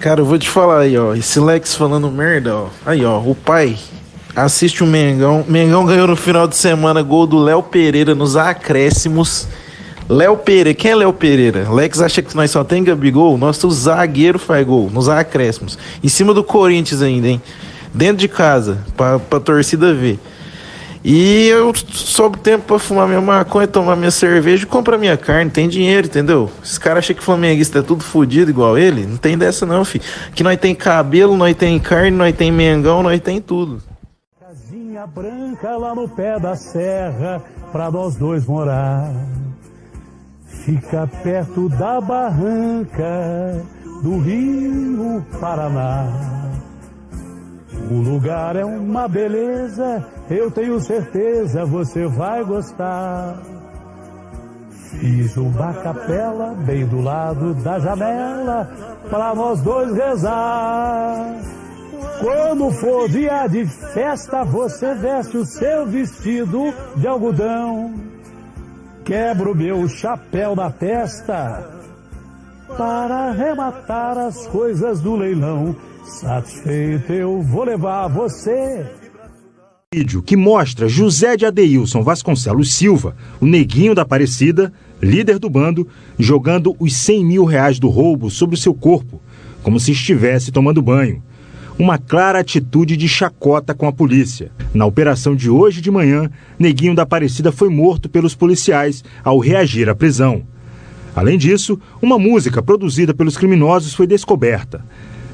Cara, 0.00 0.20
eu 0.20 0.24
vou 0.24 0.38
te 0.38 0.48
falar 0.48 0.80
aí, 0.80 0.96
ó. 0.96 1.12
Esse 1.14 1.40
Lex 1.40 1.74
falando 1.74 2.08
merda, 2.10 2.54
ó. 2.54 2.68
Aí, 2.86 3.04
ó. 3.04 3.18
O 3.18 3.34
pai 3.34 3.76
assiste 4.34 4.84
o 4.84 4.86
Mengão. 4.86 5.44
Mengão 5.48 5.84
ganhou 5.84 6.06
no 6.06 6.14
final 6.14 6.46
de 6.46 6.54
semana 6.54 7.02
gol 7.02 7.26
do 7.26 7.36
Léo 7.36 7.64
Pereira 7.64 8.14
nos 8.14 8.36
acréscimos. 8.36 9.48
Léo 10.08 10.36
Pereira, 10.36 10.72
quem 10.72 10.92
é 10.92 10.94
Léo 10.94 11.12
Pereira? 11.12 11.68
Lex 11.70 12.00
acha 12.00 12.22
que 12.22 12.34
nós 12.36 12.50
só 12.50 12.62
tem 12.62 12.84
Gabigol? 12.84 13.36
Nosso 13.36 13.68
zagueiro 13.70 14.38
faz 14.38 14.64
gol 14.64 14.88
nos 14.88 15.08
acréscimos. 15.08 15.76
Em 16.02 16.08
cima 16.08 16.32
do 16.32 16.44
Corinthians 16.44 17.02
ainda, 17.02 17.28
hein? 17.28 17.42
Dentro 17.92 18.18
de 18.18 18.28
casa, 18.28 18.78
pra, 18.96 19.18
pra 19.18 19.40
torcida 19.40 19.92
ver. 19.92 20.18
E 21.10 21.48
eu 21.48 21.72
sobro 21.74 22.38
tempo 22.38 22.66
pra 22.66 22.78
fumar 22.78 23.08
minha 23.08 23.22
maconha, 23.22 23.66
tomar 23.66 23.96
minha 23.96 24.10
cerveja 24.10 24.64
e 24.64 24.66
comprar 24.66 24.98
minha 24.98 25.16
carne. 25.16 25.50
Tem 25.50 25.66
dinheiro, 25.66 26.06
entendeu? 26.06 26.50
Esses 26.62 26.76
caras 26.76 26.98
acham 26.98 27.16
que 27.16 27.24
flamenguista 27.24 27.78
é 27.78 27.82
tudo 27.82 28.04
fodido 28.04 28.50
igual 28.50 28.76
ele. 28.76 29.06
Não 29.06 29.16
tem 29.16 29.38
dessa 29.38 29.64
não, 29.64 29.86
filho. 29.86 30.04
Que 30.34 30.42
nós 30.42 30.58
tem 30.58 30.74
cabelo, 30.74 31.34
nós 31.34 31.56
tem 31.56 31.80
carne, 31.80 32.10
nós 32.10 32.36
tem 32.36 32.52
mengão, 32.52 33.02
nós 33.02 33.18
tem 33.20 33.40
tudo. 33.40 33.80
Casinha 34.38 35.06
branca 35.06 35.78
lá 35.78 35.94
no 35.94 36.06
pé 36.10 36.38
da 36.38 36.54
serra, 36.54 37.42
pra 37.72 37.90
nós 37.90 38.14
dois 38.16 38.44
morar. 38.44 39.10
Fica 40.66 41.06
perto 41.22 41.70
da 41.70 42.02
barranca 42.02 43.64
do 44.02 44.18
Rio 44.18 45.24
Paraná. 45.40 46.06
O 47.90 47.94
lugar 47.94 48.56
é 48.56 48.64
uma 48.64 49.08
beleza, 49.08 50.04
eu 50.28 50.50
tenho 50.50 50.78
certeza 50.80 51.64
você 51.64 52.06
vai 52.06 52.44
gostar. 52.44 53.40
Fiz 54.90 55.36
uma 55.36 55.72
capela 55.74 56.54
bem 56.54 56.86
do 56.86 57.00
lado 57.00 57.54
da 57.54 57.78
janela 57.78 58.70
para 59.08 59.34
nós 59.34 59.62
dois 59.62 59.94
rezar. 59.94 61.36
Quando 62.20 62.70
for 62.72 63.08
dia 63.08 63.46
de 63.46 63.64
festa, 63.66 64.44
você 64.44 64.94
veste 64.94 65.36
o 65.36 65.44
seu 65.44 65.86
vestido 65.86 66.74
de 66.96 67.06
algodão. 67.06 67.94
Quebro 69.04 69.54
meu 69.54 69.88
chapéu 69.88 70.56
na 70.56 70.70
testa 70.70 71.78
para 72.76 73.28
arrematar 73.28 74.18
as 74.18 74.46
coisas 74.48 75.00
do 75.00 75.16
leilão. 75.16 75.74
Satisfeito 76.08 77.12
eu 77.12 77.42
vou 77.42 77.64
levar 77.64 78.08
você. 78.08 78.86
Vídeo 79.94 80.22
que 80.22 80.36
mostra 80.36 80.88
José 80.88 81.36
de 81.36 81.44
Adeilson 81.44 82.02
Vasconcelos 82.02 82.72
Silva, 82.72 83.14
o 83.38 83.46
neguinho 83.46 83.94
da 83.94 84.02
Aparecida, 84.02 84.72
líder 85.02 85.38
do 85.38 85.50
bando, 85.50 85.86
jogando 86.18 86.74
os 86.80 86.96
100 86.96 87.24
mil 87.24 87.44
reais 87.44 87.78
do 87.78 87.88
roubo 87.88 88.30
sobre 88.30 88.56
o 88.56 88.58
seu 88.58 88.72
corpo, 88.72 89.20
como 89.62 89.78
se 89.78 89.92
estivesse 89.92 90.50
tomando 90.50 90.82
banho. 90.82 91.22
Uma 91.78 91.98
clara 91.98 92.40
atitude 92.40 92.96
de 92.96 93.06
chacota 93.06 93.74
com 93.74 93.86
a 93.86 93.92
polícia. 93.92 94.50
Na 94.72 94.86
operação 94.86 95.36
de 95.36 95.50
hoje 95.50 95.80
de 95.80 95.90
manhã, 95.90 96.30
Neguinho 96.58 96.94
da 96.94 97.02
Aparecida 97.02 97.52
foi 97.52 97.68
morto 97.68 98.08
pelos 98.08 98.34
policiais 98.34 99.04
ao 99.22 99.38
reagir 99.38 99.88
à 99.90 99.94
prisão. 99.94 100.42
Além 101.14 101.36
disso, 101.36 101.78
uma 102.00 102.18
música 102.18 102.62
produzida 102.62 103.12
pelos 103.12 103.36
criminosos 103.36 103.94
foi 103.94 104.06
descoberta. 104.06 104.82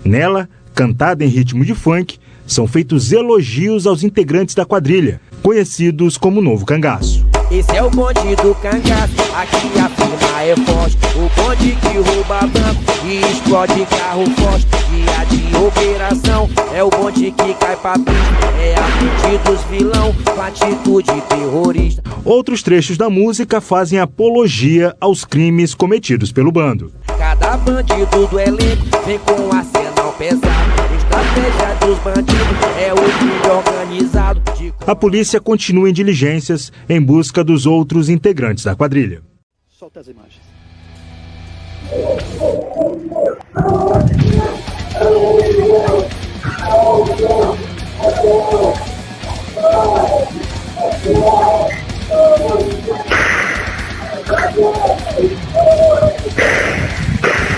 Nela, 0.05 0.49
cantada 0.75 1.25
em 1.25 1.29
ritmo 1.29 1.65
de 1.65 1.75
funk, 1.75 2.19
são 2.47 2.67
feitos 2.67 3.13
elogios 3.13 3.87
aos 3.87 4.03
integrantes 4.03 4.55
da 4.55 4.65
quadrilha, 4.65 5.21
conhecidos 5.43 6.19
como 6.19 6.43
Novo 6.43 6.67
Cangaço. 6.67 7.25
Esse 7.51 7.77
é 7.77 7.83
o 7.83 7.91
bonde 7.91 8.35
do 8.37 8.55
cangaço, 8.57 9.15
aqui 9.37 9.79
a 9.79 9.89
firma 9.89 10.43
é 10.43 10.57
forte. 10.57 10.97
O 11.15 11.31
bonde 11.41 11.77
que 11.77 11.99
rouba 11.99 12.41
banco 12.41 12.83
e 13.07 13.21
explode 13.31 13.87
carro 13.87 14.25
forte. 14.31 14.67
Dia 14.91 15.25
de 15.27 15.57
operação, 15.57 16.49
é 16.75 16.83
o 16.83 16.91
bonde 16.91 17.31
que 17.31 17.55
cai 17.55 17.77
pra 17.77 17.95
pista. 17.95 18.13
É 18.61 18.75
a 18.75 19.49
dos 19.49 19.63
vilão, 19.65 20.15
com 20.25 20.41
atitude 20.41 21.21
terrorista. 21.29 22.03
Outros 22.25 22.63
trechos 22.63 22.97
da 22.97 23.11
música 23.11 23.61
fazem 23.61 23.99
apologia 23.99 24.95
aos 25.01 25.25
crimes 25.25 25.75
cometidos 25.75 26.33
pelo 26.33 26.51
bando. 26.51 26.93
Cada 27.19 27.57
bandido 27.57 28.27
do 28.27 28.41
elenco 28.41 28.85
vem 29.07 29.19
com 29.19 29.55
arsenal 29.55 29.84
pesado. 30.29 30.95
Estratégia 30.97 31.75
dos 31.87 31.99
bandidos 31.99 32.59
é 32.79 32.93
o 32.93 32.97
crime 32.97 33.47
organizado. 33.51 34.41
De... 34.57 34.73
A 34.87 34.97
polícia 34.97 35.41
continua 35.41 35.91
em 35.91 35.93
diligências 35.93 36.73
em 36.89 37.01
busca 37.01 37.45
dos 37.45 37.67
outros 37.67 38.09
integrantes 38.09 38.65
da 38.65 38.75
quadrilha. 38.75 39.23
Solta 39.69 40.01
as 40.01 40.09
imagens. 40.09 40.43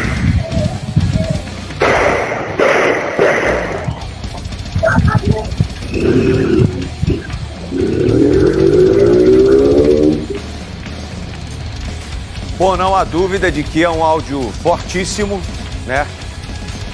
Bom, 12.59 12.77
não 12.77 12.97
há 12.97 13.05
dúvida 13.05 13.53
de 13.53 13.62
que 13.62 13.84
é 13.84 13.91
um 13.91 14.03
áudio 14.03 14.51
fortíssimo, 14.62 15.41
né? 15.87 16.07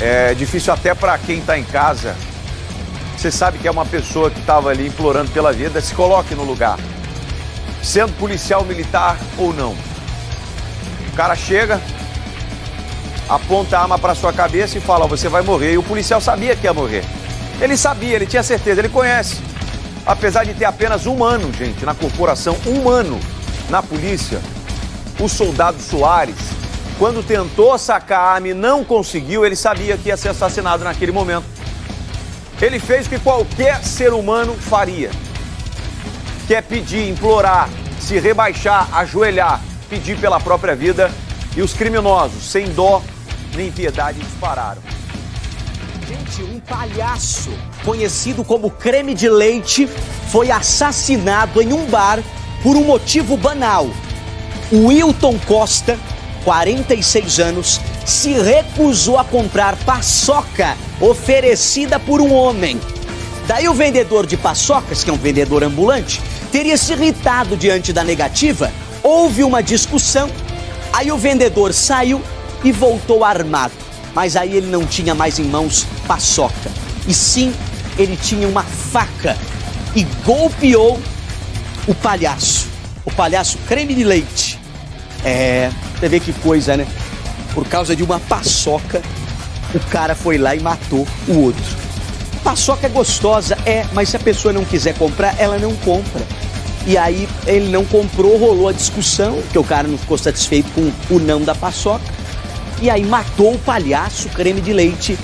É 0.01 0.35
difícil 0.35 0.73
até 0.73 0.95
para 0.95 1.17
quem 1.19 1.39
está 1.39 1.57
em 1.57 1.63
casa. 1.63 2.17
Você 3.17 3.31
sabe 3.31 3.59
que 3.59 3.69
é 3.69 3.71
uma 3.71 3.87
pessoa 3.87 4.31
que 4.31 4.41
estava 4.41 4.71
ali 4.71 4.89
implorando 4.89 5.31
pela 5.31 5.53
vida. 5.53 5.81
Se 5.81 5.95
coloque 5.95 6.35
no 6.35 6.43
lugar, 6.43 6.77
sendo 7.81 8.13
policial 8.19 8.65
militar 8.65 9.17
ou 9.39 9.53
não. 9.55 9.77
O 11.13 11.17
cara 11.17 11.37
chega, 11.37 11.81
aponta 13.29 13.79
a 13.79 13.83
arma 13.83 13.99
para 13.99 14.17
sua 14.17 14.33
cabeça 14.33 14.77
e 14.77 14.81
fala: 14.81 15.07
Você 15.07 15.29
vai 15.29 15.43
morrer. 15.43 15.75
E 15.75 15.79
o 15.79 15.83
policial 15.85 16.21
sabia 16.21 16.57
que 16.57 16.67
ia 16.67 16.75
morrer. 16.75 17.05
Ele 17.61 17.77
sabia, 17.77 18.17
ele 18.17 18.27
tinha 18.27 18.43
certeza, 18.43 18.81
ele 18.81 18.89
conhece. 18.89 19.37
Apesar 20.05 20.45
de 20.45 20.55
ter 20.55 20.65
apenas 20.65 21.07
um 21.07 21.23
ano, 21.23 21.53
gente, 21.53 21.85
na 21.85 21.95
corporação, 21.95 22.57
um 22.67 22.89
ano 22.89 23.21
na 23.71 23.83
polícia, 23.83 24.41
o 25.21 25.29
soldado 25.29 25.81
Soares, 25.81 26.37
quando 26.99 27.23
tentou 27.23 27.77
sacar 27.79 28.21
a 28.21 28.33
arma 28.35 28.49
e 28.49 28.55
não 28.55 28.85
conseguiu, 28.85 29.45
ele 29.45 29.57
sabia 29.57 29.97
que 29.97 30.09
ia 30.09 30.17
ser 30.17 30.31
assassinado 30.31 30.85
naquele 30.85 31.13
momento. 31.13 31.45
Ele 32.61 32.79
fez 32.79 33.07
o 33.07 33.11
que 33.11 33.19
qualquer 33.19 33.83
ser 33.83 34.13
humano 34.13 34.55
faria: 34.55 35.11
que 36.47 36.55
é 36.55 36.63
pedir, 36.63 37.09
implorar, 37.09 37.69
se 38.01 38.19
rebaixar, 38.19 38.89
ajoelhar, 38.93 39.61
pedir 39.89 40.19
pela 40.19 40.41
própria 40.41 40.75
vida. 40.75 41.11
E 41.55 41.61
os 41.61 41.75
criminosos, 41.75 42.51
sem 42.51 42.71
dó 42.71 43.03
nem 43.55 43.71
piedade, 43.71 44.19
dispararam. 44.21 44.81
Gente, 46.13 46.43
um 46.43 46.61
palhaço 46.61 47.51
conhecido 47.87 48.45
como 48.45 48.71
creme 48.71 49.15
de 49.15 49.31
leite 49.31 49.89
foi 50.31 50.51
assassinado 50.51 51.63
em 51.63 51.73
um 51.73 51.87
bar 51.87 52.23
por 52.63 52.77
um 52.77 52.85
motivo 52.85 53.35
banal. 53.35 53.89
O 54.71 54.89
Wilton 54.89 55.39
Costa, 55.47 55.99
46 56.45 57.39
anos, 57.39 57.81
se 58.05 58.33
recusou 58.33 59.17
a 59.17 59.25
comprar 59.25 59.75
paçoca 59.87 60.77
oferecida 61.01 61.99
por 61.99 62.21
um 62.21 62.35
homem. 62.35 62.79
Daí 63.47 63.67
o 63.67 63.73
vendedor 63.73 64.27
de 64.27 64.37
paçocas, 64.37 65.03
que 65.03 65.09
é 65.09 65.13
um 65.15 65.19
vendedor 65.19 65.65
ambulante, 65.65 66.21
teria 66.51 66.77
se 66.77 66.93
irritado 66.93 67.57
diante 67.57 67.91
da 67.91 68.05
negativa. 68.05 68.71
Houve 69.03 69.45
uma 69.45 69.63
discussão, 69.63 70.29
aí 70.93 71.11
o 71.11 71.17
vendedor 71.17 71.73
saiu 71.73 72.21
e 72.63 72.71
voltou 72.71 73.25
armado. 73.25 73.92
Mas 74.15 74.37
aí 74.37 74.57
ele 74.57 74.67
não 74.67 74.87
tinha 74.87 75.15
mais 75.15 75.39
em 75.39 75.45
mãos 75.45 75.87
paçoca, 76.07 76.71
e 77.07 77.15
sim 77.15 77.53
ele 77.99 78.17
tinha 78.17 78.47
uma 78.47 78.63
faca 78.63 79.37
e 79.95 80.05
golpeou 80.25 81.01
o 81.87 81.95
palhaço. 81.95 82.67
O 83.05 83.11
palhaço 83.11 83.59
creme 83.67 83.95
de 83.95 84.05
leite. 84.05 84.59
É, 85.25 85.71
você 85.99 86.09
vê 86.09 86.21
que 86.21 86.33
coisa, 86.33 86.77
né? 86.77 86.87
Por 87.55 87.67
causa 87.67 87.95
de 87.95 88.03
uma 88.03 88.19
paçoca, 88.21 89.03
o 89.75 89.81
cara 89.91 90.15
foi 90.15 90.39
lá 90.39 90.55
e 90.55 90.61
matou 90.61 91.07
o 91.29 91.39
outro. 91.41 91.63
Paçoca 92.43 92.87
é 92.87 92.91
gostosa, 92.91 93.57
é, 93.65 93.87
mas 93.93 94.09
se 94.09 94.17
a 94.17 94.21
pessoa 94.21 94.53
não 94.53 94.65
quiser 94.65 94.95
comprar, 94.95 95.39
ela 95.39 95.59
não 95.59 95.75
compra. 95.77 96.23
E 96.85 96.99
aí 96.99 97.29
ele 97.47 97.69
não 97.69 97.85
comprou, 97.85 98.37
rolou 98.37 98.69
a 98.69 98.73
discussão, 98.73 99.41
que 99.53 99.59
o 99.59 99.63
cara 99.63 99.87
não 99.87 99.97
ficou 99.97 100.19
satisfeito 100.19 100.69
com 100.73 101.15
o 101.15 101.19
não 101.21 101.43
da 101.43 101.55
paçoca. 101.55 102.05
E 102.83 102.91
aí 102.91 103.05
matou 103.05 103.55
o 103.55 103.59
palhaço 103.59 104.29
creme 104.31 104.61
de 104.61 104.73
leite. 104.73 105.17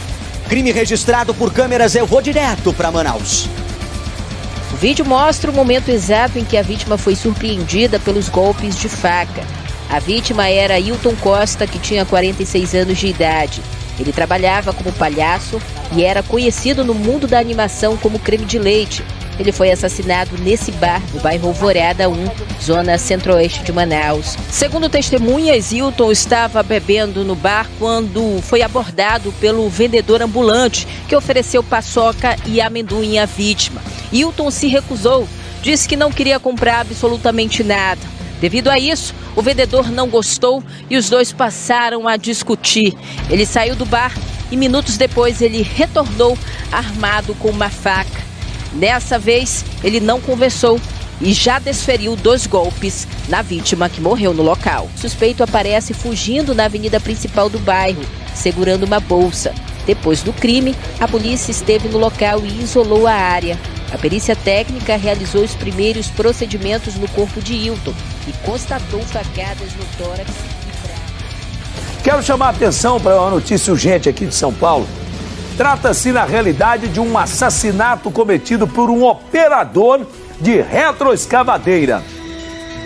Crime 0.49 0.71
registrado 0.71 1.35
por 1.35 1.53
câmeras, 1.53 1.97
eu 1.97 2.07
vou 2.07 2.23
direto 2.23 2.73
para 2.73 2.93
Manaus. 2.93 3.49
O 4.73 4.77
vídeo 4.77 5.05
mostra 5.05 5.51
o 5.51 5.55
momento 5.55 5.89
exato 5.89 6.39
em 6.39 6.45
que 6.45 6.57
a 6.57 6.63
vítima 6.63 6.97
foi 6.97 7.17
surpreendida 7.17 7.99
pelos 7.99 8.29
golpes 8.29 8.79
de 8.79 8.89
faca. 8.89 9.43
A 9.91 9.99
vítima 9.99 10.49
era 10.49 10.79
Hilton 10.79 11.17
Costa, 11.17 11.67
que 11.67 11.81
tinha 11.81 12.07
46 12.07 12.75
anos 12.77 12.97
de 12.97 13.09
idade. 13.09 13.61
Ele 13.99 14.13
trabalhava 14.13 14.73
como 14.73 14.93
palhaço 14.93 15.61
e 15.97 16.05
era 16.05 16.23
conhecido 16.23 16.85
no 16.85 16.95
mundo 16.95 17.27
da 17.27 17.41
animação 17.41 17.97
como 17.97 18.21
creme 18.21 18.45
de 18.45 18.61
leite. 18.61 19.05
Ele 19.38 19.52
foi 19.52 19.70
assassinado 19.70 20.37
nesse 20.38 20.73
bar 20.73 21.00
no 21.14 21.20
bairro 21.20 21.49
Alvorada 21.49 22.08
1, 22.08 22.14
zona 22.61 22.99
centro-oeste 22.99 23.62
de 23.62 23.73
Manaus. 23.73 24.37
Segundo 24.50 24.88
testemunhas, 24.88 25.70
Hilton 25.70 26.11
estava 26.11 26.62
bebendo 26.62 27.25
no 27.25 27.37
bar 27.37 27.69
quando 27.79 28.40
foi 28.43 28.62
abordado 28.62 29.32
pelo 29.40 29.69
vendedor 29.69 30.23
ambulante 30.23 30.88
que 31.08 31.14
ofereceu 31.14 31.62
paçoca 31.62 32.37
e 32.46 32.61
amendoim 32.61 33.19
à 33.19 33.26
vítima. 33.26 33.81
Hilton 34.12 34.50
se 34.50 34.67
recusou, 34.67 35.29
disse 35.62 35.88
que 35.88 35.96
não 35.96 36.11
queria 36.11 36.40
comprar 36.40 36.81
absolutamente 36.81 37.62
nada. 37.62 38.00
Devido 38.40 38.69
a 38.69 38.79
isso, 38.79 39.14
o 39.37 39.43
vendedor 39.43 39.90
não 39.90 40.08
gostou 40.08 40.62
e 40.90 40.96
os 40.96 41.08
dois 41.08 41.32
passaram 41.32 42.08
a 42.08 42.17
discutir. 42.17 42.94
Ele 43.31 43.46
saiu 43.46 43.76
do 43.76 43.85
bar 43.85 44.12
e 44.50 44.56
minutos 44.56 44.96
depois 44.96 45.40
ele 45.40 45.62
retornou 45.62 46.37
armado 46.73 47.35
com 47.35 47.49
uma 47.49 47.69
faca. 47.69 48.28
Dessa 48.73 49.19
vez, 49.19 49.65
ele 49.82 50.00
não 50.00 50.20
conversou 50.20 50.81
e 51.20 51.32
já 51.32 51.59
desferiu 51.59 52.15
dois 52.15 52.47
golpes 52.47 53.06
na 53.29 53.43
vítima 53.43 53.88
que 53.88 54.00
morreu 54.00 54.32
no 54.32 54.43
local. 54.43 54.88
O 54.94 55.00
suspeito 55.00 55.43
aparece 55.43 55.93
fugindo 55.93 56.55
na 56.55 56.67
avenida 56.67 57.00
principal 57.00 57.49
do 57.49 57.59
bairro, 57.59 58.03
segurando 58.35 58.85
uma 58.85 59.00
bolsa. 59.00 59.53
Depois 59.87 60.23
do 60.23 60.32
crime, 60.32 60.76
a 61.00 61.09
polícia 61.09 61.50
esteve 61.50 61.88
no 61.88 61.99
local 61.99 62.44
e 62.44 62.62
isolou 62.62 63.06
a 63.06 63.12
área. 63.12 63.59
A 63.91 63.97
perícia 63.97 64.37
técnica 64.37 64.97
realizou 64.97 65.43
os 65.43 65.55
primeiros 65.55 66.09
procedimentos 66.09 66.94
no 66.97 67.09
corpo 67.09 67.41
de 67.41 67.55
Hilton 67.55 67.94
e 68.26 68.32
constatou 68.44 69.00
facadas 69.00 69.73
no 69.75 69.85
tórax 69.97 70.29
e 70.29 70.87
braço. 70.87 72.03
Quero 72.05 72.23
chamar 72.23 72.49
a 72.49 72.50
atenção 72.50 73.00
para 73.00 73.19
uma 73.19 73.31
notícia 73.31 73.73
urgente 73.73 74.09
aqui 74.09 74.26
de 74.26 74.35
São 74.35 74.53
Paulo. 74.53 74.87
Trata-se, 75.59 76.13
na 76.13 76.25
realidade, 76.25 76.87
de 76.87 77.01
um 77.01 77.19
assassinato 77.19 78.13
cometido 78.13 78.65
por 78.69 78.89
um 78.89 79.05
operador 79.05 80.07
de 80.41 80.61
retroescavadeira. 80.61 82.01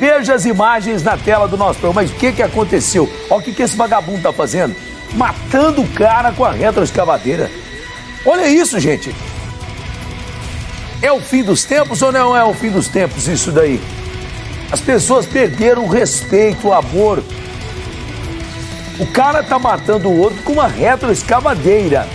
Veja 0.00 0.32
as 0.32 0.46
imagens 0.46 1.02
na 1.02 1.18
tela 1.18 1.46
do 1.46 1.58
nosso 1.58 1.78
programa. 1.78 2.00
Mas 2.00 2.10
o 2.10 2.14
que, 2.14 2.32
que 2.32 2.42
aconteceu? 2.42 3.06
Olha 3.28 3.40
o 3.40 3.44
que, 3.44 3.52
que 3.52 3.62
esse 3.62 3.76
vagabundo 3.76 4.16
está 4.16 4.32
fazendo. 4.32 4.74
Matando 5.12 5.82
o 5.82 5.88
cara 5.88 6.32
com 6.32 6.46
a 6.46 6.50
retroescavadeira. 6.50 7.50
Olha 8.24 8.48
isso, 8.48 8.80
gente. 8.80 9.14
É 11.02 11.12
o 11.12 11.20
fim 11.20 11.42
dos 11.42 11.64
tempos 11.64 12.00
ou 12.00 12.10
não 12.10 12.34
é 12.34 12.42
o 12.42 12.54
fim 12.54 12.70
dos 12.70 12.88
tempos 12.88 13.28
isso 13.28 13.52
daí? 13.52 13.82
As 14.70 14.80
pessoas 14.80 15.26
perderam 15.26 15.84
o 15.84 15.88
respeito, 15.88 16.68
o 16.68 16.72
amor. 16.72 17.22
O 18.98 19.06
cara 19.08 19.42
tá 19.42 19.58
matando 19.58 20.08
o 20.08 20.18
outro 20.18 20.42
com 20.42 20.54
uma 20.54 20.68
retroescavadeira. 20.68 22.08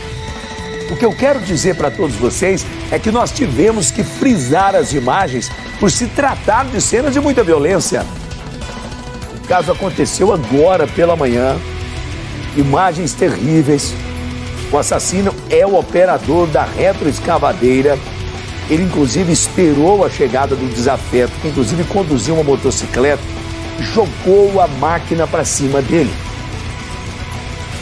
O 0.89 0.95
que 0.95 1.05
eu 1.05 1.11
quero 1.11 1.39
dizer 1.39 1.75
para 1.75 1.91
todos 1.91 2.15
vocês 2.15 2.65
é 2.91 2.97
que 2.97 3.11
nós 3.11 3.31
tivemos 3.31 3.91
que 3.91 4.03
frisar 4.03 4.75
as 4.75 4.93
imagens 4.93 5.51
por 5.79 5.91
se 5.91 6.07
tratar 6.07 6.65
de 6.65 6.81
cenas 6.81 7.13
de 7.13 7.19
muita 7.19 7.43
violência. 7.43 8.05
O 9.43 9.47
caso 9.47 9.71
aconteceu 9.71 10.33
agora 10.33 10.87
pela 10.87 11.15
manhã. 11.15 11.57
Imagens 12.55 13.13
terríveis. 13.13 13.93
O 14.71 14.77
assassino 14.77 15.33
é 15.49 15.65
o 15.65 15.77
operador 15.77 16.47
da 16.47 16.63
retroescavadeira. 16.63 17.97
Ele, 18.69 18.83
inclusive, 18.83 19.31
esperou 19.31 20.05
a 20.05 20.09
chegada 20.09 20.55
do 20.55 20.73
desafeto, 20.73 21.31
que, 21.41 21.49
inclusive, 21.49 21.83
conduziu 21.85 22.35
uma 22.35 22.43
motocicleta, 22.43 23.23
jogou 23.93 24.59
a 24.59 24.67
máquina 24.67 25.25
para 25.25 25.45
cima 25.45 25.81
dele. 25.81 26.11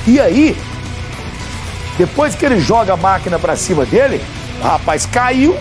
E 0.06 0.20
aí, 0.20 0.56
depois 1.98 2.36
que 2.36 2.46
ele 2.46 2.60
joga 2.60 2.94
a 2.94 2.98
máquina 2.98 3.40
para 3.40 3.56
cima 3.56 3.86
dele, 3.86 4.22
o 4.60 4.64
rapaz 4.64 5.06
caiu 5.06 5.58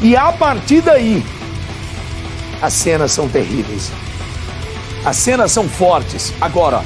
e 0.00 0.16
a 0.16 0.30
partir 0.32 0.80
daí 0.80 1.24
as 2.62 2.72
cenas 2.72 3.12
são 3.12 3.28
terríveis. 3.28 3.90
As 5.04 5.16
cenas 5.16 5.52
são 5.52 5.68
fortes. 5.68 6.32
Agora, 6.40 6.82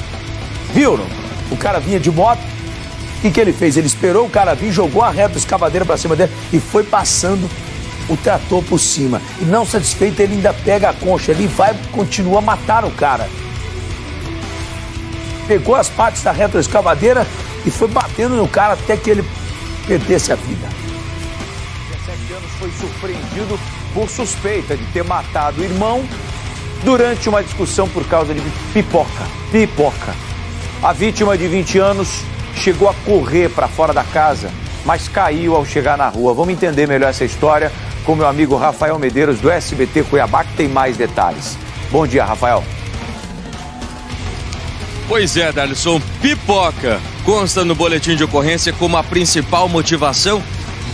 viram? 0.72 1.06
O 1.50 1.56
cara 1.56 1.78
vinha 1.78 1.98
de 1.98 2.10
moto. 2.10 2.40
O 3.22 3.30
que, 3.30 3.40
ele 3.40 3.52
fez? 3.52 3.76
Ele 3.76 3.86
esperou 3.86 4.26
o 4.26 4.30
cara 4.30 4.54
vir, 4.54 4.72
jogou 4.72 5.02
a 5.02 5.10
reta 5.10 5.38
escavadeira 5.38 5.84
para 5.84 5.96
cima 5.96 6.16
dele 6.16 6.32
e 6.52 6.58
foi 6.58 6.82
passando 6.82 7.48
o 8.08 8.16
trator 8.16 8.62
por 8.64 8.78
cima. 8.78 9.22
E 9.40 9.44
não 9.44 9.64
satisfeito, 9.64 10.20
ele 10.20 10.34
ainda 10.34 10.52
pega 10.52 10.90
a 10.90 10.92
concha 10.92 11.30
ali 11.30 11.44
e 11.44 11.46
vai 11.46 11.74
continua 11.92 12.38
a 12.38 12.42
matar 12.42 12.84
o 12.84 12.90
cara. 12.90 13.28
Pegou 15.46 15.76
as 15.76 15.88
partes 15.88 16.22
da 16.22 16.32
retroescavadeira 16.32 17.26
e 17.64 17.70
foi 17.70 17.88
batendo 17.88 18.36
no 18.36 18.48
cara 18.48 18.74
até 18.74 18.96
que 18.96 19.10
ele 19.10 19.24
perdesse 19.86 20.32
a 20.32 20.36
vida. 20.36 20.68
17 21.90 22.32
anos 22.32 22.50
foi 22.58 22.70
surpreendido 22.72 23.58
por 23.94 24.08
suspeita 24.08 24.76
de 24.76 24.84
ter 24.86 25.04
matado 25.04 25.60
o 25.60 25.64
irmão 25.64 26.04
durante 26.84 27.28
uma 27.28 27.42
discussão 27.42 27.88
por 27.88 28.04
causa 28.06 28.34
de 28.34 28.40
pipoca. 28.72 29.24
Pipoca. 29.50 30.14
A 30.82 30.92
vítima 30.92 31.36
de 31.38 31.46
20 31.46 31.78
anos 31.78 32.22
chegou 32.56 32.88
a 32.88 32.94
correr 33.04 33.48
para 33.50 33.68
fora 33.68 33.92
da 33.92 34.04
casa, 34.04 34.50
mas 34.84 35.08
caiu 35.08 35.54
ao 35.54 35.64
chegar 35.64 35.96
na 35.96 36.08
rua. 36.08 36.34
Vamos 36.34 36.52
entender 36.52 36.88
melhor 36.88 37.10
essa 37.10 37.24
história 37.24 37.72
com 38.04 38.16
meu 38.16 38.26
amigo 38.26 38.56
Rafael 38.56 38.98
Medeiros 38.98 39.38
do 39.40 39.50
SBT 39.50 40.04
Cuiabá, 40.04 40.44
que 40.44 40.54
tem 40.54 40.68
mais 40.68 40.96
detalhes. 40.96 41.56
Bom 41.90 42.06
dia, 42.06 42.24
Rafael. 42.24 42.64
Pois 45.12 45.36
é, 45.36 45.52
Darlison, 45.52 46.00
pipoca 46.22 46.98
consta 47.22 47.66
no 47.66 47.74
boletim 47.74 48.16
de 48.16 48.24
ocorrência 48.24 48.72
como 48.72 48.96
a 48.96 49.04
principal 49.04 49.68
motivação 49.68 50.42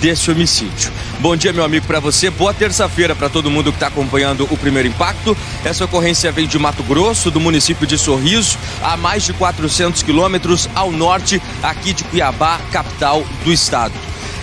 desse 0.00 0.28
homicídio. 0.28 0.90
Bom 1.20 1.36
dia, 1.36 1.52
meu 1.52 1.62
amigo, 1.62 1.86
para 1.86 2.00
você. 2.00 2.28
Boa 2.28 2.52
terça-feira 2.52 3.14
para 3.14 3.28
todo 3.28 3.48
mundo 3.48 3.70
que 3.70 3.76
está 3.76 3.86
acompanhando 3.86 4.44
o 4.50 4.56
primeiro 4.56 4.88
impacto. 4.88 5.36
Essa 5.64 5.84
ocorrência 5.84 6.32
vem 6.32 6.48
de 6.48 6.58
Mato 6.58 6.82
Grosso, 6.82 7.30
do 7.30 7.38
município 7.38 7.86
de 7.86 7.96
Sorriso, 7.96 8.58
a 8.82 8.96
mais 8.96 9.22
de 9.22 9.32
400 9.34 10.02
quilômetros 10.02 10.68
ao 10.74 10.90
norte 10.90 11.40
aqui 11.62 11.92
de 11.92 12.02
Cuiabá, 12.02 12.58
capital 12.72 13.24
do 13.44 13.52
estado. 13.52 13.94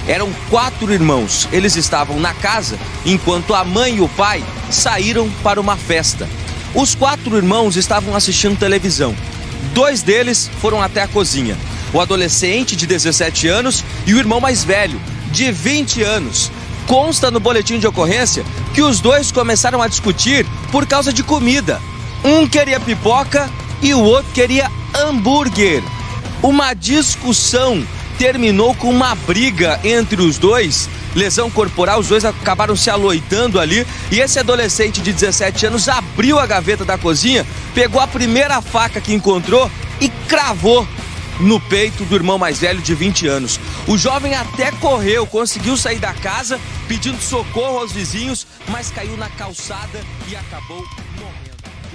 Eram 0.08 0.32
quatro 0.50 0.94
irmãos. 0.94 1.50
Eles 1.52 1.76
estavam 1.76 2.18
na 2.18 2.34
casa 2.34 2.80
enquanto 3.06 3.54
a 3.54 3.66
mãe 3.66 3.98
e 3.98 4.02
o 4.02 4.08
pai 4.08 4.42
saíram 4.72 5.30
para 5.44 5.60
uma 5.60 5.76
festa. 5.76 6.30
Os 6.74 6.96
quatro 6.96 7.36
irmãos 7.36 7.76
estavam 7.76 8.16
assistindo 8.16 8.58
televisão. 8.58 9.14
Dois 9.74 10.02
deles 10.02 10.50
foram 10.62 10.82
até 10.82 11.02
a 11.02 11.08
cozinha. 11.08 11.58
O 11.94 12.00
adolescente 12.00 12.76
de 12.76 12.86
17 12.86 13.48
anos 13.48 13.84
e 14.06 14.14
o 14.14 14.18
irmão 14.20 14.40
mais 14.40 14.64
velho, 14.64 15.00
de 15.32 15.52
20 15.52 16.04
anos. 16.04 16.52
Consta 16.88 17.32
no 17.32 17.40
boletim 17.40 17.80
de 17.80 17.88
ocorrência 17.88 18.44
que 18.74 18.82
os 18.82 19.00
dois 19.00 19.32
começaram 19.32 19.82
a 19.82 19.88
discutir 19.88 20.46
por 20.72 20.86
causa 20.86 21.12
de 21.12 21.24
comida. 21.24 21.82
Um 22.24 22.48
queria 22.48 22.80
pipoca 22.80 23.50
e 23.82 23.94
o 23.94 24.02
outro 24.02 24.32
queria 24.34 24.70
hambúrguer. 24.94 25.84
Uma 26.42 26.74
discussão 26.74 27.86
terminou 28.18 28.74
com 28.76 28.90
uma 28.90 29.16
briga 29.16 29.80
entre 29.84 30.22
os 30.22 30.38
dois. 30.38 30.90
Lesão 31.16 31.50
corporal, 31.50 32.00
os 32.00 32.08
dois 32.08 32.26
acabaram 32.26 32.76
se 32.76 32.90
aloitando 32.90 33.60
ali. 33.60 33.86
E 34.12 34.20
esse 34.20 34.40
adolescente 34.40 35.02
de 35.02 35.14
17 35.14 35.68
anos 35.68 35.88
abriu 35.88 36.40
a 36.40 36.46
gaveta 36.46 36.84
da 36.84 36.98
cozinha, 36.98 37.46
pegou 37.74 38.02
a 38.02 38.08
primeira 38.08 38.62
faca 38.62 39.00
que 39.00 39.14
encontrou 39.14 39.70
e 40.00 40.10
cravou 40.28 40.88
no 41.40 41.60
peito 41.60 42.06
do 42.06 42.16
irmão 42.16 42.38
mais 42.38 42.60
velho 42.60 42.82
de 42.82 42.94
20 42.94 43.28
anos. 43.28 43.60
O 43.88 43.98
jovem 43.98 44.34
até 44.34 44.72
correu, 44.72 45.26
conseguiu 45.26 45.76
sair 45.78 46.00
da 46.00 46.14
casa 46.14 46.60
pedindo 46.88 47.22
socorro 47.22 47.80
aos 47.80 47.92
vizinhos, 47.92 48.48
mas 48.70 48.90
caiu 48.92 49.18
na 49.18 49.30
calçada 49.30 50.02
e 50.28 50.36
acabou 50.36 50.84
morrendo. 51.20 51.45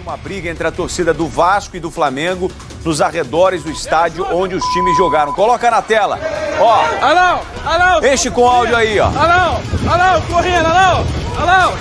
Uma 0.02 0.16
briga 0.16 0.49
entre 0.49 0.66
a 0.66 0.73
torcida 0.73 1.12
do 1.12 1.28
Vasco 1.28 1.76
e 1.76 1.80
do 1.80 1.90
Flamengo 1.90 2.50
nos 2.85 3.02
arredores 3.02 3.62
do 3.62 3.71
estádio 3.71 4.26
onde 4.33 4.54
os 4.54 4.64
times 4.73 4.97
jogaram. 4.97 5.33
Coloca 5.33 5.71
na 5.71 5.83
tela. 5.83 6.19
Ó. 6.59 6.85
Alô, 7.04 7.42
alô. 7.64 8.07
Enche 8.07 8.30
com 8.30 8.49
áudio 8.49 8.76
aí, 8.76 8.99
ó. 8.99 9.07
Alô, 9.07 9.61
alô, 9.90 10.23
correndo, 10.23 10.66
alô, 10.66 11.04
alô. 11.38 11.76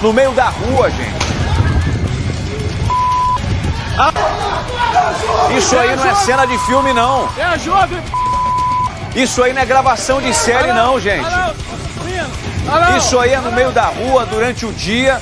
No 0.00 0.12
meio 0.12 0.32
da 0.32 0.44
rua, 0.44 0.90
gente. 0.90 1.24
Isso 5.56 5.76
aí 5.76 5.96
não 5.96 6.06
é 6.06 6.14
cena 6.14 6.46
de 6.46 6.58
filme, 6.58 6.92
não. 6.92 7.28
É 7.36 7.58
jovem. 7.58 8.02
Isso 9.14 9.42
aí 9.42 9.52
não 9.52 9.62
é 9.62 9.66
gravação 9.66 10.20
de 10.20 10.32
série, 10.32 10.72
não, 10.72 11.00
gente. 11.00 11.28
Isso 12.96 13.18
aí 13.18 13.32
é 13.32 13.40
no 13.40 13.52
meio 13.52 13.70
da 13.72 13.86
rua, 13.86 14.24
durante 14.24 14.64
o 14.66 14.72
dia, 14.72 15.20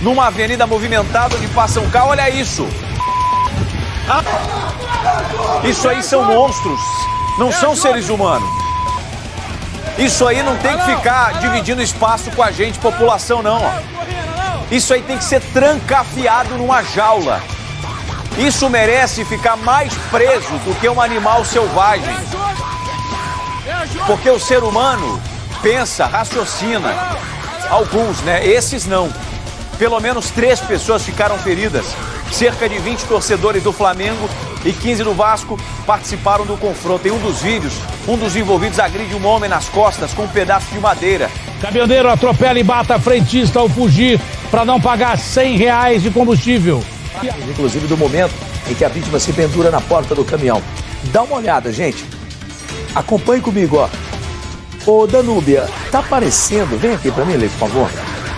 numa 0.00 0.26
avenida 0.26 0.66
movimentada 0.66 1.36
onde 1.36 1.48
passa 1.48 1.80
um 1.80 1.90
carro. 1.90 2.10
Olha 2.10 2.28
isso. 2.30 2.66
Isso 5.64 5.88
aí 5.88 6.02
são 6.02 6.24
monstros, 6.24 6.80
não 7.38 7.50
são 7.50 7.74
seres 7.74 8.08
humanos. 8.08 8.48
Isso 9.98 10.26
aí 10.26 10.42
não 10.42 10.56
tem 10.58 10.76
que 10.76 10.84
ficar 10.84 11.40
dividindo 11.40 11.82
espaço 11.82 12.30
com 12.32 12.42
a 12.42 12.50
gente, 12.50 12.78
população, 12.78 13.42
não. 13.42 13.62
Ó. 13.62 13.70
Isso 14.70 14.92
aí 14.92 15.02
tem 15.02 15.16
que 15.16 15.24
ser 15.24 15.40
trancafiado 15.40 16.56
numa 16.56 16.82
jaula. 16.82 17.40
Isso 18.36 18.68
merece 18.68 19.24
ficar 19.24 19.56
mais 19.56 19.94
preso 20.10 20.52
do 20.58 20.78
que 20.78 20.88
um 20.88 21.00
animal 21.00 21.44
selvagem. 21.44 22.14
Porque 24.06 24.28
o 24.28 24.38
ser 24.38 24.62
humano 24.62 25.20
pensa, 25.62 26.06
raciocina. 26.06 26.94
Alguns, 27.70 28.20
né? 28.20 28.46
Esses 28.46 28.86
não. 28.86 29.10
Pelo 29.78 30.00
menos 30.00 30.30
três 30.30 30.58
pessoas 30.58 31.04
ficaram 31.04 31.38
feridas. 31.38 31.86
Cerca 32.32 32.68
de 32.68 32.78
20 32.78 33.02
torcedores 33.02 33.62
do 33.62 33.72
Flamengo 33.72 34.28
e 34.64 34.72
15 34.72 35.04
do 35.04 35.12
Vasco 35.12 35.58
participaram 35.86 36.46
do 36.46 36.56
confronto. 36.56 37.06
Em 37.06 37.10
um 37.10 37.18
dos 37.18 37.42
vídeos, 37.42 37.74
um 38.08 38.16
dos 38.16 38.34
envolvidos 38.36 38.78
agride 38.78 39.14
um 39.14 39.26
homem 39.26 39.50
nas 39.50 39.68
costas 39.68 40.12
com 40.14 40.22
um 40.22 40.28
pedaço 40.28 40.66
de 40.72 40.78
madeira. 40.80 41.30
Caminhoneiro 41.60 42.08
atropela 42.08 42.58
e 42.58 42.64
mata 42.64 42.98
frentista 42.98 43.58
ao 43.58 43.68
fugir 43.68 44.20
para 44.50 44.64
não 44.64 44.80
pagar 44.80 45.18
100 45.18 45.56
reais 45.56 46.02
de 46.02 46.10
combustível. 46.10 46.82
Inclusive 47.48 47.86
do 47.86 47.96
momento 47.96 48.34
em 48.68 48.74
que 48.74 48.84
a 48.84 48.88
vítima 48.88 49.20
se 49.20 49.32
pendura 49.32 49.70
na 49.70 49.80
porta 49.80 50.14
do 50.14 50.24
caminhão. 50.24 50.62
Dá 51.04 51.22
uma 51.22 51.36
olhada, 51.36 51.70
gente. 51.70 52.04
Acompanhe 52.94 53.42
comigo, 53.42 53.76
ó. 53.76 53.88
Ô 54.90 55.06
Danúbia, 55.06 55.68
tá 55.90 55.98
aparecendo, 55.98 56.78
vem 56.78 56.94
aqui 56.94 57.10
pra 57.10 57.24
mim, 57.24 57.36
Lê, 57.36 57.48
por 57.48 57.68
favor. 57.68 57.90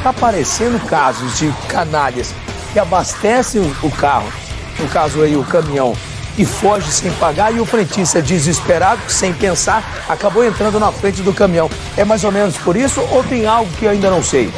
Tá 0.08 0.12
aparecendo 0.12 0.82
casos 0.86 1.36
de 1.36 1.52
canalhas 1.68 2.34
que 2.72 2.78
abastecem 2.78 3.60
o- 3.60 3.86
o 3.86 3.90
carro, 3.90 4.32
no 4.78 4.88
caso 4.88 5.20
aí 5.20 5.36
o 5.36 5.44
caminhão, 5.44 5.94
e 6.38 6.46
foge 6.46 6.90
sem 6.90 7.10
pagar 7.12 7.54
e 7.54 7.60
o 7.60 7.66
frentista 7.66 8.22
desesperado, 8.22 9.02
sem 9.06 9.34
pensar, 9.34 9.84
acabou 10.08 10.42
entrando 10.42 10.80
na 10.80 10.90
frente 10.90 11.20
do 11.20 11.34
caminhão. 11.34 11.68
É 11.94 12.06
mais 12.06 12.24
ou 12.24 12.32
menos 12.32 12.56
por 12.56 12.74
isso 12.74 13.02
ou 13.10 13.22
tem 13.22 13.44
algo 13.46 13.70
que 13.78 13.84
eu 13.84 13.90
ainda 13.90 14.08
não 14.08 14.22
sei? 14.22 14.50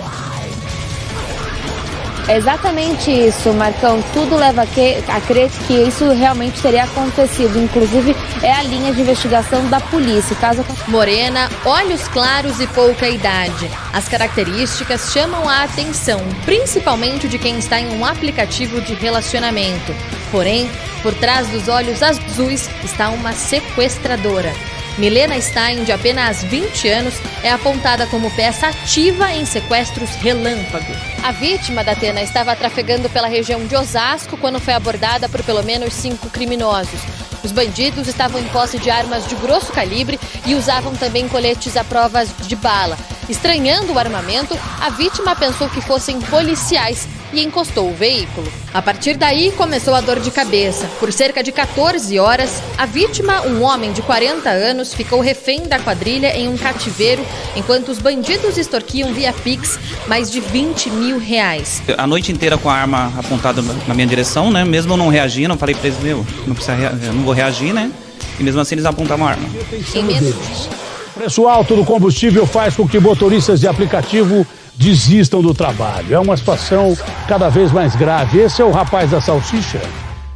É 2.31 2.37
exatamente 2.37 3.11
isso, 3.11 3.53
Marcão. 3.53 4.01
Tudo 4.15 4.37
leva 4.37 4.63
a, 4.63 4.67
que- 4.67 5.03
a 5.09 5.21
crer 5.21 5.51
que 5.67 5.73
isso 5.75 6.09
realmente 6.13 6.63
teria 6.63 6.85
acontecido. 6.85 7.59
Inclusive, 7.59 8.15
é 8.41 8.53
a 8.53 8.63
linha 8.63 8.93
de 8.95 9.01
investigação 9.01 9.69
da 9.69 9.81
polícia. 9.81 10.37
Caso 10.37 10.65
Morena, 10.87 11.51
olhos 11.65 12.07
claros 12.07 12.61
e 12.61 12.69
pouca 12.69 13.09
idade. 13.09 13.69
As 13.93 14.09
características 14.09 15.11
chamam 15.13 15.49
a 15.49 15.65
atenção, 15.65 16.21
principalmente 16.45 17.27
de 17.27 17.37
quem 17.37 17.59
está 17.59 17.81
em 17.81 17.89
um 17.99 18.07
aplicativo 18.07 18.81
de 18.81 18.95
relacionamento. 18.95 19.93
Porém, 20.31 20.71
por 21.03 21.13
trás 21.15 21.49
dos 21.49 21.67
olhos 21.67 22.01
azuis 22.01 22.71
está 22.85 23.09
uma 23.09 23.33
sequestradora. 23.33 24.53
Milena 24.99 25.41
Stein, 25.41 25.85
de 25.85 25.93
apenas 25.93 26.43
20 26.45 26.89
anos, 26.89 27.15
é 27.43 27.51
apontada 27.51 28.07
como 28.07 28.31
peça 28.33 28.69
ativa 28.69 29.33
em 29.33 29.45
sequestros 29.47 30.11
relâmpago. 30.17 30.93
A 31.23 31.33
vítima 31.33 31.83
da 31.83 31.93
Atena 31.93 32.23
estava 32.23 32.55
trafegando 32.57 33.09
pela 33.09 33.29
região 33.29 33.65
de 33.67 33.77
Osasco 33.77 34.37
quando 34.37 34.61
foi 34.61 34.75
abordada 34.75 35.29
por 35.29 35.43
pelo 35.43 35.63
menos 35.63 35.95
cinco 35.95 36.29
criminosos. 36.29 37.01
Os 37.43 37.53
bandidos 37.53 38.07
estavam 38.07 38.41
em 38.41 38.49
posse 38.49 38.79
de 38.79 38.91
armas 38.91 39.27
de 39.27 39.35
grosso 39.37 39.73
calibre 39.73 40.21
e 40.45 40.55
usavam 40.55 40.95
também 40.95 41.27
coletes 41.29 41.77
à 41.77 41.85
prova 41.85 42.25
de 42.25 42.57
bala. 42.57 42.99
Estranhando 43.29 43.93
o 43.93 43.99
armamento, 43.99 44.59
a 44.81 44.91
vítima 44.91 45.35
pensou 45.35 45.69
que 45.71 45.81
fossem 45.81 46.21
policiais 46.21 47.09
e 47.33 47.43
encostou 47.43 47.91
o 47.91 47.95
veículo. 47.95 48.47
A 48.73 48.81
partir 48.81 49.17
daí 49.17 49.53
começou 49.53 49.95
a 49.95 50.01
dor 50.01 50.21
de 50.21 50.31
cabeça. 50.31 50.87
Por 50.99 51.13
cerca 51.13 51.43
de 51.43 51.53
14 51.53 52.19
horas, 52.19 52.63
a 52.79 52.87
vítima, 52.87 53.43
um 53.43 53.63
homem 53.63 53.93
de 53.93 54.03
40 54.03 54.49
anos, 54.49 54.95
ficou 54.95 55.21
refém 55.21 55.63
da 55.67 55.79
quadrilha 55.79 56.37
em 56.37 56.49
um 56.49 56.57
cativeiro, 56.57 57.25
enquanto 57.57 57.89
os 57.89 57.99
bandidos 57.99 58.57
extorquiam 58.57 59.13
via 59.13 59.33
Pix 59.33 59.79
mais 60.07 60.31
de 60.31 60.41
20 60.41 60.91
mil 60.91 61.19
reais. 61.19 61.83
A 61.97 62.07
noite 62.07 62.33
inteira 62.33 62.57
com 62.57 62.69
a 62.69 62.75
arma 62.75 63.13
apontada 63.19 63.63
na 63.87 63.95
minha 63.95 64.07
direção, 64.07 64.51
né? 64.51 64.65
Mesmo 64.65 64.93
eu 64.93 64.97
não 64.97 65.09
reagindo, 65.09 65.55
eu 65.55 65.59
falei 65.59 65.75
pra 65.75 65.89
eles, 65.89 66.01
meu, 66.01 66.25
não, 66.47 66.55
precisa 66.55 66.77
eu 66.77 67.13
não 67.13 67.23
vou 67.23 67.35
reagir, 67.35 67.73
né? 67.73 67.91
E 68.39 68.43
mesmo 68.43 68.61
assim 68.61 68.75
eles 68.75 68.85
apontavam 68.85 69.27
a 69.27 69.31
arma. 69.31 69.49
Em 69.95 70.03
menos 70.03 70.69
Preço 71.15 71.47
alto 71.47 71.77
do 71.77 71.85
combustível 71.85 72.47
faz 72.47 72.75
com 72.75 72.89
que 72.89 72.99
motoristas 72.99 73.61
de 73.61 73.69
aplicativo 73.69 74.47
desistam 74.81 75.43
do 75.43 75.53
trabalho. 75.53 76.15
É 76.15 76.19
uma 76.19 76.35
situação 76.39 76.97
cada 77.29 77.51
vez 77.51 77.71
mais 77.71 77.95
grave. 77.95 78.39
Esse 78.39 78.63
é 78.63 78.65
o 78.65 78.71
rapaz 78.71 79.11
da 79.11 79.21
salsicha? 79.21 79.79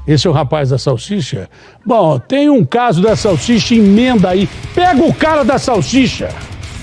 Esse 0.06 0.26
é 0.26 0.30
o 0.30 0.34
rapaz 0.34 0.68
da 0.68 0.76
salsicha? 0.76 1.48
Bom, 1.84 2.18
tem 2.18 2.50
um 2.50 2.62
caso 2.62 3.00
da 3.00 3.16
salsicha, 3.16 3.74
emenda 3.74 4.28
aí. 4.28 4.46
Pega 4.74 5.02
o 5.02 5.14
cara 5.14 5.44
da 5.44 5.58
salsicha. 5.58 6.28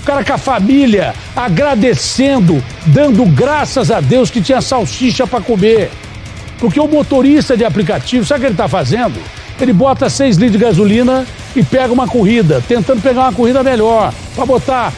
O 0.02 0.04
cara 0.04 0.24
com 0.24 0.32
a 0.32 0.38
família, 0.38 1.14
agradecendo, 1.36 2.60
dando 2.86 3.24
graças 3.26 3.92
a 3.92 4.00
Deus 4.00 4.28
que 4.28 4.42
tinha 4.42 4.60
salsicha 4.60 5.24
para 5.24 5.40
comer. 5.40 5.88
Porque 6.58 6.80
o 6.80 6.88
motorista 6.88 7.56
de 7.56 7.64
aplicativo, 7.64 8.26
sabe 8.26 8.38
o 8.38 8.40
que 8.40 8.46
ele 8.46 8.54
está 8.54 8.66
fazendo? 8.66 9.20
Ele 9.60 9.72
bota 9.72 10.10
6 10.10 10.36
litros 10.36 10.58
de 10.58 10.64
gasolina 10.64 11.24
e 11.54 11.62
pega 11.62 11.92
uma 11.92 12.08
corrida, 12.08 12.60
tentando 12.66 13.00
pegar 13.00 13.20
uma 13.20 13.32
corrida 13.32 13.62
melhor. 13.62 14.12
Para 14.34 14.46
botar 14.46 14.92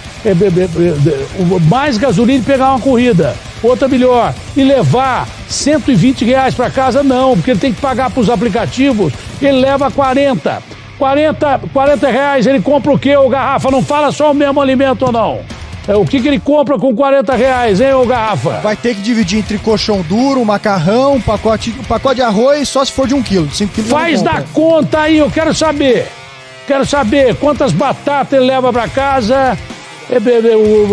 mais 1.68 1.98
gasolina 1.98 2.40
e 2.40 2.42
pegar 2.42 2.70
uma 2.70 2.80
corrida, 2.80 3.34
outra 3.62 3.88
melhor. 3.88 4.34
E 4.56 4.62
levar 4.62 5.28
120 5.48 6.24
reais 6.24 6.54
para 6.54 6.70
casa, 6.70 7.02
não, 7.02 7.34
porque 7.34 7.50
ele 7.50 7.60
tem 7.60 7.72
que 7.72 7.80
pagar 7.80 8.10
para 8.10 8.20
os 8.20 8.30
aplicativos. 8.30 9.12
Ele 9.40 9.60
leva 9.60 9.90
40. 9.90 10.62
40, 10.98 11.60
40 11.72 12.08
reais 12.08 12.46
ele 12.46 12.60
compra 12.60 12.92
o 12.92 12.98
quê, 12.98 13.16
ô 13.16 13.28
garrafa? 13.28 13.70
Não 13.70 13.82
fala 13.82 14.12
só 14.12 14.30
o 14.30 14.34
mesmo 14.34 14.60
alimento 14.60 15.06
ou 15.06 15.12
não. 15.12 15.40
É, 15.86 15.94
o 15.94 16.04
que, 16.04 16.20
que 16.20 16.28
ele 16.28 16.40
compra 16.40 16.78
com 16.78 16.94
40 16.94 17.34
reais, 17.34 17.80
hein, 17.80 17.92
ô 17.92 18.06
garrafa? 18.06 18.60
Vai 18.62 18.74
ter 18.74 18.94
que 18.94 19.02
dividir 19.02 19.40
entre 19.40 19.58
colchão 19.58 20.00
duro, 20.02 20.42
macarrão, 20.44 21.20
pacote, 21.20 21.72
pacote 21.86 22.16
de 22.16 22.22
arroz, 22.22 22.68
só 22.68 22.82
se 22.84 22.92
for 22.92 23.06
de 23.06 23.14
um 23.14 23.22
quilo. 23.22 23.46
De 23.46 23.56
5 23.56 23.72
quilos 23.74 23.90
Faz 23.90 24.22
da 24.22 24.42
conta 24.52 25.00
aí, 25.00 25.18
eu 25.18 25.30
quero 25.30 25.52
saber. 25.52 26.08
Quero 26.66 26.86
saber 26.86 27.34
quantas 27.36 27.72
batatas 27.72 28.38
ele 28.38 28.46
leva 28.46 28.72
para 28.72 28.88
casa, 28.88 29.34
é, 29.34 29.38
é, 29.38 29.52
é, 29.52 29.73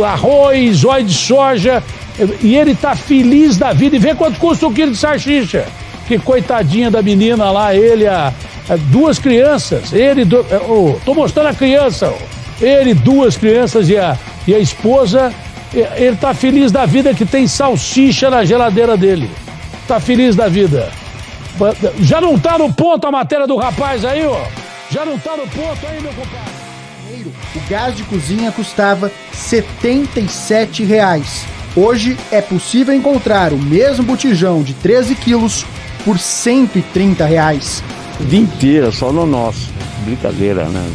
arroz, 0.06 0.86
óleo 0.86 1.06
de 1.06 1.14
soja, 1.14 1.84
é, 2.20 2.28
e 2.42 2.56
ele 2.56 2.76
tá 2.76 2.96
feliz 2.96 3.58
da 3.58 3.74
vida. 3.74 3.96
E 3.96 4.00
vê 4.00 4.16
quanto 4.16 4.40
custa 4.40 4.68
um 4.68 4.74
quilo 4.74 4.92
de 4.92 4.98
salsicha. 4.98 5.66
Que 6.08 6.18
coitadinha 6.20 6.92
da 6.92 7.02
menina 7.02 7.52
lá, 7.52 7.74
ele, 7.76 8.08
a, 8.08 8.34
a 8.70 8.76
duas 8.76 9.20
crianças, 9.20 9.94
ele, 9.94 10.26
do, 10.26 10.46
é, 10.50 10.58
ô, 10.58 11.00
tô 11.06 11.14
mostrando 11.14 11.48
a 11.48 11.54
criança, 11.54 12.14
ele, 12.60 12.94
duas 12.94 13.38
crianças 13.38 13.90
e 13.90 13.98
a, 13.98 14.18
e 14.48 14.54
a 14.54 14.60
esposa, 14.60 15.34
ele 15.96 16.16
tá 16.18 16.34
feliz 16.34 16.72
da 16.72 16.86
vida 16.86 17.14
que 17.14 17.26
tem 17.26 17.48
salsicha 17.48 18.30
na 18.30 18.44
geladeira 18.44 18.98
dele. 18.98 19.30
Tá 19.88 20.00
feliz 20.00 20.36
da 20.36 20.48
vida. 20.48 20.90
Já 22.00 22.20
não 22.20 22.38
tá 22.40 22.58
no 22.58 22.72
ponto 22.74 23.06
a 23.08 23.12
matéria 23.12 23.48
do 23.48 23.56
rapaz 23.56 24.04
aí, 24.04 24.26
ó? 24.26 24.46
Já 24.90 25.06
não 25.06 25.18
tá 25.18 25.38
no 25.38 25.48
ponto 25.48 25.88
aí, 25.88 26.02
meu 26.02 26.12
compadre? 26.14 26.51
O 27.56 27.70
gás 27.70 27.96
de 27.96 28.04
cozinha 28.04 28.52
custava 28.52 29.12
77 29.34 30.84
reais. 30.84 31.46
Hoje 31.76 32.18
é 32.32 32.42
possível 32.42 32.94
encontrar 32.94 33.54
o 33.54 33.58
mesmo 33.58 34.04
botijão 34.04 34.62
de 34.62 34.74
13 34.74 35.16
quilos 35.16 35.66
por 36.04 36.20
130 36.20 37.26
reais. 37.26 37.84
O 38.20 38.26
dia 38.26 38.40
inteiro, 38.40 38.92
só 38.92 39.12
no 39.12 39.26
nosso. 39.26 39.70
Brincadeira, 40.04 40.66
né? 40.66 40.90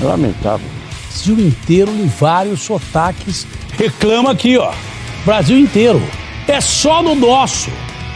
É 0.00 0.04
lamentável. 0.04 0.66
Brasil 1.08 1.38
inteiro 1.40 1.90
em 1.90 2.06
vários 2.06 2.60
sotaques. 2.60 3.46
Reclama 3.78 4.32
aqui, 4.32 4.58
ó. 4.58 4.72
Brasil 5.24 5.58
inteiro. 5.58 6.02
É 6.46 6.60
só 6.60 7.02
no 7.02 7.14
nosso. 7.14 7.70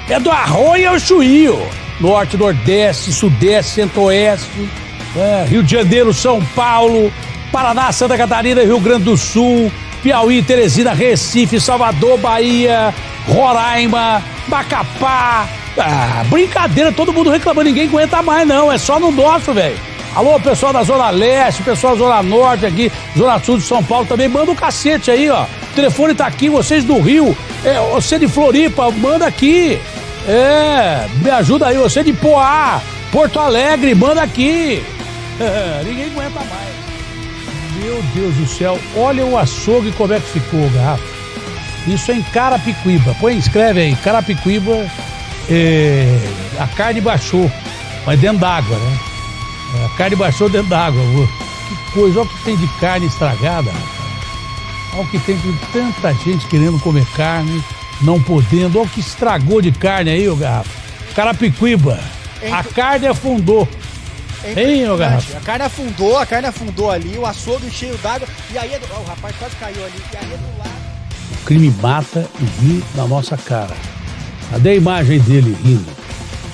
É 0.09 0.20
do 0.20 0.30
arroz 0.30 0.87
ao 0.87 0.99
chuí, 0.99 1.49
ó. 1.49 1.59
Norte, 2.00 2.37
Nordeste, 2.37 3.12
Sudeste, 3.12 3.73
Centro-Oeste, 3.73 4.68
é, 5.16 5.44
Rio 5.49 5.62
de 5.62 5.73
Janeiro, 5.73 6.14
São 6.14 6.42
Paulo, 6.54 7.12
Paraná, 7.50 7.92
Santa 7.92 8.16
Catarina, 8.16 8.62
Rio 8.62 8.80
Grande 8.80 9.04
do 9.04 9.16
Sul, 9.16 9.71
Piauí, 10.02 10.42
Teresina, 10.42 10.92
Recife, 10.92 11.61
Salvador, 11.61 12.19
Bahia, 12.19 12.95
Roraima, 13.26 14.23
Macapá. 14.49 15.49
Ah, 15.78 16.25
brincadeira, 16.28 16.92
todo 16.92 17.12
mundo 17.12 17.30
reclamando, 17.30 17.69
ninguém 17.69 17.88
aguenta 17.88 18.23
mais, 18.23 18.47
não. 18.47 18.71
É 18.71 18.78
só 18.78 18.99
no 18.99 19.11
nosso, 19.11 19.52
velho. 19.52 19.78
Alô, 20.14 20.40
pessoal 20.40 20.73
da 20.73 20.83
Zona 20.83 21.11
Leste, 21.11 21.62
pessoal 21.62 21.95
da 21.95 22.00
Zona 22.00 22.23
Norte 22.23 22.66
aqui, 22.66 22.90
Zona 23.16 23.38
Sul 23.38 23.59
de 23.59 23.64
São 23.64 23.83
Paulo 23.83 24.07
também, 24.07 24.28
manda 24.28 24.50
um 24.50 24.57
cacete 24.57 25.11
aí, 25.11 25.30
ó. 25.30 25.45
O 25.45 25.75
telefone 25.75 26.14
tá 26.14 26.26
aqui, 26.26 26.49
vocês 26.49 26.83
do 26.83 26.99
Rio, 26.99 27.37
é, 27.64 27.78
você 27.92 28.19
de 28.19 28.26
Floripa, 28.26 28.90
manda 28.90 29.26
aqui. 29.26 29.80
É, 30.26 31.07
me 31.23 31.30
ajuda 31.30 31.69
aí, 31.69 31.76
você 31.76 32.02
de 32.02 32.12
Poá, 32.12 32.80
Porto 33.12 33.38
Alegre, 33.38 33.95
manda 33.95 34.21
aqui. 34.21 34.83
Ninguém 35.87 36.07
aguenta 36.07 36.40
mais. 36.40 36.79
Meu 37.80 38.02
Deus 38.14 38.34
do 38.34 38.46
céu, 38.46 38.78
olha 38.94 39.25
o 39.25 39.38
açougue 39.38 39.90
como 39.92 40.12
é 40.12 40.20
que 40.20 40.38
ficou, 40.38 40.68
garrafa. 40.70 41.02
Isso 41.87 42.12
é 42.12 42.16
em 42.16 42.22
Carapicuíba. 42.22 43.16
Põe, 43.18 43.38
escreve 43.38 43.80
aí, 43.80 43.96
Carapicuíba, 43.96 44.87
é, 45.49 46.18
a 46.58 46.66
carne 46.66 47.00
baixou, 47.00 47.50
mas 48.04 48.20
dentro 48.20 48.38
d'água, 48.38 48.76
né? 48.76 48.99
A 49.87 49.96
carne 49.96 50.16
baixou 50.16 50.49
dentro 50.49 50.68
d'água. 50.68 51.02
Que 51.68 51.92
coisa, 51.92 52.20
olha 52.20 52.28
o 52.28 52.30
que 52.30 52.44
tem 52.44 52.56
de 52.56 52.68
carne 52.78 53.06
estragada, 53.06 53.70
rapaz. 53.70 54.00
Olha 54.92 55.02
o 55.02 55.08
que 55.08 55.18
tem 55.20 55.37
de 55.37 55.52
tanta 55.72 56.12
gente 56.14 56.46
querendo 56.49 56.78
comer 56.80 57.06
carne, 57.16 57.62
não 58.02 58.20
podendo. 58.20 58.78
Olha 58.78 58.87
o 58.87 58.90
que 58.90 59.00
estragou 59.00 59.62
de 59.62 59.72
carne 59.72 60.10
aí, 60.10 60.28
ô 60.28 60.37
garrafa. 60.37 60.70
Carapicuíba. 61.14 61.99
A 62.52 62.64
carne 62.64 63.06
afundou. 63.06 63.68
É 64.42 64.52
Hein, 64.62 64.88
ô 64.88 64.97
garrafa? 64.97 65.37
A 65.37 65.40
carne 65.40 65.64
afundou, 65.64 66.16
a 66.18 66.25
carne 66.26 66.49
afundou 66.49 66.90
ali, 66.90 67.18
o 67.18 67.26
açougue 67.26 67.70
cheio 67.70 67.97
d'água, 67.99 68.26
e 68.52 68.56
aí, 68.59 68.70
do- 68.78 68.87
o 69.00 69.04
rapaz 69.04 69.35
quase 69.38 69.54
caiu 69.56 69.85
ali, 69.85 70.02
e 70.12 70.16
aí 70.16 70.32
é 70.32 70.37
do 70.37 70.59
lado. 70.59 70.70
O 71.32 71.44
crime 71.44 71.70
mata 71.82 72.26
e 72.40 72.44
ri 72.64 72.85
na 72.94 73.06
nossa 73.06 73.37
cara. 73.37 73.75
Cadê 74.50 74.70
a 74.70 74.75
imagem 74.75 75.18
dele 75.20 75.56
rindo? 75.62 75.90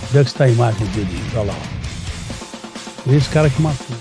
Onde 0.09 0.19
é 0.19 0.23
que 0.25 0.31
está 0.31 0.45
a 0.45 0.49
imagem 0.49 0.87
dele 0.89 1.09
rindo? 1.11 1.39
Olha 1.41 1.53
lá. 1.53 3.15
Esse 3.17 3.29
cara 3.29 3.49
que 3.49 3.63
matou. 3.63 3.97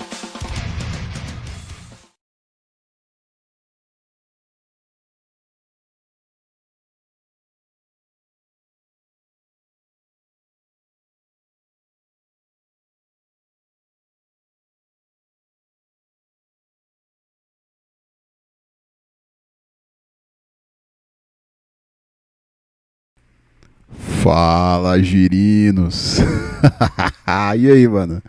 Fala, 24.25 24.99
girinos. 25.03 26.17
e 27.59 27.71
aí, 27.71 27.87
mano? 27.87 28.23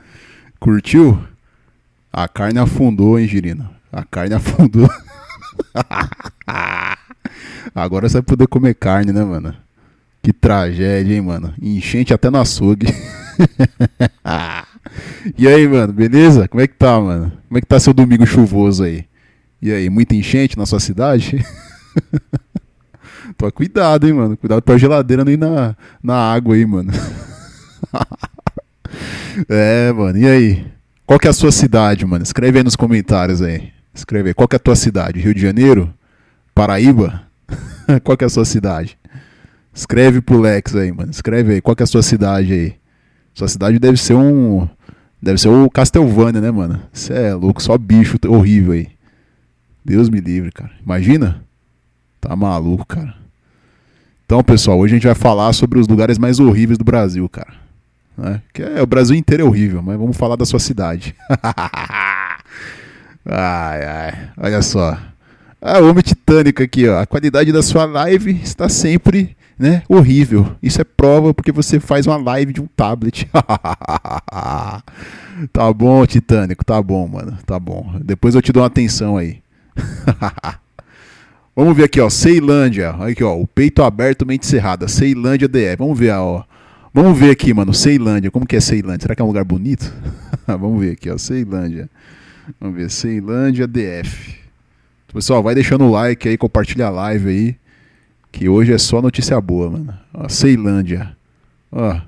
Curtiu? 0.61 1.19
A 2.13 2.29
carne 2.29 2.59
afundou, 2.59 3.19
hein, 3.19 3.27
girino? 3.27 3.67
A 3.91 4.05
carne 4.05 4.35
afundou. 4.35 4.91
Agora 7.75 8.11
você 8.11 8.19
vai 8.19 8.23
poder 8.25 8.47
comer 8.47 8.75
carne, 8.75 9.11
né, 9.11 9.25
mano? 9.25 9.57
Que 10.21 10.35
tragédia, 10.35 11.15
hein, 11.15 11.23
mano? 11.23 11.55
Enchente 11.63 12.13
até 12.13 12.29
no 12.29 12.43
açougue. 12.43 12.89
e 15.39 15.49
aí, 15.49 15.67
mano, 15.67 15.95
beleza? 15.95 16.47
Como 16.47 16.61
é 16.61 16.67
que 16.67 16.75
tá, 16.75 17.01
mano? 17.01 17.33
Como 17.49 17.57
é 17.57 17.61
que 17.63 17.67
tá 17.67 17.81
seu 17.81 17.95
domingo 17.95 18.27
chuvoso 18.27 18.85
aí? 18.85 19.07
E 19.63 19.73
aí, 19.73 19.89
muita 19.89 20.15
enchente 20.15 20.59
na 20.59 20.67
sua 20.67 20.79
cidade? 20.79 21.43
Toma 23.37 23.53
cuidado, 23.53 24.07
hein, 24.07 24.13
mano. 24.13 24.37
Cuidado 24.37 24.63
pra 24.63 24.79
geladeira 24.79 25.31
ir 25.31 25.39
na, 25.39 25.77
na 26.03 26.17
água 26.17 26.55
aí, 26.55 26.67
mano. 26.67 26.93
é, 29.49 29.93
mano. 29.93 30.19
E 30.19 30.27
aí? 30.27 30.67
Qual 31.07 31.19
que 31.19 31.27
é 31.27 31.31
a 31.31 31.35
sua 31.35 31.53
cidade, 31.53 32.05
mano? 32.05 32.23
Escreve 32.23 32.59
aí 32.59 32.65
nos 32.65 32.77
comentários 32.77 33.41
aí. 33.41 33.71
Escreve 33.95 34.31
aí. 34.31 34.35
Qual 34.35 34.49
que 34.49 34.57
é 34.57 34.59
a 34.59 34.61
tua 34.61 34.77
cidade? 34.77 35.21
Rio 35.21 35.35
de 35.35 35.41
Janeiro? 35.41 35.93
Paraíba? 36.55 37.23
Qual 38.03 38.17
que 38.17 38.25
é 38.25 38.27
a 38.27 38.31
sua 38.31 38.45
cidade? 38.45 38.99
Escreve 39.73 40.21
pro 40.21 40.41
Lex 40.41 40.75
aí, 40.75 40.91
mano. 40.91 41.11
Escreve 41.11 41.55
aí. 41.55 41.61
Qual 41.61 41.77
que 41.77 41.83
é 41.83 41.85
a 41.85 41.87
sua 41.87 42.03
cidade 42.03 42.53
aí? 42.53 42.75
Sua 43.35 43.49
cidade 43.49 43.79
deve 43.79 43.99
ser 43.99 44.15
um. 44.15 44.69
Deve 45.23 45.39
ser 45.39 45.49
o 45.49 45.69
Castlevania, 45.71 46.41
né, 46.41 46.51
mano? 46.51 46.81
Você 46.93 47.13
é 47.13 47.35
louco, 47.35 47.63
só 47.63 47.77
bicho 47.77 48.17
horrível 48.27 48.73
aí. 48.73 48.89
Deus 49.85 50.09
me 50.09 50.21
livre, 50.21 50.51
cara. 50.51 50.73
Imagina? 50.85 51.46
Tá 52.27 52.35
maluco, 52.35 52.85
cara. 52.85 53.15
Então, 54.25 54.43
pessoal, 54.43 54.81
hoje 54.81 54.95
a 54.95 54.97
gente 54.97 55.07
vai 55.07 55.15
falar 55.15 55.53
sobre 55.53 55.79
os 55.79 55.87
lugares 55.87 56.19
mais 56.19 56.41
horríveis 56.41 56.77
do 56.77 56.85
Brasil, 56.85 57.29
cara. 57.29 57.55
Né? 58.19 58.43
Que 58.53 58.65
é, 58.65 58.83
o 58.83 58.87
Brasil 58.87 59.15
inteiro 59.15 59.45
é 59.45 59.47
horrível, 59.47 59.81
mas 59.81 59.97
vamos 59.97 60.17
falar 60.17 60.35
da 60.35 60.45
sua 60.45 60.59
cidade. 60.59 61.15
ai, 63.25 63.85
ai. 63.85 64.29
Olha 64.39 64.61
só. 64.61 64.99
Ah, 65.63 65.79
o 65.79 65.89
Homem 65.89 66.03
Titânico 66.03 66.65
aqui, 66.65 66.89
ó. 66.89 66.99
A 66.99 67.07
qualidade 67.07 67.53
da 67.53 67.63
sua 67.63 67.85
live 67.85 68.33
está 68.43 68.69
sempre, 68.69 69.37
né, 69.57 69.85
horrível. 69.89 70.53
Isso 70.61 70.81
é 70.81 70.85
prova 70.85 71.33
porque 71.33 71.53
você 71.53 71.79
faz 71.79 72.09
uma 72.09 72.17
live 72.17 72.53
de 72.53 72.61
um 72.61 72.67
tablet. 72.67 73.31
tá 75.53 75.73
bom, 75.73 76.05
Titânico, 76.05 76.65
tá 76.65 76.83
bom, 76.83 77.07
mano. 77.07 77.39
Tá 77.47 77.61
bom. 77.61 78.01
Depois 78.03 78.35
eu 78.35 78.43
te 78.43 78.51
dou 78.51 78.65
uma 78.65 78.67
atenção 78.67 79.17
aí. 79.17 79.41
Vamos 81.57 81.75
ver 81.75 81.85
aqui, 81.85 81.99
ó, 81.99 82.11
Ceilândia. 82.11 82.91
Aqui, 82.91 83.25
ó, 83.25 83.35
o 83.35 83.47
peito 83.47 83.83
aberto, 83.83 84.27
mente 84.27 84.45
cerrada. 84.45 84.87
Ceilândia 84.87 85.49
DF. 85.49 85.77
Vamos 85.79 85.99
ver, 85.99 86.13
ó. 86.13 86.45
Vamos 86.93 87.19
ver 87.19 87.31
aqui, 87.31 87.55
mano, 87.55 87.73
Ceilândia. 87.73 88.31
Como 88.31 88.47
que 88.47 88.57
é 88.57 88.61
Ceilândia? 88.61 89.05
Será 89.05 89.15
que 89.15 89.23
é 89.23 89.25
um 89.25 89.29
lugar 89.29 89.43
bonito? 89.43 89.91
Vamos 90.47 90.79
ver 90.79 90.93
aqui, 90.93 91.09
ó, 91.09 91.17
Ceilândia. 91.17 91.89
Vamos 92.61 92.77
ver, 92.77 92.91
Ceilândia 92.91 93.67
DF. 93.67 94.37
Pessoal, 95.11 95.43
vai 95.43 95.55
deixando 95.55 95.85
o 95.85 95.91
like 95.91 96.29
aí, 96.29 96.37
compartilha 96.37 96.89
a 96.89 96.91
live 96.91 97.31
aí. 97.31 97.57
Que 98.31 98.51
hoje 98.51 98.75
é 98.75 98.79
só 98.79 99.01
notícia 99.01 99.41
boa, 99.41 99.71
mano. 99.71 99.95
Ó, 100.13 100.29
Ceilândia. 100.29 101.17
Ó, 101.73 101.99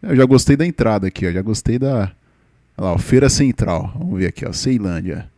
eu 0.00 0.14
já 0.14 0.24
gostei 0.24 0.54
da 0.54 0.64
entrada 0.64 1.08
aqui, 1.08 1.26
ó. 1.26 1.32
Já 1.32 1.42
gostei 1.42 1.76
da. 1.76 2.12
Olha 2.78 2.86
lá, 2.86 2.92
ó, 2.92 2.98
Feira 2.98 3.28
Central. 3.28 3.92
Vamos 3.98 4.20
ver 4.20 4.28
aqui, 4.28 4.46
ó, 4.46 4.52
Ceilândia. 4.52 5.28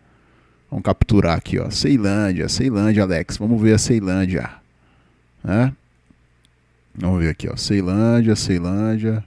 Vamos 0.74 0.82
capturar 0.82 1.38
aqui, 1.38 1.56
ó. 1.56 1.70
Ceilândia, 1.70 2.48
Ceilândia, 2.48 3.04
Alex. 3.04 3.36
Vamos 3.36 3.62
ver 3.62 3.74
a 3.74 3.78
Ceilândia. 3.78 4.50
Né? 5.44 5.72
Vamos 6.96 7.20
ver 7.20 7.28
aqui, 7.28 7.48
ó. 7.48 7.54
Ceilândia, 7.54 8.34
Ceilândia. 8.34 9.24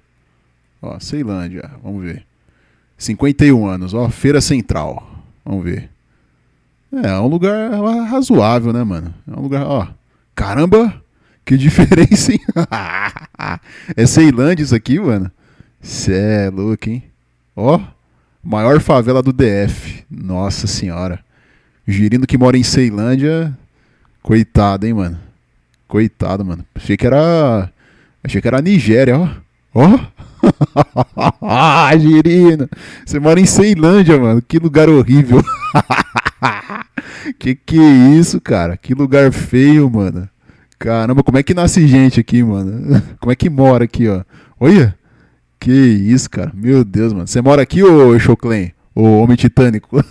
Ó, 0.82 1.00
Ceilândia. 1.00 1.72
Vamos 1.82 2.04
ver. 2.04 2.26
51 2.98 3.66
anos, 3.66 3.94
ó. 3.94 4.10
Feira 4.10 4.42
Central. 4.42 5.10
Vamos 5.46 5.64
ver. 5.64 5.90
É, 6.92 7.08
é 7.08 7.20
um 7.20 7.28
lugar 7.28 7.72
razoável, 8.10 8.74
né, 8.74 8.84
mano? 8.84 9.14
É 9.26 9.40
um 9.40 9.42
lugar, 9.42 9.66
ó. 9.66 9.88
Caramba! 10.36 11.02
Que 11.46 11.56
diferença, 11.58 12.34
hein? 12.34 12.42
é 13.96 14.06
Ceilândia 14.06 14.66
isso 14.66 14.76
aqui, 14.76 15.00
mano? 15.00 15.32
Cê 15.80 16.48
é 16.48 16.50
louco, 16.50 16.90
hein? 16.90 17.04
Ó. 17.56 17.80
Maior 18.44 18.82
favela 18.82 19.24
do 19.24 19.32
DF. 19.32 20.04
Nossa 20.12 20.68
senhora. 20.68 21.26
Girino 21.88 22.28
que 22.28 22.38
mora 22.38 22.58
em 22.58 22.64
Ceilândia. 22.64 23.58
Coitado, 24.22 24.86
hein, 24.86 24.94
mano. 24.94 25.18
Coitado, 25.88 26.44
mano. 26.44 26.66
Achei 26.76 26.98
que 26.98 27.08
era. 27.08 27.72
Achei 28.22 28.42
que 28.42 28.48
era 28.48 28.58
a 28.58 28.62
Nigéria, 28.62 29.18
ó. 29.18 29.30
Ó. 29.74 29.98
Girino. 31.98 32.70
Você 33.06 33.20
mora 33.20 33.40
em 33.40 33.46
Ceilândia, 33.46 34.20
mano. 34.20 34.42
Que 34.42 34.60
lugar 34.60 34.90
horrível. 34.90 35.42
que 37.40 37.56
que 37.56 37.80
é 37.80 38.18
isso, 38.20 38.42
cara? 38.42 38.76
Que 38.76 38.94
lugar 38.94 39.32
feio, 39.32 39.90
mano. 39.90 40.28
Caramba, 40.78 41.24
como 41.24 41.38
é 41.38 41.44
que 41.44 41.54
nasce 41.54 41.88
gente 41.88 42.20
aqui, 42.20 42.44
mano? 42.44 43.02
Como 43.20 43.32
é 43.32 43.36
que 43.36 43.50
mora 43.50 43.86
aqui, 43.86 44.08
ó? 44.08 44.24
Olha. 44.60 44.96
Que 45.60 45.72
isso, 45.72 46.30
cara. 46.30 46.52
Meu 46.54 46.84
Deus, 46.84 47.14
mano. 47.14 47.26
Você 47.26 47.42
mora 47.42 47.64
aqui, 47.64 47.82
ô 47.82 48.18
Choclen? 48.20 48.74
Ô 48.94 49.22
Homem 49.22 49.36
Titânico? 49.36 50.04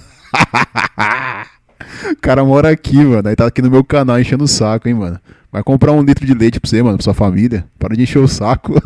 O 2.13 2.17
cara 2.21 2.45
mora 2.45 2.71
aqui, 2.71 2.97
mano. 3.05 3.29
Aí 3.29 3.37
tá 3.37 3.47
aqui 3.47 3.61
no 3.63 3.71
meu 3.71 3.85
canal 3.85 4.19
enchendo 4.21 4.45
o 4.45 4.49
saco, 4.49 4.89
hein, 4.89 4.95
mano. 4.95 5.19
Vai 5.53 5.63
comprar 5.63 5.93
um 5.93 6.03
litro 6.03 6.27
de 6.27 6.35
leite 6.35 6.61
pra 6.61 6.69
você, 6.69 6.83
mano, 6.83 6.97
pra 6.99 7.05
sua 7.05 7.15
família. 7.15 7.65
Para 7.79 7.95
de 7.97 8.03
encher 8.03 8.19
o 8.19 8.29
saco. 8.29 8.75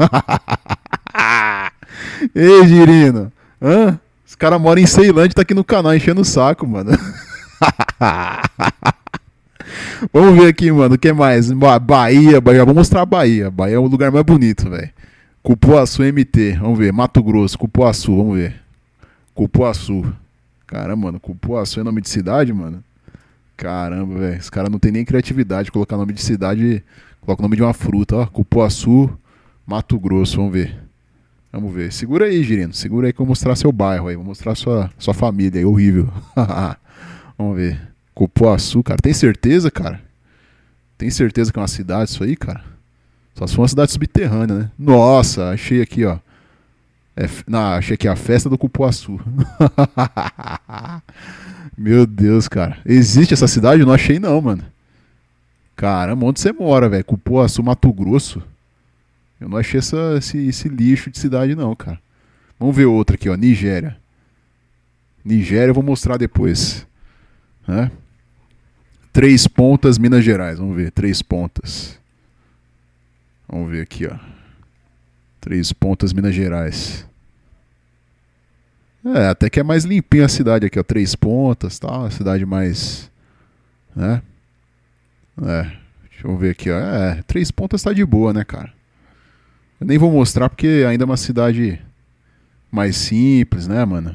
Ei, 2.34 2.66
Girino. 2.66 3.32
Hã? 3.60 3.98
Esse 4.26 4.36
cara 4.36 4.58
mora 4.58 4.80
em 4.80 4.86
Ceilândia 4.86 5.32
e 5.32 5.34
tá 5.34 5.42
aqui 5.42 5.54
no 5.54 5.64
canal 5.64 5.94
enchendo 5.94 6.20
o 6.20 6.24
saco, 6.24 6.66
mano. 6.66 6.90
Vamos 10.12 10.36
ver 10.38 10.48
aqui, 10.48 10.70
mano. 10.72 10.94
O 10.94 10.98
que 10.98 11.12
mais? 11.12 11.50
Ba- 11.52 11.78
Bahia, 11.78 12.40
Bahia. 12.40 12.64
Vou 12.64 12.74
mostrar 12.74 13.02
a 13.02 13.06
Bahia. 13.06 13.50
Bahia 13.50 13.76
é 13.76 13.78
o 13.78 13.86
lugar 13.86 14.10
mais 14.10 14.24
bonito, 14.24 14.68
velho. 14.70 14.90
Cupuaçu 15.42 16.02
MT. 16.02 16.58
Vamos 16.60 16.78
ver. 16.78 16.92
Mato 16.92 17.22
Grosso, 17.22 17.58
Cupuaçu. 17.58 18.16
Vamos 18.16 18.36
ver. 18.38 18.54
Cupuaçu. 19.34 20.04
Caramba, 20.66 21.06
mano. 21.06 21.20
Cupuaçu 21.20 21.80
é 21.80 21.82
nome 21.82 22.00
de 22.00 22.08
cidade, 22.08 22.52
mano? 22.52 22.82
Caramba, 23.60 24.18
velho. 24.18 24.38
Esse 24.38 24.50
cara 24.50 24.70
não 24.70 24.78
tem 24.78 24.90
nem 24.90 25.04
criatividade. 25.04 25.70
Colocar 25.70 25.98
nome 25.98 26.14
de 26.14 26.22
cidade. 26.22 26.82
Coloca 27.20 27.42
o 27.42 27.44
nome 27.44 27.56
de 27.56 27.62
uma 27.62 27.74
fruta, 27.74 28.16
ó. 28.16 28.26
Cupuaçu, 28.26 29.10
Mato 29.66 30.00
Grosso. 30.00 30.38
Vamos 30.38 30.54
ver. 30.54 30.74
Vamos 31.52 31.70
ver. 31.70 31.92
Segura 31.92 32.24
aí, 32.24 32.42
Girino. 32.42 32.72
Segura 32.72 33.06
aí 33.06 33.12
que 33.12 33.20
eu 33.20 33.26
vou 33.26 33.32
mostrar 33.32 33.54
seu 33.56 33.70
bairro 33.70 34.08
aí. 34.08 34.16
Vou 34.16 34.24
mostrar 34.24 34.54
sua, 34.54 34.90
sua 34.98 35.12
família 35.12 35.60
aí. 35.60 35.66
Horrível. 35.66 36.10
Vamos 37.36 37.54
ver. 37.54 37.78
Cupuaçu, 38.14 38.82
cara. 38.82 38.98
Tem 39.02 39.12
certeza, 39.12 39.70
cara? 39.70 40.00
Tem 40.96 41.10
certeza 41.10 41.52
que 41.52 41.58
é 41.58 41.62
uma 41.62 41.68
cidade 41.68 42.08
isso 42.08 42.24
aí, 42.24 42.36
cara? 42.36 42.64
Só 43.34 43.46
se 43.46 43.54
for 43.54 43.60
uma 43.60 43.68
cidade 43.68 43.92
subterrânea, 43.92 44.58
né? 44.58 44.70
Nossa, 44.78 45.50
achei 45.50 45.82
aqui, 45.82 46.06
ó. 46.06 46.18
É, 47.14 47.28
não, 47.46 47.74
achei 47.74 47.94
aqui 47.94 48.08
a 48.08 48.16
festa 48.16 48.48
do 48.48 48.56
Cupuaçu. 48.56 49.20
Meu 51.82 52.06
Deus, 52.06 52.46
cara. 52.46 52.76
Existe 52.84 53.32
essa 53.32 53.48
cidade? 53.48 53.80
Eu 53.80 53.86
não 53.86 53.94
achei 53.94 54.18
não, 54.18 54.38
mano. 54.38 54.62
Caramba, 55.74 56.26
onde 56.26 56.38
você 56.38 56.52
mora, 56.52 56.90
velho? 56.90 57.02
Cupuaçu, 57.02 57.62
Mato 57.62 57.90
Grosso. 57.90 58.42
Eu 59.40 59.48
não 59.48 59.56
achei 59.56 59.78
essa, 59.78 59.96
esse, 60.18 60.36
esse 60.46 60.68
lixo 60.68 61.10
de 61.10 61.18
cidade 61.18 61.54
não, 61.54 61.74
cara. 61.74 61.98
Vamos 62.58 62.76
ver 62.76 62.84
outra 62.84 63.16
aqui, 63.16 63.30
ó. 63.30 63.34
Nigéria. 63.34 63.96
Nigéria 65.24 65.70
eu 65.70 65.74
vou 65.74 65.82
mostrar 65.82 66.18
depois. 66.18 66.86
Né? 67.66 67.90
Três 69.10 69.48
Pontas, 69.48 69.96
Minas 69.96 70.22
Gerais. 70.22 70.58
Vamos 70.58 70.76
ver. 70.76 70.90
Três 70.90 71.22
Pontas. 71.22 71.98
Vamos 73.48 73.70
ver 73.70 73.80
aqui, 73.80 74.06
ó. 74.06 74.18
Três 75.40 75.72
Pontas, 75.72 76.12
Minas 76.12 76.34
Gerais. 76.34 77.06
É, 79.04 79.28
até 79.28 79.48
que 79.48 79.58
é 79.58 79.62
mais 79.62 79.84
limpinha 79.84 80.26
a 80.26 80.28
cidade 80.28 80.66
aqui, 80.66 80.78
ó. 80.78 80.82
Três 80.82 81.14
pontas 81.14 81.78
tal. 81.78 82.04
A 82.04 82.10
cidade 82.10 82.44
mais. 82.44 83.10
Né? 83.94 84.22
É. 85.42 85.62
Deixa 86.10 86.26
eu 86.26 86.36
ver 86.36 86.50
aqui, 86.50 86.70
ó. 86.70 86.78
É, 86.78 87.22
três 87.26 87.50
pontas 87.50 87.82
tá 87.82 87.92
de 87.92 88.04
boa, 88.04 88.32
né, 88.32 88.44
cara? 88.44 88.72
Eu 89.80 89.86
nem 89.86 89.96
vou 89.96 90.12
mostrar 90.12 90.50
porque 90.50 90.84
ainda 90.86 91.04
é 91.04 91.06
uma 91.06 91.16
cidade 91.16 91.80
mais 92.70 92.96
simples, 92.96 93.66
né, 93.66 93.84
mano? 93.84 94.14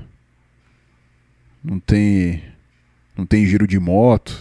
Não 1.63 1.79
tem. 1.79 2.43
Não 3.17 3.25
tem 3.25 3.45
giro 3.45 3.65
de 3.65 3.79
moto. 3.79 4.39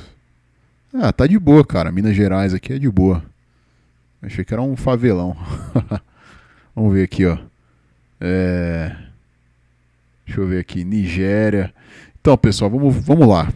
Ah, 0.93 1.13
tá 1.13 1.27
de 1.27 1.39
boa, 1.39 1.65
cara. 1.65 1.91
Minas 1.91 2.15
Gerais 2.15 2.53
aqui 2.53 2.75
é 2.75 2.79
de 2.79 2.91
boa. 2.91 3.25
Achei 4.21 4.45
que 4.45 4.53
era 4.53 4.63
um 4.63 4.77
favelão. 4.77 5.37
Vamos 6.77 6.93
ver 6.93 7.05
aqui, 7.05 7.25
ó. 7.25 7.39
É. 8.21 8.95
Deixa 10.27 10.41
eu 10.41 10.47
ver 10.47 10.61
aqui. 10.61 10.85
Nigéria. 10.85 11.73
Então, 12.21 12.37
pessoal, 12.37 12.71
vamos, 12.71 12.97
vamos 12.97 13.29
lá. 13.29 13.53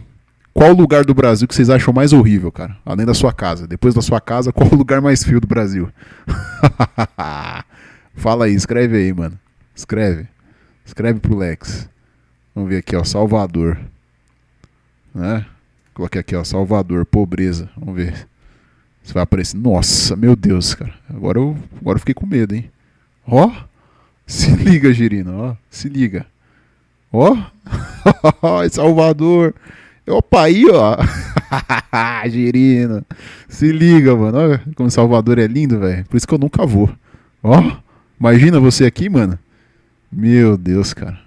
Qual 0.53 0.73
lugar 0.73 1.05
do 1.05 1.13
Brasil 1.13 1.47
que 1.47 1.55
vocês 1.55 1.69
acham 1.69 1.93
mais 1.93 2.11
horrível, 2.11 2.51
cara? 2.51 2.75
Além 2.85 3.05
da 3.05 3.13
sua 3.13 3.31
casa. 3.31 3.67
Depois 3.67 3.93
da 3.93 4.01
sua 4.01 4.19
casa, 4.19 4.51
qual 4.53 4.69
o 4.71 4.75
lugar 4.75 5.01
mais 5.01 5.23
feio 5.23 5.39
do 5.39 5.47
Brasil? 5.47 5.89
Fala 8.13 8.45
aí, 8.45 8.53
escreve 8.53 8.97
aí, 8.97 9.13
mano. 9.13 9.39
Escreve. 9.75 10.27
Escreve 10.85 11.19
pro 11.19 11.37
Lex. 11.37 11.89
Vamos 12.53 12.69
ver 12.69 12.77
aqui, 12.77 12.95
ó. 12.95 13.03
Salvador. 13.03 13.79
Né? 15.15 15.45
Coloquei 15.93 16.19
aqui, 16.19 16.35
ó. 16.35 16.43
Salvador, 16.43 17.05
pobreza. 17.05 17.69
Vamos 17.77 17.95
ver. 17.95 18.27
Se 19.03 19.13
vai 19.13 19.23
aparecer. 19.23 19.57
Nossa, 19.57 20.15
meu 20.15 20.35
Deus, 20.35 20.75
cara. 20.75 20.93
Agora 21.09 21.39
eu, 21.39 21.57
agora 21.79 21.95
eu 21.95 21.99
fiquei 21.99 22.13
com 22.13 22.25
medo, 22.25 22.53
hein? 22.53 22.69
Ó. 23.25 23.49
Se 24.27 24.51
liga, 24.51 24.91
Girino. 24.91 25.33
Ó. 25.35 25.55
Se 25.69 25.87
liga. 25.87 26.25
Ó. 27.11 27.37
Salvador. 28.71 29.53
Opa, 30.07 30.43
aí, 30.43 30.65
ó. 30.71 30.97
Girino. 32.29 33.05
Se 33.47 33.71
liga, 33.71 34.15
mano. 34.15 34.37
Olha 34.37 34.61
como 34.75 34.89
Salvador 34.89 35.39
é 35.39 35.47
lindo, 35.47 35.79
velho. 35.79 36.05
Por 36.05 36.17
isso 36.17 36.27
que 36.27 36.33
eu 36.33 36.39
nunca 36.39 36.65
vou. 36.65 36.89
Ó. 37.43 37.77
Imagina 38.19 38.59
você 38.59 38.85
aqui, 38.85 39.09
mano. 39.09 39.37
Meu 40.11 40.57
Deus, 40.57 40.93
cara. 40.93 41.19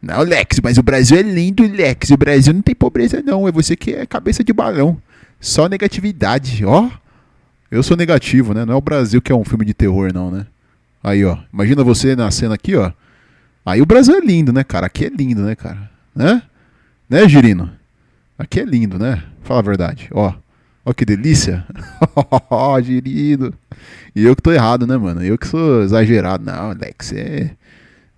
Não, 0.00 0.20
Lex, 0.22 0.60
mas 0.62 0.78
o 0.78 0.82
Brasil 0.82 1.16
é 1.18 1.22
lindo, 1.22 1.66
Lex. 1.66 2.10
O 2.10 2.16
Brasil 2.16 2.52
não 2.52 2.62
tem 2.62 2.74
pobreza, 2.74 3.22
não. 3.24 3.48
É 3.48 3.52
você 3.52 3.74
que 3.74 3.92
é 3.92 4.06
cabeça 4.06 4.44
de 4.44 4.52
balão. 4.52 5.00
Só 5.40 5.68
negatividade, 5.68 6.64
ó. 6.64 6.88
Eu 7.70 7.82
sou 7.82 7.96
negativo, 7.96 8.54
né? 8.54 8.64
Não 8.64 8.74
é 8.74 8.76
o 8.76 8.80
Brasil 8.80 9.20
que 9.20 9.32
é 9.32 9.34
um 9.34 9.44
filme 9.44 9.64
de 9.64 9.74
terror, 9.74 10.12
não, 10.12 10.30
né? 10.30 10.46
Aí, 11.02 11.24
ó. 11.24 11.38
Imagina 11.52 11.82
você 11.82 12.14
na 12.14 12.30
cena 12.30 12.54
aqui, 12.54 12.76
ó. 12.76 12.92
Aí 13.66 13.82
o 13.82 13.86
Brasil 13.86 14.14
é 14.14 14.20
lindo, 14.20 14.52
né, 14.52 14.62
cara? 14.62 14.86
Aqui 14.86 15.06
é 15.06 15.08
lindo, 15.08 15.42
né, 15.42 15.56
cara? 15.56 15.90
Né? 16.14 16.40
Né, 17.10 17.28
Girino? 17.28 17.68
Aqui 18.38 18.60
é 18.60 18.64
lindo, 18.64 18.96
né? 18.96 19.24
Fala 19.42 19.58
a 19.58 19.62
verdade. 19.64 20.08
Ó. 20.12 20.32
Ó 20.84 20.92
que 20.92 21.04
delícia. 21.04 21.66
Ó, 22.48 22.80
Girino. 22.80 23.52
E 24.14 24.24
eu 24.24 24.36
que 24.36 24.42
tô 24.42 24.52
errado, 24.52 24.86
né, 24.86 24.96
mano? 24.96 25.20
Eu 25.20 25.36
que 25.36 25.48
sou 25.48 25.82
exagerado. 25.82 26.44
Não, 26.44 26.70
Alex. 26.70 27.08
Você 27.08 27.56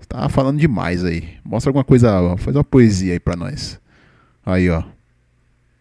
tá 0.07 0.29
falando 0.29 0.59
demais 0.59 1.03
aí. 1.03 1.27
Mostra 1.43 1.71
alguma 1.71 1.85
coisa, 1.85 2.37
faz 2.37 2.55
uma 2.55 2.63
poesia 2.63 3.15
aí 3.15 3.21
pra 3.21 3.35
nós. 3.35 3.81
Aí, 4.45 4.69
ó. 4.69 4.83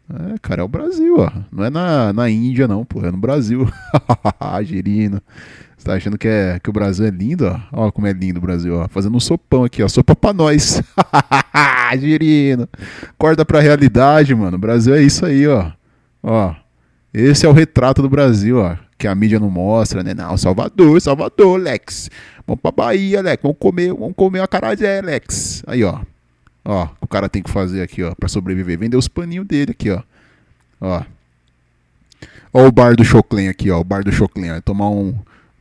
É, 0.10 0.38
cara, 0.42 0.62
é 0.62 0.64
o 0.64 0.70
Brasil, 0.70 1.20
ó. 1.20 1.30
Não 1.52 1.66
é 1.66 1.70
na, 1.70 2.14
na 2.14 2.30
Índia, 2.30 2.70
não, 2.70 2.86
pô. 2.86 3.06
É 3.06 3.12
no 3.12 3.18
Brasil. 3.18 3.68
Girino. 4.64 5.22
Você 5.78 5.86
tá 5.86 5.94
achando 5.94 6.18
que, 6.18 6.28
é, 6.28 6.60
que 6.60 6.70
o 6.70 6.74
Brasil 6.74 7.06
é 7.06 7.12
lindo, 7.12 7.46
ó? 7.46 7.86
Ó 7.86 7.92
como 7.92 8.08
é 8.08 8.12
lindo 8.12 8.40
o 8.40 8.42
Brasil, 8.42 8.76
ó. 8.76 8.88
Fazendo 8.88 9.16
um 9.16 9.20
sopão 9.20 9.64
aqui, 9.64 9.84
ó. 9.84 9.88
Sopa 9.88 10.16
pra 10.16 10.34
nós. 10.34 10.82
Girino. 12.00 12.68
Acorda 13.10 13.46
pra 13.46 13.62
realidade, 13.62 14.34
mano. 14.34 14.58
O 14.58 14.60
Brasil 14.60 14.96
é 14.96 15.02
isso 15.02 15.26
aí, 15.26 15.48
ó. 15.48 15.72
Ó. 16.24 16.56
Esse 17.14 17.46
é 17.46 17.50
o 17.50 17.54
retrato 17.54 18.02
do 18.02 18.10
Brasil, 18.10 18.60
ó. 18.60 18.76
Que 18.98 19.08
a 19.08 19.14
mídia 19.14 19.40
não 19.40 19.52
mostra, 19.52 20.04
né? 20.04 20.14
Não, 20.16 20.36
Salvador, 20.36 21.00
Salvador, 21.00 21.60
Lex. 21.60 22.10
Vamos 22.46 22.62
pra 22.62 22.72
Bahia, 22.72 23.22
Lex. 23.22 23.42
Vamos 23.44 23.58
comer, 23.60 23.94
vamos 23.94 24.16
comer 24.16 24.40
uma 24.40 24.48
carajé, 24.48 25.02
Lex. 25.02 25.64
Aí, 25.68 25.84
ó. 25.84 26.00
Ó, 26.66 26.90
o 27.00 27.08
cara 27.08 27.30
tem 27.30 27.42
que 27.42 27.50
fazer 27.50 27.82
aqui, 27.82 28.04
ó, 28.04 28.14
pra 28.16 28.28
sobreviver. 28.28 28.78
Vender 28.78 28.98
os 28.98 29.08
paninhos 29.08 29.46
dele 29.46 29.72
aqui, 29.72 29.92
ó. 29.92 30.02
Ó. 30.82 31.04
Ó 32.52 32.68
o 32.68 32.72
bar 32.72 32.96
do 32.96 33.06
Choclen 33.06 33.48
aqui, 33.48 33.70
ó. 33.70 33.80
O 33.80 33.84
bar 33.84 34.04
do 34.04 34.12
Choclen, 34.12 34.52
ó. 34.52 34.62
Tomar 34.62 34.90
um, 34.90 35.16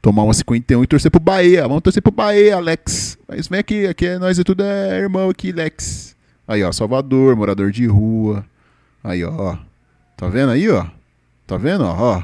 tomar 0.07 0.23
uma 0.23 0.33
51 0.33 0.85
e 0.85 0.87
torcer 0.87 1.11
pro 1.11 1.19
Bahia. 1.19 1.63
Vamos 1.63 1.83
torcer 1.83 2.01
pro 2.01 2.13
Bahia, 2.13 2.61
Lex. 2.61 3.19
Mas 3.27 3.49
vem 3.49 3.59
aqui, 3.59 3.89
aqui 3.89 4.07
é, 4.07 4.19
nós 4.21 4.39
é 4.39 4.45
tudo 4.45 4.63
é 4.63 5.01
irmão 5.01 5.29
aqui, 5.29 5.51
Lex. 5.51 6.15
Aí, 6.47 6.63
ó, 6.63 6.71
Salvador, 6.71 7.35
morador 7.35 7.73
de 7.73 7.87
rua. 7.87 8.47
Aí, 9.03 9.25
ó. 9.25 9.59
Tá 10.17 10.29
vendo 10.29 10.53
aí, 10.53 10.71
ó? 10.71 10.87
Tá 11.45 11.57
vendo, 11.57 11.83
ó? 11.83 12.19
ó. 12.19 12.23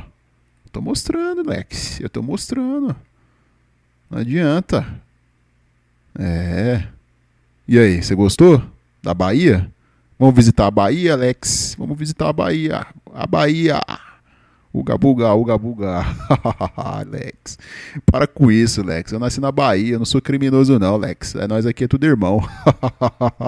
Tô 0.70 0.80
mostrando, 0.80 1.42
Lex. 1.44 1.98
Eu 1.98 2.08
tô 2.08 2.22
mostrando. 2.22 2.94
Não 4.08 4.20
adianta. 4.20 4.86
É. 6.16 6.84
E 7.66 7.80
aí, 7.80 8.00
você 8.00 8.14
gostou 8.14 8.62
da 9.02 9.12
Bahia? 9.12 9.68
Vamos 10.16 10.36
visitar 10.36 10.68
a 10.68 10.70
Bahia, 10.70 11.14
Alex? 11.14 11.74
Vamos 11.76 11.98
visitar 11.98 12.28
a 12.28 12.32
Bahia. 12.32 12.86
A 13.12 13.26
Bahia. 13.26 13.80
Uga 14.74 14.96
buga, 14.96 15.34
uga 15.34 15.58
buga. 15.58 16.04
Alex. 16.76 17.58
Para 18.06 18.26
com 18.26 18.50
isso, 18.50 18.82
Lex. 18.82 19.12
Eu 19.12 19.18
nasci 19.18 19.40
na 19.40 19.52
Bahia, 19.52 19.94
eu 19.94 19.98
não 19.98 20.06
sou 20.06 20.20
criminoso 20.20 20.78
não, 20.78 20.96
Lex. 20.96 21.34
É 21.34 21.46
nós 21.46 21.66
aqui 21.66 21.84
é 21.84 21.88
tudo 21.88 22.06
irmão. 22.06 22.40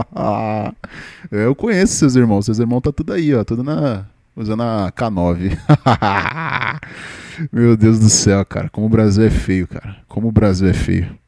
eu 1.33 1.55
conheço 1.55 1.95
seus 1.95 2.15
irmãos. 2.15 2.45
Seus 2.45 2.59
irmãos 2.59 2.83
tá 2.83 2.93
tudo 2.93 3.15
aí, 3.15 3.35
ó, 3.35 3.43
tudo 3.43 3.65
na 3.65 4.07
usando 4.37 4.63
a 4.63 4.93
K9. 4.93 5.59
Meu 7.53 7.77
Deus 7.77 7.99
do 7.99 8.09
céu, 8.09 8.45
cara. 8.45 8.69
Como 8.69 8.87
o 8.87 8.91
Brasil 8.91 9.25
é 9.25 9.31
feio, 9.31 9.67
cara. 9.67 9.97
Como 10.09 10.29
o 10.29 10.33
Brasil 10.33 10.69
é 10.69 10.75
feio. 10.75 11.19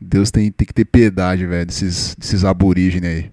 Deus 0.00 0.30
tem, 0.30 0.52
tem 0.52 0.66
que 0.66 0.72
ter 0.72 0.84
piedade, 0.84 1.44
velho, 1.44 1.66
desses, 1.66 2.14
desses 2.14 2.44
aborígenes 2.44 3.10
aí. 3.10 3.30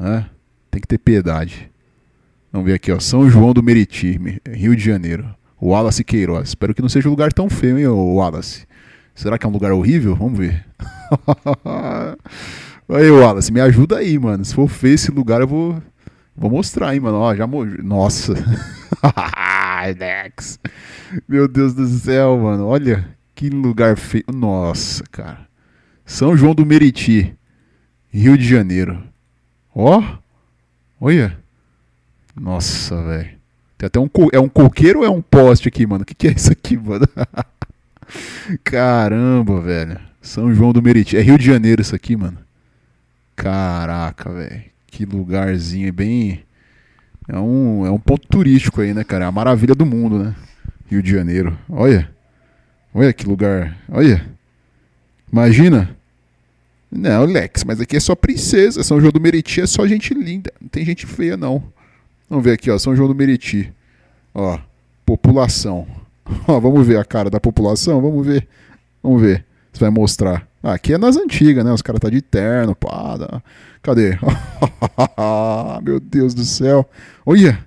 Hã? 0.00 0.26
Tem 0.70 0.80
que 0.80 0.88
ter 0.88 0.98
piedade. 0.98 1.70
Vamos 2.54 2.68
ver 2.68 2.74
aqui, 2.74 2.92
ó. 2.92 3.00
São 3.00 3.28
João 3.28 3.52
do 3.52 3.64
Meriti, 3.64 4.16
Rio 4.48 4.76
de 4.76 4.84
Janeiro. 4.84 5.28
Wallace 5.60 6.04
Queiroz. 6.04 6.50
Espero 6.50 6.72
que 6.72 6.80
não 6.80 6.88
seja 6.88 7.08
um 7.08 7.10
lugar 7.10 7.32
tão 7.32 7.50
feio, 7.50 7.80
hein, 7.80 7.88
Wallace? 7.88 8.64
Será 9.12 9.36
que 9.36 9.44
é 9.44 9.48
um 9.48 9.52
lugar 9.52 9.72
horrível? 9.72 10.14
Vamos 10.14 10.38
ver. 10.38 10.64
aí, 12.88 13.10
Wallace, 13.10 13.52
me 13.52 13.60
ajuda 13.60 13.96
aí, 13.96 14.16
mano. 14.16 14.44
Se 14.44 14.54
for 14.54 14.68
feio 14.68 14.94
esse 14.94 15.10
lugar, 15.10 15.40
eu 15.40 15.48
vou, 15.48 15.82
vou 16.36 16.48
mostrar, 16.48 16.94
hein, 16.94 17.00
mano. 17.00 17.16
Ó, 17.16 17.34
já 17.34 17.44
mo... 17.44 17.64
Nossa. 17.64 18.34
Alex. 19.02 20.60
Meu 21.26 21.48
Deus 21.48 21.74
do 21.74 21.88
céu, 21.88 22.38
mano. 22.38 22.68
Olha 22.68 23.04
que 23.34 23.50
lugar 23.50 23.96
feio. 23.96 24.26
Nossa, 24.32 25.02
cara. 25.10 25.48
São 26.06 26.36
João 26.36 26.54
do 26.54 26.64
Meriti, 26.64 27.36
Rio 28.10 28.38
de 28.38 28.48
Janeiro. 28.48 29.02
Ó, 29.74 30.00
olha. 31.00 31.42
Nossa, 32.36 33.02
velho. 33.02 33.30
Tem 33.76 33.86
até 33.86 34.00
um 34.00 34.08
é 34.32 34.40
um 34.40 34.48
coqueiro 34.48 35.00
ou 35.00 35.04
é 35.04 35.10
um 35.10 35.20
poste 35.20 35.68
aqui, 35.68 35.86
mano? 35.86 36.02
O 36.02 36.04
que, 36.06 36.14
que 36.14 36.28
é 36.28 36.32
isso 36.32 36.52
aqui, 36.52 36.76
mano? 36.76 37.06
Caramba, 38.62 39.60
velho. 39.60 39.98
São 40.20 40.54
João 40.54 40.72
do 40.72 40.82
Meriti. 40.82 41.16
É 41.16 41.20
Rio 41.20 41.38
de 41.38 41.44
Janeiro 41.44 41.82
isso 41.82 41.94
aqui, 41.94 42.16
mano. 42.16 42.38
Caraca, 43.36 44.32
velho. 44.32 44.64
Que 44.86 45.04
lugarzinho 45.04 45.92
bem. 45.92 46.44
É 47.28 47.38
um, 47.38 47.86
é 47.86 47.90
um 47.90 47.98
ponto 47.98 48.26
turístico 48.28 48.80
aí, 48.80 48.94
né, 48.94 49.02
cara? 49.02 49.24
É 49.24 49.28
a 49.28 49.32
maravilha 49.32 49.74
do 49.74 49.86
mundo, 49.86 50.18
né? 50.18 50.34
Rio 50.86 51.02
de 51.02 51.10
Janeiro. 51.10 51.58
Olha. 51.68 52.10
Olha 52.92 53.12
que 53.12 53.26
lugar. 53.26 53.76
Olha. 53.88 54.24
Imagina. 55.32 55.96
Não, 56.90 57.24
Lex, 57.24 57.64
mas 57.64 57.80
aqui 57.80 57.96
é 57.96 58.00
só 58.00 58.14
princesa. 58.14 58.84
São 58.84 59.00
João 59.00 59.10
do 59.10 59.20
Meriti 59.20 59.60
é 59.60 59.66
só 59.66 59.86
gente 59.86 60.14
linda. 60.14 60.52
Não 60.60 60.68
tem 60.68 60.84
gente 60.84 61.06
feia, 61.06 61.36
não. 61.36 61.62
Vamos 62.28 62.44
ver 62.44 62.52
aqui, 62.52 62.70
ó. 62.70 62.78
São 62.78 62.94
João 62.94 63.08
do 63.08 63.14
Meriti. 63.14 63.72
Ó. 64.34 64.58
População. 65.04 65.86
Ó, 66.48 66.58
vamos 66.58 66.86
ver 66.86 66.98
a 66.98 67.04
cara 67.04 67.28
da 67.28 67.38
população. 67.38 68.00
Vamos 68.00 68.26
ver. 68.26 68.48
Vamos 69.02 69.20
ver. 69.20 69.44
Você 69.72 69.80
vai 69.80 69.90
mostrar. 69.90 70.46
Ah, 70.62 70.74
aqui 70.74 70.94
é 70.94 70.98
nas 70.98 71.16
antigas, 71.16 71.64
né? 71.64 71.72
Os 71.72 71.82
caras 71.82 72.00
tá 72.00 72.08
de 72.08 72.22
terno, 72.22 72.74
pá. 72.74 73.16
Dá... 73.16 73.42
Cadê? 73.82 74.18
Meu 75.82 76.00
Deus 76.00 76.34
do 76.34 76.44
céu. 76.44 76.88
Olha. 77.24 77.58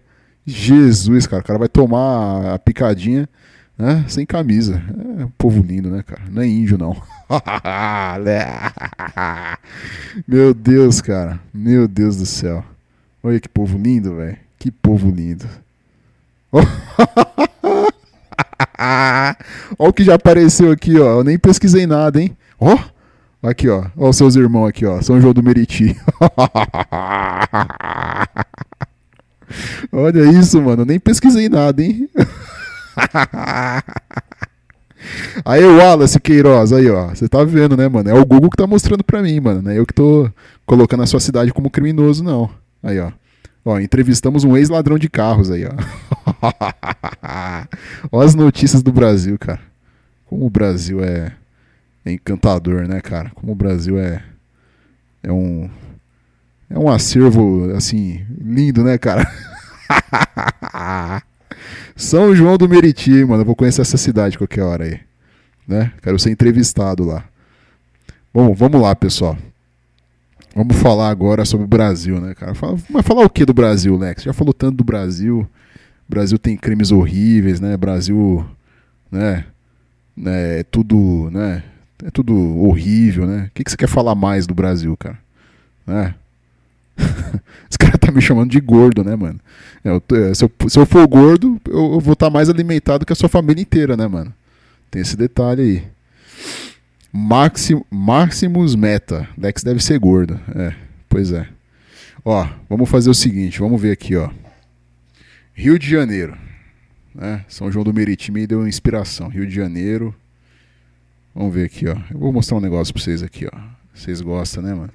Jesus, 0.45 1.27
cara. 1.27 1.41
O 1.41 1.45
cara 1.45 1.59
vai 1.59 1.67
tomar 1.67 2.53
a 2.53 2.59
picadinha 2.59 3.29
né? 3.77 4.03
Sem 4.07 4.25
camisa. 4.25 4.81
É 5.19 5.25
um 5.25 5.31
povo 5.37 5.61
lindo, 5.61 5.89
né, 5.89 6.01
cara? 6.01 6.23
Não 6.29 6.41
é 6.41 6.47
índio, 6.47 6.77
não. 6.77 6.99
Meu 10.27 10.53
Deus, 10.53 10.99
cara. 10.99 11.39
Meu 11.53 11.87
Deus 11.87 12.17
do 12.17 12.25
céu. 12.25 12.63
Olha 13.21 13.39
que 13.39 13.47
povo 13.47 13.77
lindo, 13.77 14.15
velho. 14.15 14.37
Que 14.59 14.71
povo 14.71 15.09
lindo. 15.09 15.47
Olha 19.77 19.89
o 19.89 19.93
que 19.93 20.03
já 20.03 20.15
apareceu 20.15 20.71
aqui, 20.71 20.99
ó. 20.99 21.19
Eu 21.19 21.23
nem 21.23 21.37
pesquisei 21.37 21.85
nada, 21.85 22.19
hein? 22.21 22.35
Ó. 22.59 22.77
Aqui, 23.41 23.69
ó. 23.69 23.85
Ó 23.95 24.09
os 24.09 24.17
seus 24.17 24.35
irmãos 24.35 24.67
aqui, 24.67 24.85
ó. 24.85 25.01
São 25.01 25.21
João 25.21 25.33
do 25.33 25.43
Meriti. 25.43 25.95
Olha 29.91 30.25
isso, 30.31 30.61
mano. 30.61 30.85
Nem 30.85 30.99
pesquisei 30.99 31.47
nada, 31.49 31.83
hein? 31.83 32.09
Aí 35.45 35.63
o 35.63 35.77
Wallace 35.77 36.19
Queiroz, 36.19 36.73
aí 36.73 36.89
ó, 36.89 37.09
você 37.09 37.29
tá 37.29 37.43
vendo, 37.43 37.77
né, 37.77 37.87
mano? 37.87 38.09
É 38.09 38.13
o 38.13 38.25
Google 38.25 38.49
que 38.49 38.57
tá 38.57 38.67
mostrando 38.67 39.03
pra 39.03 39.21
mim, 39.21 39.39
mano. 39.39 39.61
Não 39.61 39.71
é 39.71 39.77
eu 39.79 39.85
que 39.85 39.93
tô 39.93 40.29
colocando 40.65 41.03
a 41.03 41.07
sua 41.07 41.19
cidade 41.19 41.53
como 41.53 41.69
criminoso, 41.69 42.23
não. 42.23 42.49
Aí 42.83 42.99
ó. 42.99 43.11
Ó, 43.67 43.77
entrevistamos 43.81 44.45
um 44.45 44.55
ex-ladrão 44.55 44.97
de 44.97 45.09
carros 45.09 45.51
aí, 45.51 45.65
ó. 45.65 45.73
ó 48.09 48.21
as 48.21 48.33
notícias 48.33 48.81
do 48.81 48.93
Brasil, 48.93 49.37
cara. 49.37 49.59
Como 50.25 50.45
o 50.45 50.49
Brasil 50.49 51.03
é, 51.03 51.33
encantador, 52.05 52.87
né, 52.87 53.01
cara? 53.01 53.29
Como 53.31 53.51
o 53.51 53.55
Brasil 53.55 53.99
é 53.99 54.23
é 55.21 55.33
um 55.33 55.69
é 56.69 56.79
um 56.79 56.87
acervo 56.87 57.73
assim 57.75 58.25
lindo, 58.39 58.85
né, 58.85 58.97
cara? 58.97 59.29
São 61.93 62.33
João 62.33 62.57
do 62.57 62.69
Meriti, 62.69 63.25
mano. 63.25 63.41
Eu 63.41 63.45
vou 63.45 63.55
conhecer 63.55 63.81
essa 63.81 63.97
cidade 63.97 64.37
qualquer 64.37 64.63
hora 64.63 64.85
aí. 64.85 64.97
Né? 65.67 65.91
Quero 66.01 66.17
ser 66.17 66.31
entrevistado 66.31 67.03
lá. 67.03 67.25
Bom, 68.33 68.53
vamos 68.53 68.81
lá, 68.81 68.95
pessoal. 68.95 69.37
Vamos 70.57 70.77
falar 70.77 71.09
agora 71.09 71.45
sobre 71.45 71.65
o 71.65 71.67
Brasil, 71.67 72.19
né, 72.19 72.33
cara? 72.33 72.55
Fala, 72.55 72.79
mas 72.89 73.05
falar 73.05 73.23
o 73.23 73.29
que 73.29 73.45
do 73.45 73.53
Brasil, 73.53 73.95
Lex? 73.95 74.23
Já 74.23 74.33
falou 74.33 74.51
tanto 74.51 74.77
do 74.77 74.83
Brasil. 74.83 75.41
O 75.41 76.11
Brasil 76.11 76.39
tem 76.39 76.57
crimes 76.57 76.91
horríveis, 76.91 77.61
né? 77.61 77.77
Brasil, 77.77 78.43
né? 79.11 79.45
né? 80.15 80.61
É 80.61 80.63
tudo, 80.63 81.29
né? 81.31 81.61
É 82.03 82.09
tudo 82.09 82.35
horrível, 82.35 83.27
né? 83.27 83.49
O 83.49 83.51
que, 83.53 83.63
que 83.63 83.69
você 83.69 83.77
quer 83.77 83.87
falar 83.87 84.15
mais 84.15 84.47
do 84.47 84.55
Brasil, 84.55 84.97
cara? 84.97 85.19
Né? 85.85 86.15
Esse 87.69 87.77
cara 87.77 87.95
tá 87.95 88.11
me 88.11 88.19
chamando 88.19 88.49
de 88.49 88.59
gordo, 88.59 89.03
né, 89.03 89.15
mano? 89.15 89.39
É, 89.85 89.89
eu, 89.91 90.01
se, 90.33 90.43
eu, 90.43 90.51
se, 90.67 90.79
eu, 90.79 90.87
for 90.87 91.07
gordo, 91.07 91.61
eu, 91.67 91.93
eu 91.93 91.99
vou 91.99 92.13
estar 92.13 92.27
tá 92.27 92.29
mais 92.31 92.49
alimentado 92.49 93.05
que 93.05 93.13
a 93.13 93.15
sua 93.15 93.29
família 93.29 93.61
inteira, 93.61 93.95
né, 93.95 94.07
mano? 94.07 94.33
Tem 94.89 95.03
esse 95.03 95.15
detalhe 95.15 95.61
aí. 95.61 95.83
Maxim, 97.19 97.83
Maximus 97.89 98.75
Meta. 98.75 99.27
Lex 99.35 99.63
deve 99.63 99.83
ser 99.83 99.97
gordo. 99.97 100.39
É, 100.55 100.75
pois 101.09 101.31
é. 101.31 101.49
Ó, 102.23 102.47
vamos 102.69 102.87
fazer 102.87 103.09
o 103.09 103.13
seguinte, 103.15 103.59
vamos 103.59 103.81
ver 103.81 103.91
aqui, 103.91 104.15
ó. 104.15 104.29
Rio 105.51 105.79
de 105.79 105.89
Janeiro. 105.89 106.37
Né? 107.15 107.43
São 107.47 107.71
João 107.71 107.83
do 107.83 107.91
Meriti 107.91 108.31
me 108.31 108.45
deu 108.45 108.67
inspiração. 108.67 109.29
Rio 109.29 109.47
de 109.47 109.55
Janeiro. 109.55 110.13
Vamos 111.33 111.55
ver 111.55 111.65
aqui, 111.65 111.87
ó. 111.87 111.95
Eu 112.11 112.19
vou 112.19 112.31
mostrar 112.31 112.57
um 112.57 112.61
negócio 112.61 112.93
pra 112.93 113.01
vocês 113.01 113.23
aqui, 113.23 113.47
ó. 113.51 113.59
Vocês 113.95 114.21
gostam, 114.21 114.61
né, 114.61 114.75
mano? 114.75 114.93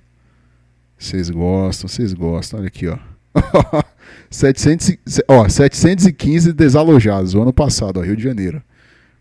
Vocês 0.97 1.29
gostam, 1.29 1.89
vocês 1.89 2.13
gostam. 2.13 2.61
Olha 2.61 2.69
aqui, 2.69 2.87
ó. 2.87 2.99
700, 4.31 4.97
ó 5.27 5.49
715 5.49 6.53
desalojados 6.53 7.35
o 7.35 7.43
ano 7.43 7.53
passado, 7.53 7.99
ó, 7.99 8.03
Rio 8.05 8.17
de 8.17 8.23
Janeiro. 8.23 8.63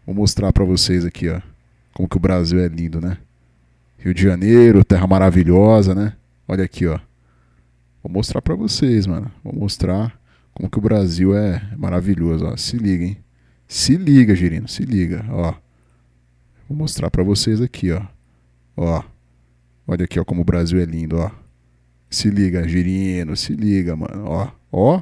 Vou 0.05 0.13
mostrar 0.13 0.53
para 0.53 0.63
vocês 0.63 1.03
aqui, 1.03 1.29
ó. 1.29 1.41
Como 1.93 2.07
que 2.07 2.17
o 2.17 2.19
Brasil 2.19 2.59
é 2.59 2.67
lindo, 2.67 3.01
né? 3.01 3.17
Rio 3.97 4.13
de 4.13 4.23
Janeiro, 4.23 4.83
terra 4.83 5.05
maravilhosa, 5.05 5.93
né? 5.93 6.13
Olha 6.47 6.63
aqui, 6.63 6.87
ó. 6.87 6.99
Vou 8.03 8.11
mostrar 8.11 8.41
para 8.41 8.55
vocês, 8.55 9.05
mano. 9.05 9.31
Vou 9.43 9.53
mostrar 9.53 10.19
como 10.53 10.69
que 10.69 10.77
o 10.77 10.81
Brasil 10.81 11.35
é 11.35 11.61
maravilhoso, 11.77 12.45
ó. 12.45 12.57
Se 12.57 12.77
liga, 12.77 13.05
hein? 13.05 13.17
Se 13.67 13.95
liga, 13.95 14.35
Girino, 14.35 14.67
se 14.67 14.83
liga, 14.83 15.25
ó. 15.29 15.53
Vou 16.67 16.77
mostrar 16.77 17.11
para 17.11 17.23
vocês 17.23 17.61
aqui, 17.61 17.91
ó. 17.91 18.01
Ó. 18.75 19.03
Olha 19.87 20.05
aqui, 20.05 20.19
ó, 20.19 20.25
como 20.25 20.41
o 20.41 20.45
Brasil 20.45 20.79
é 20.79 20.85
lindo, 20.85 21.17
ó. 21.17 21.31
Se 22.09 22.29
liga, 22.29 22.67
Girino, 22.67 23.35
se 23.37 23.53
liga, 23.53 23.95
mano. 23.95 24.25
Ó, 24.25 24.51
ó. 24.71 25.01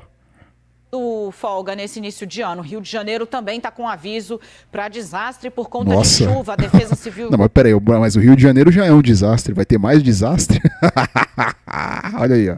Folga 1.31 1.75
nesse 1.75 1.99
início 1.99 2.25
de 2.25 2.41
ano. 2.41 2.61
Rio 2.61 2.81
de 2.81 2.89
Janeiro 2.89 3.25
também 3.25 3.57
está 3.57 3.71
com 3.71 3.87
aviso 3.87 4.39
para 4.71 4.87
desastre 4.87 5.49
por 5.49 5.69
conta 5.69 5.93
Nossa. 5.93 6.25
de 6.25 6.31
chuva. 6.31 6.53
A 6.53 6.55
Defesa 6.55 6.95
Civil. 6.95 7.29
Não, 7.31 7.37
mas 7.37 7.49
peraí, 7.49 7.73
mas 7.79 8.15
o 8.15 8.19
Rio 8.19 8.35
de 8.35 8.43
Janeiro 8.43 8.71
já 8.71 8.85
é 8.85 8.91
um 8.91 9.01
desastre. 9.01 9.53
Vai 9.53 9.65
ter 9.65 9.77
mais 9.77 10.01
desastre? 10.03 10.59
Olha 12.19 12.35
aí, 12.35 12.49
ó. 12.49 12.57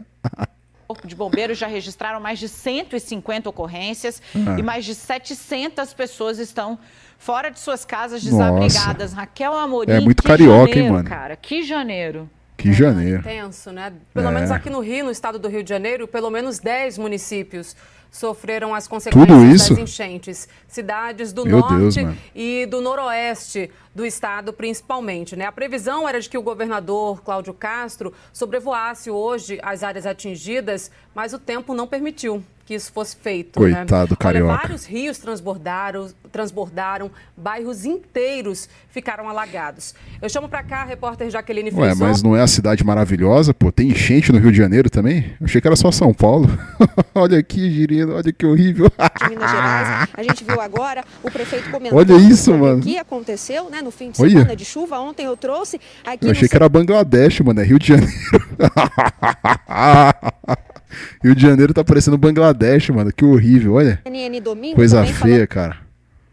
O 0.88 0.94
Corpo 0.94 1.06
de 1.06 1.14
Bombeiros 1.16 1.56
já 1.56 1.66
registraram 1.66 2.20
mais 2.20 2.38
de 2.38 2.48
150 2.48 3.48
ocorrências 3.48 4.20
ah. 4.34 4.58
e 4.58 4.62
mais 4.62 4.84
de 4.84 4.94
700 4.94 5.94
pessoas 5.94 6.38
estão 6.38 6.78
fora 7.18 7.50
de 7.50 7.58
suas 7.60 7.84
casas 7.84 8.22
desabrigadas. 8.22 9.12
Nossa. 9.12 9.16
Raquel 9.16 9.54
Amorim, 9.54 9.92
é 9.92 10.00
muito 10.00 10.22
carioca, 10.22 10.66
janeiro, 10.66 10.80
hein, 10.80 10.92
mano? 10.92 11.08
cara, 11.08 11.36
que 11.36 11.62
janeiro. 11.62 12.28
Que 12.56 12.68
é, 12.68 12.72
janeiro. 12.72 13.20
Intenso, 13.20 13.72
né? 13.72 13.92
Pelo 14.12 14.28
É. 14.28 14.30
menos 14.32 14.50
aqui 14.50 14.68
no 14.68 14.80
Rio, 14.80 15.06
no 15.06 15.10
estado 15.10 15.38
do 15.38 15.48
Rio 15.48 15.62
de 15.64 15.70
Janeiro, 15.70 16.06
pelo 16.06 16.30
menos 16.30 16.58
10 16.58 16.98
municípios 16.98 17.74
sofreram 18.12 18.74
as 18.74 18.86
consequências 18.86 19.68
das 19.70 19.78
enchentes. 19.78 20.46
Cidades 20.68 21.32
do 21.32 21.46
Meu 21.46 21.60
norte 21.60 22.04
Deus, 22.04 22.16
e 22.34 22.66
do 22.66 22.82
noroeste 22.82 23.70
do 23.94 24.04
estado, 24.04 24.52
principalmente. 24.52 25.34
Né? 25.34 25.46
A 25.46 25.52
previsão 25.52 26.06
era 26.06 26.20
de 26.20 26.28
que 26.28 26.36
o 26.36 26.42
governador 26.42 27.22
Cláudio 27.22 27.54
Castro 27.54 28.12
sobrevoasse 28.32 29.10
hoje 29.10 29.58
as 29.62 29.82
áreas 29.82 30.04
atingidas, 30.04 30.90
mas 31.14 31.32
o 31.32 31.38
tempo 31.38 31.72
não 31.74 31.86
permitiu 31.86 32.44
que 32.64 32.74
isso 32.74 32.92
fosse 32.92 33.16
feito. 33.16 33.58
Coitado 33.58 34.10
né? 34.10 34.16
carioca. 34.18 34.52
Olha, 34.52 34.60
vários 34.60 34.84
rios 34.84 35.18
transbordaram, 35.18 36.08
transbordaram, 36.30 37.10
bairros 37.36 37.84
inteiros 37.84 38.68
ficaram 38.88 39.28
alagados. 39.28 39.94
Eu 40.20 40.28
chamo 40.28 40.48
para 40.48 40.62
cá 40.62 40.82
a 40.82 40.84
repórter 40.84 41.30
Jaqueline 41.30 41.70
Ué, 41.70 41.90
Frison. 41.90 42.04
mas 42.04 42.22
não 42.22 42.36
é 42.36 42.42
a 42.42 42.46
cidade 42.46 42.84
maravilhosa, 42.84 43.52
pô? 43.52 43.72
Tem 43.72 43.88
enchente 43.88 44.32
no 44.32 44.38
Rio 44.38 44.52
de 44.52 44.58
Janeiro 44.58 44.88
também? 44.88 45.34
Eu 45.40 45.46
achei 45.46 45.60
que 45.60 45.66
era 45.66 45.76
só 45.76 45.90
São 45.90 46.14
Paulo. 46.14 46.48
olha 47.14 47.38
aqui, 47.38 47.70
Girino, 47.70 48.14
olha 48.14 48.32
que 48.32 48.46
horrível. 48.46 48.90
de 48.90 49.28
Minas 49.28 49.50
Gerais. 49.50 50.08
A 50.14 50.22
gente 50.22 50.44
viu 50.44 50.60
agora 50.60 51.04
o 51.22 51.30
prefeito 51.30 51.70
comentando 51.70 51.98
Olha 51.98 52.14
isso, 52.14 52.54
mano. 52.54 52.78
o 52.78 52.82
que 52.82 52.98
aconteceu 52.98 53.70
né, 53.70 53.82
no 53.82 53.90
fim 53.90 54.10
de 54.10 54.20
Olha. 54.20 54.30
semana 54.30 54.56
de 54.56 54.64
chuva. 54.64 55.00
Ontem 55.00 55.26
eu 55.26 55.36
trouxe 55.36 55.80
aqui 56.04 56.26
Eu 56.26 56.30
achei 56.30 56.48
que 56.48 56.56
era 56.56 56.68
Bangladesh, 56.68 57.40
mano. 57.40 57.60
É 57.60 57.64
Rio 57.64 57.78
de 57.78 57.88
Janeiro. 57.88 58.12
Rio 61.22 61.34
de 61.34 61.42
Janeiro 61.42 61.72
tá 61.74 61.84
parecendo 61.84 62.16
Bangladesh, 62.18 62.90
mano. 62.90 63.12
Que 63.12 63.24
horrível, 63.24 63.74
olha. 63.74 64.00
CNN 64.04 64.40
Domingo 64.40 64.76
Coisa 64.76 65.04
feia, 65.04 65.46
cara. 65.46 65.78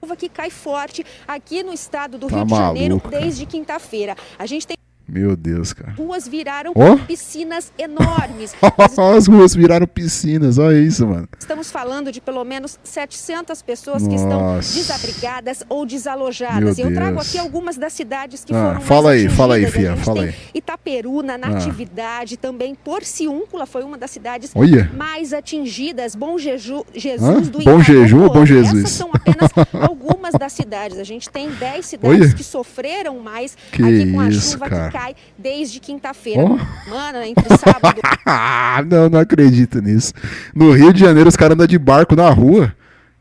chuva 0.01 0.15
que 0.15 0.29
cai 0.29 0.49
forte 0.49 1.05
aqui 1.27 1.61
no 1.63 1.73
estado 1.73 2.17
do 2.17 2.27
Tá 2.27 2.37
Rio 2.37 2.45
de 2.45 2.51
Janeiro 2.55 2.95
maluco, 2.95 3.09
desde 3.09 3.45
quinta-feira. 3.45 4.15
A 4.37 4.45
gente 4.45 4.65
tem 4.65 4.75
Meu 5.11 5.35
Deus, 5.35 5.73
cara. 5.73 5.93
ruas 5.97 6.27
viraram 6.27 6.71
Ó. 6.75 6.95
piscinas 6.97 7.71
enormes. 7.77 8.53
As 9.15 9.27
ruas 9.27 9.55
viraram 9.55 9.87
piscinas, 9.87 10.57
olha 10.57 10.77
isso, 10.79 11.05
mano. 11.07 11.27
Estamos 11.39 11.71
falando 11.71 12.11
de 12.11 12.21
pelo 12.21 12.43
menos 12.43 12.77
700 12.83 13.61
pessoas 13.61 14.07
que 14.07 14.15
estão 14.15 14.39
Nossa. 14.55 14.73
desabrigadas 14.73 15.63
ou 15.67 15.85
desalojadas. 15.85 16.77
Meu 16.77 16.89
Eu 16.89 16.93
trago 16.95 17.19
aqui 17.19 17.37
algumas 17.37 17.77
das 17.77 17.93
cidades 17.93 18.43
que 18.45 18.53
Ah, 18.53 18.73
foram 18.73 18.81
fala 18.81 19.11
aí, 19.11 19.29
fala 19.29 19.55
aí, 19.55 19.65
atingidas. 19.65 19.95
fia, 19.95 20.03
fala 20.05 20.23
aí. 20.23 20.33
Itaperuna, 20.53 21.33
Ah. 21.33 21.37
Natividade, 21.37 22.37
também 22.37 22.75
Porciúncula 22.75 23.65
foi 23.65 23.83
uma 23.83 23.97
das 23.97 24.11
cidades 24.11 24.51
Olha. 24.53 24.89
mais 24.95 25.33
atingidas. 25.33 26.15
Bom 26.15 26.37
Jeju, 26.37 26.79
Hã? 26.79 26.83
Jesus 26.93 27.49
do 27.49 27.57
Bom 27.59 27.79
Itapuã. 27.79 27.83
Jeju 27.83 28.21
ou 28.23 28.29
Bom 28.33 28.43
Essas 28.43 28.49
Jesus? 28.49 28.89
são 28.91 29.09
apenas 29.13 29.49
algumas 29.89 30.33
das 30.33 30.53
cidades. 30.53 30.97
A 30.99 31.03
gente 31.03 31.29
tem 31.29 31.49
10 31.49 31.85
cidades 31.85 32.19
Olha. 32.27 32.33
que 32.33 32.43
sofreram 32.43 33.19
mais 33.19 33.57
Que 33.71 33.81
aqui 33.83 34.11
com 34.11 34.19
a 34.19 34.29
isso, 34.29 34.51
chuva 34.53 34.69
cara. 34.69 34.91
Cai 34.99 35.15
desde 35.37 35.79
quinta-feira. 35.79 36.43
Ó. 36.43 36.57
Mano, 36.89 37.23
entre 37.23 37.45
sábado 37.57 38.01
não, 38.89 39.09
não 39.09 39.19
acredito 39.19 39.81
nisso. 39.81 40.13
No 40.53 40.71
Rio 40.73 40.91
de 40.91 40.99
Janeiro, 40.99 41.29
os 41.29 41.37
caras 41.37 41.53
andam 41.55 41.65
de 41.67 41.77
barco 41.79 42.15
na 42.15 42.29
rua. 42.29 42.73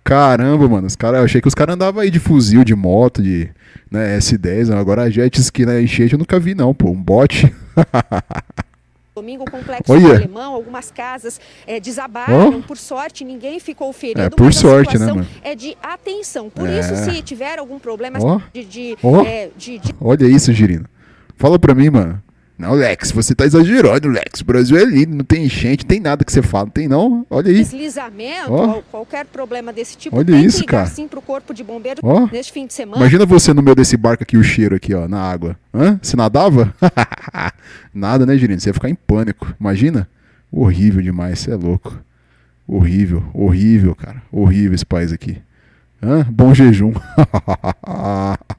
Caramba, 0.03 0.67
mano. 0.69 0.87
Os 0.87 0.97
cara, 0.97 1.19
eu 1.19 1.25
achei 1.25 1.41
que 1.41 1.47
os 1.49 1.55
caras 1.55 1.75
andavam 1.75 2.01
aí 2.03 2.11
de 2.11 2.19
fuzil, 2.19 2.65
de 2.65 2.75
moto, 2.75 3.23
de 3.23 3.49
né, 3.91 4.19
S10. 4.19 4.75
Agora 4.77 5.11
jet 5.11 5.39
ski 5.41 5.65
na 5.65 5.81
enchente 5.81 6.15
eu 6.15 6.19
nunca 6.19 6.41
vi, 6.41 6.55
não, 6.55 6.75
pô. 6.75 6.91
Um 6.91 7.01
bote. 7.03 7.55
Domingo, 9.15 9.43
o 9.43 9.51
complexo 9.51 9.93
Olha. 9.93 10.15
alemão, 10.15 10.55
algumas 10.55 10.93
casas 10.93 11.41
eh, 11.67 11.81
desabaram. 11.81 12.61
Ó. 12.61 12.63
Por 12.63 12.77
sorte, 12.79 13.25
ninguém 13.25 13.59
ficou 13.59 13.93
ferido. 13.93 14.21
É, 14.23 14.31
por 14.31 14.53
sorte, 14.55 14.97
né, 14.97 15.07
mano? 15.07 15.27
É 15.43 15.57
de 15.57 15.77
atenção. 15.83 16.49
Por 16.49 16.69
É. 16.69 16.79
isso, 16.79 16.95
se 16.97 17.21
tiver 17.23 17.59
algum 17.59 17.81
problema 17.81 18.17
Ó. 18.23 18.41
de, 18.55 18.65
de, 18.65 18.97
Ó. 19.03 19.23
eh, 19.25 19.51
de- 19.57 19.79
de 19.81 19.95
Olha 20.01 20.25
isso, 20.25 20.53
Girino. 20.53 20.85
Fala 21.39 21.59
pra 21.59 21.75
mim, 21.75 21.89
mano. 21.89 22.21
Não, 22.59 22.73
Lex, 22.73 23.13
você 23.13 23.37
tá 23.37 23.47
exagerando, 23.47 24.09
Lex. 24.09 24.41
O 24.41 24.45
Brasil 24.45 24.77
é 24.77 24.85
lindo, 24.85 25.15
não 25.15 25.25
tem 25.25 25.45
enchente, 25.45 25.87
tem 25.87 26.01
nada 26.01 26.25
que 26.25 26.33
você 26.33 26.43
fala. 26.43 26.65
Não 26.65 26.73
tem 26.73 26.89
não? 26.89 27.25
Olha 27.31 27.49
aí. 27.51 27.59
deslizamento, 27.59 28.53
ou 28.53 28.83
qualquer 28.91 29.25
problema 29.27 29.73
desse 29.73 29.97
tipo, 29.97 30.17
Olha 30.17 30.27
tem 30.27 30.45
isso, 30.45 30.57
que 30.59 30.67
ligar 30.67 30.79
cara. 30.79 30.91
sim 30.91 31.07
pro 31.07 31.23
corpo 31.23 31.55
de 31.55 31.63
bombeiro 31.63 32.01
Ó. 32.03 32.27
neste 32.33 32.53
fim 32.53 32.67
de 32.67 32.75
semana. 32.75 32.97
Imagina 33.01 33.25
você 33.25 33.55
no 33.55 33.63
meio 33.63 33.77
desse 33.77 33.97
barco 33.97 34.25
aqui, 34.25 34.37
o 34.37 34.43
cheiro 34.43 34.75
aqui, 34.75 34.93
ó, 34.93 35.07
na 35.07 35.21
água. 35.21 35.57
Hã? 35.73 36.01
Você 36.03 36.17
nadava? 36.17 36.75
Nada, 37.95 38.27
né, 38.27 38.37
Girino? 38.37 38.59
Você 38.61 38.71
ia 38.71 38.75
ficar 38.75 38.91
em 38.91 38.97
pânico. 38.97 39.55
Imagina? 39.61 40.09
Horrível 40.51 41.01
demais, 41.01 41.39
você 41.39 41.53
é 41.53 41.55
louco. 41.55 41.97
Horrível, 42.67 43.23
horrível, 43.33 43.95
cara. 43.95 44.21
Horrível 44.33 44.75
esse 44.75 44.85
país 44.85 45.13
aqui. 45.13 45.39
Hã? 46.03 46.27
Bom 46.29 46.53
jejum. 46.53 46.93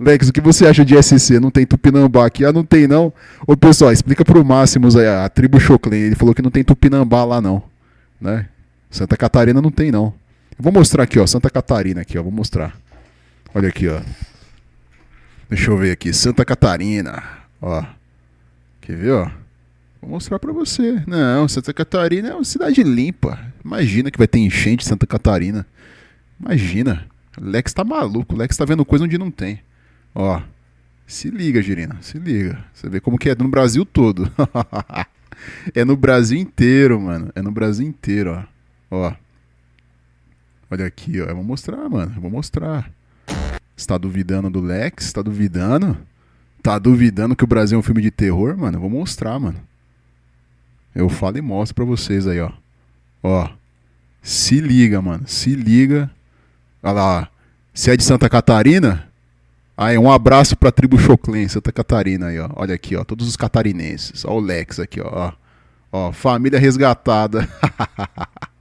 Lex, 0.00 0.28
o 0.28 0.32
que 0.32 0.40
você 0.40 0.66
acha 0.66 0.84
de 0.84 1.00
SC? 1.00 1.40
Não 1.40 1.50
tem 1.50 1.66
Tupinambá 1.66 2.26
aqui? 2.26 2.44
Ah, 2.44 2.52
não 2.52 2.64
tem 2.64 2.86
não. 2.86 3.12
Ô 3.46 3.56
pessoal, 3.56 3.92
explica 3.92 4.24
pro 4.24 4.44
Máximos 4.44 4.96
aí, 4.96 5.06
a 5.06 5.28
tribo 5.28 5.58
Choclen. 5.58 6.00
Ele 6.00 6.14
falou 6.14 6.34
que 6.34 6.42
não 6.42 6.50
tem 6.50 6.64
Tupinambá 6.64 7.24
lá 7.24 7.40
não. 7.40 7.62
Né? 8.20 8.46
Santa 8.90 9.16
Catarina 9.16 9.60
não 9.60 9.70
tem 9.70 9.90
não. 9.90 10.14
Vou 10.58 10.72
mostrar 10.72 11.04
aqui, 11.04 11.18
ó. 11.18 11.26
Santa 11.26 11.50
Catarina 11.50 12.00
aqui, 12.00 12.18
ó. 12.18 12.22
Vou 12.22 12.32
mostrar. 12.32 12.76
Olha 13.54 13.68
aqui, 13.68 13.88
ó. 13.88 14.00
Deixa 15.48 15.70
eu 15.70 15.78
ver 15.78 15.92
aqui. 15.92 16.12
Santa 16.12 16.44
Catarina. 16.44 17.22
Ó. 17.60 17.84
Quer 18.80 18.96
ver, 18.96 19.12
ó? 19.12 19.30
Vou 20.00 20.10
mostrar 20.10 20.38
pra 20.38 20.52
você. 20.52 21.02
Não, 21.06 21.48
Santa 21.48 21.72
Catarina 21.72 22.28
é 22.28 22.34
uma 22.34 22.44
cidade 22.44 22.82
limpa. 22.82 23.38
Imagina 23.64 24.10
que 24.10 24.18
vai 24.18 24.26
ter 24.26 24.38
enchente 24.38 24.84
em 24.84 24.88
Santa 24.88 25.06
Catarina. 25.06 25.66
Imagina. 26.40 27.06
Lex 27.40 27.72
tá 27.72 27.84
maluco. 27.84 28.36
Lex 28.36 28.56
tá 28.56 28.64
vendo 28.64 28.84
coisa 28.84 29.04
onde 29.04 29.18
não 29.18 29.30
tem. 29.30 29.60
Ó. 30.14 30.40
Se 31.06 31.30
liga, 31.30 31.62
Girina. 31.62 31.96
Se 32.00 32.18
liga. 32.18 32.64
Você 32.72 32.88
vê 32.88 33.00
como 33.00 33.18
que 33.18 33.30
é 33.30 33.34
no 33.34 33.48
Brasil 33.48 33.84
todo. 33.84 34.30
é 35.74 35.84
no 35.84 35.96
Brasil 35.96 36.38
inteiro, 36.38 37.00
mano. 37.00 37.32
É 37.34 37.42
no 37.42 37.50
Brasil 37.50 37.86
inteiro, 37.86 38.44
ó. 38.90 39.08
Ó. 39.08 39.14
Olha 40.70 40.86
aqui, 40.86 41.20
ó. 41.20 41.24
Eu 41.24 41.36
vou 41.36 41.44
mostrar, 41.44 41.88
mano. 41.88 42.12
Eu 42.14 42.20
vou 42.20 42.30
mostrar. 42.30 42.90
Você 43.76 43.86
tá 43.86 43.96
duvidando 43.96 44.50
do 44.50 44.60
Lex? 44.60 45.12
Tá 45.12 45.22
duvidando? 45.22 45.96
Tá 46.62 46.78
duvidando 46.78 47.36
que 47.36 47.44
o 47.44 47.46
Brasil 47.46 47.76
é 47.76 47.78
um 47.78 47.82
filme 47.82 48.02
de 48.02 48.10
terror, 48.10 48.56
mano? 48.56 48.76
Eu 48.76 48.80
vou 48.80 48.90
mostrar, 48.90 49.38
mano. 49.38 49.60
Eu 50.94 51.08
falo 51.08 51.38
e 51.38 51.40
mostro 51.40 51.76
pra 51.76 51.84
vocês 51.84 52.26
aí, 52.26 52.40
ó. 52.40 52.50
Ó. 53.22 53.48
Se 54.20 54.60
liga, 54.60 55.00
mano. 55.00 55.26
Se 55.26 55.54
liga. 55.54 56.10
Olha 56.82 56.92
lá. 56.92 57.28
Se 57.74 57.90
é 57.90 57.96
de 57.96 58.02
Santa 58.02 58.28
Catarina, 58.28 59.08
aí 59.76 59.96
um 59.96 60.10
abraço 60.10 60.56
pra 60.56 60.72
tribo 60.72 60.98
Choclen, 60.98 61.48
Santa 61.48 61.70
Catarina 61.70 62.26
aí, 62.26 62.38
ó. 62.38 62.48
Olha 62.56 62.74
aqui, 62.74 62.96
ó. 62.96 63.04
Todos 63.04 63.28
os 63.28 63.36
catarinenses. 63.36 64.24
Ó 64.24 64.34
o 64.34 64.40
Lex 64.40 64.80
aqui, 64.80 65.00
ó. 65.00 65.32
Ó, 65.92 66.12
família 66.12 66.58
resgatada. 66.58 67.48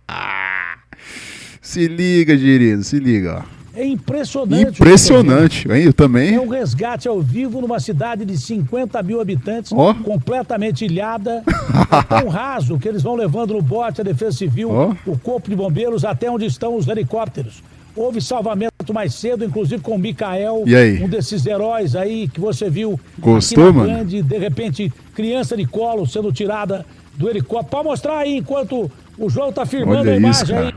se 1.61 1.87
liga, 1.87 2.37
Girino, 2.37 2.83
se 2.83 2.99
liga, 2.99 3.43
ó. 3.43 3.57
É 3.77 3.85
impressionante. 3.85 4.81
Impressionante, 4.81 5.71
hein? 5.71 5.83
Eu 5.83 5.93
também. 5.93 6.33
É 6.33 6.39
um 6.39 6.47
resgate 6.47 7.07
ao 7.07 7.21
vivo 7.21 7.61
numa 7.61 7.79
cidade 7.79 8.25
de 8.25 8.35
50 8.35 9.03
mil 9.03 9.21
habitantes, 9.21 9.71
Ó. 9.71 9.93
completamente 9.93 10.83
ilhada. 10.83 11.43
é 11.45 12.21
tão 12.21 12.27
raso 12.27 12.79
que 12.79 12.87
eles 12.87 13.03
vão 13.03 13.13
levando 13.15 13.53
no 13.53 13.61
bote 13.61 14.01
a 14.01 14.03
Defesa 14.03 14.35
Civil, 14.35 14.71
Ó. 14.71 14.95
o 15.05 15.15
Corpo 15.19 15.47
de 15.47 15.55
Bombeiros, 15.55 16.03
até 16.03 16.29
onde 16.29 16.47
estão 16.47 16.75
os 16.75 16.87
helicópteros. 16.87 17.61
Houve 17.97 18.21
salvamento 18.21 18.93
mais 18.93 19.15
cedo, 19.15 19.43
inclusive 19.43 19.81
com 19.81 19.95
o 19.95 19.97
Mikael, 19.97 20.63
aí? 20.67 21.03
um 21.03 21.09
desses 21.09 21.45
heróis 21.47 21.95
aí 21.95 22.27
que 22.27 22.39
você 22.39 22.69
viu 22.69 22.99
Gostou, 23.17 23.73
mano? 23.73 23.89
Grande, 23.89 24.21
de 24.21 24.37
repente, 24.37 24.93
criança 25.15 25.57
de 25.57 25.65
colo 25.65 26.05
sendo 26.05 26.31
tirada 26.31 26.85
do 27.15 27.27
helicóptero. 27.27 27.71
Pode 27.71 27.83
mostrar 27.85 28.19
aí 28.19 28.37
enquanto 28.37 28.89
o 29.17 29.29
João 29.29 29.51
tá 29.51 29.65
firmando 29.65 30.01
Olha 30.01 30.11
a 30.11 30.15
isso, 30.15 30.45
imagem 30.45 30.57
aí. 30.57 30.71
cara. 30.71 30.75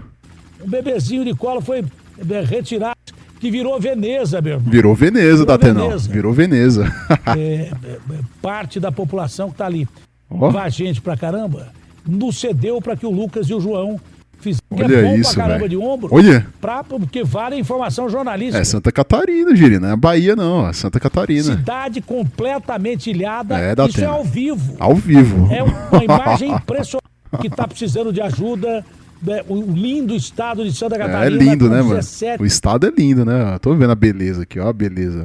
Um 0.65 0.69
bebezinho 0.69 1.25
de 1.25 1.35
colo 1.35 1.61
foi 1.61 1.81
é, 1.81 2.41
retirado, 2.41 2.97
que 3.39 3.51
virou 3.51 3.79
Veneza, 3.79 4.41
meu 4.41 4.55
irmão. 4.55 4.71
Virou 4.71 4.95
Veneza, 4.95 5.31
Virou 5.31 5.47
Datenão. 5.47 5.89
Veneza. 5.89 6.09
Virou 6.11 6.33
Veneza. 6.33 6.93
É, 7.37 7.71
parte 8.41 8.81
da 8.81 8.91
população 8.91 9.51
que 9.51 9.59
tá 9.59 9.67
ali, 9.67 9.87
Ó. 10.31 10.51
vai 10.51 10.71
gente 10.71 11.01
pra 11.03 11.17
caramba, 11.17 11.69
nos 12.07 12.41
cedeu 12.41 12.81
pra 12.81 12.97
que 12.97 13.05
o 13.05 13.11
Lucas 13.11 13.47
e 13.49 13.55
o 13.55 13.61
João 13.61 14.01
que 14.41 14.57
Olha 14.71 14.95
é 14.97 15.03
bom 15.03 15.15
isso, 15.17 15.35
pra 15.35 15.43
caramba 15.45 15.59
velho. 15.59 15.69
de 15.71 15.77
ombro. 15.77 16.09
Olha. 16.13 16.47
Pra, 16.61 16.83
porque 16.83 17.23
vale 17.23 17.55
a 17.57 17.59
informação 17.59 18.09
jornalística. 18.09 18.59
É 18.59 18.65
Santa 18.65 18.91
Catarina, 18.91 19.55
Girina. 19.55 19.87
Não 19.89 19.95
é 19.95 19.97
Bahia, 19.97 20.35
não. 20.35 20.67
É 20.69 20.73
Santa 20.73 20.99
Catarina. 20.99 21.43
Cidade 21.43 22.01
completamente 22.01 23.11
ilhada. 23.11 23.59
É, 23.59 23.69
Isso 23.69 23.77
Datena. 23.77 24.07
é 24.07 24.11
ao 24.11 24.25
vivo. 24.25 24.77
Ao 24.79 24.95
vivo. 24.95 25.49
É 25.53 25.63
uma 25.63 26.05
imagem 26.05 26.53
impressionante 26.53 27.01
que 27.41 27.47
está 27.47 27.67
precisando 27.69 28.13
de 28.13 28.21
ajuda. 28.21 28.85
né? 29.23 29.43
O 29.49 29.61
lindo 29.61 30.15
estado 30.17 30.65
de 30.65 30.73
Santa 30.77 30.97
É, 30.97 30.99
Catarina. 30.99 31.43
lindo, 31.45 31.67
com 31.69 31.75
né, 31.75 31.83
mano? 31.83 31.95
17 31.97 32.43
O 32.43 32.47
estado 32.47 32.87
é 32.87 32.91
lindo, 32.91 33.25
né? 33.25 33.59
Tô 33.61 33.75
vendo 33.75 33.91
a 33.91 33.95
beleza 33.95 34.43
aqui, 34.45 34.59
ó, 34.59 34.69
a 34.69 34.73
beleza. 34.73 35.23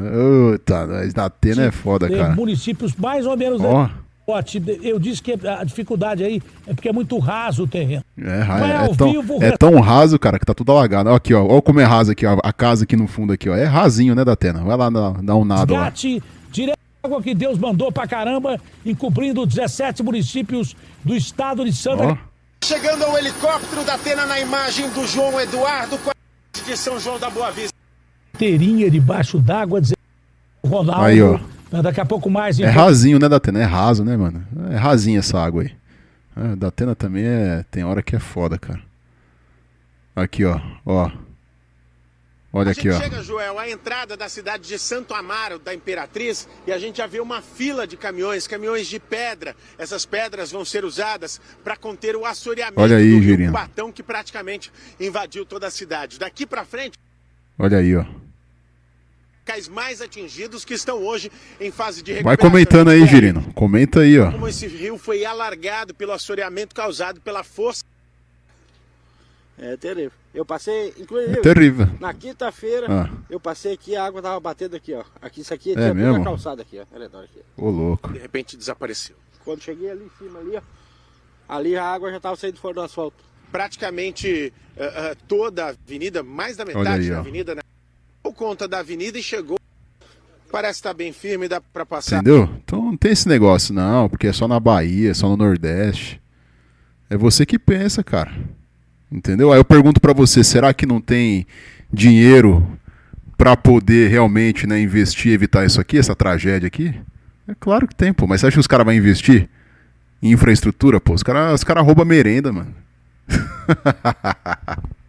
Eita, 0.51 0.85
da 1.13 1.25
Atena 1.25 1.63
é 1.63 1.71
foda, 1.71 2.09
cara. 2.09 2.35
municípios 2.35 2.93
mais 2.95 3.25
ou 3.25 3.37
menos. 3.37 3.61
Ó. 3.61 3.83
né? 3.83 3.89
Eu 4.81 4.97
disse 4.97 5.21
que 5.21 5.33
a 5.47 5.63
dificuldade 5.63 6.23
aí 6.23 6.41
é 6.65 6.73
porque 6.73 6.89
é 6.89 6.93
muito 6.93 7.17
raso 7.19 7.63
o 7.63 7.67
terreno. 7.67 8.03
É, 8.17 8.43
Mas 8.43 8.69
é, 8.69 8.75
ao 8.77 8.95
tão, 8.95 9.11
vivo, 9.11 9.43
é 9.43 9.51
tão 9.51 9.79
raso, 9.79 10.17
cara, 10.17 10.39
que 10.39 10.45
tá 10.45 10.53
tudo 10.53 10.71
alagado. 10.71 11.09
Ó, 11.11 11.15
aqui, 11.15 11.33
ó. 11.33 11.45
Ó 11.45 11.61
como 11.61 11.79
é 11.79 11.83
raso 11.83 12.11
aqui, 12.11 12.25
ó. 12.25 12.39
A 12.43 12.51
casa 12.51 12.85
aqui 12.85 12.95
no 12.95 13.07
fundo 13.07 13.33
aqui, 13.33 13.47
ó. 13.47 13.55
É 13.55 13.65
rasinho, 13.65 14.15
né, 14.15 14.25
Datena? 14.25 14.63
Vai 14.63 14.75
lá 14.75 14.89
dar, 14.89 15.35
um 15.35 15.45
nada 15.45 15.71
lá. 15.71 15.83
Resgate 15.83 16.23
direto 16.51 16.79
à 17.03 17.07
água 17.07 17.21
que 17.21 17.35
Deus 17.35 17.59
mandou 17.59 17.91
pra 17.91 18.07
caramba, 18.07 18.59
encobrindo 18.83 19.45
17 19.45 20.01
municípios 20.01 20.75
do 21.03 21.15
estado 21.15 21.63
de 21.63 21.71
Santa. 21.71 21.97
Catarina. 21.97 22.35
Chegando 22.63 23.03
ao 23.03 23.15
helicóptero 23.15 23.83
da 23.83 23.93
Atena 23.93 24.25
na 24.25 24.39
imagem 24.39 24.89
do 24.89 25.05
João 25.05 25.39
Eduardo 25.39 25.99
de 26.65 26.75
São 26.75 26.99
João 26.99 27.19
da 27.19 27.29
Boa 27.29 27.51
Vista. 27.51 27.75
Inteirinha 28.33 28.89
debaixo 28.89 29.37
d'água, 29.37 29.79
dizendo 29.79 29.99
Ronaldo. 30.65 31.03
Aí, 31.03 31.21
ó. 31.21 31.39
Daqui 31.69 31.99
a 31.99 32.05
pouco 32.05 32.29
mais. 32.29 32.59
É 32.59 32.63
então. 32.63 32.73
rasinho, 32.73 33.19
né, 33.19 33.27
Datena? 33.27 33.59
É 33.59 33.63
raso, 33.63 34.03
né, 34.03 34.15
mano? 34.15 34.45
É 34.71 34.75
rasinha 34.75 35.19
essa 35.19 35.39
água 35.39 35.63
aí. 35.63 35.71
É, 36.37 36.55
Datena 36.55 36.95
também 36.95 37.25
é. 37.25 37.65
Tem 37.69 37.83
hora 37.83 38.03
que 38.03 38.15
é 38.15 38.19
foda, 38.19 38.57
cara. 38.57 38.81
Aqui, 40.15 40.45
ó. 40.45 40.59
Ó. 40.85 41.11
Olha 42.53 42.69
a 42.69 42.71
aqui, 42.71 42.83
gente 42.83 42.91
ó. 42.91 42.99
chega, 43.01 43.21
Joel, 43.21 43.59
à 43.59 43.69
entrada 43.69 44.15
da 44.15 44.29
cidade 44.29 44.65
de 44.65 44.79
Santo 44.79 45.13
Amaro, 45.13 45.59
da 45.59 45.73
Imperatriz, 45.73 46.47
e 46.65 46.71
a 46.71 46.79
gente 46.79 46.99
já 46.99 47.07
vê 47.07 47.19
uma 47.19 47.41
fila 47.41 47.85
de 47.85 47.97
caminhões, 47.97 48.47
caminhões 48.47 48.87
de 48.87 48.97
pedra. 48.97 49.53
Essas 49.77 50.05
pedras 50.05 50.51
vão 50.51 50.63
ser 50.63 50.85
usadas 50.85 51.41
para 51.65 51.75
conter 51.75 52.15
o 52.15 52.25
assoreamento 52.25 52.79
Olha 52.79 52.95
aí, 52.95 53.11
do 53.11 53.21
Girino. 53.21 53.51
Cubatão, 53.51 53.91
que 53.91 54.01
praticamente 54.01 54.71
invadiu 54.97 55.45
toda 55.45 55.67
a 55.67 55.71
cidade. 55.71 56.17
Daqui 56.17 56.45
para 56.45 56.63
frente, 56.63 56.97
Olha 57.57 57.77
aí, 57.77 57.95
ó. 57.95 58.05
Locais 59.45 59.67
mais 59.67 60.01
atingidos 60.01 60.65
que 60.65 60.73
estão 60.73 61.03
hoje 61.03 61.31
em 61.61 61.69
fase 61.71 62.01
de 62.01 62.13
Vai 62.13 62.35
recuperação. 62.35 62.49
comentando 62.49 62.89
aí, 62.89 63.05
Girino. 63.05 63.53
Comenta 63.53 63.99
aí, 63.99 64.17
ó. 64.19 64.31
Como 64.31 64.47
esse 64.47 64.65
rio 64.65 64.97
foi 64.97 65.23
alargado 65.23 65.93
pelo 65.93 66.11
assoreamento 66.13 66.73
causado 66.73 67.21
pela 67.21 67.43
força. 67.43 67.83
É 69.57 69.77
terrível. 69.77 70.11
Eu 70.33 70.43
passei, 70.45 70.93
inclusive. 70.97 71.37
É 71.37 71.41
terrível. 71.41 71.87
Na 71.99 72.11
quinta-feira, 72.13 72.87
Ah. 72.89 73.09
eu 73.29 73.39
passei 73.39 73.73
aqui, 73.73 73.95
a 73.95 74.03
água 74.03 74.19
tava 74.21 74.39
batendo 74.39 74.75
aqui, 74.75 74.93
ó. 74.95 75.03
Aqui, 75.21 75.41
isso 75.41 75.53
aqui 75.53 75.71
É 75.71 75.75
tinha 75.75 75.93
mesmo? 75.93 76.15
uma 76.15 76.23
calçada 76.25 76.63
aqui, 76.63 76.79
ó. 76.79 76.99
redor 76.99 77.23
aqui. 77.23 77.39
Ô, 77.55 77.69
louco. 77.69 78.11
De 78.11 78.17
repente 78.19 78.57
desapareceu. 78.57 79.15
Quando 79.45 79.61
cheguei 79.61 79.91
ali 79.91 80.03
em 80.05 80.11
cima, 80.17 80.39
ali, 80.39 80.57
ó. 80.57 80.61
Ali 81.47 81.77
a 81.77 81.85
água 81.85 82.09
já 82.11 82.19
tava 82.19 82.35
saindo 82.35 82.57
fora 82.59 82.73
do 82.73 82.81
asfalto. 82.81 83.23
Praticamente 83.51 84.51
eh, 84.75 84.93
eh, 85.11 85.15
toda 85.27 85.65
a 85.65 85.69
avenida, 85.69 86.23
mais 86.23 86.57
da 86.57 86.65
metade 86.65 87.03
aí, 87.03 87.09
da 87.11 87.17
ó. 87.17 87.19
avenida, 87.19 87.55
né? 87.55 87.61
Por 88.25 88.33
conta 88.33 88.67
da 88.67 88.79
avenida 88.79 89.19
e 89.19 89.21
chegou. 89.21 89.59
Parece 90.51 90.79
estar 90.79 90.95
bem 90.95 91.13
firme, 91.13 91.47
dá 91.47 91.61
para 91.61 91.85
passar. 91.85 92.15
Entendeu? 92.15 92.49
Então 92.63 92.81
não 92.81 92.97
tem 92.97 93.11
esse 93.11 93.27
negócio, 93.27 93.71
não, 93.71 94.09
porque 94.09 94.25
é 94.25 94.33
só 94.33 94.47
na 94.47 94.59
Bahia, 94.59 95.11
é 95.11 95.13
só 95.13 95.29
no 95.29 95.37
Nordeste. 95.37 96.19
É 97.07 97.15
você 97.15 97.45
que 97.45 97.59
pensa, 97.59 98.03
cara. 98.03 98.31
Entendeu? 99.11 99.53
Aí 99.53 99.59
eu 99.59 99.63
pergunto 99.63 100.01
pra 100.01 100.11
você, 100.11 100.43
será 100.43 100.73
que 100.73 100.87
não 100.87 100.99
tem 100.99 101.45
dinheiro 101.93 102.67
pra 103.37 103.55
poder 103.55 104.09
realmente 104.09 104.65
né, 104.65 104.81
investir 104.81 105.31
e 105.31 105.35
evitar 105.35 105.63
isso 105.63 105.79
aqui, 105.79 105.99
essa 105.99 106.15
tragédia 106.15 106.65
aqui? 106.65 106.99
É 107.47 107.53
claro 107.53 107.87
que 107.87 107.93
tem, 107.93 108.11
pô. 108.11 108.25
Mas 108.25 108.41
você 108.41 108.47
acha 108.47 108.55
que 108.55 108.59
os 108.59 108.65
caras 108.65 108.85
vão 108.85 108.95
investir 108.95 109.47
em 110.19 110.31
infraestrutura, 110.31 110.99
pô? 110.99 111.13
Os 111.13 111.21
caras 111.21 111.53
os 111.53 111.63
cara 111.63 111.81
roubam 111.81 112.05
merenda, 112.05 112.51
mano. 112.51 112.73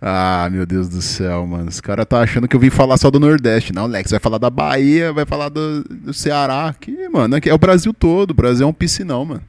ah, 0.00 0.48
meu 0.50 0.66
Deus 0.66 0.88
do 0.88 1.00
céu, 1.00 1.46
mano. 1.46 1.68
Os 1.68 1.80
caras 1.80 2.06
tá 2.06 2.20
achando 2.20 2.46
que 2.46 2.54
eu 2.54 2.60
vim 2.60 2.70
falar 2.70 2.96
só 2.96 3.10
do 3.10 3.18
Nordeste. 3.18 3.72
Não, 3.72 3.86
Lex, 3.86 4.10
vai 4.10 4.20
falar 4.20 4.38
da 4.38 4.50
Bahia, 4.50 5.12
vai 5.12 5.24
falar 5.24 5.48
do, 5.48 5.82
do 5.84 6.12
Ceará. 6.12 6.74
Que, 6.78 7.08
mano, 7.08 7.36
é 7.42 7.54
o 7.54 7.58
Brasil 7.58 7.92
todo. 7.94 8.30
O 8.30 8.34
Brasil 8.34 8.66
é 8.66 8.68
um 8.68 8.74
piscinão, 8.74 9.24
mano. 9.24 9.42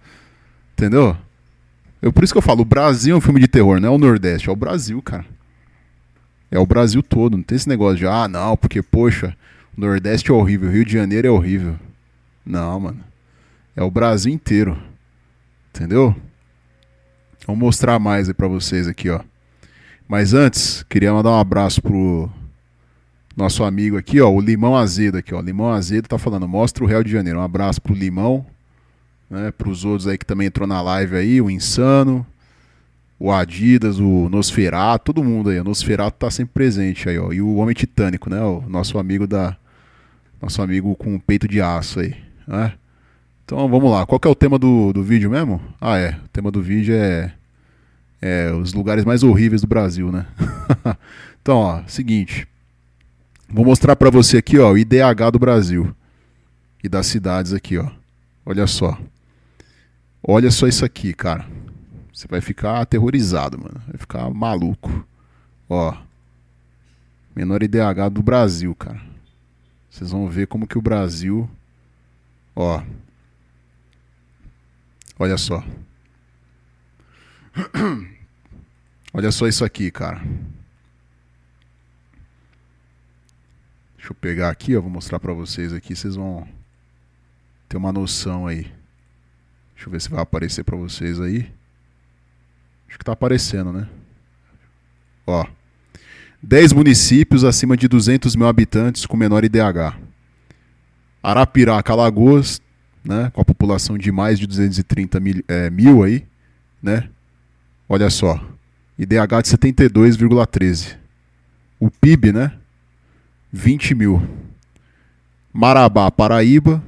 Entendeu? 0.74 1.18
Eu, 2.02 2.14
por 2.14 2.24
isso 2.24 2.34
que 2.34 2.38
eu 2.38 2.44
falo, 2.44 2.62
o 2.62 2.66
Brasil 2.66 3.16
é 3.16 3.18
um 3.18 3.22
filme 3.22 3.40
de 3.40 3.48
terror, 3.48 3.80
não 3.80 3.90
é 3.90 3.92
o 3.92 3.98
Nordeste, 3.98 4.50
é 4.50 4.52
o 4.52 4.56
Brasil, 4.56 5.02
cara. 5.02 5.26
É 6.52 6.60
o 6.60 6.66
Brasil 6.66 7.02
todo. 7.02 7.36
Não 7.36 7.44
tem 7.44 7.56
esse 7.56 7.68
negócio 7.68 7.98
de, 7.98 8.08
ah, 8.08 8.28
não, 8.28 8.56
porque, 8.56 8.82
poxa, 8.82 9.36
o 9.76 9.82
Nordeste 9.82 10.32
é 10.32 10.34
horrível, 10.34 10.70
o 10.70 10.72
Rio 10.72 10.86
de 10.86 10.94
Janeiro 10.94 11.28
é 11.28 11.32
horrível. 11.32 11.76
Não, 12.46 12.80
mano. 12.80 13.04
É 13.76 13.84
o 13.84 13.92
Brasil 13.92 14.32
inteiro. 14.32 14.78
Entendeu? 15.70 16.16
Vou 17.46 17.56
mostrar 17.56 18.00
mais 18.00 18.28
aí 18.28 18.34
pra 18.34 18.48
vocês 18.48 18.88
aqui, 18.88 19.10
ó. 19.10 19.20
Mas 20.08 20.34
antes, 20.34 20.84
queria 20.84 21.14
mandar 21.14 21.32
um 21.32 21.40
abraço 21.40 21.82
pro 21.82 22.30
nosso 23.36 23.64
amigo 23.64 23.98
aqui, 23.98 24.20
ó, 24.22 24.30
o 24.30 24.42
Limão 24.42 24.76
Azedo 24.76 25.18
aqui, 25.18 25.34
ó. 25.34 25.42
Limão 25.42 25.72
Azedo 25.72 26.08
tá 26.08 26.18
falando, 26.18 26.48
mostra 26.48 26.84
o 26.84 26.88
Rio 26.88 27.04
de 27.04 27.12
Janeiro. 27.12 27.40
Um 27.40 27.44
abraço 27.44 27.82
pro 27.82 27.94
Limão, 27.94 28.46
né, 29.30 29.52
pros 29.52 29.86
outros 29.86 30.08
aí 30.08 30.18
que 30.18 30.26
também 30.26 30.48
entrou 30.48 30.68
na 30.68 30.82
live 30.82 31.16
aí, 31.16 31.42
o 31.42 31.50
Insano, 31.50 32.26
o 33.20 33.32
Adidas, 33.32 34.00
o 34.00 34.30
Nosferato, 34.30 35.14
todo 35.14 35.24
mundo 35.24 35.50
aí. 35.50 35.60
O 35.60 35.64
Nosferato 35.64 36.18
tá 36.18 36.32
sempre 36.32 36.54
presente 36.54 37.10
aí, 37.10 37.20
ó. 37.20 37.32
E 37.32 37.42
o 37.42 37.56
Homem 37.56 37.76
Titânico, 37.76 38.30
né, 38.30 38.42
o 38.42 38.64
nosso 38.68 38.98
amigo 38.98 39.28
da, 39.28 39.58
Nosso 40.42 40.62
amigo 40.62 40.96
com 40.96 41.20
peito 41.20 41.48
de 41.48 41.62
aço 41.62 42.00
aí. 42.00 42.16
Né? 42.48 42.74
Então 43.44 43.68
vamos 43.68 43.92
lá. 43.92 44.06
Qual 44.06 44.20
que 44.20 44.28
é 44.28 44.32
o 44.32 44.36
tema 44.36 44.60
do, 44.60 44.94
do 44.94 45.04
vídeo 45.04 45.30
mesmo? 45.30 45.62
Ah, 45.82 45.98
é. 45.98 46.12
O 46.26 46.28
tema 46.30 46.52
do 46.52 46.62
vídeo 46.62 46.94
é, 46.96 47.34
é 48.22 48.52
os 48.52 48.74
lugares 48.74 49.06
mais 49.06 49.24
horríveis 49.24 49.62
do 49.62 49.68
Brasil, 49.68 50.12
né? 50.12 50.26
então, 51.42 51.58
ó, 51.58 51.84
seguinte. 51.88 52.48
Vou 53.50 53.66
mostrar 53.66 53.96
para 53.96 54.10
você 54.10 54.38
aqui, 54.38 54.60
ó, 54.60 54.72
o 54.72 54.78
IDH 54.78 55.32
do 55.32 55.40
Brasil 55.40 55.96
e 56.84 56.90
das 56.90 57.08
cidades 57.08 57.54
aqui, 57.54 57.78
ó. 57.78 57.90
Olha 58.46 58.68
só. 58.68 58.98
Olha 60.22 60.52
só 60.52 60.68
isso 60.68 60.84
aqui, 60.84 61.14
cara. 61.14 61.46
Você 62.14 62.28
vai 62.28 62.42
ficar 62.42 62.82
aterrorizado, 62.82 63.58
mano. 63.58 63.82
Vai 63.88 63.98
ficar 63.98 64.30
maluco. 64.30 65.06
Ó. 65.70 65.96
Menor 67.36 67.62
IDH 67.62 68.10
do 68.12 68.24
Brasil, 68.24 68.74
cara. 68.74 69.00
Vocês 69.90 70.12
vão 70.12 70.28
ver 70.28 70.48
como 70.48 70.68
que 70.68 70.78
o 70.78 70.82
Brasil. 70.82 71.50
Ó. 72.56 72.82
Olha 75.20 75.38
só. 75.38 75.64
Olha 79.14 79.32
só 79.32 79.48
isso 79.48 79.66
aqui, 79.66 79.90
cara. 79.90 80.22
Deixa 83.98 84.12
eu 84.12 84.16
pegar 84.16 84.50
aqui, 84.50 84.76
ó, 84.76 84.82
vou 84.82 84.90
mostrar 84.90 85.20
para 85.20 85.34
vocês 85.34 85.74
aqui, 85.74 85.96
vocês 85.96 86.16
vão 86.16 86.48
ter 87.68 87.78
uma 87.78 87.92
noção 87.92 88.48
aí. 88.48 88.72
Deixa 89.74 89.88
eu 89.88 89.92
ver 89.92 90.02
se 90.02 90.10
vai 90.10 90.22
aparecer 90.22 90.64
para 90.64 90.78
vocês 90.78 91.20
aí. 91.20 91.52
Acho 92.88 92.98
que 92.98 93.04
tá 93.04 93.12
aparecendo, 93.12 93.72
né? 93.74 93.88
Ó. 95.26 95.46
10 96.42 96.72
municípios 96.74 97.44
acima 97.44 97.76
de 97.76 97.88
200 97.88 98.36
mil 98.36 98.48
habitantes 98.48 99.06
com 99.06 99.18
menor 99.18 99.44
IDH. 99.44 99.98
Arapiraca, 101.22 101.92
Alagoas, 101.92 102.62
né, 103.04 103.30
com 103.34 103.42
a 103.42 103.46
população 103.46 103.98
de 103.98 104.12
mais 104.12 104.40
de 104.40 104.48
230 104.48 105.20
mil, 105.20 105.44
é, 105.48 105.70
mil 105.70 106.04
aí, 106.04 106.26
né? 106.82 107.10
Olha 107.90 108.10
só, 108.10 108.40
IDH 108.98 109.42
de 109.44 109.58
72,13. 109.58 110.96
O 111.80 111.90
PIB, 111.90 112.34
né? 112.34 112.52
20 113.52 113.96
mil. 113.96 114.22
Marabá, 115.54 116.12
Paraíba, 116.12 116.84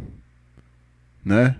né? 1.23 1.55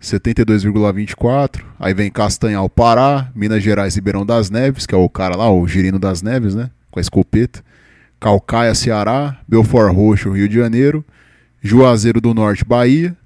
72,24. 0.00 1.64
Aí 1.78 1.94
vem 1.94 2.10
Castanhal, 2.10 2.68
Pará, 2.68 3.30
Minas 3.34 3.62
Gerais, 3.62 3.94
Ribeirão 3.94 4.24
das 4.24 4.50
Neves, 4.50 4.86
que 4.86 4.94
é 4.94 4.98
o 4.98 5.08
cara 5.08 5.36
lá, 5.36 5.50
o 5.50 5.66
Girino 5.66 5.98
das 5.98 6.22
Neves, 6.22 6.54
né? 6.54 6.70
Com 6.90 7.00
a 7.00 7.02
escopeta. 7.02 7.64
Calcaia, 8.20 8.74
Ceará, 8.74 9.38
Belfort 9.46 9.94
Roxo, 9.94 10.32
Rio 10.32 10.48
de 10.48 10.56
Janeiro, 10.56 11.04
Juazeiro 11.62 12.20
do 12.20 12.34
Norte, 12.34 12.64
Bahia, 12.64 13.16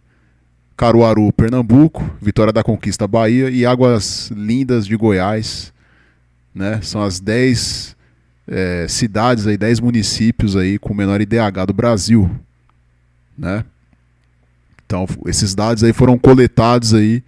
Caruaru, 0.83 1.33
Pernambuco, 1.33 2.11
Vitória 2.21 2.53
da 2.53 2.65
Conquista, 2.65 3.07
Bahia 3.07 3.49
e 3.49 3.65
Águas 3.65 4.33
Lindas 4.35 4.85
de 4.85 4.97
Goiás, 4.97 5.73
né? 6.53 6.81
São 6.83 7.01
as 7.01 7.21
10 7.21 7.97
é, 8.49 8.87
cidades 8.89 9.47
aí, 9.47 9.57
10 9.57 9.79
municípios 9.79 10.57
aí 10.57 10.81
com 10.81 10.93
menor 10.93 11.21
IDH 11.21 11.67
do 11.69 11.73
Brasil, 11.73 12.29
né? 13.39 13.65
Então, 14.85 15.07
esses 15.27 15.55
dados 15.55 15.85
aí 15.85 15.93
foram 15.93 16.19
coletados 16.19 16.95
aí 16.95 17.23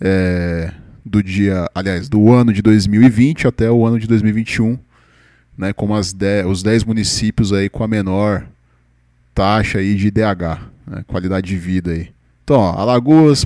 é, 0.00 0.72
do 1.04 1.22
dia, 1.22 1.68
aliás, 1.74 2.08
do 2.08 2.32
ano 2.32 2.54
de 2.54 2.62
2020 2.62 3.46
até 3.46 3.70
o 3.70 3.84
ano 3.84 3.98
de 3.98 4.06
2021, 4.06 4.78
né, 5.58 5.74
como 5.74 5.94
as 5.94 6.14
10, 6.14 6.46
os 6.46 6.62
10 6.62 6.84
municípios 6.84 7.52
aí 7.52 7.68
com 7.68 7.84
a 7.84 7.86
menor 7.86 8.46
taxa 9.34 9.76
aí 9.76 9.94
de 9.94 10.06
IDH, 10.06 10.70
né, 10.86 11.04
qualidade 11.06 11.48
de 11.48 11.58
vida 11.58 11.90
aí. 11.90 12.16
Então, 12.48 12.60
ó, 12.60 12.80
Alagoas, 12.80 13.44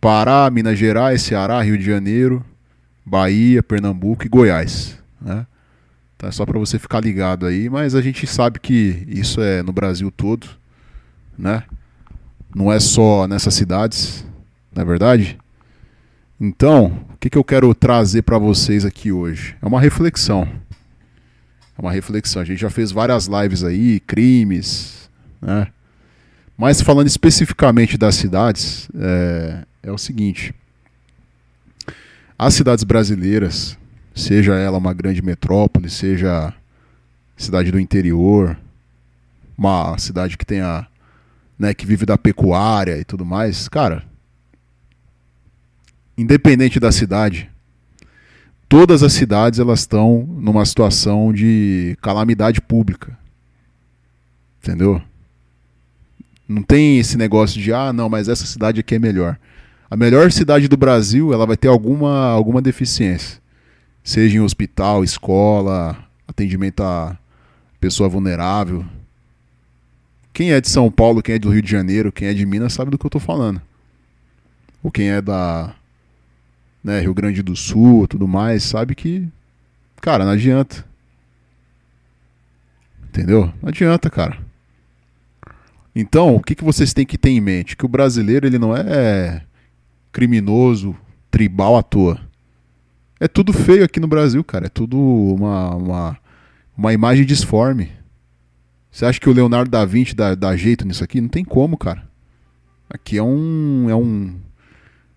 Pará, 0.00 0.48
Minas 0.52 0.78
Gerais, 0.78 1.20
Ceará, 1.20 1.60
Rio 1.60 1.76
de 1.76 1.84
Janeiro, 1.84 2.46
Bahia, 3.04 3.60
Pernambuco 3.60 4.24
e 4.24 4.28
Goiás, 4.28 4.96
né? 5.20 5.44
Então 6.14 6.28
é 6.28 6.32
só 6.32 6.46
para 6.46 6.56
você 6.56 6.78
ficar 6.78 7.00
ligado 7.00 7.44
aí, 7.44 7.68
mas 7.68 7.96
a 7.96 8.00
gente 8.00 8.24
sabe 8.24 8.60
que 8.60 9.04
isso 9.08 9.40
é 9.40 9.64
no 9.64 9.72
Brasil 9.72 10.12
todo, 10.12 10.46
né? 11.36 11.64
Não 12.54 12.72
é 12.72 12.78
só 12.78 13.26
nessas 13.26 13.52
cidades, 13.52 14.24
não 14.72 14.80
é 14.80 14.86
verdade? 14.86 15.36
Então, 16.40 17.04
o 17.14 17.16
que, 17.18 17.28
que 17.28 17.38
eu 17.38 17.42
quero 17.42 17.74
trazer 17.74 18.22
para 18.22 18.38
vocês 18.38 18.84
aqui 18.84 19.10
hoje? 19.10 19.56
É 19.60 19.66
uma 19.66 19.80
reflexão. 19.80 20.48
É 21.76 21.82
uma 21.82 21.90
reflexão. 21.90 22.42
A 22.42 22.44
gente 22.44 22.60
já 22.60 22.70
fez 22.70 22.92
várias 22.92 23.26
lives 23.26 23.64
aí, 23.64 23.98
crimes, 23.98 25.10
né? 25.42 25.66
Mas 26.56 26.80
falando 26.80 27.06
especificamente 27.06 27.98
das 27.98 28.14
cidades, 28.14 28.88
é, 28.94 29.64
é 29.82 29.92
o 29.92 29.98
seguinte: 29.98 30.54
as 32.38 32.54
cidades 32.54 32.82
brasileiras, 32.82 33.78
seja 34.14 34.54
ela 34.54 34.78
uma 34.78 34.94
grande 34.94 35.20
metrópole, 35.20 35.90
seja 35.90 36.54
cidade 37.36 37.70
do 37.70 37.78
interior, 37.78 38.56
uma 39.56 39.98
cidade 39.98 40.38
que 40.38 40.46
tenha, 40.46 40.86
né, 41.58 41.74
que 41.74 41.84
vive 41.84 42.06
da 42.06 42.16
pecuária 42.16 42.98
e 42.98 43.04
tudo 43.04 43.24
mais, 43.24 43.68
cara, 43.68 44.02
independente 46.16 46.80
da 46.80 46.90
cidade, 46.90 47.50
todas 48.66 49.02
as 49.02 49.12
cidades 49.12 49.58
elas 49.58 49.80
estão 49.80 50.26
numa 50.26 50.64
situação 50.64 51.32
de 51.32 51.96
calamidade 52.00 52.62
pública. 52.62 53.18
Entendeu? 54.62 55.02
Não 56.48 56.62
tem 56.62 56.98
esse 56.98 57.16
negócio 57.16 57.60
de 57.60 57.72
ah, 57.72 57.92
não, 57.92 58.08
mas 58.08 58.28
essa 58.28 58.46
cidade 58.46 58.80
aqui 58.80 58.94
é 58.94 58.98
melhor. 58.98 59.38
A 59.90 59.96
melhor 59.96 60.30
cidade 60.30 60.68
do 60.68 60.76
Brasil, 60.76 61.32
ela 61.32 61.46
vai 61.46 61.56
ter 61.56 61.68
alguma 61.68 62.28
alguma 62.28 62.62
deficiência. 62.62 63.40
Seja 64.02 64.36
em 64.36 64.40
hospital, 64.40 65.02
escola, 65.02 65.96
atendimento 66.26 66.82
a 66.82 67.16
pessoa 67.80 68.08
vulnerável. 68.08 68.84
Quem 70.32 70.52
é 70.52 70.60
de 70.60 70.68
São 70.68 70.90
Paulo, 70.90 71.22
quem 71.22 71.36
é 71.36 71.38
do 71.38 71.50
Rio 71.50 71.62
de 71.62 71.70
Janeiro, 71.70 72.12
quem 72.12 72.28
é 72.28 72.34
de 72.34 72.44
Minas 72.46 72.72
sabe 72.72 72.90
do 72.90 72.98
que 72.98 73.06
eu 73.06 73.08
estou 73.08 73.20
falando. 73.20 73.60
Ou 74.82 74.90
quem 74.90 75.10
é 75.10 75.20
da 75.20 75.74
né, 76.84 77.00
Rio 77.00 77.14
Grande 77.14 77.42
do 77.42 77.56
Sul, 77.56 78.06
tudo 78.06 78.28
mais, 78.28 78.62
sabe 78.62 78.94
que 78.94 79.26
cara, 80.00 80.24
não 80.24 80.32
adianta. 80.32 80.84
Entendeu? 83.08 83.52
Não 83.60 83.70
adianta, 83.70 84.08
cara. 84.08 84.38
Então, 85.98 86.36
o 86.36 86.42
que, 86.42 86.54
que 86.54 86.62
vocês 86.62 86.92
têm 86.92 87.06
que 87.06 87.16
ter 87.16 87.30
em 87.30 87.40
mente? 87.40 87.74
Que 87.74 87.86
o 87.86 87.88
brasileiro 87.88 88.46
ele 88.46 88.58
não 88.58 88.76
é 88.76 89.40
criminoso, 90.12 90.94
tribal 91.30 91.74
à 91.74 91.82
toa. 91.82 92.20
É 93.18 93.26
tudo 93.26 93.50
feio 93.50 93.82
aqui 93.82 93.98
no 93.98 94.06
Brasil, 94.06 94.44
cara. 94.44 94.66
É 94.66 94.68
tudo 94.68 94.98
uma, 94.98 95.74
uma, 95.74 96.18
uma 96.76 96.92
imagem 96.92 97.24
disforme. 97.24 97.90
Você 98.90 99.06
acha 99.06 99.18
que 99.18 99.30
o 99.30 99.32
Leonardo 99.32 99.70
da 99.70 99.86
Vinci 99.86 100.14
dá, 100.14 100.34
dá 100.34 100.54
jeito 100.54 100.86
nisso 100.86 101.02
aqui? 101.02 101.18
Não 101.18 101.30
tem 101.30 101.42
como, 101.42 101.78
cara. 101.78 102.06
Aqui 102.90 103.16
é 103.16 103.22
um. 103.22 103.88
É 103.88 103.96
um. 103.96 104.34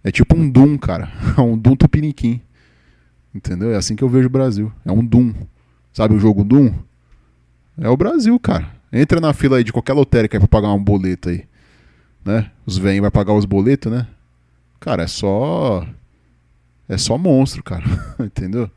É 0.02 0.12
tipo 0.12 0.34
um 0.34 0.50
Doom, 0.50 0.78
cara. 0.78 1.12
É 1.38 1.42
um 1.42 1.58
Doom 1.58 1.76
tupiniquim. 1.76 2.40
Entendeu? 3.36 3.74
É 3.74 3.76
assim 3.76 3.98
que 3.98 4.04
eu 4.04 4.08
vejo 4.08 4.28
o 4.28 4.32
Brasil. 4.32 4.72
É 4.86 4.92
um 4.94 5.06
Doom. 5.06 5.34
Sabe 5.92 6.16
o 6.16 6.20
jogo 6.20 6.46
Doom? 6.46 6.72
É 7.78 7.90
o 7.90 7.98
Brasil, 7.98 8.40
cara. 8.40 8.79
Entra 8.92 9.20
na 9.20 9.34
fila 9.34 9.58
aí 9.58 9.64
de 9.64 9.72
qualquer 9.72 9.94
lotérica 9.94 10.40
pra 10.40 10.48
pagar 10.48 10.74
um 10.74 10.84
boleto 10.84 11.30
aí. 11.30 11.46
Né? 12.26 12.50
Os 12.66 12.78
velhos 12.78 13.02
vai 13.02 13.12
pagar 13.12 13.34
os 13.34 13.46
boletos, 13.46 13.92
né? 13.92 14.08
Cara, 14.80 15.04
é 15.04 15.08
só. 15.08 15.86
É 16.88 16.98
só 16.98 17.18
monstro, 17.18 17.64
cara. 17.64 17.86
Entendeu? 18.20 18.70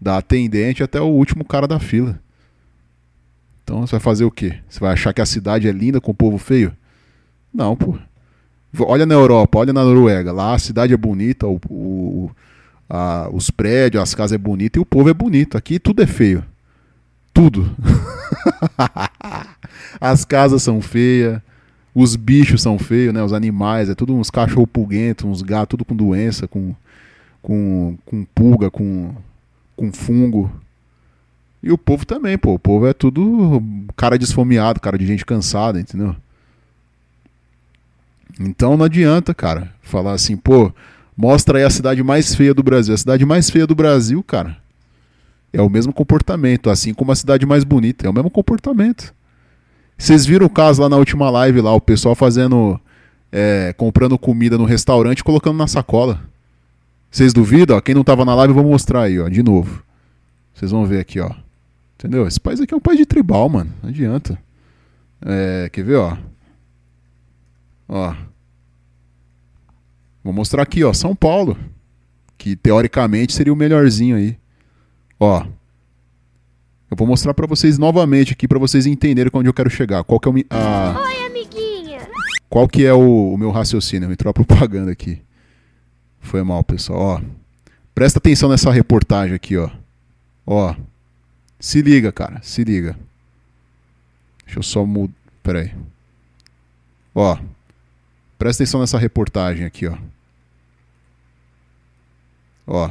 Da 0.00 0.18
atendente 0.18 0.82
até 0.82 1.00
o 1.00 1.06
último 1.06 1.44
cara 1.44 1.66
da 1.66 1.78
fila. 1.78 2.20
Então 3.64 3.80
você 3.80 3.92
vai 3.92 4.00
fazer 4.00 4.24
o 4.24 4.30
quê? 4.30 4.58
Você 4.68 4.80
vai 4.80 4.92
achar 4.92 5.12
que 5.12 5.20
a 5.20 5.26
cidade 5.26 5.68
é 5.68 5.72
linda 5.72 6.00
com 6.00 6.10
o 6.10 6.14
povo 6.14 6.38
feio? 6.38 6.76
Não, 7.52 7.76
pô. 7.76 7.96
Olha 8.80 9.04
na 9.04 9.14
Europa, 9.14 9.58
olha 9.58 9.72
na 9.72 9.84
Noruega. 9.84 10.32
Lá 10.32 10.54
a 10.54 10.58
cidade 10.58 10.94
é 10.94 10.96
bonita, 10.96 11.46
o, 11.46 11.60
o 11.68 12.30
a, 12.88 13.28
os 13.32 13.50
prédios, 13.50 14.02
as 14.02 14.14
casas 14.14 14.32
é 14.32 14.38
bonita 14.38 14.78
e 14.78 14.82
o 14.82 14.86
povo 14.86 15.08
é 15.08 15.14
bonito. 15.14 15.56
Aqui 15.56 15.78
tudo 15.78 16.02
é 16.02 16.06
feio. 16.06 16.44
Tudo. 17.32 17.74
As 20.00 20.24
casas 20.24 20.62
são 20.62 20.80
feias, 20.80 21.40
os 21.94 22.16
bichos 22.16 22.62
são 22.62 22.78
feios, 22.78 23.12
né? 23.12 23.22
Os 23.22 23.32
animais, 23.32 23.88
é 23.88 23.94
tudo 23.94 24.14
uns 24.14 24.30
cachorro 24.30 24.66
pulguentos, 24.66 25.24
uns 25.24 25.42
gatos, 25.42 25.70
tudo 25.70 25.84
com 25.84 25.94
doença, 25.94 26.48
com, 26.48 26.74
com, 27.40 27.96
com 28.04 28.24
pulga, 28.24 28.70
com, 28.70 29.14
com 29.76 29.92
fungo. 29.92 30.50
E 31.62 31.70
o 31.70 31.78
povo 31.78 32.04
também, 32.04 32.36
pô. 32.36 32.54
O 32.54 32.58
povo 32.58 32.86
é 32.86 32.92
tudo 32.92 33.62
cara 33.96 34.18
desfomeado, 34.18 34.80
cara 34.80 34.98
de 34.98 35.06
gente 35.06 35.24
cansada, 35.24 35.78
entendeu? 35.78 36.16
Então 38.40 38.76
não 38.76 38.86
adianta, 38.86 39.34
cara, 39.34 39.72
falar 39.82 40.12
assim, 40.12 40.36
pô, 40.36 40.72
mostra 41.16 41.58
aí 41.58 41.64
a 41.64 41.70
cidade 41.70 42.02
mais 42.02 42.34
feia 42.34 42.54
do 42.54 42.62
Brasil. 42.62 42.94
A 42.94 42.98
cidade 42.98 43.24
mais 43.24 43.50
feia 43.50 43.66
do 43.66 43.74
Brasil, 43.74 44.22
cara, 44.22 44.56
é 45.52 45.60
o 45.60 45.68
mesmo 45.68 45.92
comportamento, 45.92 46.70
assim 46.70 46.94
como 46.94 47.12
a 47.12 47.16
cidade 47.16 47.44
mais 47.46 47.64
bonita, 47.64 48.06
é 48.06 48.10
o 48.10 48.12
mesmo 48.12 48.30
comportamento. 48.30 49.14
Vocês 49.98 50.24
viram 50.26 50.46
o 50.46 50.50
caso 50.50 50.82
lá 50.82 50.88
na 50.88 50.96
última 50.96 51.30
live 51.30 51.60
lá, 51.60 51.72
o 51.74 51.80
pessoal 51.80 52.14
fazendo. 52.14 52.80
é, 53.30 53.72
comprando 53.76 54.18
comida 54.18 54.58
no 54.58 54.64
restaurante 54.64 55.20
e 55.20 55.24
colocando 55.24 55.56
na 55.56 55.66
sacola. 55.66 56.20
Vocês 57.10 57.32
duvidam? 57.32 57.76
Ó, 57.76 57.80
quem 57.80 57.94
não 57.94 58.04
tava 58.04 58.24
na 58.24 58.34
live, 58.34 58.50
eu 58.52 58.62
vou 58.62 58.70
mostrar 58.70 59.02
aí, 59.02 59.18
ó, 59.18 59.28
de 59.28 59.42
novo. 59.42 59.82
Vocês 60.54 60.70
vão 60.70 60.84
ver 60.84 61.00
aqui, 61.00 61.18
ó. 61.18 61.30
Entendeu? 61.98 62.26
Esse 62.26 62.40
país 62.40 62.60
aqui 62.60 62.74
é 62.74 62.76
um 62.76 62.80
país 62.80 62.98
de 62.98 63.06
tribal, 63.06 63.48
mano. 63.48 63.72
Não 63.82 63.88
adianta. 63.88 64.38
É, 65.24 65.70
quer 65.72 65.84
ver, 65.84 65.96
ó? 65.96 66.16
Ó. 67.88 68.14
Vou 70.22 70.32
mostrar 70.32 70.62
aqui, 70.62 70.84
ó, 70.84 70.92
São 70.92 71.14
Paulo, 71.14 71.56
que 72.36 72.54
teoricamente 72.54 73.32
seria 73.32 73.52
o 73.52 73.56
melhorzinho 73.56 74.16
aí. 74.16 74.36
Ó. 75.22 75.46
Eu 76.90 76.96
vou 76.96 77.06
mostrar 77.06 77.32
pra 77.32 77.46
vocês 77.46 77.78
novamente 77.78 78.32
aqui 78.32 78.48
pra 78.48 78.58
vocês 78.58 78.86
entenderem 78.86 79.30
onde 79.32 79.48
eu 79.48 79.54
quero 79.54 79.70
chegar. 79.70 80.02
Qual 80.02 80.18
que 80.18 80.28
é 80.28 80.32
o 80.32 80.34
a 80.50 81.00
Oi, 81.00 81.26
amiguinha. 81.26 82.00
qual 82.50 82.66
que 82.66 82.84
é 82.84 82.92
o, 82.92 83.32
o 83.32 83.38
meu 83.38 83.52
raciocínio? 83.52 84.10
Entrou 84.10 84.32
a 84.32 84.34
propaganda 84.34 84.90
aqui. 84.90 85.22
Foi 86.18 86.42
mal, 86.42 86.64
pessoal. 86.64 86.98
Ó. 86.98 87.20
Presta 87.94 88.18
atenção 88.18 88.48
nessa 88.48 88.72
reportagem 88.72 89.36
aqui, 89.36 89.56
ó. 89.56 89.70
Ó. 90.44 90.74
Se 91.60 91.80
liga, 91.82 92.10
cara. 92.10 92.40
Se 92.42 92.64
liga. 92.64 92.98
Deixa 94.44 94.58
eu 94.58 94.62
só 94.64 94.84
mudar. 94.84 95.14
Pera 95.40 95.60
aí. 95.60 95.72
Ó. 97.14 97.38
Presta 98.36 98.64
atenção 98.64 98.80
nessa 98.80 98.98
reportagem 98.98 99.64
aqui, 99.64 99.86
ó. 99.86 99.96
Ó. 102.66 102.90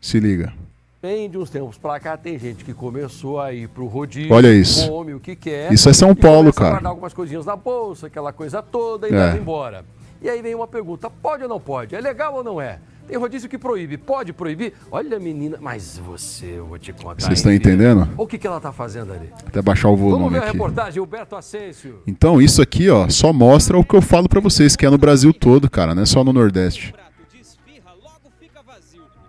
Se 0.00 0.18
liga. 0.18 0.54
Bem, 1.00 1.30
de 1.30 1.38
uns 1.38 1.48
tempos 1.48 1.78
pra 1.78 2.00
cá 2.00 2.16
tem 2.16 2.36
gente 2.38 2.64
que 2.64 2.74
começou 2.74 3.40
a 3.40 3.52
ir 3.52 3.68
pro 3.68 3.86
rodízio, 3.86 4.32
Olha 4.34 4.52
isso. 4.52 4.88
come 4.88 5.14
o 5.14 5.20
que 5.20 5.36
quer. 5.36 5.72
Isso 5.72 5.88
é 5.88 5.92
São 5.92 6.12
Paulo, 6.12 6.48
a 6.48 6.52
cara. 6.52 6.70
guardar 6.70 6.90
algumas 6.90 7.14
coisinhas 7.14 7.46
na 7.46 7.54
bolsa, 7.54 8.08
aquela 8.08 8.32
coisa 8.32 8.60
toda 8.62 9.08
e 9.08 9.12
É. 9.12 9.16
leva 9.16 9.38
embora. 9.38 9.84
E 10.20 10.28
aí 10.28 10.42
vem 10.42 10.56
uma 10.56 10.66
pergunta, 10.66 11.08
pode 11.08 11.44
ou 11.44 11.48
não 11.48 11.60
pode? 11.60 11.94
É 11.94 12.00
legal 12.00 12.34
ou 12.34 12.42
não 12.42 12.60
é? 12.60 12.80
Tem 13.06 13.16
rodízio 13.16 13.48
que 13.48 13.56
proíbe, 13.56 13.96
pode 13.96 14.32
proibir? 14.32 14.74
Olha, 14.90 15.20
menina, 15.20 15.56
mas 15.60 15.98
você, 16.04 16.46
eu 16.56 16.66
vou 16.66 16.78
te 16.80 16.92
contar. 16.92 17.20
Vocês 17.24 17.38
estão 17.38 17.52
entendendo? 17.54 18.06
O 18.18 18.26
que, 18.26 18.36
que 18.36 18.46
ela 18.46 18.60
tá 18.60 18.72
fazendo 18.72 19.12
ali? 19.12 19.30
Até 19.46 19.62
baixar 19.62 19.88
o 19.88 19.96
Vamos 19.96 20.10
volume 20.10 20.30
ver 20.30 20.38
a 20.38 20.42
aqui. 20.42 20.52
reportagem, 20.52 21.00
Humberto 21.00 21.36
Asensio. 21.36 22.02
Então, 22.08 22.42
isso 22.42 22.60
aqui, 22.60 22.90
ó, 22.90 23.08
só 23.08 23.32
mostra 23.32 23.78
o 23.78 23.84
que 23.84 23.94
eu 23.94 24.02
falo 24.02 24.28
pra 24.28 24.40
vocês, 24.40 24.74
que 24.74 24.84
é 24.84 24.90
no 24.90 24.98
Brasil 24.98 25.32
todo, 25.32 25.70
cara, 25.70 25.94
não 25.94 26.02
é 26.02 26.06
só 26.06 26.24
no 26.24 26.32
Nordeste. 26.32 26.92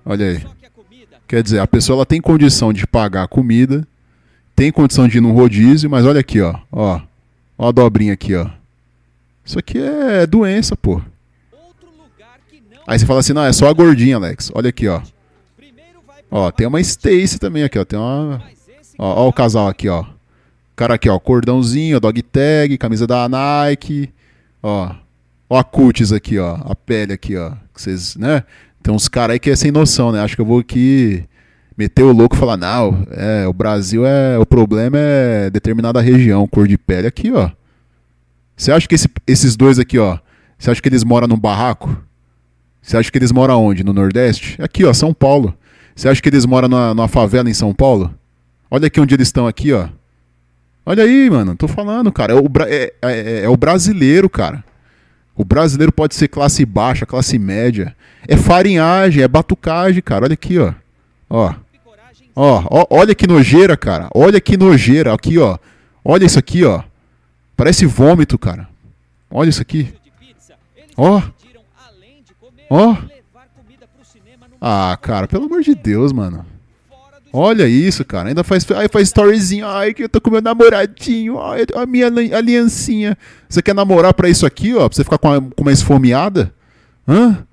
Olha 0.03 0.25
aí. 0.25 0.43
Quer 1.29 1.43
dizer, 1.43 1.59
a 1.59 1.67
pessoa 1.67 1.97
ela 1.97 2.05
tem 2.07 2.19
condição 2.19 2.73
de 2.73 2.87
pagar 2.87 3.21
a 3.21 3.27
comida, 3.27 3.87
tem 4.55 4.71
condição 4.71 5.07
de 5.07 5.19
ir 5.19 5.21
num 5.21 5.31
rodízio, 5.31 5.87
mas 5.87 6.03
olha 6.03 6.19
aqui, 6.19 6.41
ó, 6.41 6.55
ó. 6.71 6.99
Ó 7.55 7.69
a 7.69 7.71
dobrinha 7.71 8.13
aqui, 8.13 8.33
ó. 8.33 8.47
Isso 9.45 9.59
aqui 9.59 9.77
é 9.77 10.25
doença, 10.25 10.75
pô. 10.75 10.99
Aí 12.87 12.97
você 12.97 13.05
fala 13.05 13.19
assim, 13.19 13.33
não, 13.33 13.43
é 13.43 13.53
só 13.53 13.69
a 13.69 13.73
gordinha, 13.73 14.15
Alex. 14.15 14.49
Olha 14.55 14.69
aqui, 14.69 14.87
ó. 14.87 15.03
Ó, 16.31 16.49
tem 16.49 16.65
uma 16.65 16.81
Stacy 16.81 17.37
também 17.37 17.61
aqui, 17.61 17.77
ó. 17.77 17.85
Tem 17.85 17.99
uma. 17.99 18.41
Ó, 18.97 19.25
ó 19.25 19.29
o 19.29 19.33
casal 19.33 19.67
aqui, 19.67 19.87
ó. 19.87 20.05
Cara 20.75 20.95
aqui, 20.95 21.07
ó, 21.09 21.19
cordãozinho, 21.19 21.99
dog 21.99 22.19
tag, 22.23 22.75
camisa 22.79 23.05
da 23.05 23.29
Nike. 23.29 24.11
Ó. 24.63 24.95
Ó 25.47 25.59
a 25.59 25.63
cutis 25.63 26.11
aqui, 26.11 26.39
ó. 26.39 26.55
A 26.65 26.73
pele 26.73 27.13
aqui, 27.13 27.37
ó. 27.37 27.51
Que 27.71 27.79
vocês, 27.79 28.15
né? 28.15 28.43
Tem 28.81 28.93
uns 28.93 29.07
caras 29.07 29.33
aí 29.33 29.39
que 29.39 29.49
é 29.49 29.55
sem 29.55 29.71
noção, 29.71 30.11
né? 30.11 30.21
Acho 30.21 30.35
que 30.35 30.41
eu 30.41 30.45
vou 30.45 30.59
aqui 30.59 31.23
meter 31.77 32.03
o 32.03 32.11
louco 32.11 32.35
e 32.35 32.39
falar, 32.39 32.57
não, 32.57 33.05
é, 33.11 33.47
o 33.47 33.53
Brasil 33.53 34.05
é. 34.05 34.37
O 34.37 34.45
problema 34.45 34.97
é 34.99 35.49
determinada 35.49 36.01
região, 36.01 36.47
cor 36.47 36.67
de 36.67 36.77
pele. 36.77 37.07
Aqui, 37.07 37.31
ó. 37.31 37.49
Você 38.55 38.71
acha 38.71 38.87
que 38.87 38.95
esse- 38.95 39.09
esses 39.27 39.55
dois 39.55 39.79
aqui, 39.79 39.97
ó. 39.97 40.17
Você 40.57 40.69
acha 40.71 40.81
que 40.81 40.89
eles 40.89 41.03
moram 41.03 41.27
num 41.27 41.39
barraco? 41.39 41.95
Você 42.81 42.97
acha 42.97 43.11
que 43.11 43.17
eles 43.17 43.31
moram 43.31 43.63
onde? 43.63 43.83
No 43.83 43.93
Nordeste? 43.93 44.61
Aqui, 44.61 44.83
ó, 44.85 44.93
São 44.93 45.13
Paulo. 45.13 45.53
Você 45.95 46.07
acha 46.09 46.21
que 46.21 46.29
eles 46.29 46.45
moram 46.45 46.67
numa, 46.67 46.93
numa 46.93 47.07
favela 47.07 47.49
em 47.49 47.53
São 47.53 47.73
Paulo? 47.73 48.13
Olha 48.71 48.87
aqui 48.87 48.99
onde 48.99 49.13
eles 49.15 49.27
estão 49.27 49.47
aqui, 49.47 49.71
ó. 49.73 49.87
Olha 50.85 51.03
aí, 51.03 51.29
mano. 51.29 51.55
Tô 51.55 51.67
falando, 51.67 52.11
cara. 52.11 52.33
É 52.33 52.35
o, 52.35 52.45
é- 52.67 52.93
é- 53.01 53.41
é 53.43 53.49
o 53.49 53.55
brasileiro, 53.57 54.29
cara. 54.29 54.63
O 55.39 55.45
brasileiro 55.45 55.89
pode 55.89 56.15
ser 56.15 56.27
classe 56.27 56.65
baixa, 56.65 57.05
classe 57.05 57.39
média. 57.39 57.95
É 58.27 58.35
farinhagem, 58.35 59.23
é 59.23 59.27
batucagem, 59.27 60.01
cara. 60.01 60.25
Olha 60.25 60.33
aqui, 60.33 60.59
ó. 60.59 60.73
Ó. 61.29 61.55
Ó, 62.35 62.63
ó, 62.69 62.85
olha 62.89 63.15
que 63.15 63.25
nojeira, 63.25 63.77
cara. 63.77 64.09
Olha 64.13 64.41
que 64.41 64.57
nojeira. 64.57 65.13
Aqui, 65.13 65.37
ó. 65.37 65.57
Olha 66.03 66.25
isso 66.25 66.37
aqui, 66.37 66.65
ó. 66.65 66.83
Parece 67.55 67.85
vômito, 67.85 68.37
cara. 68.37 68.67
Olha 69.31 69.47
isso 69.47 69.61
aqui. 69.61 69.93
Ó. 70.97 71.21
Ó. 72.69 72.97
Ah, 74.59 74.97
cara, 75.01 75.25
pelo 75.25 75.45
amor 75.45 75.61
de 75.61 75.73
Deus, 75.73 76.11
mano. 76.11 76.45
Olha 77.31 77.67
isso, 77.67 78.03
cara. 78.03 78.29
Ainda 78.29 78.43
faz, 78.43 78.65
aí 78.71 78.87
faz 78.87 79.09
storyzinho. 79.09 79.65
Ai, 79.67 79.93
que 79.93 80.03
eu 80.03 80.09
tô 80.09 80.19
com 80.19 80.31
meu 80.31 80.41
namoradinho. 80.41 81.39
Ai, 81.39 81.65
a 81.75 81.85
minha 81.85 82.07
ali- 82.07 82.33
aliancinha. 82.33 83.17
Você 83.47 83.61
quer 83.61 83.75
namorar 83.75 84.13
pra 84.13 84.27
isso 84.29 84.45
aqui, 84.45 84.73
ó? 84.73 84.87
Pra 84.87 84.95
você 84.95 85.03
ficar 85.03 85.17
com 85.17 85.27
uma, 85.29 85.41
com 85.41 85.61
uma 85.61 85.71
esfomeada? 85.71 86.51
Hã? 87.07 87.45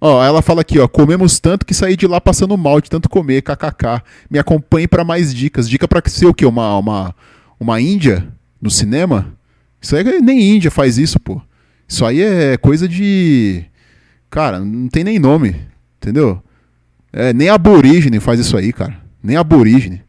Ó, 0.00 0.22
ela 0.24 0.42
fala 0.42 0.60
aqui, 0.62 0.78
ó. 0.78 0.86
Comemos 0.88 1.38
tanto 1.40 1.64
que 1.66 1.74
saí 1.74 1.96
de 1.96 2.06
lá 2.06 2.20
passando 2.20 2.56
mal 2.56 2.80
de 2.80 2.90
tanto 2.90 3.08
comer. 3.08 3.42
KKK. 3.42 4.02
Me 4.30 4.38
acompanhe 4.38 4.88
pra 4.88 5.04
mais 5.04 5.34
dicas. 5.34 5.68
Dica 5.68 5.86
pra 5.88 6.02
ser 6.06 6.26
o 6.26 6.34
quê? 6.34 6.44
Uma, 6.46 6.76
uma, 6.78 7.14
uma 7.58 7.80
índia 7.80 8.26
no 8.60 8.70
cinema? 8.70 9.32
Isso 9.80 9.94
aí 9.94 10.02
nem 10.20 10.56
índia 10.56 10.70
faz 10.70 10.98
isso, 10.98 11.20
pô. 11.20 11.40
Isso 11.86 12.04
aí 12.04 12.20
é 12.20 12.56
coisa 12.56 12.88
de. 12.88 13.64
Cara, 14.30 14.58
não 14.60 14.88
tem 14.88 15.02
nem 15.04 15.18
nome. 15.18 15.56
Entendeu? 16.00 16.42
É, 17.18 17.32
nem 17.32 17.48
aborígene 17.48 18.20
faz 18.20 18.38
isso 18.38 18.56
aí, 18.56 18.72
cara. 18.72 18.96
Nem 19.20 19.36
aborígene. 19.36 20.04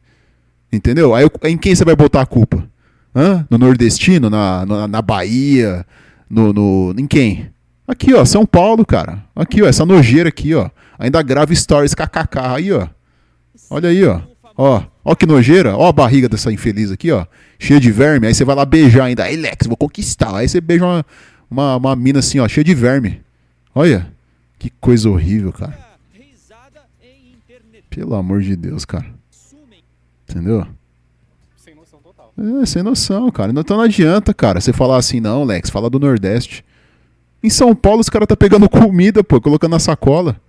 Entendeu? 0.72 1.16
Aí 1.16 1.26
em 1.45 1.57
quem 1.57 1.74
você 1.74 1.84
vai 1.84 1.95
botar 1.95 2.22
a 2.22 2.26
culpa? 2.26 2.70
Hã? 3.16 3.47
No 3.49 3.57
nordestino? 3.57 4.30
Na, 4.30 4.64
na, 4.64 4.88
na 4.88 5.01
Bahia? 5.01 5.84
No, 6.30 6.53
no. 6.53 6.93
Em 6.95 7.07
quem? 7.07 7.49
Aqui, 7.88 8.14
ó, 8.14 8.24
São 8.26 8.45
Paulo, 8.45 8.86
cara. 8.86 9.24
Aqui, 9.36 9.64
ó, 9.64 9.68
essa 9.68 9.88
nojeira 9.88 10.30
aqui, 10.30 10.53
ó. 10.53 10.70
Ainda 10.99 11.20
grava 11.24 11.55
stories 11.55 11.95
kkk 11.95 12.38
aí, 12.38 12.72
ó. 12.72 12.88
Olha 13.72 13.89
aí, 13.89 14.05
ó. 14.05 14.22
Ó, 14.55 14.84
ó 15.03 15.16
que 15.16 15.26
nojeira. 15.26 15.76
Ó 15.76 15.88
a 15.88 15.91
barriga 15.91 16.30
dessa 16.30 16.53
infeliz 16.53 16.91
aqui, 16.91 17.12
ó. 17.12 17.26
Cheia 17.57 17.80
de 17.80 17.91
verme. 17.91 18.28
Aí 18.28 18.36
você 18.36 18.45
vai 18.45 18.55
lá 18.55 18.66
beijar 18.66 19.05
ainda. 19.05 19.24
Aí, 19.24 19.36
Lex, 19.36 19.66
vou 19.66 19.76
conquistar. 19.76 20.36
Aí 20.36 20.47
você 20.47 20.62
beija 20.62 20.86
uma, 20.86 21.03
uma, 21.49 21.76
uma 21.76 21.95
mina 21.95 22.20
assim, 22.20 22.39
ó, 22.39 22.47
cheia 22.47 22.64
de 22.64 22.76
verme. 22.76 23.20
Olha. 23.74 24.12
Que 24.60 24.70
coisa 24.70 25.10
horrível, 25.10 25.51
cara. 25.51 25.88
Pelo 27.89 28.15
amor 28.15 28.41
de 28.41 28.55
Deus, 28.55 28.85
cara. 28.85 29.07
Entendeu? 30.29 30.65
É, 32.61 32.65
sem 32.65 32.83
noção, 32.83 33.29
cara. 33.31 33.51
Então 33.51 33.77
não 33.77 33.83
adianta, 33.83 34.33
cara, 34.33 34.61
você 34.61 34.71
falar 34.71 34.97
assim, 34.97 35.19
não, 35.19 35.43
Lex, 35.43 35.69
fala 35.69 35.89
do 35.89 35.99
Nordeste. 35.99 36.63
Em 37.43 37.49
São 37.49 37.75
Paulo 37.75 37.99
os 37.99 38.09
caras 38.09 38.27
tá 38.27 38.35
pegando 38.35 38.69
comida, 38.69 39.23
pô, 39.23 39.41
colocando 39.41 39.71
na 39.71 39.79
sacola. 39.79 40.39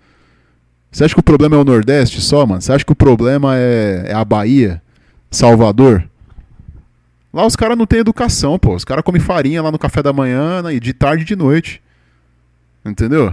Você 0.91 1.05
acha 1.05 1.14
que 1.14 1.20
o 1.20 1.24
problema 1.24 1.57
é 1.57 1.59
o 1.59 1.64
Nordeste 1.64 2.20
só, 2.20 2.45
mano? 2.45 2.61
Você 2.61 2.72
acha 2.72 2.84
que 2.84 2.93
o 2.93 2.97
problema 2.97 3.57
é, 3.57 4.07
é 4.09 4.14
a 4.14 4.24
Bahia? 4.24 4.82
Salvador? 5.30 6.09
Lá 7.32 7.47
os 7.47 7.55
caras 7.55 7.78
não 7.78 7.86
têm 7.86 8.01
educação, 8.01 8.59
pô. 8.59 8.74
Os 8.74 8.84
caras 8.84 9.05
comem 9.05 9.20
farinha 9.20 9.62
lá 9.62 9.70
no 9.70 9.78
café 9.78 10.03
da 10.03 10.12
manhã 10.12 10.62
né, 10.62 10.74
e 10.74 10.80
de 10.80 10.93
tarde 10.93 11.22
e 11.22 11.26
de 11.26 11.36
noite. 11.36 11.80
Entendeu? 12.84 13.32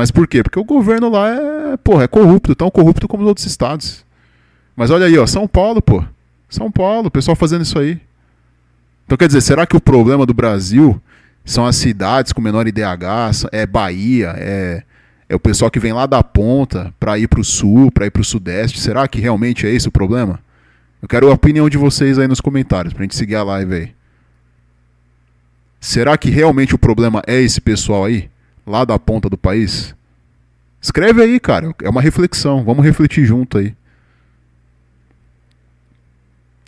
Mas 0.00 0.10
por 0.10 0.26
quê? 0.26 0.42
Porque 0.42 0.58
o 0.58 0.64
governo 0.64 1.10
lá 1.10 1.28
é, 1.28 1.76
porra, 1.76 2.04
é 2.04 2.08
corrupto, 2.08 2.54
tão 2.54 2.70
corrupto 2.70 3.06
como 3.06 3.22
os 3.22 3.28
outros 3.28 3.44
estados. 3.44 4.02
Mas 4.74 4.90
olha 4.90 5.04
aí, 5.04 5.18
ó, 5.18 5.26
São 5.26 5.46
Paulo, 5.46 5.82
pô. 5.82 6.02
São 6.48 6.70
Paulo, 6.72 7.08
o 7.08 7.10
pessoal 7.10 7.36
fazendo 7.36 7.64
isso 7.64 7.78
aí. 7.78 8.00
Então 9.04 9.18
quer 9.18 9.26
dizer, 9.26 9.42
será 9.42 9.66
que 9.66 9.76
o 9.76 9.80
problema 9.80 10.24
do 10.24 10.32
Brasil 10.32 10.98
são 11.44 11.66
as 11.66 11.76
cidades 11.76 12.32
com 12.32 12.40
menor 12.40 12.66
IDH, 12.66 13.46
é 13.52 13.66
Bahia, 13.66 14.32
é, 14.38 14.82
é 15.28 15.36
o 15.36 15.38
pessoal 15.38 15.70
que 15.70 15.78
vem 15.78 15.92
lá 15.92 16.06
da 16.06 16.22
ponta 16.22 16.94
para 16.98 17.18
ir 17.18 17.28
pro 17.28 17.44
sul, 17.44 17.92
para 17.92 18.06
ir 18.06 18.10
pro 18.10 18.24
sudeste? 18.24 18.80
Será 18.80 19.06
que 19.06 19.20
realmente 19.20 19.66
é 19.66 19.70
esse 19.70 19.88
o 19.88 19.92
problema? 19.92 20.40
Eu 21.02 21.08
quero 21.08 21.30
a 21.30 21.34
opinião 21.34 21.68
de 21.68 21.76
vocês 21.76 22.18
aí 22.18 22.26
nos 22.26 22.40
comentários 22.40 22.94
pra 22.94 23.02
gente 23.02 23.16
seguir 23.16 23.36
a 23.36 23.42
live 23.42 23.74
aí. 23.74 23.92
Será 25.78 26.16
que 26.16 26.30
realmente 26.30 26.74
o 26.74 26.78
problema 26.78 27.22
é 27.26 27.38
esse 27.38 27.60
pessoal 27.60 28.06
aí, 28.06 28.30
lá 28.70 28.84
da 28.84 28.98
ponta 28.98 29.28
do 29.28 29.36
país? 29.36 29.94
Escreve 30.80 31.22
aí, 31.22 31.38
cara. 31.38 31.74
É 31.82 31.88
uma 31.90 32.00
reflexão. 32.00 32.64
Vamos 32.64 32.84
refletir 32.84 33.24
junto 33.26 33.58
aí. 33.58 33.74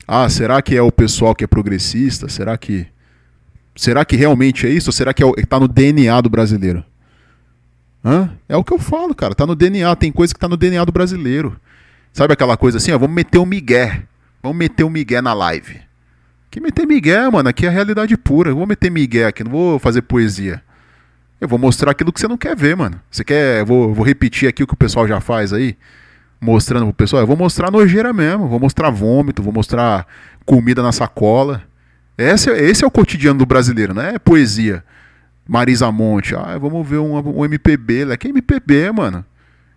Ah, 0.06 0.28
será 0.28 0.60
que 0.60 0.76
é 0.76 0.82
o 0.82 0.92
pessoal 0.92 1.34
que 1.34 1.44
é 1.44 1.46
progressista? 1.46 2.28
Será 2.28 2.58
que 2.58 2.86
será 3.74 4.04
que 4.04 4.16
realmente 4.16 4.66
é 4.66 4.70
isso? 4.70 4.88
Ou 4.88 4.92
será 4.92 5.14
que 5.14 5.22
é 5.22 5.26
o- 5.26 5.32
tá 5.48 5.58
no 5.58 5.68
DNA 5.68 6.20
do 6.20 6.28
brasileiro? 6.28 6.84
Hã? 8.04 8.30
É 8.48 8.56
o 8.56 8.64
que 8.64 8.72
eu 8.74 8.78
falo, 8.78 9.14
cara. 9.14 9.34
Tá 9.34 9.46
no 9.46 9.54
DNA. 9.54 9.94
Tem 9.96 10.10
coisa 10.12 10.34
que 10.34 10.40
tá 10.40 10.48
no 10.48 10.56
DNA 10.56 10.84
do 10.84 10.92
brasileiro. 10.92 11.56
Sabe 12.12 12.34
aquela 12.34 12.56
coisa 12.56 12.78
assim? 12.78 12.92
Ó, 12.92 12.98
vamos 12.98 13.14
meter 13.14 13.38
um 13.38 13.46
migué. 13.46 14.02
Vamos 14.42 14.58
meter 14.58 14.84
um 14.84 14.90
migué 14.90 15.22
na 15.22 15.32
live. 15.32 15.80
Que 16.50 16.60
meter 16.60 16.84
migué, 16.86 17.30
mano, 17.30 17.48
aqui 17.48 17.64
é 17.64 17.68
a 17.68 17.72
realidade 17.72 18.14
pura. 18.16 18.50
Eu 18.50 18.56
vou 18.56 18.66
meter 18.66 18.90
migué 18.90 19.24
aqui, 19.26 19.42
não 19.42 19.50
vou 19.52 19.78
fazer 19.78 20.02
poesia. 20.02 20.62
Eu 21.42 21.48
vou 21.48 21.58
mostrar 21.58 21.90
aquilo 21.90 22.12
que 22.12 22.20
você 22.20 22.28
não 22.28 22.36
quer 22.38 22.54
ver, 22.54 22.76
mano. 22.76 23.00
Você 23.10 23.24
quer. 23.24 23.64
Vou, 23.64 23.92
vou 23.92 24.06
repetir 24.06 24.48
aqui 24.48 24.62
o 24.62 24.66
que 24.66 24.74
o 24.74 24.76
pessoal 24.76 25.08
já 25.08 25.20
faz 25.20 25.52
aí, 25.52 25.76
mostrando 26.40 26.84
pro 26.84 26.94
pessoal. 26.94 27.20
Eu 27.20 27.26
vou 27.26 27.36
mostrar 27.36 27.68
nojeira 27.68 28.12
mesmo, 28.12 28.46
vou 28.46 28.60
mostrar 28.60 28.90
vômito, 28.90 29.42
vou 29.42 29.52
mostrar 29.52 30.06
comida 30.46 30.84
na 30.84 30.92
sacola. 30.92 31.64
Esse, 32.16 32.48
é- 32.48 32.62
esse 32.62 32.84
é 32.84 32.86
o 32.86 32.90
cotidiano 32.92 33.40
do 33.40 33.44
brasileiro, 33.44 33.92
né? 33.92 34.12
É 34.14 34.18
poesia. 34.20 34.84
Marisa 35.48 35.90
Monte, 35.90 36.36
ah, 36.36 36.56
vamos 36.60 36.86
ver 36.88 36.98
um, 36.98 37.18
um 37.40 37.44
MPB, 37.44 38.04
né? 38.04 38.16
Que 38.16 38.28
MPB, 38.28 38.92
mano? 38.92 39.24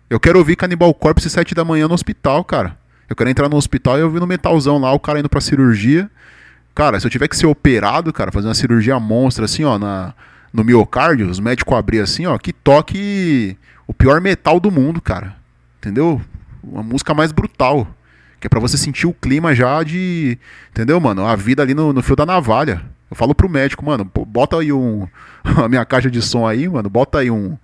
Eu 0.08 0.20
quero 0.20 0.38
ouvir 0.38 0.54
Canibal 0.54 0.94
Corpse 0.94 1.28
sete 1.28 1.52
da 1.52 1.64
manhã 1.64 1.88
no 1.88 1.94
hospital, 1.94 2.44
cara. 2.44 2.78
Eu 3.10 3.16
quero 3.16 3.28
entrar 3.28 3.48
no 3.48 3.56
hospital 3.56 3.98
e 3.98 4.02
ouvir 4.04 4.20
no 4.20 4.26
metalzão 4.28 4.78
lá, 4.78 4.92
o 4.92 5.00
cara 5.00 5.18
indo 5.18 5.28
pra 5.28 5.40
cirurgia. 5.40 6.08
Cara, 6.76 7.00
se 7.00 7.06
eu 7.08 7.10
tiver 7.10 7.26
que 7.26 7.36
ser 7.36 7.46
operado, 7.46 8.12
cara, 8.12 8.30
fazer 8.30 8.46
uma 8.46 8.54
cirurgia 8.54 9.00
monstra 9.00 9.46
assim, 9.46 9.64
ó, 9.64 9.76
na, 9.80 10.14
no 10.56 10.64
miocárdio, 10.64 11.28
os 11.28 11.38
médicos 11.38 11.76
abrir 11.76 12.00
assim, 12.00 12.24
ó, 12.24 12.38
que 12.38 12.50
toque 12.50 13.56
o 13.86 13.92
pior 13.92 14.22
metal 14.22 14.58
do 14.58 14.70
mundo, 14.70 15.02
cara. 15.02 15.36
Entendeu? 15.78 16.20
Uma 16.64 16.82
música 16.82 17.12
mais 17.12 17.30
brutal. 17.30 17.86
Que 18.40 18.46
é 18.46 18.48
pra 18.48 18.58
você 18.58 18.78
sentir 18.78 19.06
o 19.06 19.12
clima 19.12 19.54
já 19.54 19.82
de. 19.82 20.38
Entendeu, 20.70 20.98
mano? 20.98 21.26
A 21.26 21.36
vida 21.36 21.62
ali 21.62 21.74
no, 21.74 21.92
no 21.92 22.02
fio 22.02 22.16
da 22.16 22.24
navalha. 22.24 22.82
Eu 23.10 23.16
falo 23.16 23.34
pro 23.34 23.48
médico, 23.48 23.84
mano, 23.84 24.10
bota 24.26 24.58
aí 24.58 24.72
um. 24.72 25.06
A 25.62 25.68
minha 25.68 25.84
caixa 25.84 26.10
de 26.10 26.22
som 26.22 26.46
aí, 26.46 26.66
mano, 26.66 26.88
bota 26.88 27.18
aí 27.18 27.30
um. 27.30 27.56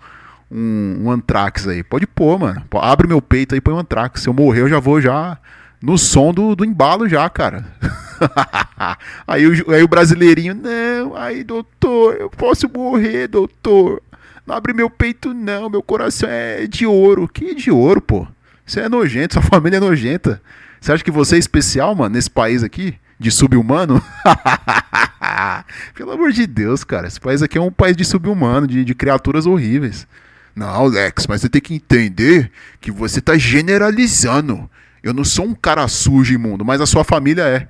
Um, 0.51 1.05
um 1.05 1.11
Anthrax 1.11 1.67
aí. 1.67 1.83
Pode 1.83 2.07
pôr, 2.07 2.39
mano. 2.39 2.63
Abre 2.75 3.09
meu 3.09 3.23
peito 3.23 3.55
aí 3.55 3.59
e 3.59 3.61
põe 3.61 3.73
um 3.73 3.79
Anthrax. 3.79 4.21
Se 4.21 4.29
eu 4.29 4.35
morrer, 4.35 4.61
eu 4.61 4.69
já 4.69 4.79
vou 4.79 5.01
já 5.01 5.39
no 5.81 5.97
som 5.97 6.33
do, 6.33 6.55
do 6.55 6.63
embalo 6.63 7.09
já, 7.09 7.29
cara. 7.31 7.65
aí, 9.27 9.47
o, 9.47 9.71
aí 9.71 9.83
o 9.83 9.89
brasileirinho, 9.89 10.55
não, 10.55 11.17
aí 11.17 11.45
doutor, 11.45 12.17
eu 12.17 12.31
posso 12.31 12.69
morrer, 12.69 13.29
doutor. 13.29 14.03
Não 14.47 14.57
abre 14.57 14.73
meu 14.73 14.91
peito 14.91 15.33
não, 15.33 15.71
meu 15.71 15.83
coração 15.83 16.29
é 16.29 16.67
de 16.67 16.85
ouro. 16.85 17.29
Que 17.29 17.55
de 17.55 17.71
ouro, 17.71 18.01
pô? 18.01 18.27
Você 18.67 18.81
é 18.81 18.89
nojento, 18.89 19.35
sua 19.41 19.43
família 19.43 19.77
é 19.77 19.81
nojenta. 19.81 20.41
Você 20.81 20.93
acha 20.93 21.05
que 21.05 21.11
você 21.11 21.37
é 21.37 21.39
especial, 21.39 21.95
mano, 21.95 22.15
nesse 22.15 22.31
país 22.31 22.63
aqui? 22.63 22.95
De 23.19 23.31
sub-humano? 23.31 24.03
Pelo 25.95 26.11
amor 26.11 26.33
de 26.33 26.45
Deus, 26.45 26.83
cara. 26.83 27.07
Esse 27.07 27.21
país 27.21 27.41
aqui 27.41 27.57
é 27.57 27.61
um 27.61 27.71
país 27.71 27.97
de 27.97 28.05
sub-humano, 28.05 28.67
de, 28.67 28.85
de 28.85 28.95
criaturas 28.95 29.47
horríveis. 29.47 30.09
Não, 30.57 30.87
Lex, 30.87 31.27
mas 31.29 31.41
você 31.41 31.49
tem 31.49 31.61
que 31.61 31.75
entender 31.75 32.51
que 32.81 32.91
você 32.91 33.21
tá 33.21 33.39
generalizando. 33.39 34.69
Eu 35.03 35.15
não 35.15 35.25
sou 35.25 35.47
um 35.47 35.55
cara 35.55 35.87
sujo 35.87 36.35
imundo, 36.35 36.65
mas 36.65 36.81
a 36.81 36.87
sua 36.87 37.05
família 37.05 37.43
é. 37.43 37.69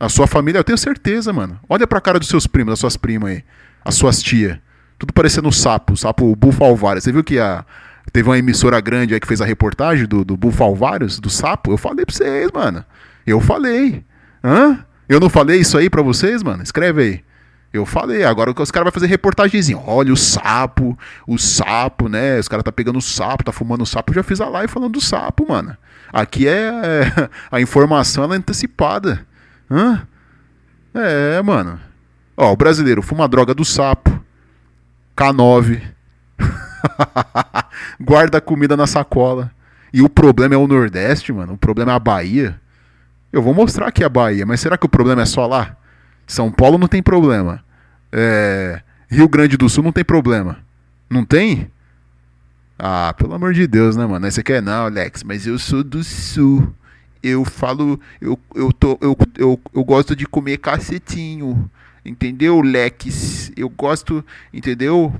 A 0.00 0.08
sua 0.08 0.26
família, 0.26 0.58
eu 0.58 0.64
tenho 0.64 0.78
certeza, 0.78 1.32
mano. 1.32 1.58
Olha 1.68 1.86
pra 1.86 2.00
cara 2.00 2.18
dos 2.18 2.28
seus 2.28 2.46
primos, 2.46 2.72
das 2.72 2.78
suas 2.78 2.96
primas 2.96 3.30
aí. 3.30 3.44
As 3.84 3.96
suas 3.96 4.22
tias. 4.22 4.58
Tudo 4.98 5.12
parecendo 5.12 5.50
sapo, 5.52 5.96
sapo 5.96 6.34
bufalvário. 6.36 7.00
Você 7.00 7.12
viu 7.12 7.24
que 7.24 7.38
a, 7.38 7.64
teve 8.12 8.28
uma 8.28 8.38
emissora 8.38 8.80
grande 8.80 9.14
aí 9.14 9.20
que 9.20 9.26
fez 9.26 9.40
a 9.40 9.44
reportagem 9.44 10.06
do, 10.06 10.24
do 10.24 10.36
bufalvários, 10.36 11.18
do 11.18 11.30
sapo? 11.30 11.72
Eu 11.72 11.78
falei 11.78 12.04
pra 12.04 12.14
vocês, 12.14 12.50
mano. 12.52 12.84
Eu 13.26 13.40
falei. 13.40 14.04
Hã? 14.42 14.84
Eu 15.08 15.18
não 15.18 15.28
falei 15.28 15.60
isso 15.60 15.76
aí 15.78 15.88
pra 15.88 16.02
vocês, 16.02 16.42
mano? 16.42 16.62
Escreve 16.62 17.02
aí. 17.02 17.24
Eu 17.72 17.84
falei, 17.84 18.24
agora 18.24 18.50
os 18.50 18.70
caras 18.70 18.86
vão 18.86 18.92
fazer 18.92 19.06
reportagemzinho. 19.06 19.82
Olha 19.86 20.12
o 20.12 20.16
sapo, 20.16 20.98
o 21.26 21.36
sapo, 21.36 22.08
né? 22.08 22.38
Os 22.38 22.48
caras 22.48 22.64
tá 22.64 22.72
pegando 22.72 22.98
o 22.98 23.02
sapo, 23.02 23.44
tá 23.44 23.52
fumando 23.52 23.82
o 23.82 23.86
sapo. 23.86 24.10
Eu 24.10 24.16
já 24.16 24.22
fiz 24.22 24.40
a 24.40 24.48
live 24.48 24.72
falando 24.72 24.92
do 24.92 25.00
sapo, 25.00 25.46
mano. 25.48 25.76
Aqui 26.10 26.48
é, 26.48 26.70
é 26.70 27.28
a 27.50 27.60
informação 27.60 28.24
ela 28.24 28.34
é 28.34 28.38
antecipada. 28.38 29.26
Hã? 29.70 30.06
É, 30.94 31.42
mano. 31.42 31.78
Ó, 32.36 32.52
o 32.52 32.56
brasileiro 32.56 33.02
fuma 33.02 33.28
droga 33.28 33.54
do 33.54 33.64
sapo. 33.64 34.22
K9. 35.16 35.82
Guarda 38.00 38.40
comida 38.40 38.76
na 38.76 38.86
sacola. 38.86 39.50
E 39.92 40.02
o 40.02 40.08
problema 40.08 40.54
é 40.54 40.58
o 40.58 40.66
Nordeste, 40.68 41.32
mano. 41.32 41.54
O 41.54 41.58
problema 41.58 41.92
é 41.92 41.94
a 41.94 41.98
Bahia. 41.98 42.60
Eu 43.32 43.42
vou 43.42 43.52
mostrar 43.52 43.88
aqui 43.88 44.04
a 44.04 44.08
Bahia, 44.08 44.46
mas 44.46 44.60
será 44.60 44.78
que 44.78 44.86
o 44.86 44.88
problema 44.88 45.22
é 45.22 45.26
só 45.26 45.46
lá? 45.46 45.76
São 46.26 46.50
Paulo 46.50 46.78
não 46.78 46.88
tem 46.88 47.02
problema. 47.02 47.62
É... 48.12 48.80
Rio 49.08 49.28
Grande 49.28 49.56
do 49.56 49.68
Sul 49.68 49.84
não 49.84 49.92
tem 49.92 50.04
problema. 50.04 50.58
Não 51.10 51.24
tem? 51.24 51.70
Ah, 52.78 53.12
pelo 53.16 53.34
amor 53.34 53.52
de 53.52 53.66
Deus, 53.66 53.96
né, 53.96 54.06
mano? 54.06 54.24
Aí 54.24 54.30
você 54.30 54.42
quer, 54.42 54.62
não, 54.62 54.86
Alex, 54.86 55.24
mas 55.24 55.46
eu 55.46 55.58
sou 55.58 55.82
do 55.82 56.04
Sul. 56.04 56.72
Eu 57.22 57.44
falo, 57.44 58.00
eu, 58.20 58.38
eu, 58.54 58.72
tô, 58.72 58.98
eu, 59.00 59.16
eu, 59.36 59.60
eu 59.74 59.84
gosto 59.84 60.14
de 60.14 60.26
comer 60.26 60.58
cacetinho. 60.58 61.70
Entendeu, 62.04 62.60
Lex? 62.60 63.52
Eu 63.56 63.68
gosto, 63.68 64.24
entendeu? 64.52 65.12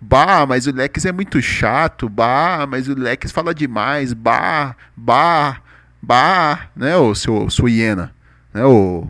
Bah, 0.00 0.44
mas 0.46 0.66
o 0.66 0.72
Lex 0.72 1.04
é 1.04 1.12
muito 1.12 1.40
chato. 1.40 2.08
Bah, 2.08 2.66
mas 2.68 2.88
o 2.88 2.94
Lex 2.94 3.32
fala 3.32 3.54
demais. 3.54 4.12
Bah, 4.12 4.74
bah, 4.96 5.60
bah, 6.02 6.68
né, 6.76 6.96
o 6.96 7.14
seu, 7.14 7.48
sua 7.48 7.70
hiena, 7.70 8.12
né, 8.52 8.64
o, 8.64 9.08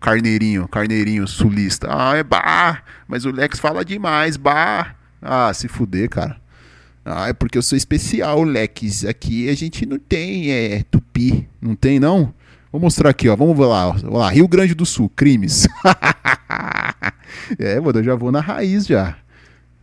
carneirinho, 0.00 0.68
carneirinho 0.68 1.26
sulista. 1.26 1.88
Ah, 1.90 2.16
é 2.16 2.22
bah, 2.22 2.82
mas 3.06 3.24
o 3.24 3.30
Lex 3.30 3.58
fala 3.58 3.84
demais, 3.84 4.36
bah. 4.36 4.94
Ah, 5.20 5.52
se 5.52 5.68
fuder, 5.68 6.08
cara. 6.08 6.36
Ah, 7.10 7.28
é 7.28 7.32
porque 7.32 7.56
eu 7.56 7.62
sou 7.62 7.76
especial, 7.76 8.42
Lex. 8.42 9.06
Aqui 9.06 9.48
a 9.48 9.54
gente 9.54 9.86
não 9.86 9.98
tem 9.98 10.50
é, 10.50 10.84
tupi. 10.90 11.48
Não 11.60 11.74
tem, 11.74 11.98
não? 11.98 12.34
Vou 12.70 12.78
mostrar 12.78 13.10
aqui, 13.10 13.28
ó. 13.30 13.34
Vamos 13.34 13.58
lá. 13.58 13.92
Vamos 13.92 14.18
lá. 14.18 14.28
Rio 14.28 14.46
Grande 14.46 14.74
do 14.74 14.84
Sul, 14.84 15.10
crimes. 15.16 15.66
é, 17.58 17.80
mano, 17.80 18.00
eu 18.00 18.04
já 18.04 18.14
vou 18.14 18.30
na 18.30 18.40
raiz 18.40 18.86
já. 18.86 19.16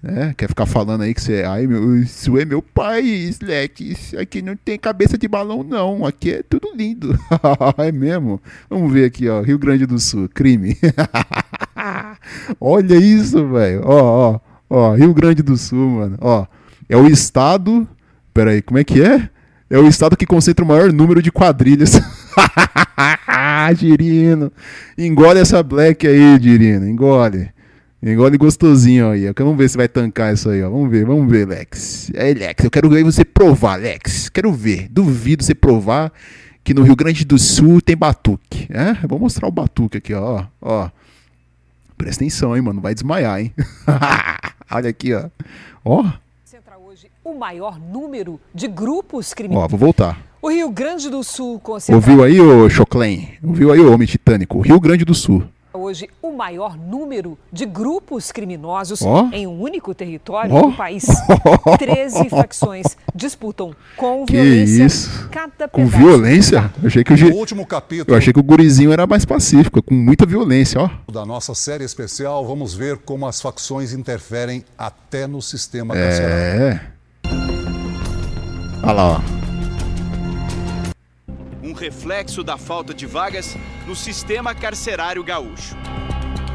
É, 0.03 0.36
quer 0.38 0.47
ficar 0.47 0.67
falando 0.67 1.01
aí 1.01 1.15
que 1.15 1.21
você. 1.21 1.43
Ai, 1.43 1.65
meu, 1.65 1.97
isso 1.97 2.38
é 2.38 2.45
meu 2.45 2.61
país, 2.61 3.39
Lex. 3.39 4.13
Aqui 4.13 4.39
não 4.43 4.55
tem 4.55 4.78
cabeça 4.78 5.17
de 5.17 5.28
balão, 5.28 5.63
não. 5.63 6.05
Aqui 6.05 6.32
é 6.32 6.43
tudo 6.43 6.76
lindo. 6.76 7.17
é 7.80 7.91
mesmo? 7.91 8.39
Vamos 8.69 8.93
ver 8.93 9.05
aqui, 9.05 9.28
ó. 9.28 9.41
Rio 9.41 9.57
Grande 9.57 9.88
do 9.88 9.97
Sul, 9.97 10.30
crime. 10.30 10.78
Olha 12.61 12.95
isso, 12.97 13.47
velho. 13.47 13.82
Ó, 13.84 14.36
ó, 14.36 14.39
ó. 14.69 14.93
Rio 14.93 15.11
Grande 15.11 15.41
do 15.41 15.57
Sul, 15.57 15.89
mano. 15.89 16.17
Ó. 16.21 16.45
É 16.89 16.97
o 16.97 17.07
estado. 17.07 17.88
Pera 18.33 18.51
aí, 18.51 18.61
como 18.61 18.79
é 18.79 18.83
que 18.83 19.01
é? 19.01 19.29
É 19.69 19.77
o 19.77 19.88
estado 19.88 20.15
que 20.15 20.25
concentra 20.25 20.63
o 20.63 20.67
maior 20.67 20.93
número 20.93 21.21
de 21.21 21.31
quadrilhas. 21.31 21.99
Girino. 23.75 24.51
Engole 24.97 25.39
essa 25.39 25.63
black 25.63 26.07
aí, 26.07 26.39
Girino. 26.39 26.88
Engole. 26.88 27.49
Engole 28.03 28.38
gostosinho 28.38 29.09
aí. 29.09 29.25
Vamos 29.36 29.57
ver 29.57 29.69
se 29.69 29.77
vai 29.77 29.88
tancar 29.88 30.33
isso 30.33 30.49
aí, 30.49 30.61
ó. 30.61 30.69
Vamos 30.69 30.91
ver, 30.91 31.05
vamos 31.05 31.27
ver, 31.29 31.47
Lex. 31.47 32.11
É, 32.13 32.31
Lex, 32.33 32.63
eu 32.63 32.69
quero 32.69 32.88
ver 32.89 33.03
você 33.03 33.25
provar, 33.25 33.77
Lex. 33.77 34.29
Quero 34.29 34.53
ver. 34.53 34.88
Duvido 34.91 35.43
você 35.43 35.55
provar 35.55 36.11
que 36.63 36.73
no 36.73 36.83
Rio 36.83 36.95
Grande 36.95 37.25
do 37.25 37.39
Sul 37.39 37.81
tem 37.81 37.97
batuque. 37.97 38.67
É? 38.69 38.93
Vou 39.07 39.17
mostrar 39.17 39.47
o 39.47 39.51
batuque 39.51 39.97
aqui, 39.97 40.13
ó. 40.13 40.45
ó. 40.61 40.89
Presta 41.97 42.23
atenção, 42.23 42.55
hein, 42.55 42.61
mano. 42.61 42.81
Vai 42.81 42.93
desmaiar, 42.93 43.39
hein? 43.39 43.51
Olha 44.69 44.89
aqui, 44.89 45.13
ó. 45.13 45.29
Ó. 45.83 46.05
o 47.26 47.34
maior 47.34 47.78
número 47.80 48.39
de 48.53 48.67
grupos 48.67 49.34
criminosos. 49.34 49.65
Ó, 49.65 49.67
vou 49.67 49.80
voltar. 49.80 50.21
O 50.41 50.49
Rio 50.49 50.69
Grande 50.69 51.09
do 51.09 51.23
Sul 51.23 51.59
concentra 51.59 51.95
Ouviu 51.95 52.23
aí, 52.23 52.39
ô 52.39 52.69
Choclen? 52.69 53.30
Ouviu 53.43 53.71
aí, 53.73 53.80
ô 53.80 53.91
Homem 53.91 54.07
Titânico? 54.07 54.61
Rio 54.61 54.80
Grande 54.80 55.03
do 55.03 55.15
Sul. 55.15 55.43
hoje 55.73 56.07
o 56.21 56.32
maior 56.32 56.78
número 56.78 57.38
de 57.51 57.65
grupos 57.65 58.32
criminosos 58.32 59.01
Ó. 59.01 59.28
em 59.34 59.45
um 59.47 59.59
único 59.59 59.93
território 59.95 60.53
Ó. 60.53 60.67
do 60.67 60.73
país. 60.73 61.05
13 61.80 62.30
facções 62.30 62.95
disputam 63.13 63.76
com 63.97 64.23
Que 64.26 64.34
violência 64.34 64.86
isso? 64.86 65.30
cada 65.32 65.67
Com 65.67 65.86
pedaço 65.86 65.97
violência? 65.97 66.71
Eu 66.82 66.88
achei 66.88 67.03
que 67.03 67.13
o, 67.13 67.17
No 67.30 67.36
último 67.36 67.65
capítulo 67.65 68.13
Eu 68.13 68.17
achei 68.17 68.32
que 68.32 68.39
o 68.39 68.43
gurizinho 68.43 68.91
era 68.93 69.05
mais 69.07 69.26
pacífico, 69.26 69.82
com 69.82 69.93
muita 69.95 70.26
violência, 70.28 70.80
ó. 70.80 70.89
da 71.11 71.26
nossa 71.26 71.53
série 71.55 71.84
especial, 71.84 72.45
vamos 72.45 72.73
ver 72.76 72.97
como 72.99 73.26
as 73.26 73.41
facções 73.41 73.93
interferem 73.93 74.63
até 74.78 75.26
no 75.28 75.41
sistema 75.41 75.93
carcerário. 75.95 76.63
É. 76.63 76.94
Olha 78.86 78.93
lá, 78.93 79.05
ó. 79.17 79.21
Um 81.63 81.73
reflexo 81.73 82.43
da 82.43 82.57
falta 82.57 82.93
de 82.93 83.05
vagas 83.05 83.57
no 83.88 83.95
sistema 83.95 84.53
carcerário 84.53 85.23
gaúcho. 85.23 85.75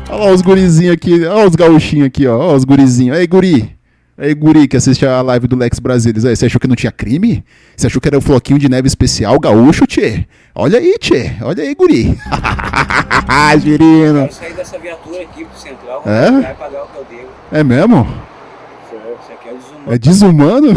Olha 0.08 0.24
lá 0.24 0.30
os 0.32 0.40
gurizinhos 0.40 0.94
aqui, 0.94 1.24
olha 1.24 1.48
os 1.48 1.54
gauchinhos 1.56 2.06
aqui, 2.06 2.26
ó. 2.26 2.38
Olha 2.38 2.56
os 2.56 2.64
gurizinhos. 2.64 3.16
Aí, 3.16 3.26
guri. 3.26 3.76
Aí, 4.16 4.34
guri, 4.34 4.68
que 4.68 4.76
assiste 4.76 5.06
a 5.06 5.22
live 5.22 5.46
do 5.48 5.56
Lex 5.56 5.78
Brasilis. 5.78 6.24
Aí, 6.24 6.36
você 6.36 6.46
achou 6.46 6.60
que 6.60 6.68
não 6.68 6.76
tinha 6.76 6.92
crime? 6.92 7.42
Você 7.76 7.86
achou 7.86 8.00
que 8.00 8.08
era 8.08 8.18
o 8.18 8.20
floquinho 8.20 8.58
de 8.58 8.68
neve 8.68 8.86
especial 8.86 9.38
gaúcho, 9.40 9.86
tchê? 9.86 10.26
Olha 10.54 10.78
aí, 10.78 10.94
tchê. 10.98 11.32
Olha 11.42 11.62
aí, 11.62 11.74
guri. 11.74 12.16
Girino. 13.60 14.30
sair 14.32 14.54
dessa 14.54 14.78
viatura 14.78 15.22
aqui 15.22 15.44
pro 15.44 15.58
central, 15.58 16.02
É? 16.06 16.30
vai 16.30 16.54
pagar 16.54 16.82
o 16.84 16.86
que 16.88 16.98
eu 16.98 17.06
devo. 17.10 17.28
É 17.50 17.64
mesmo? 17.64 18.06
É 19.86 19.98
desumano. 19.98 20.74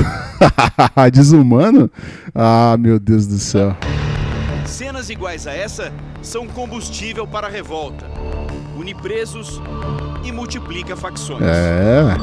Desumano? 1.11 1.89
Ah, 2.33 2.75
meu 2.79 2.99
Deus 2.99 3.27
do 3.27 3.37
céu. 3.37 3.75
Cenas 4.65 5.09
iguais 5.09 5.45
a 5.47 5.53
essa 5.53 5.91
são 6.21 6.47
combustível 6.47 7.27
para 7.27 7.47
a 7.47 7.49
revolta. 7.49 8.05
Une 8.77 8.93
presos 8.95 9.61
e 10.23 10.31
multiplica 10.31 10.95
facções. 10.95 11.41
É. 11.43 12.15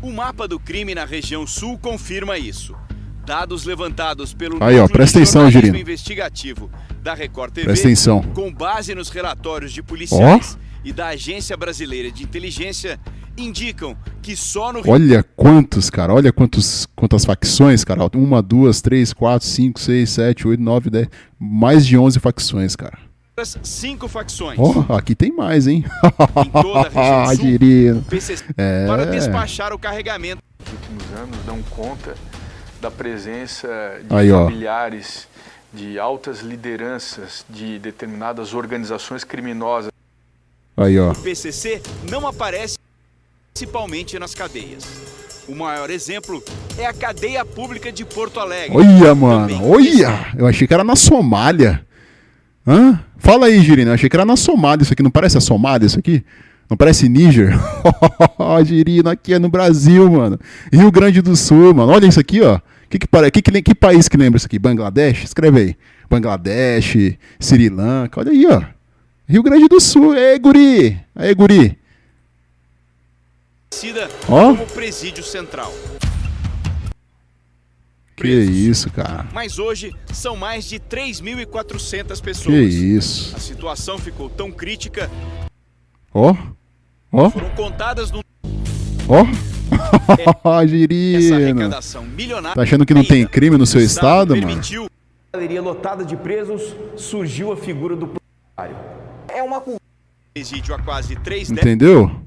O 0.00 0.10
mapa 0.12 0.48
do 0.48 0.58
crime 0.58 0.94
na 0.94 1.04
região 1.04 1.46
sul 1.46 1.78
confirma 1.78 2.38
isso. 2.38 2.74
Dados 3.24 3.64
levantados 3.64 4.34
pelo 4.34 4.62
Aí, 4.62 4.80
ó, 4.80 4.88
presta 4.88 5.18
atenção, 5.18 5.48
Girino. 5.48 5.76
investigativo 5.76 6.68
da 7.00 7.14
Record 7.14 7.52
TV, 7.52 7.66
Presta 7.66 7.86
atenção. 7.86 8.20
com 8.34 8.52
base 8.52 8.94
nos 8.96 9.10
relatórios 9.10 9.72
de 9.72 9.80
policiais 9.82 10.58
e 10.84 10.92
da 10.92 11.08
Agência 11.08 11.56
Brasileira 11.56 12.10
de 12.10 12.22
Inteligência, 12.22 12.98
indicam 13.36 13.96
que 14.20 14.36
só 14.36 14.72
no 14.72 14.82
Olha 14.86 15.22
quantos, 15.36 15.88
cara. 15.88 16.12
Olha 16.12 16.32
quantos, 16.32 16.86
quantas 16.94 17.24
facções, 17.24 17.82
cara. 17.84 18.00
Uma, 18.14 18.42
duas, 18.42 18.80
três, 18.80 19.12
quatro, 19.12 19.46
cinco, 19.46 19.80
seis, 19.80 20.10
sete, 20.10 20.46
oito, 20.46 20.62
nove, 20.62 20.90
dez. 20.90 21.08
Mais 21.38 21.86
de 21.86 21.96
11 21.96 22.18
facções, 22.20 22.76
cara. 22.76 22.98
Cinco 23.62 24.06
facções. 24.06 24.58
Ó, 24.58 24.94
aqui 24.94 25.14
tem 25.14 25.32
mais, 25.34 25.66
hein? 25.66 25.84
toda 26.52 26.88
a 26.94 27.30
região 27.32 27.94
sul, 27.96 28.02
PCC 28.08 28.44
É. 28.56 28.86
para 28.86 29.06
despachar 29.06 29.72
o 29.72 29.78
carregamento. 29.78 30.40
últimos 30.70 31.04
anos 31.18 31.36
dão 31.44 31.60
conta 31.70 32.14
da 32.80 32.90
presença 32.90 33.66
de 34.08 34.14
Aí, 34.14 34.30
ó. 34.30 34.44
familiares 34.44 35.26
de 35.72 35.98
altas 35.98 36.40
lideranças 36.40 37.44
de 37.48 37.78
determinadas 37.78 38.52
organizações 38.54 39.24
criminosas. 39.24 39.90
Aí, 40.76 40.98
ó. 40.98 41.12
O 41.12 41.14
PCC 41.16 41.80
não 42.10 42.26
aparece 42.26 42.76
principalmente 43.52 44.18
nas 44.18 44.34
cadeias. 44.34 44.84
O 45.48 45.54
maior 45.54 45.90
exemplo 45.90 46.42
é 46.78 46.86
a 46.86 46.92
cadeia 46.92 47.44
pública 47.44 47.90
de 47.92 48.04
Porto 48.04 48.38
Alegre. 48.40 48.76
Olha, 48.76 49.14
mano. 49.14 49.60
Olha. 49.68 50.32
Eu 50.36 50.46
achei 50.46 50.66
que 50.66 50.72
era 50.72 50.84
na 50.84 50.96
Somália. 50.96 51.84
Hã? 52.66 53.00
Fala 53.18 53.46
aí, 53.46 53.60
Girino. 53.60 53.90
Eu 53.90 53.94
achei 53.94 54.08
que 54.08 54.16
era 54.16 54.24
na 54.24 54.36
Somália. 54.36 54.82
Isso 54.82 54.92
aqui 54.92 55.02
não 55.02 55.10
parece 55.10 55.36
a 55.36 55.40
Somália, 55.40 55.86
isso 55.86 55.98
aqui? 55.98 56.24
Não 56.70 56.76
parece 56.76 57.08
Níger? 57.08 57.52
Ó, 58.38 58.62
Girino, 58.64 59.10
aqui 59.10 59.34
é 59.34 59.38
no 59.38 59.48
Brasil, 59.48 60.10
mano. 60.10 60.38
Rio 60.72 60.90
Grande 60.90 61.20
do 61.20 61.36
Sul, 61.36 61.74
mano. 61.74 61.92
Olha 61.92 62.06
isso 62.06 62.20
aqui, 62.20 62.40
ó. 62.40 62.60
Que, 62.88 62.98
que, 62.98 63.06
pare- 63.06 63.30
que, 63.30 63.42
que, 63.42 63.62
que 63.62 63.74
país 63.74 64.08
que 64.08 64.16
lembra 64.16 64.36
isso 64.38 64.46
aqui? 64.46 64.58
Bangladesh? 64.58 65.24
Escreve 65.24 65.60
aí. 65.60 65.76
Bangladesh, 66.08 67.16
Sri 67.40 67.68
Lanka. 67.68 68.20
Olha 68.20 68.30
aí, 68.30 68.46
ó. 68.46 68.62
Rio 69.28 69.42
Grande 69.42 69.68
do 69.68 69.80
Sul. 69.80 70.14
Ei, 70.14 70.38
guri. 70.38 71.00
Aí, 71.14 71.34
guri. 71.34 71.78
Ó. 74.28 74.54
como 74.54 74.66
Presídio 74.66 75.24
Central. 75.24 75.72
Que 78.16 78.28
isso, 78.28 78.90
cara. 78.90 79.26
Mas 79.32 79.58
hoje 79.58 79.92
são 80.12 80.36
mais 80.36 80.64
de 80.64 80.78
3.400 80.78 82.22
pessoas. 82.22 82.54
Que 82.54 82.60
isso. 82.60 83.34
A 83.34 83.40
situação 83.40 83.98
ficou 83.98 84.30
tão 84.30 84.52
crítica, 84.52 85.10
Ó. 86.14 86.36
Ó. 87.10 87.30
foram 87.30 87.50
contadas 87.50 88.10
no 88.10 88.20
Ó. 89.08 89.24
essa 90.52 90.66
Girino. 90.68 91.70
Tá 92.54 92.62
achando 92.62 92.86
que 92.86 92.94
não 92.94 93.04
tem 93.04 93.26
crime 93.26 93.56
no 93.56 93.66
seu 93.66 93.80
estado, 93.80 94.36
mano? 94.36 94.46
permitiu 94.46 94.86
galeria 95.32 95.62
lotada 95.62 96.04
de 96.04 96.14
presos, 96.14 96.74
surgiu 96.94 97.50
a 97.52 97.56
figura 97.56 97.96
do 97.96 98.06
proprietário. 98.06 98.76
É 99.34 99.42
uma 99.42 99.62
presídio 100.34 100.74
há 100.74 100.78
quase 100.78 101.16
três 101.16 101.48
décadas. 101.48 101.72
Entendeu? 101.72 102.20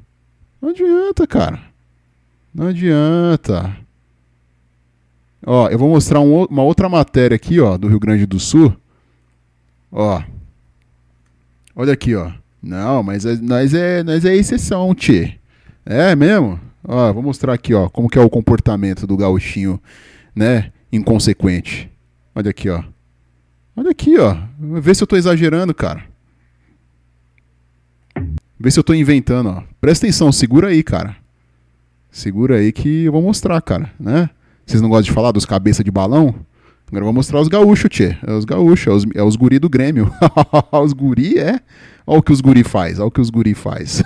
Não 0.61 0.69
adianta, 0.69 1.27
cara. 1.27 1.59
Não 2.53 2.67
adianta. 2.67 3.75
Ó, 5.45 5.67
eu 5.69 5.77
vou 5.77 5.89
mostrar 5.89 6.19
um 6.19 6.33
o- 6.33 6.45
uma 6.45 6.63
outra 6.63 6.89
matéria 6.89 7.35
aqui, 7.35 7.59
ó, 7.59 7.77
do 7.77 7.87
Rio 7.87 7.99
Grande 7.99 8.25
do 8.25 8.39
Sul. 8.39 8.75
Ó. 9.91 10.21
Olha 11.75 11.93
aqui, 11.93 12.15
ó. 12.15 12.31
Não, 12.61 13.03
mas 13.03 13.25
é- 13.25 13.35
nós 13.35 13.73
é, 13.73 14.01
nós 14.03 14.25
é 14.25 14.35
exceção, 14.35 14.93
tchê. 14.95 15.35
É 15.85 16.15
mesmo? 16.15 16.59
Ó, 16.87 17.13
vou 17.13 17.21
mostrar 17.21 17.53
aqui, 17.53 17.73
ó, 17.73 17.89
como 17.89 18.09
que 18.09 18.17
é 18.17 18.21
o 18.21 18.29
comportamento 18.29 19.05
do 19.05 19.17
gauchinho, 19.17 19.79
né, 20.35 20.71
inconsequente. 20.91 21.91
Olha 22.33 22.49
aqui, 22.49 22.69
ó. 22.69 22.83
Olha 23.75 23.91
aqui, 23.91 24.17
ó. 24.17 24.35
Vê 24.79 24.95
se 24.95 25.03
eu 25.03 25.07
tô 25.07 25.15
exagerando, 25.15 25.73
cara. 25.75 26.03
Vê 28.59 28.71
se 28.71 28.79
eu 28.79 28.83
tô 28.83 28.93
inventando, 28.93 29.49
ó. 29.49 29.63
Presta 29.81 30.05
atenção, 30.05 30.31
segura 30.31 30.69
aí, 30.69 30.81
cara. 30.81 31.15
Segura 32.09 32.57
aí 32.57 32.71
que 32.71 33.03
eu 33.03 33.11
vou 33.11 33.21
mostrar, 33.21 33.61
cara, 33.61 33.91
né? 33.99 34.29
Vocês 34.65 34.81
não 34.81 34.89
gostam 34.89 35.03
de 35.03 35.11
falar 35.11 35.31
dos 35.31 35.45
cabeça 35.45 35.83
de 35.83 35.91
balão? 35.91 36.33
Agora 36.87 37.01
eu 37.01 37.05
vou 37.05 37.13
mostrar 37.13 37.41
os 37.41 37.47
gaúchos, 37.47 37.89
tchê. 37.89 38.15
É 38.25 38.31
os 38.31 38.45
gaúchos, 38.45 38.87
é 38.87 38.91
os, 38.91 39.05
é 39.15 39.23
os 39.23 39.35
guri 39.35 39.59
do 39.59 39.67
Grêmio. 39.67 40.11
os 40.71 40.93
guri, 40.93 41.37
é? 41.37 41.59
Olha 42.07 42.19
o 42.19 42.23
que 42.23 42.31
os 42.31 42.39
guri 42.39 42.63
faz, 42.63 42.99
olha 42.99 43.07
o 43.07 43.11
que 43.11 43.19
os 43.19 43.29
guri 43.31 43.55
faz. 43.55 44.03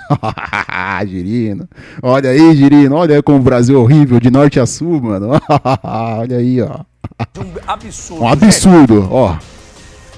Girino. 1.06 1.68
Olha 2.02 2.30
aí, 2.30 2.56
Girino, 2.56 2.96
olha 2.96 3.16
aí 3.16 3.22
como 3.22 3.38
o 3.38 3.42
Brasil 3.42 3.76
é 3.76 3.78
horrível, 3.78 4.18
de 4.18 4.30
norte 4.30 4.58
a 4.58 4.64
sul, 4.66 5.00
mano. 5.00 5.28
olha 5.84 6.38
aí, 6.38 6.60
ó. 6.62 6.80
Um 7.38 7.52
absurdo. 7.66 8.24
Um 8.24 8.28
absurdo, 8.28 9.08
ó. 9.10 9.38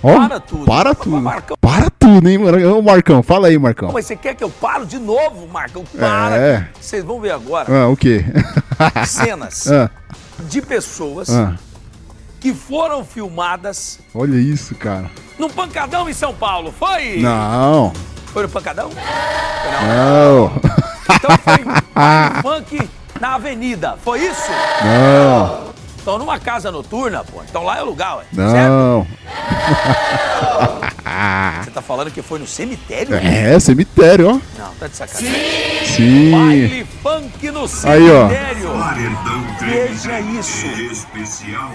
Ó, 0.02 0.14
Para 0.16 0.40
tudo. 0.40 0.64
Para 0.64 0.94
tudo. 0.94 1.22
Para 1.60 1.90
tudo, 1.90 2.28
hein, 2.28 2.38
Marcão? 2.38 2.78
Ô, 2.78 2.82
Marcão, 2.82 3.22
fala 3.22 3.46
aí, 3.48 3.58
Marcão. 3.58 3.88
Não, 3.88 3.94
mas 3.94 4.06
você 4.06 4.16
quer 4.16 4.34
que 4.34 4.42
eu 4.42 4.50
paro 4.50 4.84
de 4.84 4.98
novo, 4.98 5.46
Marcão? 5.46 5.84
Para. 5.98 6.36
É. 6.36 6.68
Vocês 6.80 7.04
vão 7.04 7.20
ver 7.20 7.30
agora 7.30 7.82
Ah, 7.84 7.88
o 7.88 7.96
quê? 7.96 8.24
cenas 9.06 9.70
Ah, 9.70 9.88
de 10.40 10.60
pessoas 10.60 11.30
ah. 11.30 11.54
que 12.40 12.52
foram 12.52 13.04
filmadas 13.04 14.00
Olha 14.14 14.36
isso, 14.36 14.74
cara. 14.74 15.08
num 15.38 15.48
pancadão 15.48 16.08
em 16.08 16.12
São 16.12 16.34
Paulo. 16.34 16.74
Foi? 16.76 17.18
Não. 17.20 17.92
Foi 18.26 18.42
no 18.42 18.48
pancadão? 18.48 18.90
Não. 19.86 20.52
Então 21.14 21.30
foi 21.38 21.62
funk 22.42 22.90
na 23.20 23.34
avenida. 23.36 23.96
Foi 24.02 24.18
isso? 24.20 24.50
Não. 24.84 25.72
Estão 26.02 26.18
numa 26.18 26.36
casa 26.40 26.72
noturna, 26.72 27.22
pô. 27.22 27.40
Então 27.48 27.62
lá 27.62 27.78
é 27.78 27.82
o 27.82 27.84
lugar, 27.84 28.16
ué. 28.16 28.24
Não. 28.32 29.06
Você 31.62 31.70
tá 31.70 31.80
falando 31.80 32.10
que 32.10 32.20
foi 32.20 32.40
no 32.40 32.46
cemitério? 32.46 33.14
É, 33.14 33.60
cemitério, 33.60 34.30
ó. 34.30 34.32
Não, 34.60 34.74
tá 34.80 34.88
de 34.88 34.96
sacanagem. 34.96 35.86
Sim. 35.86 36.32
Baile 36.32 36.84
funk 37.00 37.50
no 37.52 37.60
Aí, 37.60 38.10
ó. 38.10 38.28
cemitério. 38.28 38.70
Veja 39.60 40.18
isso. 40.20 40.66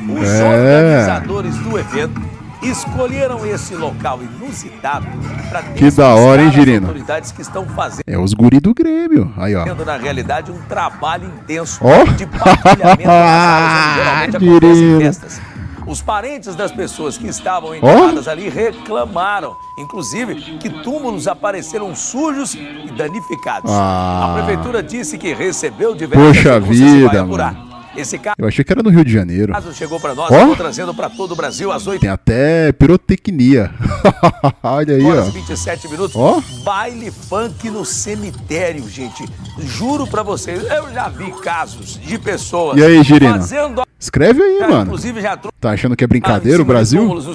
Os 0.09 0.29
É. 0.29 0.43
organizadores 0.43 1.55
do 1.59 1.79
evento 1.79 2.21
escolheram 2.61 3.45
esse 3.45 3.75
local 3.75 4.19
inusitado 4.21 5.05
para 5.49 5.61
Que 5.63 5.89
da 5.91 6.15
hora, 6.15 6.41
hein, 6.41 6.51
Girino? 6.51 6.87
autoridades 6.87 7.31
que 7.31 7.41
estão 7.41 7.65
fazendo 7.67 8.03
É 8.07 8.17
os 8.17 8.33
guri 8.33 8.59
do 8.59 8.73
Grêmio. 8.73 9.31
Aí, 9.37 9.55
ó. 9.55 9.65
na 9.85 9.97
realidade 9.97 10.51
um 10.51 10.59
trabalho 10.67 11.25
intenso 11.27 11.79
Ó. 11.81 12.03
de 12.13 12.25
patrulhamento 12.25 13.07
nas 13.07 14.07
áreas 14.07 14.35
onde 14.35 14.45
Girino. 14.45 14.99
festas. 15.01 15.41
Os 15.85 16.01
parentes 16.01 16.53
das 16.53 16.69
pessoas 16.69 17.17
que 17.17 17.27
estavam 17.27 17.73
enterradas 17.73 18.27
ali 18.27 18.49
reclamaram, 18.49 19.55
inclusive, 19.79 20.35
que 20.59 20.69
túmulos 20.69 21.29
apareceram 21.29 21.95
sujos 21.95 22.55
e 22.55 22.91
danificados. 22.97 23.71
Ah. 23.71 24.31
A 24.35 24.43
prefeitura 24.43 24.83
disse 24.83 25.17
que 25.17 25.33
recebeu 25.33 25.95
diversas 25.95 26.27
Poxa 26.35 26.59
vida, 26.59 27.23
mano. 27.25 27.66
Esse 27.97 28.19
caso 28.19 28.35
Eu 28.37 28.47
achei 28.47 28.63
que 28.63 28.71
era 28.71 28.83
no 28.83 28.89
Rio 28.89 29.03
de 29.03 29.11
Janeiro. 29.11 29.53
chegou 29.73 29.99
para 29.99 30.13
nós, 30.13 30.29
vou 30.29 30.55
trazendo 30.55 30.93
para 30.93 31.09
todo 31.09 31.31
o 31.31 31.35
Brasil 31.35 31.71
às 31.71 31.87
8 31.87 31.99
Tem 32.01 32.09
até 32.09 32.71
pirotecnia. 32.71 33.71
Olha 34.61 34.95
aí, 34.95 35.03
ó. 35.03 35.27
e 35.27 35.31
27 35.31 35.87
minutos. 35.89 36.15
Ó. 36.15 36.41
Baile 36.63 37.09
funk 37.11 37.69
no 37.69 37.83
cemitério, 37.83 38.87
gente. 38.87 39.25
Juro 39.59 40.05
pra 40.05 40.21
vocês, 40.21 40.63
eu 40.63 40.93
já 40.93 41.09
vi 41.09 41.31
casos 41.41 41.99
de 41.99 42.19
pessoas 42.19 42.77
E 42.77 42.83
aí, 42.83 43.03
Girino? 43.03 43.33
fazendo 43.33 43.83
Escreve 43.99 44.41
aí, 44.43 44.59
Já, 44.59 44.67
mano. 44.69 44.83
Inclusive 44.83 45.21
já 45.21 45.35
trouxe 45.35 45.57
Tá 45.59 45.71
achando 45.71 45.95
que 45.95 46.03
é 46.03 46.07
brincadeira 46.07 46.61
o 46.61 46.65
Brasil? 46.65 47.01
túmulos 47.01 47.25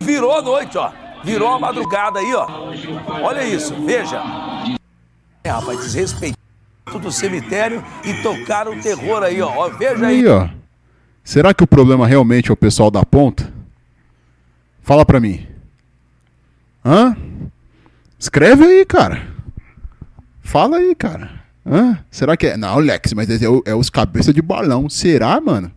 Virou 0.00 0.34
a 0.36 0.40
noite, 0.40 0.78
ó. 0.78 0.90
Virou 1.22 1.48
a 1.48 1.58
madrugada 1.58 2.18
aí, 2.18 2.34
ó. 2.34 2.46
Olha 3.22 3.44
isso, 3.44 3.74
veja. 3.84 4.22
É, 5.44 5.50
rapaz, 5.50 5.80
desrespeito 5.80 6.38
do 6.98 7.12
cemitério 7.12 7.82
e 8.04 8.14
tocaram 8.22 8.72
o 8.76 8.80
terror 8.80 9.22
aí, 9.22 9.40
ó. 9.40 9.48
Ó, 9.48 9.68
Veja 9.70 10.06
aí. 10.06 10.16
Aí, 10.20 10.26
ó. 10.26 10.48
Será 11.22 11.52
que 11.54 11.62
o 11.62 11.66
problema 11.66 12.06
realmente 12.06 12.50
é 12.50 12.52
o 12.52 12.56
pessoal 12.56 12.90
da 12.90 13.04
ponta? 13.04 13.52
Fala 14.82 15.04
pra 15.04 15.20
mim. 15.20 15.46
Hã? 16.84 17.16
Escreve 18.18 18.64
aí, 18.64 18.84
cara. 18.84 19.28
Fala 20.42 20.78
aí, 20.78 20.94
cara. 20.94 21.30
Hã? 21.64 21.98
Será 22.10 22.36
que 22.36 22.46
é. 22.48 22.56
Não, 22.56 22.78
Lex, 22.78 23.12
mas 23.12 23.30
é, 23.42 23.48
o- 23.48 23.62
é 23.66 23.74
os 23.74 23.90
cabeça 23.90 24.32
de 24.32 24.42
balão. 24.42 24.88
Será, 24.88 25.40
mano? 25.40 25.70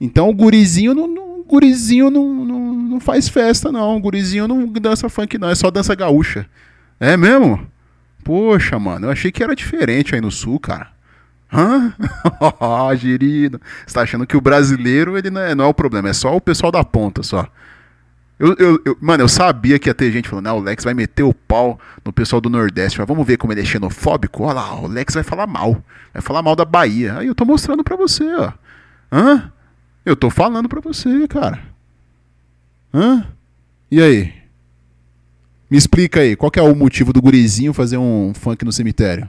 Então 0.00 0.28
o 0.28 0.34
gurizinho 0.34 0.94
não. 0.94 1.06
não- 1.08 1.24
o 1.44 1.46
gurizinho 1.46 2.10
não, 2.10 2.32
não, 2.44 2.72
não 2.74 3.00
faz 3.00 3.28
festa, 3.28 3.70
não. 3.70 3.96
O 3.96 4.00
gurizinho 4.00 4.48
não 4.48 4.66
dança 4.66 5.08
funk, 5.10 5.36
não. 5.38 5.50
É 5.50 5.54
só 5.54 5.70
dança 5.70 5.94
gaúcha. 5.94 6.46
É 6.98 7.16
mesmo? 7.18 7.66
Poxa, 8.24 8.78
mano, 8.78 9.06
eu 9.06 9.10
achei 9.10 9.30
que 9.30 9.42
era 9.42 9.54
diferente 9.54 10.14
aí 10.14 10.20
no 10.20 10.30
sul, 10.30 10.58
cara. 10.58 10.88
Hã? 11.52 11.94
Ó, 12.40 12.94
Girino. 12.96 13.60
Você 13.86 13.94
tá 13.94 14.02
achando 14.02 14.26
que 14.26 14.36
o 14.36 14.40
brasileiro 14.40 15.16
ele 15.16 15.30
não 15.30 15.40
é, 15.40 15.54
não 15.54 15.64
é 15.64 15.68
o 15.68 15.74
problema, 15.74 16.08
é 16.08 16.12
só 16.12 16.34
o 16.34 16.40
pessoal 16.40 16.72
da 16.72 16.82
ponta 16.82 17.22
só. 17.22 17.46
Eu, 18.38 18.56
eu, 18.58 18.82
eu- 18.84 18.98
mano, 19.00 19.22
eu 19.22 19.28
sabia 19.28 19.78
que 19.78 19.88
ia 19.88 19.94
ter 19.94 20.10
gente 20.10 20.28
falando, 20.28 20.48
ah, 20.48 20.54
o 20.54 20.60
Lex 20.60 20.82
vai 20.82 20.94
meter 20.94 21.22
o 21.22 21.32
pau 21.32 21.78
no 22.04 22.12
pessoal 22.12 22.40
do 22.40 22.50
Nordeste. 22.50 22.98
Mas 22.98 23.06
vamos 23.06 23.24
ver 23.26 23.36
como 23.36 23.52
ele 23.52 23.60
é 23.60 23.64
xenofóbico? 23.64 24.42
Olha 24.42 24.54
lá, 24.54 24.74
o 24.80 24.88
Lex 24.88 25.14
vai 25.14 25.22
falar 25.22 25.46
mal. 25.46 25.80
Vai 26.12 26.20
falar 26.22 26.42
mal 26.42 26.56
da 26.56 26.64
Bahia. 26.64 27.18
Aí 27.18 27.28
eu 27.28 27.34
tô 27.34 27.44
mostrando 27.44 27.84
pra 27.84 27.94
você, 27.96 28.24
ó. 28.34 28.52
Hã? 29.12 29.52
Eu 30.04 30.16
tô 30.16 30.30
falando 30.30 30.68
pra 30.68 30.80
você, 30.80 31.28
cara. 31.28 31.60
Hã? 32.92 33.26
E 33.90 34.00
aí? 34.00 34.32
Me 35.74 35.78
explica 35.78 36.20
aí, 36.20 36.36
qual 36.36 36.52
que 36.52 36.60
é 36.60 36.62
o 36.62 36.72
motivo 36.72 37.12
do 37.12 37.20
gurizinho 37.20 37.72
fazer 37.72 37.96
um 37.96 38.32
funk 38.32 38.64
no 38.64 38.70
cemitério? 38.70 39.28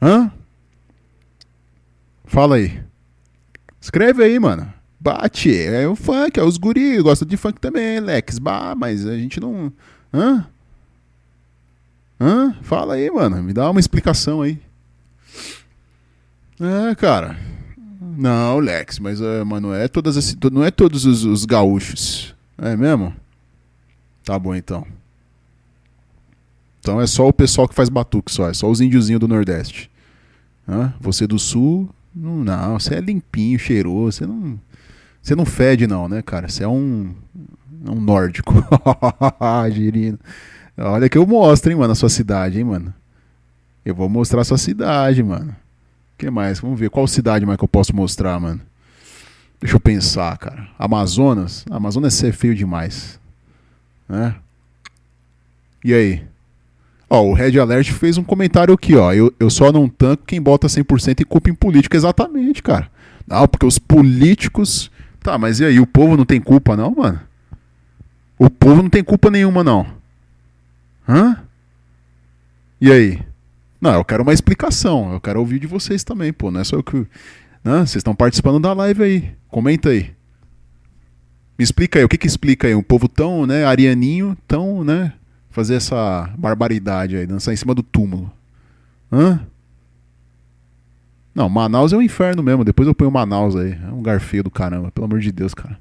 Hã? 0.00 0.32
Fala 2.24 2.56
aí. 2.56 2.82
Escreve 3.78 4.24
aí, 4.24 4.38
mano. 4.38 4.72
Bate, 4.98 5.54
é 5.54 5.86
o 5.86 5.94
funk, 5.94 6.40
é 6.40 6.42
os 6.42 6.56
guri, 6.56 7.02
gosta 7.02 7.26
de 7.26 7.36
funk 7.36 7.60
também, 7.60 8.00
Lex. 8.00 8.38
Bah, 8.38 8.74
mas 8.74 9.04
a 9.04 9.14
gente 9.18 9.38
não. 9.38 9.70
Hã? 10.14 10.46
Hã? 12.18 12.56
Fala 12.62 12.94
aí, 12.94 13.10
mano. 13.10 13.42
Me 13.42 13.52
dá 13.52 13.70
uma 13.70 13.80
explicação 13.80 14.40
aí. 14.40 14.58
É, 16.58 16.94
cara. 16.94 17.38
Não, 18.00 18.60
Lex, 18.60 18.98
mas, 18.98 19.20
é, 19.20 19.44
mas 19.44 19.60
não 19.60 19.74
é 19.74 19.88
todas 19.88 20.16
as, 20.16 20.34
não 20.50 20.64
é 20.64 20.70
todos 20.70 21.04
os, 21.04 21.26
os 21.26 21.44
gaúchos. 21.44 22.34
É 22.56 22.74
mesmo? 22.74 23.14
Tá 24.24 24.38
bom 24.38 24.54
então. 24.54 24.86
Então 26.90 27.00
é 27.00 27.06
só 27.06 27.28
o 27.28 27.32
pessoal 27.32 27.68
que 27.68 27.74
faz 27.74 27.88
batuque 27.88 28.32
só, 28.32 28.48
é 28.48 28.52
só 28.52 28.68
os 28.68 28.80
índiozinhos 28.80 29.20
do 29.20 29.28
Nordeste. 29.28 29.88
Hã? 30.68 30.92
Você 30.98 31.24
do 31.24 31.38
Sul, 31.38 31.88
não, 32.12 32.38
não, 32.42 32.80
você 32.80 32.96
é 32.96 33.00
limpinho, 33.00 33.60
cheiroso, 33.60 34.18
você 34.18 34.26
não, 34.26 34.58
você 35.22 35.36
não 35.36 35.46
fede 35.46 35.86
não, 35.86 36.08
né, 36.08 36.20
cara? 36.20 36.48
Você 36.48 36.64
é 36.64 36.68
um, 36.68 37.14
um 37.86 38.00
nórdico. 38.00 38.54
Olha 40.76 41.08
que 41.08 41.16
eu 41.16 41.24
mostro, 41.24 41.70
hein, 41.70 41.78
mano, 41.78 41.92
a 41.92 41.94
sua 41.94 42.08
cidade, 42.08 42.58
hein, 42.58 42.64
mano. 42.64 42.92
Eu 43.84 43.94
vou 43.94 44.08
mostrar 44.08 44.40
a 44.40 44.44
sua 44.44 44.58
cidade, 44.58 45.22
mano. 45.22 45.52
O 45.52 46.18
que 46.18 46.28
mais? 46.28 46.58
Vamos 46.58 46.80
ver 46.80 46.90
qual 46.90 47.06
cidade 47.06 47.46
mais 47.46 47.56
que 47.56 47.62
eu 47.62 47.68
posso 47.68 47.94
mostrar, 47.94 48.40
mano. 48.40 48.60
Deixa 49.60 49.76
eu 49.76 49.80
pensar, 49.80 50.36
cara. 50.38 50.68
Amazonas? 50.76 51.64
Amazonas 51.70 52.20
é 52.24 52.32
feio 52.32 52.56
demais. 52.56 53.20
Né? 54.08 54.34
E 55.84 55.94
aí? 55.94 56.29
Ó, 57.12 57.24
o 57.24 57.32
Red 57.32 57.58
Alert 57.58 57.90
fez 57.90 58.16
um 58.16 58.22
comentário 58.22 58.72
aqui, 58.72 58.94
ó. 58.94 59.12
Eu, 59.12 59.34
eu 59.40 59.50
só 59.50 59.72
não 59.72 59.88
tanco 59.88 60.22
quem 60.24 60.40
bota 60.40 60.68
100% 60.68 61.20
e 61.20 61.24
culpa 61.24 61.50
em 61.50 61.54
político. 61.54 61.96
Exatamente, 61.96 62.62
cara. 62.62 62.88
Não, 63.26 63.48
porque 63.48 63.66
os 63.66 63.80
políticos. 63.80 64.92
Tá, 65.20 65.36
mas 65.36 65.58
e 65.58 65.64
aí? 65.64 65.80
O 65.80 65.86
povo 65.86 66.16
não 66.16 66.24
tem 66.24 66.40
culpa, 66.40 66.76
não, 66.76 66.94
mano? 66.94 67.20
O 68.38 68.48
povo 68.48 68.80
não 68.80 68.88
tem 68.88 69.02
culpa 69.02 69.28
nenhuma, 69.28 69.64
não. 69.64 69.84
Hã? 71.08 71.36
E 72.80 72.92
aí? 72.92 73.20
Não, 73.80 73.94
eu 73.94 74.04
quero 74.04 74.22
uma 74.22 74.32
explicação. 74.32 75.12
Eu 75.12 75.20
quero 75.20 75.40
ouvir 75.40 75.58
de 75.58 75.66
vocês 75.66 76.04
também, 76.04 76.32
pô. 76.32 76.48
Não 76.52 76.60
é 76.60 76.64
só 76.64 76.76
eu 76.76 76.82
que. 76.82 76.96
Né? 76.96 77.80
Vocês 77.80 77.96
estão 77.96 78.14
participando 78.14 78.60
da 78.60 78.72
live 78.72 79.02
aí. 79.02 79.34
Comenta 79.48 79.88
aí. 79.88 80.12
Me 81.58 81.64
explica 81.64 81.98
aí, 81.98 82.04
o 82.04 82.08
que 82.08 82.16
que 82.16 82.26
explica 82.26 82.68
aí? 82.68 82.74
Um 82.74 82.82
povo 82.82 83.06
tão, 83.06 83.44
né, 83.44 83.66
arianinho, 83.66 84.34
tão, 84.48 84.82
né, 84.82 85.12
fazer 85.50 85.74
essa 85.74 86.32
barbaridade 86.38 87.16
aí, 87.16 87.26
dançar 87.26 87.52
em 87.52 87.56
cima 87.56 87.74
do 87.74 87.82
túmulo. 87.82 88.32
Hã? 89.12 89.44
Não, 91.34 91.48
Manaus 91.48 91.92
é 91.92 91.96
um 91.96 92.02
inferno 92.02 92.42
mesmo. 92.42 92.64
Depois 92.64 92.88
eu 92.88 92.94
ponho 92.94 93.10
Manaus 93.10 93.56
aí. 93.56 93.72
É 93.72 93.88
um 93.88 93.96
lugar 93.96 94.20
feio 94.20 94.44
do 94.44 94.50
caramba, 94.50 94.90
pelo 94.90 95.06
amor 95.06 95.20
de 95.20 95.30
Deus, 95.30 95.54
cara. 95.54 95.78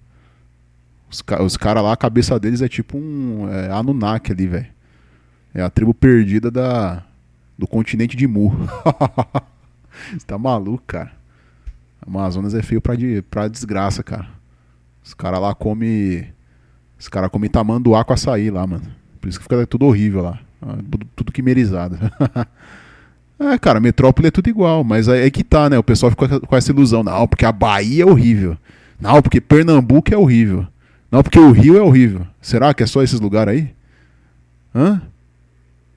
Os, 1.10 1.22
ca 1.22 1.42
os 1.42 1.58
caras 1.58 1.84
lá, 1.84 1.94
a 1.94 1.98
cabeça 1.98 2.40
deles 2.40 2.62
é 2.62 2.68
tipo 2.68 2.98
um 2.98 3.48
é, 3.50 3.72
Anunnaki 3.72 4.32
ali, 4.32 4.48
velho. 4.48 4.68
É 5.54 5.62
a 5.62 5.70
tribo 5.70 5.94
perdida 5.94 6.52
da, 6.52 7.04
do 7.58 7.68
continente 7.68 8.16
de 8.16 8.28
Mu. 8.28 8.52
Você 10.14 10.26
tá 10.26 10.38
maluco, 10.38 10.84
cara. 10.86 11.12
Amazonas 12.06 12.54
é 12.54 12.62
feio 12.62 12.80
pra, 12.80 12.96
de, 12.96 13.24
pra 13.24 13.48
desgraça, 13.48 14.04
cara. 14.04 14.28
Os 15.04 15.14
caras 15.14 15.42
lá 15.42 15.54
comem. 15.56 16.32
Os 16.98 17.08
caras 17.08 17.30
comem 17.32 17.50
tamanduá 17.50 18.04
com 18.04 18.14
açaí 18.14 18.52
lá, 18.52 18.66
mano. 18.68 18.99
Por 19.20 19.28
isso 19.28 19.40
que 19.40 19.44
fica 19.44 19.66
tudo 19.68 19.86
horrível 19.86 20.22
lá. 20.22 20.40
Ah, 20.62 20.78
Tudo, 21.16 21.32
quimerizado. 21.32 21.98
é, 23.40 23.58
cara, 23.58 23.80
metrópole 23.80 24.28
é 24.28 24.32
tudo 24.32 24.50
igual. 24.50 24.84
Mas 24.84 25.08
aí 25.08 25.26
é 25.26 25.30
que 25.30 25.44
tá, 25.44 25.70
né? 25.70 25.78
O 25.78 25.84
pessoal 25.84 26.12
fica 26.12 26.40
com 26.40 26.56
essa 26.56 26.72
ilusão. 26.72 27.04
Não, 27.04 27.28
porque 27.28 27.46
a 27.46 27.52
Bahia 27.52 28.04
é 28.04 28.06
horrível. 28.06 28.58
Não, 29.00 29.22
porque 29.22 29.40
Pernambuco 29.40 30.14
é 30.14 30.18
horrível. 30.18 30.68
Não, 31.12 31.24
porque 31.24 31.40
o 31.40 31.52
Rio 31.52 31.78
é 31.78 31.82
horrível. 31.82 32.26
Será 32.42 32.74
que 32.74 32.84
é 32.84 32.86
só 32.86 33.02
esses 33.02 33.20
lugares 33.20 33.54
aí? 33.54 33.74
Hã? 34.76 35.02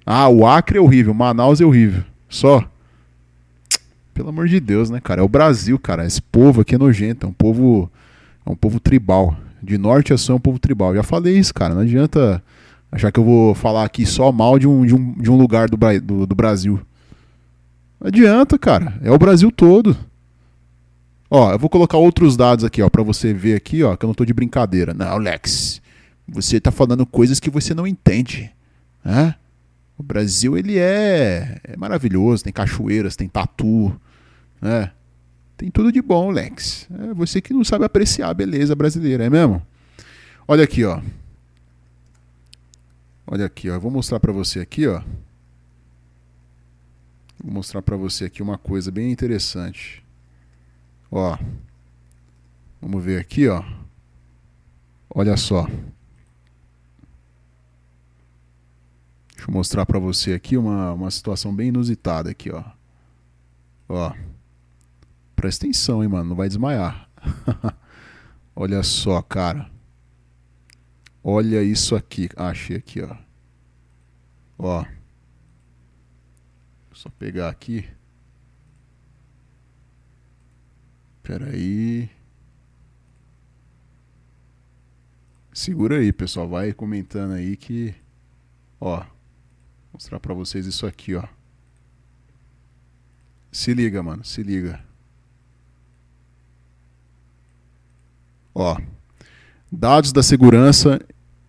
Ah, 0.06 0.28
o 0.28 0.46
Acre 0.46 0.78
é 0.78 0.80
horrível. 0.80 1.12
Manaus 1.12 1.60
é 1.60 1.64
horrível. 1.64 2.02
Só. 2.28 2.64
Pelo 4.14 4.28
amor 4.28 4.48
de 4.48 4.60
Deus, 4.60 4.90
né, 4.90 5.00
cara? 5.00 5.20
É 5.20 5.24
o 5.24 5.28
Brasil, 5.28 5.78
cara. 5.78 6.06
Esse 6.06 6.22
povo 6.22 6.60
aqui 6.60 6.74
é 6.74 6.78
nojento. 6.78 7.26
É 7.26 7.28
um 7.28 7.32
povo. 7.32 7.90
É 8.46 8.50
um 8.50 8.56
povo 8.56 8.80
tribal. 8.80 9.36
De 9.62 9.78
norte 9.78 10.12
a 10.12 10.18
sul 10.18 10.34
é 10.34 10.36
um 10.36 10.40
povo 10.40 10.58
tribal. 10.58 10.94
Já 10.94 11.02
falei 11.02 11.36
isso, 11.38 11.52
cara. 11.54 11.74
Não 11.74 11.82
adianta 11.82 12.42
achar 12.92 13.10
que 13.10 13.18
eu 13.18 13.24
vou 13.24 13.54
falar 13.54 13.84
aqui 13.84 14.04
só 14.04 14.30
mal 14.30 14.58
de 14.58 14.68
um, 14.68 14.84
de 14.84 14.94
um, 14.94 15.12
de 15.14 15.30
um 15.30 15.36
lugar 15.36 15.68
do, 15.68 15.78
do, 16.00 16.26
do 16.26 16.34
Brasil. 16.34 16.78
Não 17.98 18.08
adianta, 18.08 18.58
cara. 18.58 18.98
É 19.02 19.10
o 19.10 19.18
Brasil 19.18 19.50
todo. 19.50 19.96
Ó, 21.30 21.50
eu 21.50 21.58
vou 21.58 21.70
colocar 21.70 21.96
outros 21.96 22.36
dados 22.36 22.62
aqui, 22.62 22.82
ó, 22.82 22.90
para 22.90 23.02
você 23.02 23.32
ver 23.32 23.56
aqui, 23.56 23.82
ó, 23.82 23.96
que 23.96 24.04
eu 24.04 24.08
não 24.08 24.14
tô 24.14 24.24
de 24.24 24.34
brincadeira. 24.34 24.92
Não, 24.92 25.16
Lex. 25.16 25.80
Você 26.28 26.60
tá 26.60 26.70
falando 26.70 27.06
coisas 27.06 27.40
que 27.40 27.48
você 27.48 27.72
não 27.72 27.86
entende. 27.86 28.52
Né? 29.02 29.34
O 29.96 30.02
Brasil, 30.02 30.58
ele 30.58 30.78
é, 30.78 31.58
é 31.64 31.76
maravilhoso. 31.76 32.44
Tem 32.44 32.52
cachoeiras, 32.52 33.16
tem 33.16 33.28
tatu, 33.28 33.98
né? 34.60 34.90
Tem 35.56 35.70
tudo 35.70 35.92
de 35.92 36.02
bom, 36.02 36.30
Lex. 36.30 36.88
É 37.08 37.14
você 37.14 37.40
que 37.40 37.54
não 37.54 37.64
sabe 37.64 37.84
apreciar 37.84 38.28
a 38.28 38.34
beleza 38.34 38.74
brasileira, 38.74 39.24
é 39.24 39.30
mesmo? 39.30 39.62
Olha 40.46 40.64
aqui, 40.64 40.84
ó. 40.84 41.00
Olha 43.26 43.46
aqui, 43.46 43.70
ó. 43.70 43.74
Eu 43.74 43.80
vou 43.80 43.90
mostrar 43.90 44.20
pra 44.20 44.32
você 44.32 44.60
aqui, 44.60 44.86
ó. 44.86 45.00
Vou 47.42 47.52
mostrar 47.52 47.82
pra 47.82 47.96
você 47.96 48.26
aqui 48.26 48.42
uma 48.42 48.58
coisa 48.58 48.90
bem 48.90 49.10
interessante. 49.10 50.04
Ó. 51.10 51.36
Vamos 52.80 53.04
ver 53.04 53.20
aqui, 53.20 53.48
ó. 53.48 53.64
Olha 55.10 55.36
só. 55.36 55.66
Deixa 59.34 59.50
eu 59.50 59.52
mostrar 59.52 59.84
pra 59.84 59.98
você 59.98 60.34
aqui 60.34 60.56
uma, 60.56 60.92
uma 60.92 61.10
situação 61.10 61.54
bem 61.54 61.68
inusitada 61.68 62.30
aqui, 62.30 62.50
ó. 62.50 62.62
Ó. 63.88 64.12
Presta 65.34 65.66
atenção, 65.66 66.02
hein, 66.02 66.08
mano. 66.08 66.30
Não 66.30 66.36
vai 66.36 66.46
desmaiar. 66.46 67.08
Olha 68.54 68.82
só, 68.84 69.20
cara. 69.20 69.71
Olha 71.24 71.62
isso 71.62 71.94
aqui. 71.94 72.28
Ah, 72.36 72.48
achei 72.48 72.76
aqui, 72.76 73.00
ó. 73.00 73.16
Ó. 74.58 74.84
Só 76.92 77.08
pegar 77.10 77.48
aqui. 77.48 77.88
Pera 81.22 81.50
aí. 81.50 82.10
Segura 85.52 85.98
aí, 85.98 86.12
pessoal. 86.12 86.48
Vai 86.48 86.72
comentando 86.72 87.32
aí 87.32 87.56
que. 87.56 87.94
Ó. 88.80 88.98
Vou 88.98 89.06
mostrar 89.94 90.18
pra 90.18 90.34
vocês 90.34 90.66
isso 90.66 90.86
aqui, 90.86 91.14
ó. 91.14 91.24
Se 93.52 93.72
liga, 93.74 94.02
mano. 94.02 94.24
Se 94.24 94.42
liga. 94.42 94.84
Ó. 98.54 98.76
Dados 99.70 100.12
da 100.12 100.22
segurança 100.22 101.00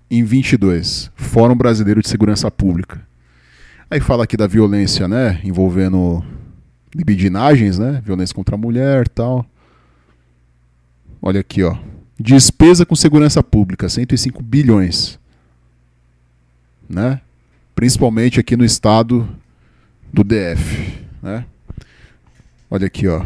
em 0.10 0.24
22. 0.24 1.12
Fórum 1.16 1.56
Brasileiro 1.56 2.02
de 2.02 2.10
Segurança 2.10 2.50
Pública. 2.52 3.02
Aí 3.90 4.00
fala 4.00 4.24
aqui 4.24 4.36
da 4.36 4.48
violência, 4.48 5.08
né? 5.08 5.40
Envolvendo 5.44 6.24
libidinagens, 6.96 7.78
né? 7.78 8.02
Violência 8.06 8.36
contra 8.36 8.56
a 8.56 8.58
mulher 8.58 9.08
tal. 9.08 9.46
Olha 11.22 11.40
aqui, 11.40 11.64
ó. 11.64 11.78
Despesa 12.20 12.86
com 12.86 12.96
segurança 12.96 13.42
pública, 13.42 13.90
105 13.90 14.42
bilhões. 14.44 15.20
Né? 16.90 17.22
Principalmente 17.74 18.40
aqui 18.40 18.56
no 18.56 18.64
estado 18.64 19.28
do 20.12 20.24
DF, 20.24 21.00
né? 21.22 21.46
Olha 22.70 22.88
aqui, 22.88 23.08
ó. 23.08 23.24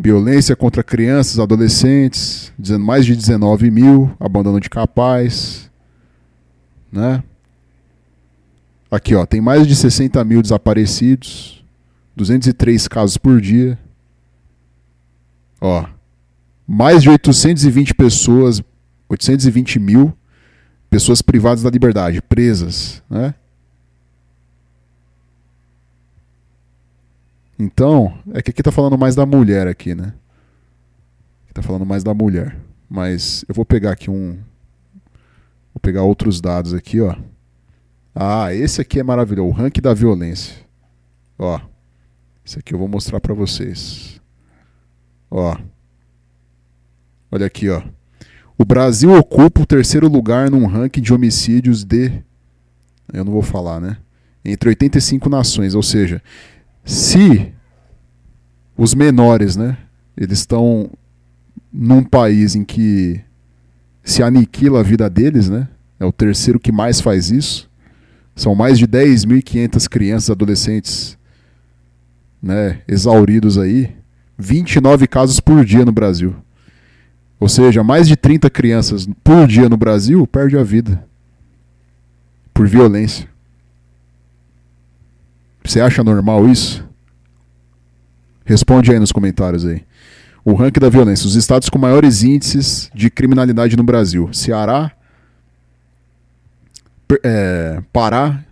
Violência 0.00 0.54
contra 0.54 0.82
crianças, 0.84 1.40
adolescentes, 1.40 2.52
mais 2.78 3.04
de 3.04 3.16
19 3.16 3.68
mil, 3.70 4.14
abandono 4.20 4.60
de 4.60 4.70
capaz, 4.70 5.68
né? 6.92 7.22
Aqui, 8.90 9.14
ó, 9.14 9.26
tem 9.26 9.40
mais 9.40 9.66
de 9.66 9.74
60 9.74 10.22
mil 10.24 10.40
desaparecidos, 10.40 11.64
203 12.16 12.86
casos 12.86 13.16
por 13.16 13.40
dia. 13.40 13.76
Ó, 15.60 15.84
mais 16.66 17.02
de 17.02 17.10
820 17.10 17.94
pessoas, 17.94 18.62
820 19.08 19.78
mil 19.80 20.16
pessoas 20.88 21.20
privadas 21.20 21.64
da 21.64 21.70
liberdade, 21.70 22.22
presas, 22.22 23.02
né? 23.10 23.34
Então, 27.58 28.16
é 28.32 28.40
que 28.40 28.50
aqui 28.50 28.62
tá 28.62 28.70
falando 28.70 28.96
mais 28.96 29.16
da 29.16 29.26
mulher 29.26 29.66
aqui, 29.66 29.94
né? 29.94 30.14
Aqui 31.44 31.54
tá 31.54 31.62
falando 31.62 31.84
mais 31.84 32.04
da 32.04 32.14
mulher. 32.14 32.56
Mas 32.88 33.44
eu 33.48 33.54
vou 33.54 33.64
pegar 33.64 33.90
aqui 33.90 34.10
um. 34.10 34.38
Vou 35.74 35.80
pegar 35.82 36.02
outros 36.02 36.40
dados 36.40 36.72
aqui, 36.72 37.00
ó. 37.00 37.16
Ah, 38.14 38.54
esse 38.54 38.80
aqui 38.80 39.00
é 39.00 39.02
maravilhoso. 39.02 39.48
O 39.48 39.52
ranking 39.52 39.80
da 39.80 39.92
violência. 39.92 40.54
Ó. 41.38 41.60
Esse 42.44 42.58
aqui 42.60 42.74
eu 42.74 42.78
vou 42.78 42.88
mostrar 42.88 43.20
para 43.20 43.34
vocês. 43.34 44.20
Ó. 45.30 45.56
Olha 47.30 47.46
aqui, 47.46 47.68
ó. 47.68 47.82
O 48.56 48.64
Brasil 48.64 49.12
ocupa 49.12 49.60
o 49.60 49.66
terceiro 49.66 50.08
lugar 50.08 50.50
num 50.50 50.66
ranking 50.66 51.02
de 51.02 51.12
homicídios 51.12 51.84
de. 51.84 52.10
Eu 53.12 53.24
não 53.24 53.32
vou 53.32 53.42
falar, 53.42 53.80
né? 53.80 53.98
Entre 54.44 54.68
85 54.68 55.28
nações. 55.28 55.74
Ou 55.74 55.82
seja, 55.82 56.22
se 56.88 57.52
os 58.74 58.94
menores, 58.94 59.56
né? 59.56 59.76
Eles 60.16 60.38
estão 60.38 60.90
num 61.70 62.02
país 62.02 62.54
em 62.54 62.64
que 62.64 63.20
se 64.02 64.22
aniquila 64.22 64.80
a 64.80 64.82
vida 64.82 65.10
deles, 65.10 65.50
né? 65.50 65.68
É 66.00 66.06
o 66.06 66.12
terceiro 66.12 66.58
que 66.58 66.72
mais 66.72 66.98
faz 66.98 67.30
isso. 67.30 67.68
São 68.34 68.54
mais 68.54 68.78
de 68.78 68.88
10.500 68.88 69.86
crianças 69.86 70.30
adolescentes 70.30 71.18
né, 72.42 72.80
exauridos 72.88 73.58
aí. 73.58 73.94
29 74.38 75.06
casos 75.06 75.40
por 75.40 75.64
dia 75.66 75.84
no 75.84 75.92
Brasil. 75.92 76.36
Ou 77.38 77.50
seja, 77.50 77.84
mais 77.84 78.08
de 78.08 78.16
30 78.16 78.48
crianças 78.48 79.06
por 79.22 79.46
dia 79.46 79.68
no 79.68 79.76
Brasil 79.76 80.26
perdem 80.26 80.58
a 80.58 80.64
vida 80.64 81.04
por 82.54 82.66
violência. 82.66 83.28
Você 85.68 85.82
acha 85.82 86.02
normal 86.02 86.48
isso? 86.48 86.82
Responde 88.42 88.90
aí 88.90 88.98
nos 88.98 89.12
comentários 89.12 89.66
aí. 89.66 89.84
O 90.42 90.54
ranking 90.54 90.80
da 90.80 90.88
violência. 90.88 91.26
Os 91.26 91.34
estados 91.34 91.68
com 91.68 91.78
maiores 91.78 92.22
índices 92.22 92.90
de 92.94 93.10
criminalidade 93.10 93.76
no 93.76 93.82
Brasil: 93.82 94.30
Ceará, 94.32 94.90
é, 97.22 97.82
Pará, 97.92 98.42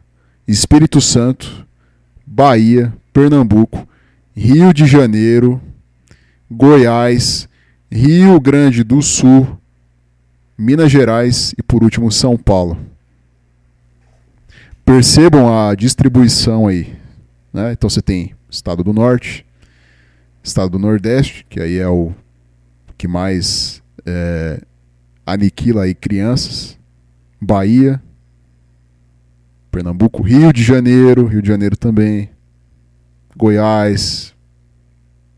Espírito 0.46 1.00
Santo, 1.00 1.66
Bahia, 2.26 2.92
Pernambuco, 3.14 3.88
Rio 4.36 4.74
de 4.74 4.84
Janeiro, 4.84 5.58
Goiás, 6.50 7.48
Rio 7.90 8.38
Grande 8.38 8.84
do 8.84 9.00
Sul, 9.00 9.58
Minas 10.58 10.92
Gerais 10.92 11.54
e 11.56 11.62
por 11.62 11.82
último 11.82 12.12
São 12.12 12.36
Paulo. 12.36 12.78
Percebam 14.84 15.58
a 15.58 15.74
distribuição 15.74 16.66
aí. 16.66 17.05
Né? 17.56 17.72
Então 17.72 17.88
você 17.88 18.02
tem 18.02 18.34
Estado 18.50 18.84
do 18.84 18.92
Norte, 18.92 19.46
Estado 20.44 20.68
do 20.72 20.78
Nordeste, 20.78 21.46
que 21.48 21.58
aí 21.58 21.78
é 21.78 21.88
o 21.88 22.12
que 22.98 23.08
mais 23.08 23.82
é, 24.04 24.60
aniquila 25.24 25.84
aí 25.84 25.94
crianças, 25.94 26.78
Bahia, 27.40 28.02
Pernambuco, 29.70 30.22
Rio 30.22 30.52
de 30.52 30.62
Janeiro, 30.62 31.24
Rio 31.24 31.40
de 31.40 31.48
Janeiro 31.48 31.78
também, 31.78 32.28
Goiás. 33.34 34.34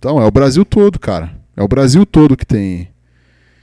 Então, 0.00 0.20
é 0.20 0.26
o 0.26 0.30
Brasil 0.32 0.64
todo, 0.64 0.98
cara. 0.98 1.30
É 1.56 1.62
o 1.62 1.68
Brasil 1.68 2.04
todo 2.04 2.36
que 2.36 2.44
tem. 2.44 2.88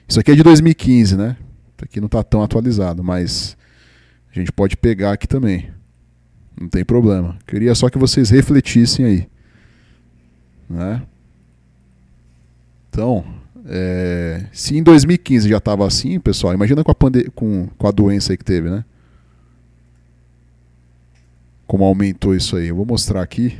Isso 0.07 0.17
aqui 0.17 0.31
é 0.31 0.35
de 0.35 0.43
2015, 0.43 1.17
né? 1.17 1.35
Isso 1.75 1.83
aqui 1.83 1.99
não 1.99 2.05
está 2.05 2.23
tão 2.23 2.41
atualizado, 2.41 3.03
mas 3.03 3.57
a 4.31 4.39
gente 4.39 4.53
pode 4.53 4.77
pegar 4.77 5.11
aqui 5.11 5.27
também. 5.27 5.75
Não 6.59 6.69
tem 6.69 6.85
problema. 6.85 7.37
Queria 7.45 7.75
só 7.75 7.89
que 7.89 7.97
vocês 7.97 8.29
refletissem 8.29 9.05
aí. 9.05 9.27
Né? 10.69 11.01
Então, 12.89 13.25
é, 13.65 14.45
se 14.53 14.77
em 14.77 14.83
2015 14.83 15.49
já 15.49 15.57
estava 15.57 15.85
assim, 15.85 16.19
pessoal, 16.19 16.53
imagina 16.53 16.83
com 16.83 16.91
a, 16.91 16.95
pande 16.95 17.29
com, 17.31 17.67
com 17.77 17.87
a 17.87 17.91
doença 17.91 18.31
aí 18.31 18.37
que 18.37 18.43
teve, 18.43 18.69
né? 18.69 18.85
Como 21.67 21.83
aumentou 21.83 22.35
isso 22.35 22.55
aí. 22.55 22.67
Eu 22.67 22.75
vou 22.75 22.85
mostrar 22.85 23.21
aqui 23.21 23.57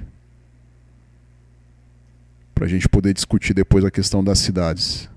para 2.54 2.66
a 2.66 2.68
gente 2.68 2.88
poder 2.88 3.14
discutir 3.14 3.54
depois 3.54 3.84
a 3.84 3.92
questão 3.92 4.24
das 4.24 4.40
cidades. 4.40 5.10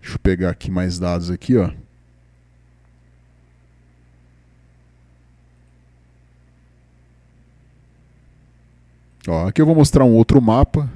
Deixa 0.00 0.14
eu 0.14 0.20
pegar 0.20 0.50
aqui 0.50 0.70
mais 0.70 0.98
dados 0.98 1.30
aqui, 1.30 1.56
ó. 1.56 1.70
Ó, 9.28 9.46
aqui 9.46 9.60
eu 9.60 9.66
vou 9.66 9.74
mostrar 9.74 10.04
um 10.04 10.14
outro 10.14 10.40
mapa, 10.40 10.90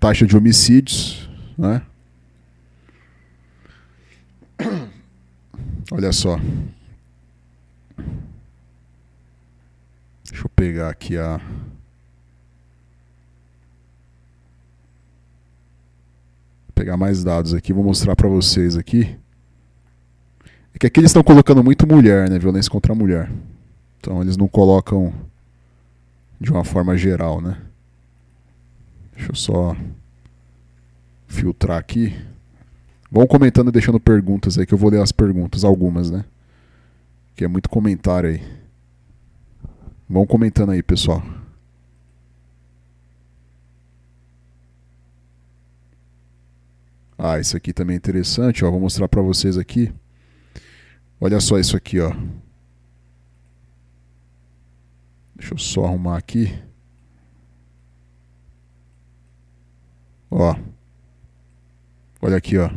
taxa 0.00 0.26
de 0.26 0.36
homicídios, 0.36 1.28
né? 1.56 1.82
Olha 5.92 6.12
só. 6.12 6.38
Deixa 10.24 10.44
eu 10.44 10.50
pegar 10.50 10.88
aqui 10.88 11.16
a. 11.16 11.40
Pegar 16.74 16.96
mais 16.96 17.24
dados 17.24 17.52
aqui, 17.52 17.72
vou 17.72 17.84
mostrar 17.84 18.14
para 18.14 18.28
vocês 18.28 18.76
aqui. 18.76 19.18
É 20.72 20.78
que 20.78 20.86
aqui 20.86 21.00
eles 21.00 21.10
estão 21.10 21.24
colocando 21.24 21.62
muito 21.62 21.86
mulher, 21.86 22.30
né? 22.30 22.38
Violência 22.38 22.70
contra 22.70 22.92
a 22.92 22.96
mulher. 22.96 23.30
Então 23.98 24.22
eles 24.22 24.36
não 24.36 24.46
colocam 24.46 25.12
de 26.40 26.50
uma 26.52 26.64
forma 26.64 26.96
geral, 26.96 27.40
né? 27.40 27.60
Deixa 29.14 29.32
eu 29.32 29.34
só 29.34 29.76
filtrar 31.26 31.78
aqui. 31.78 32.14
Vão 33.10 33.26
comentando 33.26 33.68
e 33.68 33.72
deixando 33.72 33.98
perguntas 33.98 34.58
aí, 34.58 34.66
que 34.66 34.74
eu 34.74 34.78
vou 34.78 34.90
ler 34.90 35.00
as 35.00 35.12
perguntas, 35.12 35.64
algumas, 35.64 36.10
né? 36.10 36.24
Que 37.34 37.44
é 37.44 37.48
muito 37.48 37.68
comentário 37.68 38.30
aí. 38.30 38.42
Vão 40.08 40.26
comentando 40.26 40.70
aí, 40.70 40.82
pessoal. 40.82 41.22
Ah, 47.18 47.40
isso 47.40 47.56
aqui 47.56 47.72
também 47.72 47.94
é 47.94 47.96
interessante, 47.96 48.64
ó. 48.64 48.70
Vou 48.70 48.80
mostrar 48.80 49.08
para 49.08 49.20
vocês 49.20 49.58
aqui. 49.58 49.92
Olha 51.20 51.40
só 51.40 51.58
isso 51.58 51.76
aqui, 51.76 51.98
ó. 51.98 52.12
Deixa 55.38 55.54
eu 55.54 55.58
só 55.58 55.84
arrumar 55.84 56.18
aqui. 56.18 56.52
Ó. 60.30 60.56
Olha 62.20 62.36
aqui, 62.36 62.58
ó. 62.58 62.70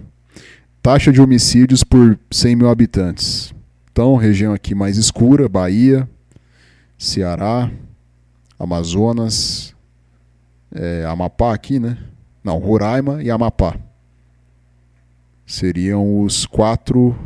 Taxa 0.81 1.11
de 1.11 1.19
homicídios 1.19 1.83
por 1.83 2.17
100 2.29 2.55
mil 2.55 2.69
habitantes. 2.69 3.53
Então, 3.91 4.15
região 4.15 4.53
aqui 4.53 4.73
mais 4.73 4.97
escura, 4.97 5.49
Bahia, 5.49 6.07
Ceará, 6.97 7.69
Amazonas, 8.57 9.75
é, 10.71 11.03
Amapá 11.05 11.53
aqui, 11.53 11.79
né? 11.79 11.97
Não, 12.43 12.57
Roraima 12.57 13.21
e 13.21 13.29
Amapá. 13.29 13.75
Seriam 15.45 16.21
os 16.21 16.45
quatro 16.45 17.17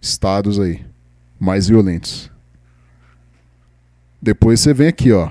estados 0.00 0.58
aí 0.58 0.84
mais 1.38 1.68
violentos. 1.68 2.29
Depois 4.22 4.60
você 4.60 4.74
vem 4.74 4.88
aqui, 4.88 5.12
ó. 5.12 5.30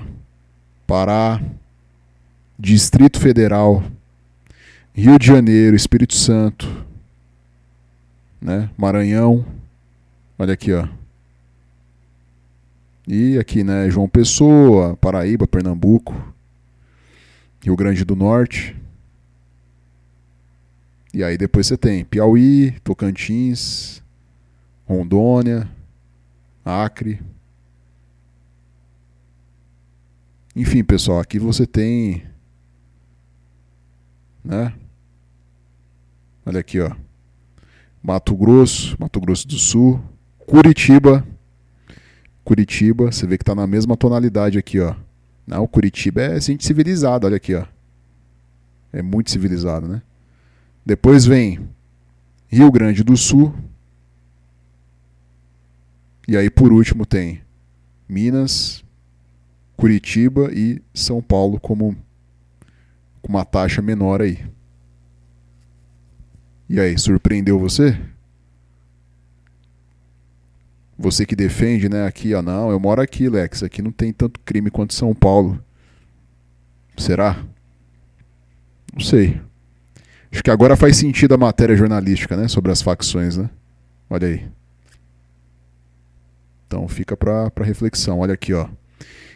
Pará, 0.86 1.40
Distrito 2.58 3.20
Federal, 3.20 3.84
Rio 4.92 5.18
de 5.18 5.26
Janeiro, 5.26 5.76
Espírito 5.76 6.14
Santo, 6.14 6.84
né? 8.40 8.68
Maranhão. 8.76 9.46
Olha 10.36 10.54
aqui, 10.54 10.72
ó. 10.72 10.88
E 13.06 13.38
aqui, 13.38 13.62
né, 13.62 13.88
João 13.90 14.08
Pessoa, 14.08 14.96
Paraíba, 14.96 15.46
Pernambuco, 15.46 16.34
Rio 17.62 17.76
Grande 17.76 18.04
do 18.04 18.16
Norte. 18.16 18.76
E 21.12 21.24
aí 21.24 21.36
depois 21.36 21.66
você 21.66 21.76
tem 21.76 22.04
Piauí, 22.04 22.72
Tocantins, 22.84 24.02
Rondônia, 24.86 25.68
Acre. 26.64 27.20
Enfim, 30.60 30.84
pessoal, 30.84 31.20
aqui 31.20 31.38
você 31.38 31.66
tem 31.66 32.22
né? 34.44 34.74
Olha 36.44 36.60
aqui, 36.60 36.78
ó. 36.78 36.94
Mato 38.02 38.36
Grosso, 38.36 38.94
Mato 39.00 39.18
Grosso 39.18 39.48
do 39.48 39.54
Sul, 39.54 39.98
Curitiba, 40.38 41.26
Curitiba, 42.44 43.10
você 43.10 43.26
vê 43.26 43.38
que 43.38 43.42
está 43.42 43.54
na 43.54 43.66
mesma 43.66 43.96
tonalidade 43.96 44.58
aqui, 44.58 44.78
ó. 44.80 44.94
Não, 45.46 45.66
Curitiba 45.66 46.20
é 46.20 46.38
gente 46.38 46.66
civilizado, 46.66 47.26
olha 47.26 47.38
aqui, 47.38 47.54
ó. 47.54 47.64
É 48.92 49.00
muito 49.00 49.30
civilizado, 49.30 49.88
né? 49.88 50.02
Depois 50.84 51.24
vem 51.24 51.70
Rio 52.48 52.70
Grande 52.70 53.02
do 53.02 53.16
Sul. 53.16 53.54
E 56.28 56.36
aí 56.36 56.50
por 56.50 56.70
último 56.70 57.06
tem 57.06 57.40
Minas, 58.06 58.84
Curitiba 59.80 60.50
e 60.52 60.82
São 60.92 61.22
Paulo 61.22 61.58
como 61.58 61.96
com 63.22 63.28
uma 63.30 63.46
taxa 63.46 63.80
menor 63.80 64.20
aí. 64.20 64.38
E 66.68 66.78
aí, 66.78 66.98
surpreendeu 66.98 67.58
você? 67.58 67.98
Você 70.98 71.24
que 71.24 71.34
defende, 71.34 71.88
né, 71.88 72.06
aqui, 72.06 72.34
ó, 72.34 72.42
não, 72.42 72.70
eu 72.70 72.78
moro 72.78 73.00
aqui, 73.00 73.26
Lex, 73.26 73.62
aqui 73.62 73.80
não 73.80 73.90
tem 73.90 74.12
tanto 74.12 74.38
crime 74.40 74.70
quanto 74.70 74.92
São 74.92 75.14
Paulo. 75.14 75.58
Será? 76.98 77.42
Não 78.92 79.00
sei. 79.00 79.40
Acho 80.30 80.44
que 80.44 80.50
agora 80.50 80.76
faz 80.76 80.98
sentido 80.98 81.32
a 81.32 81.38
matéria 81.38 81.74
jornalística, 81.74 82.36
né, 82.36 82.48
sobre 82.48 82.70
as 82.70 82.82
facções, 82.82 83.38
né? 83.38 83.48
Olha 84.10 84.28
aí. 84.28 84.46
Então 86.66 86.86
fica 86.86 87.16
para 87.16 87.50
reflexão. 87.64 88.18
Olha 88.18 88.34
aqui, 88.34 88.52
ó. 88.52 88.68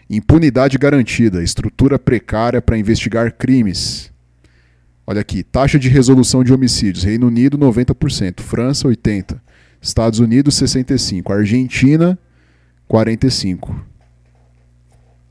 Impunidade 0.08 0.76
garantida, 0.76 1.42
estrutura 1.42 1.98
precária 1.98 2.60
para 2.60 2.76
investigar 2.78 3.32
crimes. 3.32 4.12
Olha 5.06 5.20
aqui, 5.20 5.42
taxa 5.42 5.78
de 5.78 5.88
resolução 5.88 6.44
de 6.44 6.52
homicídios: 6.52 7.04
Reino 7.04 7.26
Unido 7.26 7.58
90%, 7.58 8.40
França 8.40 8.88
80%, 8.88 9.40
Estados 9.80 10.18
Unidos 10.18 10.60
65%, 10.60 11.30
Argentina 11.30 12.18
45%. 12.88 13.74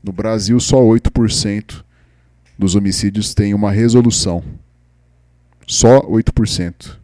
No 0.02 0.12
Brasil, 0.12 0.60
só 0.60 0.80
8% 0.80 1.82
dos 2.58 2.74
homicídios 2.74 3.32
tem 3.32 3.54
uma 3.54 3.70
resolução. 3.70 4.44
Só 5.66 6.02
8%. 6.02 6.98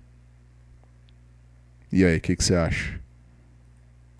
E 1.90 2.04
aí, 2.04 2.18
o 2.18 2.20
que, 2.20 2.36
que 2.36 2.44
você 2.44 2.54
acha? 2.54 3.00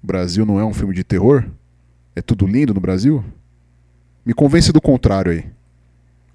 O 0.02 0.06
Brasil 0.06 0.46
não 0.46 0.58
é 0.58 0.64
um 0.64 0.72
filme 0.72 0.94
de 0.94 1.04
terror? 1.04 1.44
É 2.16 2.22
tudo 2.22 2.46
lindo 2.46 2.72
no 2.72 2.80
Brasil? 2.80 3.22
Me 4.30 4.34
convence 4.34 4.70
do 4.70 4.80
contrário 4.80 5.32
aí. 5.32 5.44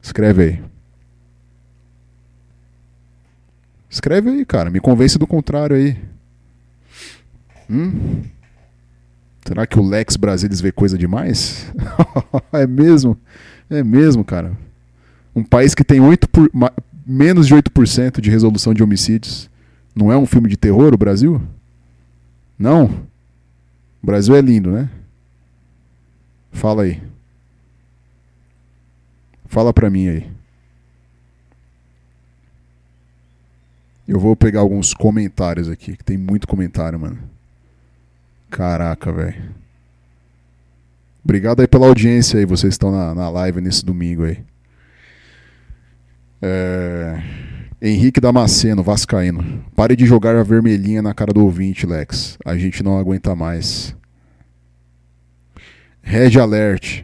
Escreve 0.01 0.43
aí. 0.43 0.63
Escreve 3.89 4.31
aí, 4.31 4.45
cara. 4.45 4.69
Me 4.69 4.81
convence 4.81 5.17
do 5.17 5.25
contrário 5.25 5.77
aí. 5.77 5.97
Hum? 7.69 8.21
Será 9.47 9.65
que 9.65 9.79
o 9.79 9.81
Lex 9.81 10.17
Brasilis 10.17 10.59
vê 10.59 10.73
coisa 10.73 10.97
demais? 10.97 11.71
é 12.51 12.67
mesmo? 12.67 13.17
É 13.69 13.81
mesmo, 13.81 14.25
cara. 14.25 14.51
Um 15.33 15.45
país 15.45 15.73
que 15.73 15.85
tem 15.85 16.01
8 16.01 16.27
por, 16.27 16.51
menos 17.07 17.47
de 17.47 17.55
8% 17.55 18.19
de 18.19 18.29
resolução 18.29 18.73
de 18.73 18.83
homicídios. 18.83 19.49
Não 19.95 20.11
é 20.11 20.17
um 20.17 20.25
filme 20.25 20.49
de 20.49 20.57
terror 20.57 20.93
o 20.93 20.97
Brasil? 20.97 21.41
Não. 22.59 22.87
O 24.03 24.05
Brasil 24.05 24.35
é 24.35 24.41
lindo, 24.41 24.69
né? 24.69 24.89
Fala 26.51 26.83
aí. 26.83 27.14
Fala 29.45 29.73
pra 29.73 29.89
mim 29.89 30.07
aí. 30.09 30.29
Eu 34.07 34.19
vou 34.19 34.35
pegar 34.35 34.59
alguns 34.59 34.93
comentários 34.93 35.67
aqui, 35.69 35.97
que 35.97 36.03
tem 36.03 36.17
muito 36.17 36.47
comentário, 36.47 36.99
mano. 36.99 37.17
Caraca, 38.51 39.11
velho. 39.11 39.55
Obrigado 41.23 41.61
aí 41.61 41.67
pela 41.67 41.87
audiência 41.87 42.37
aí, 42.39 42.45
vocês 42.45 42.75
estão 42.75 42.91
na, 42.91 43.15
na 43.15 43.29
live 43.29 43.59
nesse 43.59 43.83
domingo 43.83 44.25
aí. 44.25 44.37
É... 46.41 47.19
Henrique 47.81 48.21
Damasceno, 48.21 48.83
Vascaíno. 48.83 49.65
Pare 49.75 49.95
de 49.95 50.05
jogar 50.05 50.35
a 50.35 50.43
vermelhinha 50.43 51.01
na 51.01 51.13
cara 51.13 51.33
do 51.33 51.43
ouvinte, 51.43 51.85
Lex. 51.85 52.37
A 52.45 52.55
gente 52.55 52.83
não 52.83 52.97
aguenta 52.97 53.35
mais. 53.35 53.95
Red 56.01 56.39
Alert. 56.39 57.03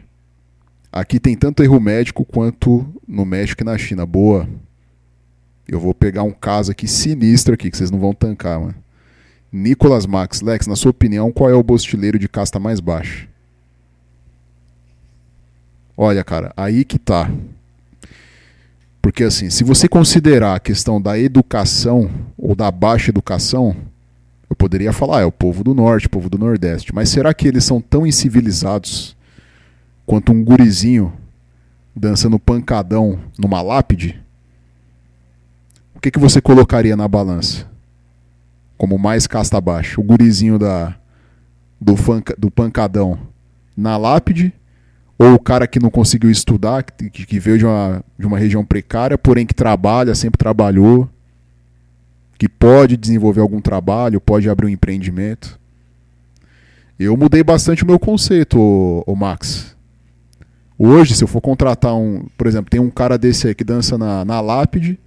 Aqui 0.92 1.18
tem 1.18 1.34
tanto 1.34 1.62
erro 1.62 1.80
médico 1.80 2.22
quanto 2.22 2.86
no 3.08 3.24
México 3.24 3.62
e 3.62 3.64
na 3.64 3.78
China. 3.78 4.04
Boa. 4.04 4.46
Eu 5.66 5.80
vou 5.80 5.94
pegar 5.94 6.22
um 6.22 6.32
caso 6.32 6.70
aqui 6.70 6.86
sinistro 6.86 7.54
aqui, 7.54 7.70
que 7.70 7.76
vocês 7.78 7.90
não 7.90 7.98
vão 7.98 8.12
tancar, 8.12 8.60
mano. 8.60 8.74
Nicolas 9.50 10.04
Max. 10.04 10.42
Lex, 10.42 10.66
na 10.66 10.76
sua 10.76 10.90
opinião, 10.90 11.32
qual 11.32 11.48
é 11.48 11.54
o 11.54 11.62
bostileiro 11.62 12.18
de 12.18 12.28
casta 12.28 12.58
mais 12.58 12.78
baixa? 12.78 13.26
Olha, 15.96 16.22
cara, 16.22 16.52
aí 16.54 16.84
que 16.84 16.98
tá. 16.98 17.30
Porque 19.00 19.24
assim, 19.24 19.48
se 19.48 19.64
você 19.64 19.88
considerar 19.88 20.56
a 20.56 20.60
questão 20.60 21.00
da 21.00 21.18
educação 21.18 22.10
ou 22.36 22.54
da 22.54 22.70
baixa 22.70 23.10
educação, 23.10 23.74
eu 24.48 24.54
poderia 24.54 24.92
falar, 24.92 25.18
ah, 25.18 25.22
é 25.22 25.24
o 25.24 25.32
povo 25.32 25.64
do 25.64 25.74
norte, 25.74 26.06
o 26.06 26.10
povo 26.10 26.28
do 26.28 26.38
nordeste. 26.38 26.94
Mas 26.94 27.08
será 27.08 27.32
que 27.32 27.48
eles 27.48 27.64
são 27.64 27.80
tão 27.80 28.06
incivilizados 28.06 29.16
quanto 30.06 30.32
um 30.32 30.44
gurizinho 30.44 31.12
dançando 31.94 32.38
pancadão 32.38 33.18
numa 33.38 33.62
lápide? 33.62 34.20
O 35.94 36.00
que, 36.00 36.10
que 36.10 36.18
você 36.18 36.40
colocaria 36.40 36.96
na 36.96 37.06
balança? 37.06 37.66
Como 38.76 38.98
mais 38.98 39.26
casta 39.26 39.58
abaixo? 39.58 40.00
O 40.00 40.04
gurizinho 40.04 40.58
da, 40.58 40.96
do, 41.80 41.94
do 42.38 42.50
pancadão 42.50 43.18
na 43.76 43.96
lápide 43.96 44.52
ou 45.18 45.34
o 45.34 45.38
cara 45.38 45.68
que 45.68 45.78
não 45.78 45.90
conseguiu 45.90 46.30
estudar, 46.30 46.82
que, 46.82 47.08
que 47.08 47.38
veio 47.38 47.58
de 47.58 47.64
uma, 47.64 48.04
de 48.18 48.26
uma 48.26 48.38
região 48.38 48.64
precária, 48.64 49.16
porém 49.16 49.46
que 49.46 49.54
trabalha, 49.54 50.16
sempre 50.16 50.36
trabalhou, 50.36 51.08
que 52.36 52.48
pode 52.48 52.96
desenvolver 52.96 53.40
algum 53.40 53.60
trabalho, 53.60 54.20
pode 54.20 54.48
abrir 54.50 54.66
um 54.66 54.70
empreendimento. 54.70 55.60
Eu 56.98 57.16
mudei 57.16 57.42
bastante 57.44 57.84
o 57.84 57.86
meu 57.86 58.00
conceito, 58.00 58.58
ô 59.06 59.14
Max. 59.14 59.71
Hoje, 60.84 61.14
se 61.14 61.22
eu 61.22 61.28
for 61.28 61.40
contratar 61.40 61.94
um, 61.94 62.26
por 62.36 62.48
exemplo, 62.48 62.68
tem 62.68 62.80
um 62.80 62.90
cara 62.90 63.16
desse 63.16 63.46
aí 63.46 63.54
que 63.54 63.62
dança 63.62 63.96
na, 63.96 64.24
na 64.24 64.40
lápide 64.40 64.98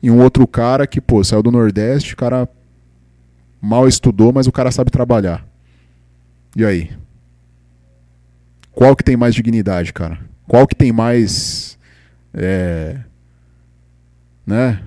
e 0.00 0.08
um 0.08 0.22
outro 0.22 0.46
cara 0.46 0.86
que, 0.86 1.00
pô, 1.00 1.24
saiu 1.24 1.42
do 1.42 1.50
Nordeste, 1.50 2.14
o 2.14 2.16
cara 2.16 2.48
mal 3.60 3.88
estudou, 3.88 4.32
mas 4.32 4.46
o 4.46 4.52
cara 4.52 4.70
sabe 4.70 4.92
trabalhar. 4.92 5.44
E 6.54 6.64
aí? 6.64 6.92
Qual 8.70 8.94
que 8.94 9.02
tem 9.02 9.16
mais 9.16 9.34
dignidade, 9.34 9.92
cara? 9.92 10.20
Qual 10.46 10.68
que 10.68 10.76
tem 10.76 10.92
mais. 10.92 11.76
É, 12.32 13.00
né? 14.46 14.84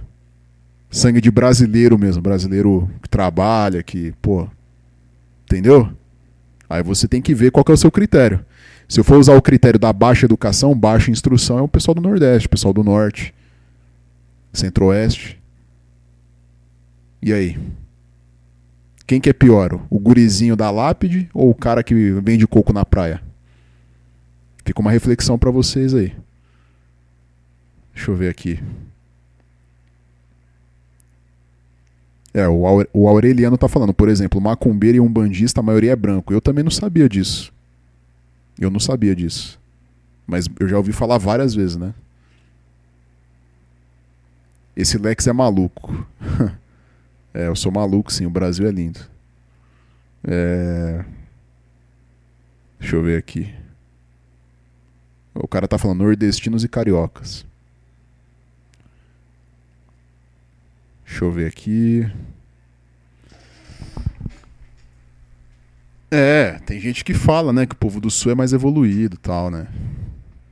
Sangue 0.89 1.19
de 1.19 1.29
brasileiro 1.29 1.99
mesmo. 1.99 2.21
Brasileiro 2.21 2.89
que 3.03 3.09
trabalha, 3.09 3.83
que, 3.83 4.13
pô. 4.21 4.47
Entendeu? 5.43 5.91
Aí 6.69 6.81
você 6.81 7.05
tem 7.05 7.21
que 7.21 7.35
ver 7.35 7.51
qual 7.51 7.65
que 7.65 7.71
é 7.73 7.75
o 7.75 7.77
seu 7.77 7.91
critério. 7.91 8.45
Se 8.87 8.99
eu 8.99 9.03
for 9.03 9.17
usar 9.17 9.35
o 9.35 9.41
critério 9.41 9.79
da 9.79 9.91
baixa 9.91 10.25
educação, 10.25 10.77
baixa 10.77 11.11
instrução, 11.11 11.59
é 11.59 11.61
o 11.61 11.67
pessoal 11.67 11.95
do 11.95 12.01
Nordeste, 12.01 12.47
o 12.47 12.49
pessoal 12.49 12.73
do 12.73 12.83
Norte, 12.83 13.33
Centro-Oeste. 14.53 15.39
E 17.21 17.33
aí? 17.33 17.57
Quem 19.07 19.19
que 19.19 19.29
é 19.29 19.33
pior? 19.33 19.79
O 19.89 19.99
gurizinho 19.99 20.55
da 20.55 20.69
lápide 20.69 21.29
ou 21.33 21.49
o 21.49 21.55
cara 21.55 21.83
que 21.83 21.93
vende 22.21 22.47
coco 22.47 22.73
na 22.73 22.85
praia? 22.85 23.21
Fica 24.63 24.81
uma 24.81 24.91
reflexão 24.91 25.37
para 25.37 25.51
vocês 25.51 25.93
aí. 25.93 26.13
Deixa 27.93 28.11
eu 28.11 28.15
ver 28.15 28.29
aqui. 28.29 28.59
É, 32.33 32.47
o, 32.47 32.67
Aure 32.67 32.89
o 32.91 33.07
Aureliano 33.07 33.57
tá 33.57 33.69
falando, 33.69 33.93
por 33.93 34.09
exemplo, 34.09 34.41
macumbeiro 34.41 34.97
e 34.97 34.99
um 34.99 35.11
bandista, 35.11 35.61
a 35.61 35.63
maioria 35.63 35.93
é 35.93 35.95
branco. 35.95 36.33
Eu 36.33 36.41
também 36.41 36.63
não 36.63 36.71
sabia 36.71 37.07
disso. 37.07 37.54
Eu 38.59 38.69
não 38.69 38.79
sabia 38.79 39.15
disso. 39.15 39.59
Mas 40.25 40.47
eu 40.59 40.67
já 40.67 40.77
ouvi 40.77 40.91
falar 40.91 41.17
várias 41.17 41.53
vezes, 41.53 41.77
né? 41.77 41.93
Esse 44.75 44.97
Lex 44.97 45.27
é 45.27 45.33
maluco. 45.33 46.05
é, 47.33 47.47
eu 47.47 47.55
sou 47.55 47.71
maluco, 47.71 48.11
sim. 48.11 48.25
O 48.25 48.29
Brasil 48.29 48.67
é 48.67 48.71
lindo. 48.71 48.99
É... 50.23 51.05
Deixa 52.79 52.95
eu 52.95 53.03
ver 53.03 53.17
aqui. 53.17 53.53
O 55.33 55.47
cara 55.47 55.67
tá 55.67 55.77
falando 55.77 55.99
nordestinos 55.99 56.63
e 56.63 56.67
cariocas. 56.67 57.45
Deixa 61.05 61.23
eu 61.23 61.31
ver 61.31 61.47
aqui. 61.47 62.09
É, 66.11 66.59
tem 66.65 66.79
gente 66.79 67.03
que 67.03 67.13
fala, 67.13 67.51
né, 67.51 67.65
que 67.65 67.73
o 67.73 67.77
povo 67.77 67.99
do 67.99 68.09
sul 68.09 68.31
é 68.31 68.35
mais 68.35 68.53
evoluído, 68.53 69.17
tal, 69.17 69.49
né? 69.49 69.67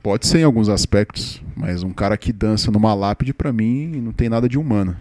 Pode 0.02 0.26
ser 0.26 0.40
em 0.40 0.44
alguns 0.44 0.68
aspectos, 0.68 1.42
mas 1.56 1.82
um 1.82 1.92
cara 1.92 2.16
que 2.18 2.32
dança 2.32 2.70
numa 2.70 2.92
lápide 2.92 3.32
para 3.32 3.52
mim 3.52 3.86
não 4.02 4.12
tem 4.12 4.28
nada 4.28 4.48
de 4.48 4.58
humano. 4.58 4.96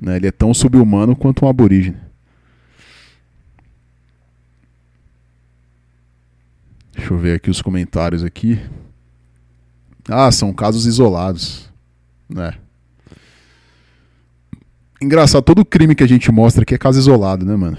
Né? 0.00 0.16
Ele 0.16 0.26
é 0.26 0.32
tão 0.32 0.52
subhumano 0.52 1.16
quanto 1.16 1.44
um 1.44 1.48
aborígene. 1.48 1.96
Deixa 6.94 7.14
eu 7.14 7.18
ver 7.18 7.36
aqui 7.36 7.48
os 7.48 7.62
comentários 7.62 8.22
aqui. 8.22 8.60
Ah, 10.08 10.30
são 10.30 10.52
casos 10.52 10.84
isolados, 10.84 11.70
né? 12.28 12.54
Engraçado, 15.00 15.42
todo 15.42 15.64
crime 15.64 15.94
que 15.94 16.04
a 16.04 16.08
gente 16.08 16.30
mostra 16.30 16.62
aqui 16.62 16.74
é 16.74 16.78
caso 16.78 16.98
isolado, 16.98 17.46
né, 17.46 17.56
mano? 17.56 17.78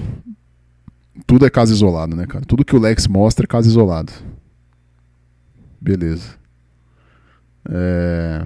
Tudo 1.27 1.45
é 1.45 1.49
caso 1.49 1.73
isolado, 1.73 2.15
né, 2.15 2.25
cara? 2.25 2.45
Tudo 2.45 2.65
que 2.65 2.75
o 2.75 2.79
Lex 2.79 3.07
mostra 3.07 3.45
é 3.45 3.47
caso 3.47 3.69
isolado. 3.69 4.11
Beleza. 5.79 6.35
É... 7.69 8.45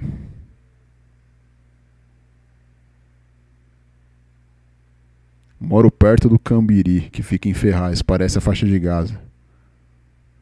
Moro 5.60 5.90
perto 5.90 6.28
do 6.28 6.38
Cambiri, 6.38 7.08
que 7.10 7.22
fica 7.22 7.48
em 7.48 7.54
Ferraz, 7.54 8.00
parece 8.00 8.38
a 8.38 8.40
faixa 8.40 8.66
de 8.66 8.78
Gaza. 8.78 9.20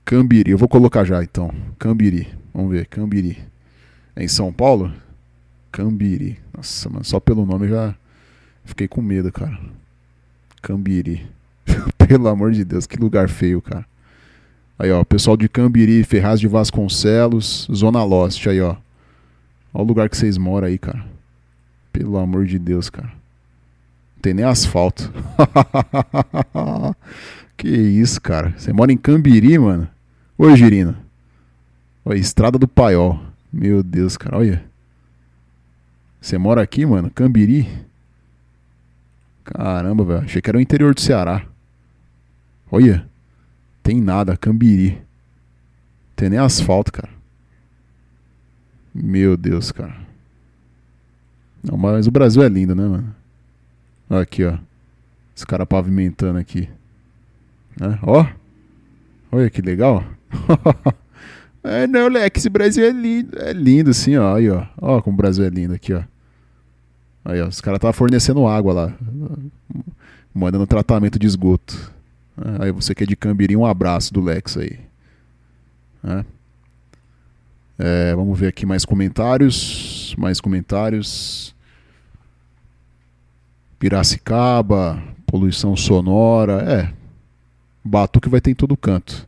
Cambiri, 0.05 0.51
eu 0.51 0.59
vou 0.59 0.69
colocar 0.69 1.05
já 1.05 1.23
então. 1.23 1.53
Cambiri, 1.79 2.29
vamos 2.53 2.71
ver, 2.71 2.87
Cambiri. 2.87 3.39
É 4.15 4.23
em 4.23 4.29
São 4.29 4.53
Paulo? 4.53 4.93
Cambiri. 5.73 6.39
Nossa, 6.55 6.89
mano, 6.89 7.05
só 7.05 7.19
pelo 7.19 7.47
nome 7.47 7.69
já 7.69 7.95
fiquei 8.65 8.87
com 8.87 9.01
medo, 9.01 9.33
cara. 9.33 9.59
Cambiri. 10.63 11.27
Pelo 12.07 12.29
amor 12.29 12.53
de 12.53 12.65
Deus, 12.65 12.87
que 12.87 12.97
lugar 12.97 13.29
feio, 13.29 13.61
cara. 13.61 13.85
Aí, 14.79 14.91
ó, 14.93 15.03
pessoal 15.05 15.37
de 15.37 15.49
Cambiri, 15.49 16.05
Ferraz 16.05 16.39
de 16.39 16.47
Vasconcelos, 16.47 17.67
Zona 17.73 18.05
Lost, 18.05 18.47
aí, 18.47 18.61
ó. 18.61 18.77
Olha 19.73 19.85
o 19.85 19.87
lugar 19.87 20.09
que 20.09 20.17
vocês 20.17 20.37
moram 20.37 20.69
aí, 20.69 20.79
cara. 20.79 21.05
Pelo 21.93 22.19
amor 22.19 22.45
de 22.45 22.59
Deus, 22.59 22.91
cara. 22.91 23.09
Não 23.09 24.23
tem 24.23 24.35
nem 24.35 24.45
asfalto. 24.45 25.11
que 27.57 27.69
isso, 27.69 28.21
cara. 28.21 28.55
Você 28.57 28.73
mora 28.73 28.93
em 28.93 28.97
Cambiri, 28.97 29.59
mano? 29.59 29.89
Oi, 30.39 30.55
Girina. 30.57 30.97
Olha, 32.05 32.19
Estrada 32.19 32.59
do 32.59 32.69
Paiol. 32.69 33.19
Meu 33.53 33.83
Deus, 33.83 34.17
cara, 34.17 34.39
olha. 34.39 34.65
Você 36.21 36.37
mora 36.37 36.61
aqui, 36.63 36.85
mano? 36.85 37.11
Cambiri? 37.11 37.69
Caramba, 39.45 40.05
velho. 40.05 40.25
Achei 40.25 40.43
que 40.43 40.51
era 40.51 40.59
o 40.59 40.61
interior 40.61 40.95
do 40.95 41.01
Ceará. 41.01 41.47
Olha. 42.71 43.09
Tem 43.83 44.01
nada, 44.01 44.37
Cambiri. 44.37 45.01
Tem 46.17 46.31
nem 46.31 46.39
asfalto, 46.39 46.93
cara. 46.93 47.11
Meu 48.95 49.37
Deus, 49.37 49.71
cara. 49.71 49.95
Não, 51.63 51.77
mas 51.77 52.07
o 52.07 52.11
Brasil 52.11 52.43
é 52.43 52.49
lindo, 52.49 52.75
né, 52.75 52.87
mano? 52.87 53.15
Aqui, 54.09 54.45
ó. 54.45 54.57
Esse 55.37 55.47
cara 55.47 55.67
pavimentando 55.67 56.39
aqui. 56.39 56.69
Né? 57.79 57.99
Ó. 58.03 58.27
Olha 59.31 59.51
que 59.51 59.61
legal. 59.61 60.03
é, 61.63 61.87
não, 61.87 62.09
Lex, 62.09 62.41
esse 62.41 62.49
Brasil 62.49 62.85
é 62.85 62.91
lindo. 62.91 63.39
É 63.39 63.53
lindo, 63.53 63.91
assim, 63.91 64.17
ó. 64.17 64.35
Aí, 64.35 64.49
ó. 64.49 64.67
Ó 64.81 65.03
como 65.03 65.15
o 65.15 65.19
Brasil 65.19 65.45
é 65.45 65.49
lindo 65.51 65.75
aqui, 65.75 65.93
ó. 65.93 66.03
Aí, 67.25 67.43
ó. 67.43 67.49
Os 67.49 67.61
caras 67.61 67.79
estavam 67.79 67.93
fornecendo 67.93 68.47
água 68.47 68.73
lá. 68.73 68.95
Mandando 70.33 70.67
tratamento 70.67 71.19
de 71.19 71.27
esgoto. 71.27 71.93
Aí 72.61 72.71
você 72.71 72.95
que 72.95 73.05
é 73.05 73.07
de 73.07 73.17
Cambiri, 73.17 73.57
um 73.57 73.65
abraço 73.65 74.13
do 74.13 74.21
Lex 74.21 74.57
aí. 74.57 74.79
É. 76.05 76.25
É, 77.79 78.15
vamos 78.15 78.39
ver 78.39 78.49
aqui 78.49 78.67
mais 78.67 78.85
comentários. 78.85 80.15
Mais 80.19 80.41
comentários. 80.41 81.55
Piracicaba, 83.79 85.03
poluição 85.27 85.77
sonora. 85.77 86.63
É. 86.63 86.93
Batuque 87.85 88.29
vai 88.29 88.41
ter 88.41 88.51
em 88.51 88.55
todo 88.55 88.77
canto. 88.77 89.27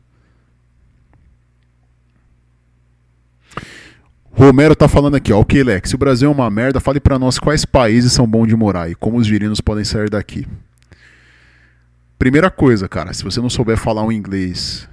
Romero 4.31 4.75
tá 4.75 4.87
falando 4.87 5.15
aqui, 5.15 5.33
ó. 5.33 5.39
Ok, 5.39 5.61
Lex, 5.63 5.89
se 5.89 5.95
o 5.95 5.97
Brasil 5.97 6.29
é 6.29 6.33
uma 6.33 6.49
merda, 6.49 6.79
fale 6.79 6.99
para 6.99 7.19
nós 7.19 7.37
quais 7.37 7.65
países 7.65 8.13
são 8.13 8.25
bons 8.25 8.47
de 8.47 8.55
morar 8.55 8.89
e 8.89 8.95
como 8.95 9.17
os 9.17 9.27
girinos 9.27 9.59
podem 9.59 9.83
sair 9.83 10.09
daqui. 10.09 10.47
Primeira 12.19 12.51
coisa, 12.51 12.89
cara, 12.89 13.13
se 13.13 13.23
você 13.23 13.39
não 13.39 13.49
souber 13.49 13.77
falar 13.77 14.03
um 14.03 14.11
inglês, 14.11 14.89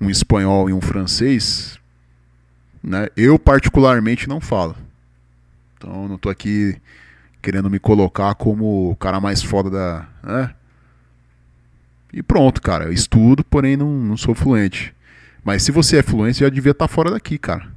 um 0.00 0.10
espanhol 0.10 0.68
e 0.68 0.72
um 0.72 0.80
francês, 0.80 1.78
né? 2.82 3.06
Eu 3.16 3.38
particularmente 3.38 4.28
não 4.28 4.40
falo. 4.40 4.76
Então 5.78 6.08
não 6.08 6.18
tô 6.18 6.28
aqui 6.28 6.76
querendo 7.40 7.70
me 7.70 7.78
colocar 7.78 8.34
como 8.34 8.90
o 8.90 8.96
cara 8.96 9.20
mais 9.20 9.40
foda 9.40 9.70
da, 9.70 10.08
né? 10.20 10.52
E 12.12 12.24
pronto, 12.24 12.60
cara, 12.60 12.86
eu 12.86 12.92
estudo, 12.92 13.44
porém 13.44 13.76
não, 13.76 13.88
não 13.88 14.16
sou 14.16 14.34
fluente. 14.34 14.92
Mas 15.44 15.62
se 15.62 15.70
você 15.70 15.98
é 15.98 16.02
fluente, 16.02 16.40
já 16.40 16.48
devia 16.48 16.72
estar 16.72 16.88
fora 16.88 17.08
daqui, 17.08 17.38
cara. 17.38 17.68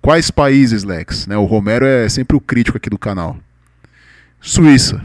Quais 0.00 0.30
países, 0.30 0.84
Lex? 0.84 1.26
Né, 1.26 1.36
o 1.36 1.44
Romero 1.44 1.84
é 1.84 2.08
sempre 2.08 2.34
o 2.34 2.40
crítico 2.40 2.78
aqui 2.78 2.88
do 2.88 2.98
canal. 2.98 3.36
Suíça. 4.40 5.02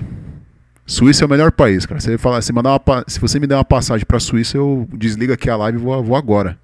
Suíça 0.86 1.24
é 1.24 1.28
o 1.28 1.30
melhor 1.30 1.52
país, 1.52 1.86
cara. 1.86 2.02
Se, 2.02 2.52
mandar 2.52 2.72
uma, 2.72 3.06
se 3.08 3.20
você 3.20 3.40
me 3.40 3.48
der 3.48 3.56
uma 3.56 3.64
passagem 3.64 4.06
para 4.06 4.20
Suíça, 4.20 4.58
eu 4.58 4.88
desligo 4.94 5.32
aqui 5.32 5.50
a 5.50 5.56
live 5.56 5.78
e 5.78 5.82
vou, 5.82 6.04
vou 6.04 6.16
agora. 6.16 6.60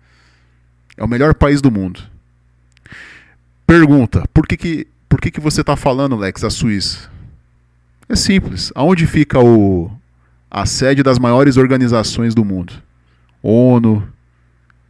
É 0.98 1.04
o 1.04 1.08
melhor 1.08 1.34
país 1.34 1.62
do 1.62 1.72
mundo. 1.72 2.02
Pergunta: 3.66 4.24
por 4.34 4.46
que, 4.46 4.58
que, 4.58 4.88
por 5.08 5.22
que, 5.22 5.32
que 5.32 5.40
você 5.40 5.62
está 5.62 5.76
falando, 5.78 6.18
Lex, 6.18 6.42
da 6.42 6.50
Suíça? 6.50 7.10
É 8.10 8.16
simples. 8.16 8.72
Aonde 8.76 9.08
fica 9.08 9.40
o, 9.40 9.90
a 10.52 10.66
sede 10.66 11.02
das 11.02 11.18
maiores 11.18 11.56
organizações 11.56 12.36
do 12.36 12.44
mundo? 12.44 12.74
ONU, 13.42 14.06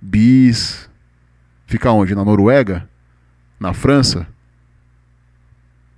BIS. 0.02 0.90
Fica 1.68 1.92
onde? 1.92 2.16
Na 2.16 2.26
Noruega? 2.26 2.90
Na 3.60 3.74
França? 3.74 4.26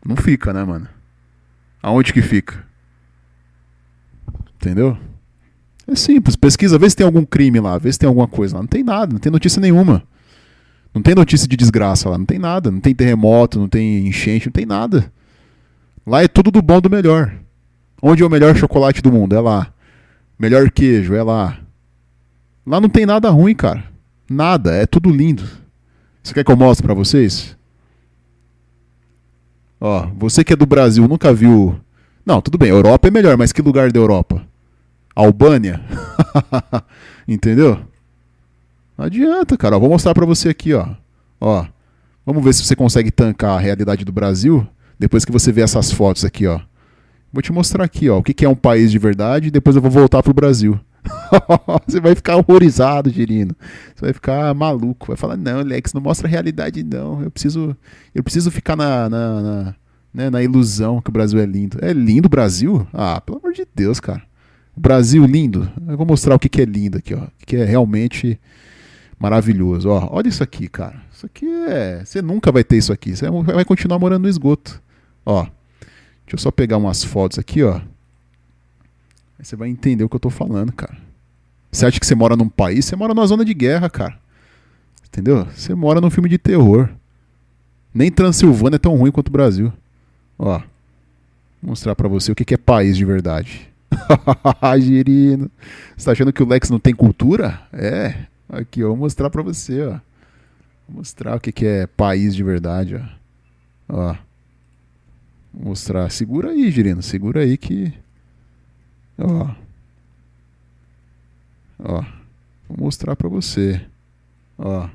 Não 0.05 0.17
fica, 0.17 0.51
né, 0.51 0.63
mano? 0.63 0.87
Aonde 1.81 2.11
que 2.11 2.21
fica? 2.21 2.70
Entendeu? 4.61 4.95
É 5.87 5.95
simples, 5.95 6.35
pesquisa, 6.35 6.77
vê 6.77 6.87
se 6.87 6.95
tem 6.95 7.05
algum 7.05 7.25
crime 7.25 7.59
lá, 7.59 7.79
vê 7.79 7.91
se 7.91 7.97
tem 7.97 8.07
alguma 8.07 8.27
coisa 8.27 8.55
lá. 8.55 8.61
Não 8.61 8.67
tem 8.67 8.83
nada, 8.83 9.11
não 9.11 9.19
tem 9.19 9.31
notícia 9.31 9.59
nenhuma. 9.59 10.03
Não 10.93 11.01
tem 11.01 11.15
notícia 11.15 11.47
de 11.47 11.57
desgraça 11.57 12.07
lá, 12.09 12.17
não 12.17 12.25
tem 12.25 12.37
nada. 12.37 12.69
Não 12.69 12.79
tem 12.79 12.93
terremoto, 12.93 13.59
não 13.59 13.67
tem 13.67 14.07
enchente, 14.07 14.47
não 14.47 14.51
tem 14.51 14.65
nada. 14.65 15.11
Lá 16.05 16.21
é 16.21 16.27
tudo 16.27 16.51
do 16.51 16.61
bom 16.61 16.79
do 16.79 16.89
melhor. 16.89 17.33
Onde 18.01 18.21
é 18.21 18.25
o 18.25 18.29
melhor 18.29 18.55
chocolate 18.55 19.01
do 19.01 19.11
mundo? 19.11 19.35
É 19.35 19.39
lá. 19.39 19.73
Melhor 20.37 20.69
queijo? 20.69 21.15
É 21.15 21.23
lá. 21.23 21.57
Lá 22.65 22.79
não 22.79 22.89
tem 22.89 23.05
nada 23.05 23.29
ruim, 23.29 23.55
cara. 23.55 23.83
Nada, 24.29 24.75
é 24.75 24.85
tudo 24.85 25.09
lindo. 25.09 25.43
Você 26.21 26.33
quer 26.33 26.43
que 26.43 26.51
eu 26.51 26.57
mostre 26.57 26.85
para 26.85 26.93
vocês? 26.93 27.57
Ó, 29.79 30.07
você 30.15 30.43
que 30.43 30.53
é 30.53 30.55
do 30.55 30.65
Brasil 30.67 31.07
nunca 31.07 31.33
viu. 31.33 31.75
Não, 32.23 32.39
tudo 32.39 32.57
bem, 32.57 32.69
Europa 32.69 33.07
é 33.07 33.11
melhor, 33.11 33.35
mas 33.35 33.51
que 33.51 33.61
lugar 33.61 33.91
da 33.91 33.99
Europa? 33.99 34.45
Albânia? 35.15 35.81
Entendeu? 37.27 37.79
Não 38.97 39.05
adianta, 39.05 39.57
cara. 39.57 39.79
Vou 39.79 39.89
mostrar 39.89 40.13
para 40.13 40.25
você 40.25 40.49
aqui, 40.49 40.73
ó. 40.73 40.87
Ó. 41.39 41.65
Vamos 42.25 42.43
ver 42.43 42.53
se 42.53 42.63
você 42.63 42.75
consegue 42.75 43.11
tancar 43.11 43.57
a 43.57 43.59
realidade 43.59 44.05
do 44.05 44.11
Brasil 44.11 44.67
depois 44.99 45.25
que 45.25 45.31
você 45.31 45.51
vê 45.51 45.61
essas 45.61 45.91
fotos 45.91 46.23
aqui, 46.23 46.45
ó. 46.45 46.59
Vou 47.33 47.41
te 47.41 47.51
mostrar 47.51 47.85
aqui, 47.85 48.09
ó, 48.09 48.19
o 48.19 48.23
que 48.23 48.45
é 48.45 48.49
um 48.49 48.55
país 48.55 48.91
de 48.91 48.99
verdade 48.99 49.47
e 49.47 49.51
depois 49.51 49.75
eu 49.75 49.81
vou 49.81 49.89
voltar 49.89 50.21
pro 50.21 50.33
Brasil. 50.33 50.79
você 51.87 51.99
vai 51.99 52.13
ficar 52.13 52.35
horrorizado, 52.35 53.09
Girino. 53.09 53.55
Você 53.95 54.05
vai 54.05 54.13
ficar 54.13 54.53
maluco. 54.53 55.07
Vai 55.07 55.17
falar, 55.17 55.37
não, 55.37 55.61
Lex, 55.61 55.93
não 55.93 56.01
mostra 56.01 56.27
a 56.27 56.29
realidade, 56.29 56.83
não. 56.83 57.23
Eu 57.23 57.31
preciso, 57.31 57.75
eu 58.13 58.23
preciso 58.23 58.51
ficar 58.51 58.75
na, 58.75 59.09
na, 59.09 59.41
na, 59.41 59.75
né, 60.13 60.29
na 60.29 60.43
ilusão 60.43 61.01
que 61.01 61.09
o 61.09 61.13
Brasil 61.13 61.39
é 61.39 61.45
lindo. 61.45 61.77
É 61.81 61.93
lindo 61.93 62.27
o 62.27 62.29
Brasil? 62.29 62.85
Ah, 62.93 63.19
pelo 63.21 63.39
amor 63.39 63.53
de 63.53 63.65
Deus, 63.73 63.99
cara. 63.99 64.21
Brasil 64.75 65.25
lindo. 65.25 65.69
Eu 65.87 65.97
vou 65.97 66.05
mostrar 66.05 66.35
o 66.35 66.39
que, 66.39 66.49
que 66.49 66.61
é 66.61 66.65
lindo 66.65 66.97
aqui, 66.97 67.13
ó. 67.13 67.27
Que 67.45 67.57
é 67.57 67.65
realmente 67.65 68.39
maravilhoso. 69.19 69.89
Ó, 69.89 70.09
olha 70.11 70.27
isso 70.27 70.43
aqui, 70.43 70.67
cara. 70.67 71.01
Isso 71.13 71.25
aqui 71.25 71.45
é. 71.45 72.03
Você 72.03 72.21
nunca 72.21 72.51
vai 72.51 72.63
ter 72.63 72.77
isso 72.77 72.91
aqui. 72.91 73.15
Você 73.15 73.29
vai 73.29 73.65
continuar 73.65 73.99
morando 73.99 74.23
no 74.23 74.29
esgoto. 74.29 74.81
Ó. 75.25 75.43
Deixa 75.43 76.35
eu 76.35 76.39
só 76.39 76.51
pegar 76.51 76.77
umas 76.77 77.03
fotos 77.03 77.37
aqui, 77.37 77.61
ó. 77.61 77.75
Aí 79.37 79.45
você 79.45 79.55
vai 79.55 79.69
entender 79.69 80.03
o 80.03 80.09
que 80.09 80.15
eu 80.15 80.19
tô 80.19 80.29
falando, 80.29 80.71
cara. 80.71 80.97
Você 81.71 81.85
acha 81.85 81.99
que 81.99 82.05
você 82.05 82.15
mora 82.15 82.35
num 82.35 82.49
país? 82.49 82.85
Você 82.85 82.95
mora 82.95 83.13
numa 83.13 83.25
zona 83.27 83.45
de 83.45 83.53
guerra, 83.53 83.89
cara. 83.89 84.19
Entendeu? 85.07 85.45
Você 85.45 85.75
mora 85.75 85.99
num 86.01 86.09
filme 86.09 86.29
de 86.29 86.37
terror. 86.37 86.89
Nem 87.93 88.09
Transilvânia 88.11 88.77
é 88.77 88.79
tão 88.79 88.95
ruim 88.95 89.11
quanto 89.11 89.27
o 89.27 89.31
Brasil. 89.31 89.73
Ó. 90.39 90.59
Vou 91.61 91.69
mostrar 91.71 91.95
para 91.95 92.07
você 92.07 92.31
o 92.31 92.35
que 92.35 92.53
é 92.53 92.57
país 92.57 92.97
de 92.97 93.05
verdade. 93.05 93.70
Girino. 94.79 95.49
Você 95.95 96.05
tá 96.05 96.11
achando 96.11 96.33
que 96.33 96.43
o 96.43 96.47
Lex 96.47 96.69
não 96.69 96.79
tem 96.79 96.93
cultura? 96.93 97.61
É. 97.73 98.25
Aqui, 98.49 98.83
ó, 98.83 98.89
vou 98.89 98.97
mostrar 98.97 99.29
para 99.29 99.41
você, 99.41 99.81
ó. 99.81 99.99
Vou 100.87 100.97
mostrar 100.97 101.35
o 101.35 101.39
que 101.39 101.65
é 101.65 101.87
país 101.87 102.35
de 102.35 102.43
verdade, 102.43 102.95
ó. 102.95 103.21
Ó. 103.87 104.15
Vou 105.53 105.69
mostrar. 105.69 106.09
Segura 106.09 106.51
aí, 106.51 106.69
Girino. 106.71 107.01
Segura 107.01 107.41
aí 107.41 107.57
que. 107.57 107.93
Ó. 109.17 109.49
Ó. 111.79 112.01
Vou 112.67 112.85
mostrar 112.85 113.15
pra 113.15 113.29
você. 113.29 113.81
Ó. 114.57 114.89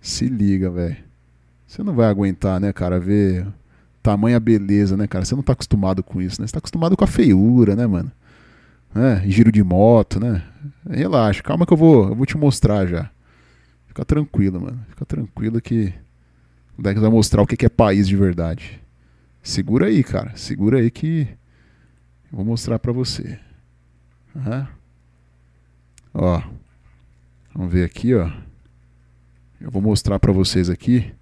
Se 0.00 0.26
liga, 0.26 0.70
velho. 0.70 0.96
Você 1.66 1.82
não 1.82 1.94
vai 1.94 2.06
aguentar, 2.06 2.60
né, 2.60 2.72
cara, 2.72 3.00
ver 3.00 3.46
tamanha 4.06 4.38
beleza, 4.38 4.96
né, 4.96 5.08
cara? 5.08 5.24
Você 5.24 5.34
não 5.34 5.42
tá 5.42 5.52
acostumado 5.52 6.00
com 6.00 6.22
isso, 6.22 6.40
né? 6.40 6.46
Você 6.46 6.52
tá 6.52 6.58
acostumado 6.58 6.96
com 6.96 7.02
a 7.02 7.08
feiura, 7.08 7.74
né, 7.74 7.88
mano? 7.88 8.12
É, 8.94 9.28
giro 9.28 9.50
de 9.50 9.64
moto, 9.64 10.20
né? 10.20 10.44
Relaxa, 10.88 11.42
calma 11.42 11.66
que 11.66 11.72
eu 11.72 11.76
vou, 11.76 12.08
eu 12.10 12.14
vou 12.14 12.24
te 12.24 12.38
mostrar 12.38 12.86
já. 12.86 13.10
Fica 13.88 14.04
tranquilo, 14.04 14.60
mano. 14.60 14.78
Fica 14.90 15.04
tranquilo 15.04 15.60
que 15.60 15.92
o 16.78 16.82
Dex 16.82 17.00
vai 17.00 17.10
mostrar 17.10 17.42
o 17.42 17.46
que 17.46 17.66
é 17.66 17.68
país 17.68 18.06
de 18.06 18.16
verdade. 18.16 18.80
Segura 19.42 19.86
aí, 19.86 20.04
cara. 20.04 20.36
Segura 20.36 20.78
aí 20.78 20.88
que 20.88 21.26
eu 22.30 22.36
vou 22.36 22.44
mostrar 22.44 22.78
pra 22.78 22.92
você. 22.92 23.40
Aham. 24.36 24.68
Ó. 26.14 26.42
Vamos 27.52 27.72
ver 27.72 27.84
aqui, 27.84 28.14
ó. 28.14 28.30
Eu 29.60 29.70
vou 29.70 29.82
mostrar 29.82 30.20
pra 30.20 30.32
vocês 30.32 30.70
aqui, 30.70 31.12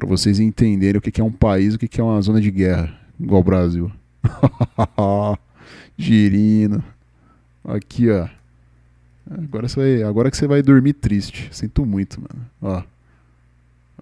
pra 0.00 0.08
vocês 0.08 0.40
entenderem 0.40 0.98
o 0.98 1.00
que 1.00 1.20
é 1.20 1.24
um 1.24 1.30
país, 1.30 1.74
o 1.74 1.78
que 1.78 1.86
que 1.86 2.00
é 2.00 2.04
uma 2.04 2.20
zona 2.20 2.40
de 2.40 2.50
guerra, 2.50 2.92
igual 3.18 3.40
o 3.40 3.44
Brasil. 3.44 3.92
Girino. 5.96 6.82
Aqui, 7.64 8.10
ó. 8.10 8.28
Agora, 9.30 9.68
você 9.68 9.76
vai, 9.78 10.02
agora 10.02 10.30
que 10.30 10.36
você 10.36 10.46
vai 10.46 10.62
dormir 10.62 10.94
triste. 10.94 11.48
Sinto 11.52 11.84
muito, 11.86 12.20
mano. 12.20 12.46
Ó. 12.60 12.82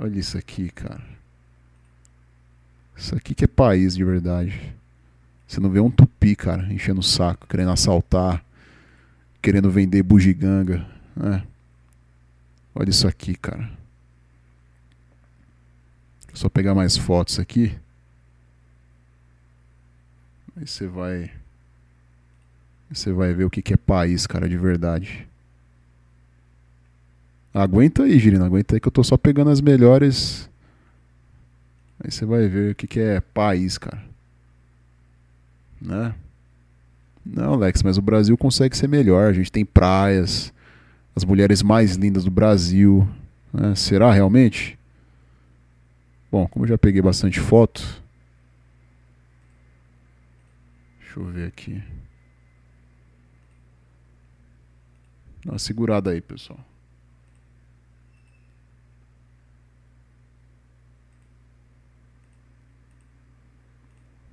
Olha 0.00 0.18
isso 0.18 0.38
aqui, 0.38 0.70
cara. 0.70 1.02
Isso 2.96 3.14
aqui 3.14 3.34
que 3.34 3.44
é 3.44 3.48
país 3.48 3.94
de 3.94 4.04
verdade. 4.04 4.74
Você 5.46 5.60
não 5.60 5.70
vê 5.70 5.80
um 5.80 5.90
tupi, 5.90 6.36
cara, 6.36 6.72
enchendo 6.72 7.00
o 7.00 7.02
saco, 7.02 7.46
querendo 7.46 7.70
assaltar, 7.70 8.44
querendo 9.42 9.70
vender 9.70 10.02
bugiganga, 10.02 10.86
né? 11.16 11.42
Olha 12.74 12.90
isso 12.90 13.08
aqui, 13.08 13.34
cara. 13.34 13.77
Só 16.38 16.48
pegar 16.48 16.72
mais 16.72 16.96
fotos 16.96 17.40
aqui. 17.40 17.76
Aí 20.56 20.64
você 20.64 20.86
vai. 20.86 21.32
Você 22.88 23.12
vai 23.12 23.34
ver 23.34 23.42
o 23.42 23.50
que, 23.50 23.60
que 23.60 23.74
é 23.74 23.76
país, 23.76 24.24
cara, 24.24 24.48
de 24.48 24.56
verdade. 24.56 25.26
Aguenta 27.52 28.04
aí, 28.04 28.20
Girina, 28.20 28.46
aguenta 28.46 28.76
aí 28.76 28.80
que 28.80 28.86
eu 28.86 28.92
tô 28.92 29.02
só 29.02 29.16
pegando 29.16 29.50
as 29.50 29.60
melhores. 29.60 30.48
Aí 31.98 32.08
você 32.08 32.24
vai 32.24 32.46
ver 32.46 32.70
o 32.70 32.74
que, 32.76 32.86
que 32.86 33.00
é 33.00 33.20
país, 33.20 33.76
cara. 33.76 34.00
Né? 35.82 36.14
Não, 37.26 37.56
Lex, 37.56 37.82
mas 37.82 37.98
o 37.98 38.02
Brasil 38.02 38.38
consegue 38.38 38.76
ser 38.76 38.86
melhor. 38.86 39.28
A 39.28 39.32
gente 39.32 39.50
tem 39.50 39.64
praias, 39.64 40.52
as 41.16 41.24
mulheres 41.24 41.64
mais 41.64 41.96
lindas 41.96 42.22
do 42.22 42.30
Brasil. 42.30 43.08
Né? 43.52 43.74
Será 43.74 44.12
realmente? 44.12 44.77
Bom, 46.30 46.46
como 46.46 46.64
eu 46.64 46.68
já 46.68 46.78
peguei 46.78 47.00
bastante 47.00 47.40
foto. 47.40 47.80
Deixa 51.00 51.18
eu 51.18 51.24
ver 51.24 51.48
aqui. 51.48 51.82
Dá 55.44 55.52
uma 55.52 55.58
segurada 55.58 56.10
aí, 56.10 56.20
pessoal. 56.20 56.62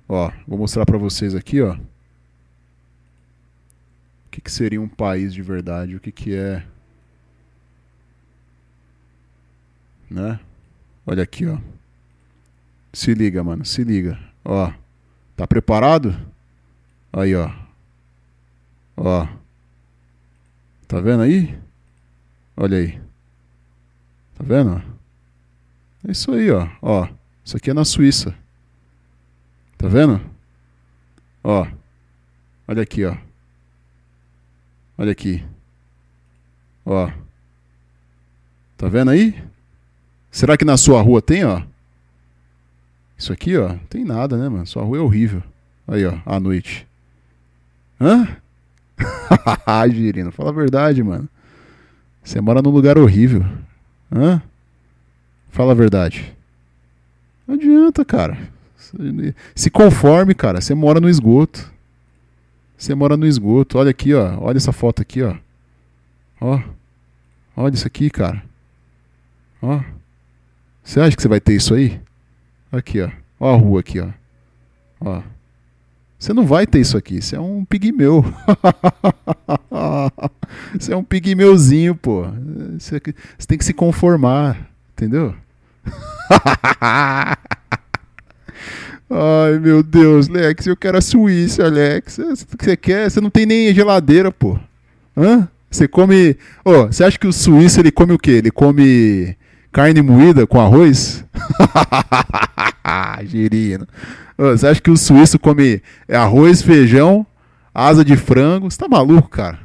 Ó, 0.08 0.30
vou 0.46 0.58
mostrar 0.58 0.84
pra 0.84 0.98
vocês 0.98 1.34
aqui, 1.34 1.62
ó. 1.62 1.74
O 1.74 1.80
que, 4.30 4.40
que 4.40 4.52
seria 4.52 4.80
um 4.80 4.88
país 4.88 5.32
de 5.32 5.42
verdade, 5.42 5.96
o 5.96 6.00
que, 6.00 6.12
que 6.12 6.34
é. 6.34 6.64
Né? 10.10 10.38
Olha 11.06 11.22
aqui, 11.22 11.46
ó. 11.46 11.58
Se 12.96 13.12
liga, 13.12 13.44
mano, 13.44 13.62
se 13.62 13.84
liga. 13.84 14.18
Ó. 14.42 14.72
Tá 15.36 15.46
preparado? 15.46 16.18
Aí, 17.12 17.34
ó. 17.36 17.52
Ó. 18.96 19.28
Tá 20.88 20.98
vendo 20.98 21.22
aí? 21.22 21.58
Olha 22.56 22.78
aí. 22.78 22.98
Tá 24.34 24.42
vendo? 24.42 24.82
É 26.08 26.10
isso 26.10 26.32
aí, 26.32 26.50
ó. 26.50 26.70
Ó. 26.80 27.06
Isso 27.44 27.58
aqui 27.58 27.68
é 27.68 27.74
na 27.74 27.84
Suíça. 27.84 28.34
Tá 29.76 29.88
vendo? 29.88 30.18
Ó. 31.44 31.66
Olha 32.66 32.82
aqui, 32.82 33.04
ó. 33.04 33.14
Olha 34.96 35.12
aqui. 35.12 35.44
Ó. 36.86 37.12
Tá 38.78 38.88
vendo 38.88 39.10
aí? 39.10 39.38
Será 40.30 40.56
que 40.56 40.64
na 40.64 40.78
sua 40.78 41.02
rua 41.02 41.20
tem, 41.20 41.44
ó? 41.44 41.62
Isso 43.16 43.32
aqui, 43.32 43.56
ó, 43.56 43.74
tem 43.88 44.04
nada, 44.04 44.36
né, 44.36 44.48
mano? 44.48 44.66
Sua 44.66 44.82
rua 44.82 44.98
é 44.98 45.00
horrível. 45.00 45.42
Aí, 45.88 46.04
ó, 46.04 46.18
à 46.26 46.38
noite. 46.38 46.86
Hã? 48.00 48.28
Girino, 49.90 50.30
fala 50.32 50.50
a 50.50 50.52
verdade, 50.52 51.02
mano. 51.02 51.28
Você 52.22 52.40
mora 52.40 52.60
num 52.60 52.70
lugar 52.70 52.98
horrível. 52.98 53.44
Hã? 54.12 54.42
Fala 55.50 55.72
a 55.72 55.74
verdade. 55.74 56.36
Não 57.46 57.54
adianta, 57.54 58.04
cara. 58.04 58.36
Se 59.54 59.70
conforme, 59.70 60.34
cara. 60.34 60.60
Você 60.60 60.74
mora 60.74 61.00
no 61.00 61.08
esgoto. 61.08 61.70
Você 62.76 62.94
mora 62.94 63.16
no 63.16 63.26
esgoto. 63.26 63.78
Olha 63.78 63.90
aqui, 63.90 64.12
ó. 64.12 64.38
Olha 64.40 64.56
essa 64.56 64.72
foto 64.72 65.00
aqui, 65.00 65.22
ó. 65.22 65.36
Ó. 66.40 66.60
Olha 67.56 67.74
isso 67.74 67.86
aqui, 67.86 68.10
cara. 68.10 68.42
Ó. 69.62 69.80
Você 70.82 71.00
acha 71.00 71.16
que 71.16 71.22
você 71.22 71.28
vai 71.28 71.40
ter 71.40 71.54
isso 71.54 71.74
aí? 71.74 72.00
Aqui, 72.76 73.00
ó. 73.00 73.10
Ó 73.40 73.54
a 73.54 73.56
rua 73.56 73.80
aqui, 73.80 74.00
ó. 74.00 74.08
Ó. 75.00 75.22
Você 76.18 76.32
não 76.34 76.44
vai 76.44 76.66
ter 76.66 76.80
isso 76.80 76.96
aqui. 76.96 77.22
Você 77.22 77.36
é 77.36 77.40
um 77.40 77.64
pigmeu. 77.64 78.22
Você 80.78 80.92
é 80.92 80.96
um 80.96 81.04
pigmeuzinho, 81.04 81.94
pô. 81.94 82.26
Você, 82.78 83.00
tem 83.46 83.56
que 83.56 83.64
se 83.64 83.72
conformar. 83.72 84.68
Entendeu? 84.92 85.34
Ai, 89.08 89.58
meu 89.60 89.82
Deus, 89.82 90.28
Lex, 90.28 90.66
eu 90.66 90.76
quero 90.76 90.98
a 90.98 91.00
Suíça, 91.00 91.64
Alex. 91.64 92.18
O 92.18 92.56
que 92.58 92.64
você 92.64 92.76
quer? 92.76 93.10
Você 93.10 93.20
não 93.20 93.30
tem 93.30 93.46
nem 93.46 93.72
geladeira, 93.72 94.30
pô. 94.32 94.58
Hã? 95.16 95.48
Você 95.70 95.88
come. 95.88 96.36
Ô, 96.64 96.70
oh, 96.70 96.86
você 96.86 97.04
acha 97.04 97.18
que 97.18 97.26
o 97.26 97.32
suíço 97.32 97.80
ele 97.80 97.90
come 97.92 98.12
o 98.12 98.18
quê? 98.18 98.32
Ele 98.32 98.50
come 98.50 99.36
carne 99.76 100.00
moída 100.00 100.46
com 100.46 100.58
arroz? 100.58 101.22
Girino. 103.24 103.86
Você 104.38 104.68
acha 104.68 104.80
que 104.80 104.90
o 104.90 104.96
suíço 104.96 105.38
come 105.38 105.82
arroz, 106.08 106.62
feijão, 106.62 107.26
asa 107.74 108.02
de 108.02 108.16
frango? 108.16 108.70
Você 108.70 108.78
tá 108.78 108.88
maluco, 108.88 109.28
cara? 109.28 109.58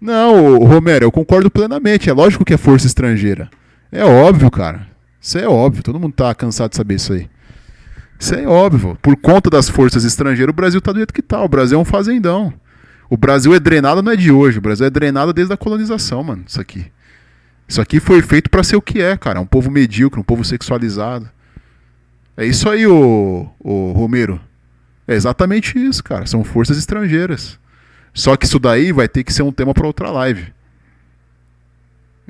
Não, 0.00 0.58
Romero, 0.58 1.04
eu 1.04 1.12
concordo 1.12 1.48
plenamente. 1.48 2.10
É 2.10 2.12
lógico 2.12 2.44
que 2.44 2.52
é 2.52 2.56
força 2.56 2.84
estrangeira. 2.84 3.48
É 3.92 4.04
óbvio, 4.04 4.50
cara. 4.50 4.88
Isso 5.20 5.38
é 5.38 5.46
óbvio, 5.46 5.84
todo 5.84 6.00
mundo 6.00 6.14
tá 6.14 6.34
cansado 6.34 6.70
de 6.70 6.76
saber 6.76 6.96
isso 6.96 7.12
aí. 7.12 7.30
Isso 8.18 8.34
é 8.34 8.44
óbvio. 8.44 8.98
Por 9.00 9.14
conta 9.16 9.48
das 9.48 9.68
forças 9.68 10.04
estrangeiras, 10.04 10.52
o 10.52 10.56
Brasil 10.56 10.80
tá 10.80 10.90
do 10.90 10.98
jeito 10.98 11.14
que 11.14 11.22
tá. 11.22 11.40
O 11.44 11.48
Brasil 11.48 11.78
é 11.78 11.80
um 11.80 11.84
fazendão. 11.84 12.52
O 13.08 13.16
Brasil 13.16 13.54
é 13.54 13.60
drenado 13.60 14.02
não 14.02 14.10
é 14.10 14.16
de 14.16 14.32
hoje, 14.32 14.58
o 14.58 14.62
Brasil 14.62 14.84
é 14.84 14.90
drenado 14.90 15.32
desde 15.32 15.54
a 15.54 15.56
colonização, 15.56 16.24
mano. 16.24 16.42
Isso 16.44 16.60
aqui. 16.60 16.86
Isso 17.66 17.80
aqui 17.80 17.98
foi 17.98 18.20
feito 18.22 18.50
para 18.50 18.62
ser 18.62 18.76
o 18.76 18.82
que 18.82 19.00
é, 19.00 19.16
cara. 19.16 19.40
Um 19.40 19.46
povo 19.46 19.70
medíocre, 19.70 20.20
um 20.20 20.24
povo 20.24 20.44
sexualizado. 20.44 21.28
É 22.36 22.44
isso 22.44 22.68
aí, 22.68 22.86
o, 22.86 23.48
Romero. 23.94 24.40
É 25.06 25.14
exatamente 25.14 25.78
isso, 25.78 26.02
cara. 26.02 26.26
São 26.26 26.44
forças 26.44 26.76
estrangeiras. 26.76 27.58
Só 28.12 28.36
que 28.36 28.46
isso 28.46 28.58
daí 28.58 28.92
vai 28.92 29.08
ter 29.08 29.24
que 29.24 29.32
ser 29.32 29.42
um 29.42 29.52
tema 29.52 29.72
para 29.72 29.86
outra 29.86 30.10
live. 30.10 30.52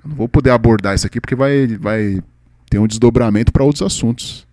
Eu 0.03 0.11
não 0.11 0.17
vou 0.17 0.29
poder 0.29 0.51
abordar 0.51 0.95
isso 0.95 1.07
aqui 1.07 1.21
porque 1.21 1.35
vai, 1.35 1.67
vai 1.79 2.23
ter 2.71 2.79
um 2.79 2.87
desdobramento 2.87 3.53
para 3.53 3.65
outros 3.65 3.83
assuntos. 3.83 4.47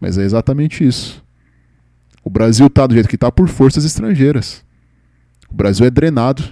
Mas 0.00 0.18
é 0.18 0.22
exatamente 0.22 0.86
isso. 0.86 1.22
O 2.24 2.30
Brasil 2.30 2.66
está 2.66 2.86
do 2.86 2.94
jeito 2.94 3.08
que 3.08 3.16
está 3.16 3.30
por 3.30 3.48
forças 3.48 3.84
estrangeiras. 3.84 4.64
O 5.50 5.54
Brasil 5.54 5.86
é 5.86 5.90
drenado. 5.90 6.42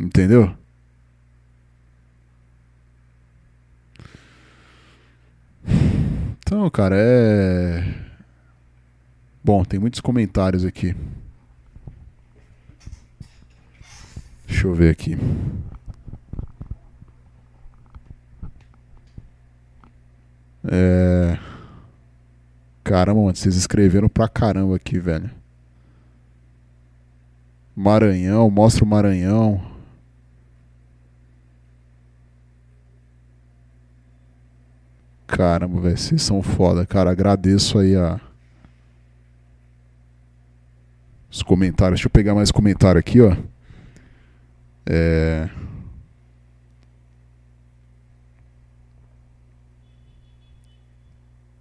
Entendeu? 0.00 0.56
Então, 6.38 6.70
cara, 6.70 6.96
é. 6.98 7.84
Bom, 9.44 9.62
tem 9.62 9.78
muitos 9.78 10.00
comentários 10.00 10.64
aqui. 10.64 10.96
Deixa 14.46 14.66
eu 14.66 14.74
ver 14.74 14.90
aqui. 14.90 15.18
É... 20.64 21.38
Caramba, 22.82 23.20
mano, 23.20 23.36
vocês 23.36 23.54
escreveram 23.54 24.08
pra 24.08 24.28
caramba 24.28 24.76
aqui, 24.76 24.98
velho. 24.98 25.30
Maranhão, 27.76 28.50
mostra 28.50 28.82
o 28.82 28.88
Maranhão. 28.88 29.69
Caramba, 35.30 35.80
velho, 35.80 35.96
vocês 35.96 36.22
são 36.22 36.42
foda, 36.42 36.84
cara. 36.84 37.10
Agradeço 37.10 37.78
aí 37.78 37.94
a. 37.94 38.20
Os 41.30 41.40
comentários. 41.42 42.00
Deixa 42.00 42.08
eu 42.08 42.10
pegar 42.10 42.34
mais 42.34 42.50
comentário 42.50 42.98
aqui, 42.98 43.20
ó. 43.20 43.36
É. 44.84 45.48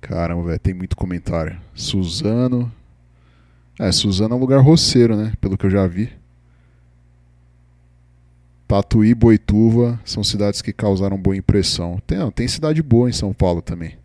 Caramba, 0.01 0.43
velho, 0.47 0.59
tem 0.59 0.73
muito 0.73 0.95
comentário. 0.97 1.61
Suzano. 1.75 2.71
É, 3.79 3.91
Suzano 3.91 4.33
é 4.33 4.37
um 4.37 4.41
lugar 4.41 4.61
roceiro, 4.61 5.15
né? 5.15 5.33
Pelo 5.39 5.55
que 5.55 5.67
eu 5.67 5.69
já 5.69 5.85
vi. 5.85 6.11
Tatuí 8.69 9.09
e 9.09 9.15
Boituva 9.15 9.99
são 10.05 10.23
cidades 10.23 10.61
que 10.61 10.71
causaram 10.71 11.17
boa 11.17 11.35
impressão. 11.35 11.99
Tem, 12.05 12.19
tem 12.29 12.47
cidade 12.47 12.83
boa 12.83 13.09
em 13.09 13.11
São 13.11 13.33
Paulo 13.33 13.63
também. 13.63 13.97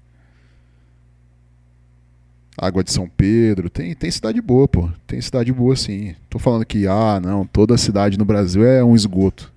Água 2.57 2.83
de 2.83 2.91
São 2.91 3.07
Pedro, 3.07 3.69
tem, 3.69 3.95
tem 3.95 4.11
cidade 4.11 4.41
boa, 4.41 4.67
pô. 4.67 4.89
Tem 5.07 5.21
cidade 5.21 5.53
boa 5.53 5.77
sim. 5.77 6.15
Tô 6.31 6.39
falando 6.39 6.65
que, 6.65 6.87
ah, 6.87 7.21
não, 7.23 7.45
toda 7.45 7.77
cidade 7.77 8.19
no 8.19 8.25
Brasil 8.25 8.65
é 8.65 8.83
um 8.83 8.95
esgoto. 8.95 9.53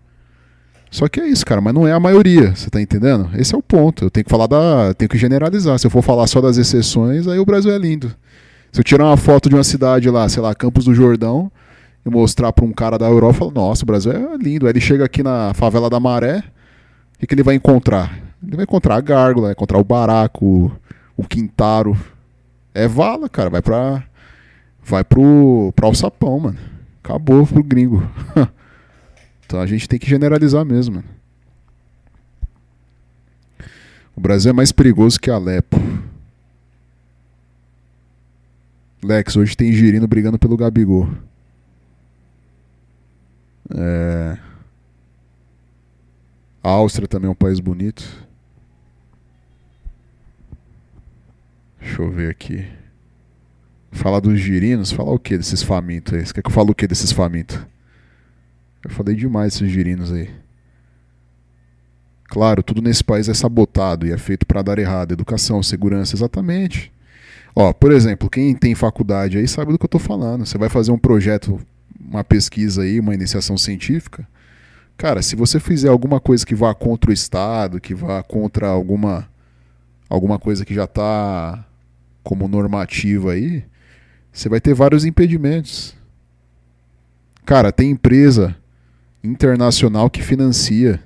Só 0.91 1.07
que 1.07 1.21
é 1.21 1.27
isso, 1.29 1.45
cara, 1.45 1.61
mas 1.61 1.73
não 1.73 1.87
é 1.87 1.93
a 1.93 1.99
maioria, 2.01 2.53
você 2.53 2.69
tá 2.69 2.81
entendendo? 2.81 3.29
Esse 3.33 3.55
é 3.55 3.57
o 3.57 3.63
ponto. 3.63 4.03
Eu 4.03 4.09
tenho 4.09 4.25
que 4.25 4.29
falar 4.29 4.47
da. 4.47 4.93
Tenho 4.93 5.07
que 5.07 5.17
generalizar. 5.17 5.79
Se 5.79 5.87
eu 5.87 5.91
for 5.91 6.01
falar 6.01 6.27
só 6.27 6.41
das 6.41 6.57
exceções, 6.57 7.29
aí 7.29 7.39
o 7.39 7.45
Brasil 7.45 7.71
é 7.71 7.77
lindo. 7.77 8.13
Se 8.73 8.81
eu 8.81 8.83
tirar 8.83 9.05
uma 9.05 9.15
foto 9.15 9.47
de 9.47 9.55
uma 9.55 9.63
cidade 9.63 10.09
lá, 10.09 10.27
sei 10.27 10.41
lá, 10.41 10.53
Campos 10.53 10.83
do 10.83 10.93
Jordão, 10.93 11.49
e 12.07 12.13
mostrar 12.13 12.53
para 12.53 12.65
um 12.65 12.71
cara 12.71 12.97
da 12.97 13.05
Europa, 13.07 13.35
eu 13.35 13.39
falo, 13.39 13.51
nossa, 13.51 13.83
o 13.83 13.85
Brasil 13.85 14.11
é 14.11 14.37
lindo. 14.37 14.65
Aí 14.65 14.71
ele 14.71 14.81
chega 14.81 15.05
aqui 15.05 15.21
na 15.21 15.53
favela 15.53 15.89
da 15.89 15.99
Maré, 15.99 16.43
o 17.21 17.27
que, 17.27 17.33
ele 17.33 17.43
vai 17.43 17.55
encontrar? 17.55 18.17
Ele 18.45 18.55
vai 18.55 18.63
encontrar 18.63 18.95
a 18.95 19.01
gárgula, 19.01 19.47
vai 19.47 19.51
encontrar 19.53 19.79
o 19.79 19.83
baraco, 19.83 20.45
o, 20.45 20.71
o 21.17 21.23
quintaro. 21.23 21.97
É 22.73 22.87
vala, 22.87 23.27
cara. 23.27 23.49
Vai 23.49 23.61
pra. 23.61 24.03
Vai 24.83 25.03
pro. 25.03 25.73
pra 25.75 25.87
alçapão, 25.87 26.39
mano. 26.39 26.57
Acabou 27.03 27.45
pro 27.45 27.63
gringo. 27.63 28.07
então 29.45 29.59
a 29.59 29.65
gente 29.65 29.89
tem 29.89 29.97
que 29.97 30.07
generalizar 30.07 30.63
mesmo, 30.63 30.95
mano. 30.95 31.07
O 34.15 34.21
Brasil 34.21 34.51
é 34.51 34.53
mais 34.53 34.71
perigoso 34.71 35.19
que 35.19 35.29
Alepo. 35.29 35.77
Lex, 39.03 39.35
hoje 39.35 39.55
tem 39.55 39.71
Girino 39.71 40.07
brigando 40.07 40.39
pelo 40.39 40.57
Gabigol. 40.57 41.07
É... 43.75 44.37
A 46.63 46.69
Áustria 46.69 47.07
também 47.07 47.27
é 47.27 47.31
um 47.31 47.35
país 47.35 47.59
bonito. 47.59 48.03
Deixa 51.79 52.01
eu 52.01 52.11
ver 52.11 52.29
aqui. 52.29 52.67
Falar 53.91 54.19
dos 54.19 54.39
girinos, 54.39 54.91
falar 54.91 55.13
o 55.13 55.19
que 55.19 55.37
desses 55.37 55.63
famintos 55.63 56.13
aí? 56.13 56.25
Você 56.25 56.33
quer 56.33 56.41
que 56.41 56.49
eu 56.49 56.53
fale 56.53 56.71
o 56.71 56.75
que 56.75 56.87
desses 56.87 57.11
famintos? 57.11 57.57
Eu 58.83 58.91
falei 58.91 59.15
demais 59.15 59.53
desses 59.53 59.71
girinos 59.71 60.11
aí. 60.11 60.29
Claro, 62.25 62.61
tudo 62.61 62.81
nesse 62.81 63.03
país 63.03 63.29
é 63.29 63.33
sabotado 63.33 64.05
e 64.05 64.11
é 64.11 64.17
feito 64.17 64.45
para 64.45 64.61
dar 64.61 64.77
errado. 64.77 65.13
Educação, 65.13 65.63
segurança, 65.63 66.15
exatamente. 66.15 66.91
Ó, 67.55 67.71
por 67.73 67.91
exemplo, 67.91 68.29
quem 68.29 68.53
tem 68.53 68.75
faculdade 68.75 69.37
aí 69.37 69.47
sabe 69.47 69.71
do 69.71 69.79
que 69.79 69.85
eu 69.85 69.89
tô 69.89 69.97
falando. 69.99 70.45
Você 70.45 70.57
vai 70.57 70.69
fazer 70.69 70.91
um 70.91 70.99
projeto, 70.99 71.59
uma 72.07 72.23
pesquisa 72.23 72.83
aí, 72.83 72.99
uma 72.99 73.13
iniciação 73.13 73.57
científica. 73.57 74.27
Cara, 74.95 75.21
se 75.21 75.35
você 75.35 75.59
fizer 75.59 75.89
alguma 75.89 76.19
coisa 76.19 76.45
que 76.45 76.55
vá 76.55 76.73
contra 76.73 77.11
o 77.11 77.13
Estado, 77.13 77.79
que 77.79 77.93
vá 77.93 78.23
contra 78.23 78.67
alguma 78.67 79.29
alguma 80.09 80.39
coisa 80.39 80.63
que 80.63 80.73
já 80.73 80.85
está 80.85 81.65
como 82.23 82.47
normativa 82.47 83.33
aí, 83.33 83.63
você 84.31 84.47
vai 84.47 84.61
ter 84.61 84.73
vários 84.73 85.05
impedimentos. 85.05 85.95
Cara, 87.45 87.71
tem 87.71 87.91
empresa 87.91 88.55
internacional 89.23 90.09
que 90.09 90.21
financia 90.21 91.01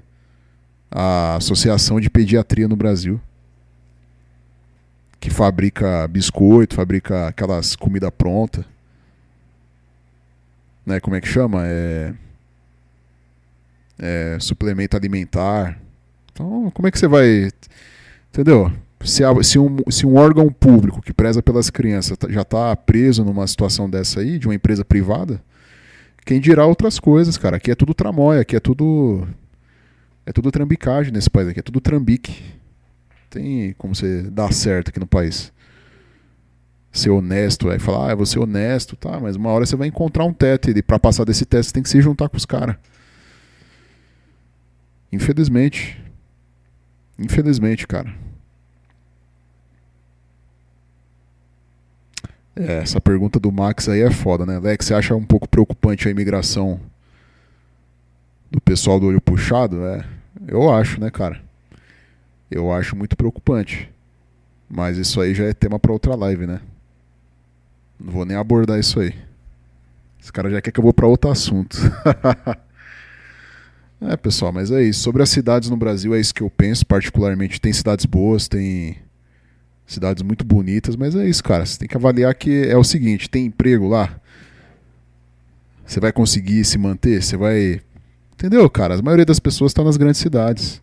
a 0.90 1.36
Associação 1.36 2.00
de 2.00 2.10
Pediatria 2.10 2.68
no 2.68 2.76
Brasil. 2.76 3.20
Que 5.20 5.30
fabrica 5.30 6.08
biscoito, 6.08 6.76
fabrica 6.76 7.28
aquelas 7.28 7.76
comida 7.76 8.12
pronta. 8.12 8.66
Né, 10.86 11.00
como 11.00 11.16
é 11.16 11.22
que 11.22 11.28
chama? 11.28 11.64
É, 11.66 12.14
é 14.00 14.38
suplemento 14.40 14.98
alimentar. 14.98 15.80
Então, 16.32 16.72
como 16.72 16.88
é 16.88 16.92
que 16.92 16.98
você 16.98 17.08
vai. 17.08 17.50
Entendeu? 18.30 18.72
Se, 19.04 19.24
a, 19.24 19.44
se, 19.44 19.58
um, 19.60 19.78
se 19.90 20.06
um 20.06 20.16
órgão 20.16 20.52
público 20.52 21.02
que 21.02 21.14
preza 21.14 21.42
pelas 21.42 21.70
crianças 21.70 22.18
tá, 22.18 22.30
já 22.30 22.42
está 22.42 22.76
preso 22.76 23.24
numa 23.24 23.46
situação 23.48 23.90
dessa 23.90 24.20
aí, 24.20 24.38
de 24.38 24.48
uma 24.48 24.56
empresa 24.56 24.86
privada, 24.86 25.42
quem 26.26 26.40
dirá 26.40 26.66
outras 26.66 27.00
coisas, 27.00 27.38
cara? 27.38 27.58
Aqui 27.58 27.72
é 27.72 27.76
tudo 27.76 27.94
tramóia, 27.94 28.42
aqui 28.42 28.56
é 28.56 28.60
tudo. 28.60 29.28
É 30.26 30.32
tudo 30.32 30.52
trambicagem 30.52 31.12
nesse 31.12 31.30
país, 31.30 31.48
aqui 31.48 31.60
é 31.60 31.64
tudo 31.64 31.82
trambique. 31.82 32.44
Tem 33.30 33.74
como 33.78 33.96
você 33.96 34.24
dar 34.24 34.54
certo 34.54 34.90
aqui 34.90 35.00
no 35.00 35.08
país. 35.08 35.52
Ser 36.92 37.10
honesto, 37.10 37.70
aí 37.70 37.80
falar, 37.80 38.12
ah, 38.12 38.16
vou 38.16 38.26
ser 38.26 38.40
honesto, 38.40 38.96
tá, 38.96 39.20
mas 39.20 39.36
uma 39.36 39.50
hora 39.50 39.66
você 39.66 39.76
vai 39.76 39.88
encontrar 39.88 40.26
um 40.26 40.34
teto 40.34 40.70
e 40.70 40.82
para 40.82 41.00
passar 41.00 41.24
desse 41.24 41.46
teste 41.46 41.70
você 41.70 41.74
tem 41.74 41.84
que 41.84 41.90
se 41.90 42.02
juntar 42.02 42.28
com 42.28 42.36
os 42.36 42.46
caras. 42.46 42.76
Infelizmente. 45.12 46.02
Infelizmente, 47.18 47.88
cara. 47.88 48.14
É, 52.56 52.80
essa 52.80 53.00
pergunta 53.00 53.40
do 53.40 53.52
Max 53.52 53.88
aí 53.88 54.02
é 54.02 54.12
foda, 54.12 54.46
né? 54.46 54.60
Lex, 54.60 54.86
você 54.86 54.94
acha 54.94 55.16
um 55.16 55.24
pouco 55.24 55.48
preocupante 55.48 56.08
a 56.08 56.12
imigração 56.12 56.80
do 58.50 58.60
pessoal 58.60 59.00
do 59.00 59.08
olho 59.08 59.22
puxado? 59.22 59.86
É, 59.86 60.06
eu 60.48 60.70
acho, 60.74 61.00
né, 61.00 61.10
cara? 61.10 61.42
Eu 62.50 62.72
acho 62.74 62.96
muito 62.96 63.16
preocupante. 63.16 63.90
Mas 64.70 64.98
isso 64.98 65.22
aí 65.22 65.34
já 65.34 65.46
é 65.46 65.54
tema 65.54 65.80
para 65.80 65.92
outra 65.92 66.16
live, 66.16 66.46
né? 66.46 66.62
Não 68.04 68.12
vou 68.12 68.26
nem 68.26 68.36
abordar 68.36 68.80
isso 68.80 69.00
aí. 69.00 69.14
Esse 70.20 70.32
cara 70.32 70.50
já 70.50 70.62
quer 70.62 70.72
que 70.72 70.80
eu 70.80 70.84
vou 70.84 70.94
para 70.94 71.08
outro 71.08 71.30
assunto. 71.30 71.78
é, 74.02 74.18
pessoal, 74.18 74.52
mas 74.52 74.72
é 74.72 74.84
isso. 74.84 75.02
Sobre 75.02 75.22
as 75.22 75.30
cidades 75.30 75.70
no 75.70 75.78
Brasil, 75.78 76.14
é 76.16 76.20
isso 76.20 76.34
que 76.34 76.42
eu 76.42 76.50
penso, 76.50 76.86
particularmente. 76.86 77.62
Tem 77.62 77.72
cidades 77.72 78.06
boas, 78.06 78.48
tem 78.48 78.98
cidades 79.86 80.24
muito 80.24 80.44
bonitas, 80.44 80.96
mas 80.96 81.16
é 81.16 81.28
isso, 81.28 81.44
cara. 81.44 81.66
Você 81.66 81.78
tem 81.78 81.88
que 81.88 81.98
avaliar 81.98 82.34
que 82.34 82.66
é 82.68 82.78
o 82.78 82.84
seguinte: 82.84 83.30
tem 83.30 83.46
emprego 83.46 83.88
lá? 83.88 84.20
Você 85.86 86.00
vai 86.00 86.12
conseguir 86.12 86.64
se 86.66 86.78
manter? 86.78 87.22
Você 87.22 87.38
vai. 87.38 87.82
Entendeu, 88.34 88.68
cara? 88.70 88.96
A 88.96 89.02
maioria 89.02 89.26
das 89.26 89.40
pessoas 89.40 89.72
está 89.72 89.84
nas 89.84 89.98
grandes 89.98 90.22
cidades. 90.22 90.82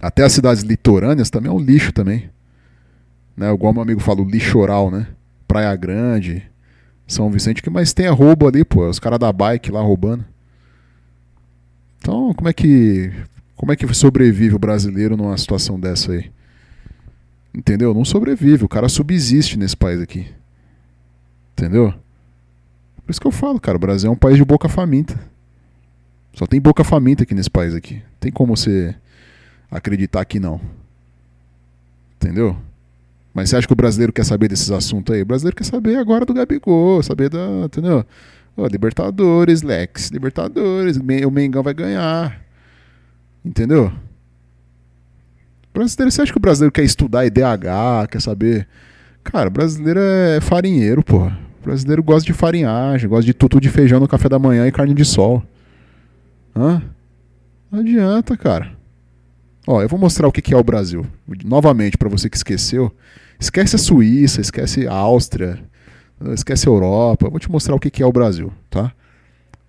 Até 0.00 0.22
as 0.22 0.32
cidades 0.32 0.62
litorâneas 0.62 1.30
também 1.30 1.50
é 1.50 1.54
um 1.54 1.58
lixo 1.58 1.92
também. 1.92 2.30
Né? 3.36 3.52
Igual 3.52 3.72
meu 3.72 3.82
amigo 3.82 4.00
fala, 4.00 4.22
o 4.22 4.28
lixoral, 4.28 4.90
né? 4.90 5.08
Praia 5.46 5.74
Grande, 5.76 6.42
São 7.06 7.30
Vicente, 7.30 7.62
que 7.62 7.70
mais 7.70 7.92
tem 7.92 8.06
é 8.06 8.10
roubo 8.10 8.46
ali, 8.46 8.64
pô. 8.64 8.88
Os 8.88 8.98
caras 8.98 9.18
da 9.18 9.32
bike 9.32 9.70
lá 9.70 9.80
roubando. 9.80 10.24
Então, 11.98 12.34
como 12.34 12.48
é 12.48 12.52
que. 12.52 13.12
Como 13.56 13.72
é 13.72 13.76
que 13.76 13.92
sobrevive 13.94 14.54
o 14.54 14.58
brasileiro 14.58 15.16
numa 15.16 15.36
situação 15.38 15.78
dessa 15.78 16.12
aí? 16.12 16.30
Entendeu? 17.54 17.94
Não 17.94 18.04
sobrevive, 18.04 18.64
o 18.64 18.68
cara 18.68 18.88
subsiste 18.88 19.58
nesse 19.58 19.76
país 19.76 20.00
aqui. 20.00 20.26
Entendeu? 21.52 21.94
Por 23.04 23.10
isso 23.10 23.20
que 23.20 23.26
eu 23.26 23.32
falo, 23.32 23.60
cara, 23.60 23.76
o 23.76 23.80
Brasil 23.80 24.10
é 24.10 24.12
um 24.12 24.16
país 24.16 24.36
de 24.36 24.44
boca 24.44 24.68
faminta. 24.68 25.18
Só 26.34 26.46
tem 26.46 26.60
boca 26.60 26.82
faminta 26.82 27.22
aqui 27.22 27.34
nesse 27.34 27.50
país 27.50 27.74
aqui. 27.74 28.02
Tem 28.18 28.32
como 28.32 28.56
você 28.56 28.94
acreditar 29.70 30.24
que 30.24 30.40
não. 30.40 30.60
Entendeu? 32.16 32.56
Mas 33.34 33.50
você 33.50 33.56
acha 33.56 33.66
que 33.66 33.72
o 33.72 33.76
brasileiro 33.76 34.12
quer 34.12 34.24
saber 34.24 34.46
desses 34.46 34.70
assuntos 34.70 35.12
aí? 35.12 35.22
O 35.22 35.26
brasileiro 35.26 35.56
quer 35.56 35.64
saber 35.64 35.96
agora 35.96 36.24
do 36.24 36.32
Gabigol, 36.32 37.02
saber 37.02 37.28
da. 37.28 37.64
Entendeu? 37.64 38.06
Oh, 38.56 38.66
Libertadores, 38.68 39.62
Lex. 39.62 40.10
Libertadores. 40.10 40.96
O 40.96 41.30
Mengão 41.30 41.62
vai 41.62 41.74
ganhar. 41.74 42.40
Entendeu? 43.44 43.92
Brasileiro, 45.74 46.12
você 46.12 46.22
acha 46.22 46.30
que 46.30 46.38
o 46.38 46.40
brasileiro 46.40 46.70
quer 46.70 46.84
estudar 46.84 47.26
IDH, 47.26 48.06
quer 48.08 48.22
saber? 48.22 48.68
Cara, 49.24 49.48
o 49.48 49.50
brasileiro 49.50 49.98
é 49.98 50.40
farinheiro, 50.40 51.02
pô. 51.02 51.26
O 51.26 51.64
brasileiro 51.64 52.02
gosta 52.02 52.24
de 52.24 52.32
farinhagem, 52.32 53.08
gosta 53.08 53.24
de 53.24 53.34
tutu 53.34 53.60
de 53.60 53.68
feijão 53.68 53.98
no 53.98 54.06
café 54.06 54.28
da 54.28 54.38
manhã 54.38 54.68
e 54.68 54.72
carne 54.72 54.94
de 54.94 55.04
sol. 55.04 55.42
Hã? 56.54 56.80
Não 57.72 57.80
adianta, 57.80 58.36
cara. 58.36 58.70
Ó, 59.66 59.82
eu 59.82 59.88
vou 59.88 59.98
mostrar 59.98 60.28
o 60.28 60.32
que 60.32 60.54
é 60.54 60.56
o 60.56 60.62
Brasil. 60.62 61.04
Novamente, 61.44 61.98
para 61.98 62.08
você 62.08 62.30
que 62.30 62.36
esqueceu. 62.36 62.94
Esquece 63.44 63.76
a 63.76 63.78
Suíça, 63.78 64.40
esquece 64.40 64.88
a 64.88 64.94
Áustria, 64.94 65.62
Esquece 66.32 66.66
a 66.66 66.72
Europa. 66.72 67.26
Eu 67.26 67.30
vou 67.30 67.38
te 67.38 67.50
mostrar 67.50 67.74
o 67.74 67.78
que 67.78 68.02
é 68.02 68.06
o 68.06 68.12
Brasil, 68.12 68.50
tá? 68.70 68.90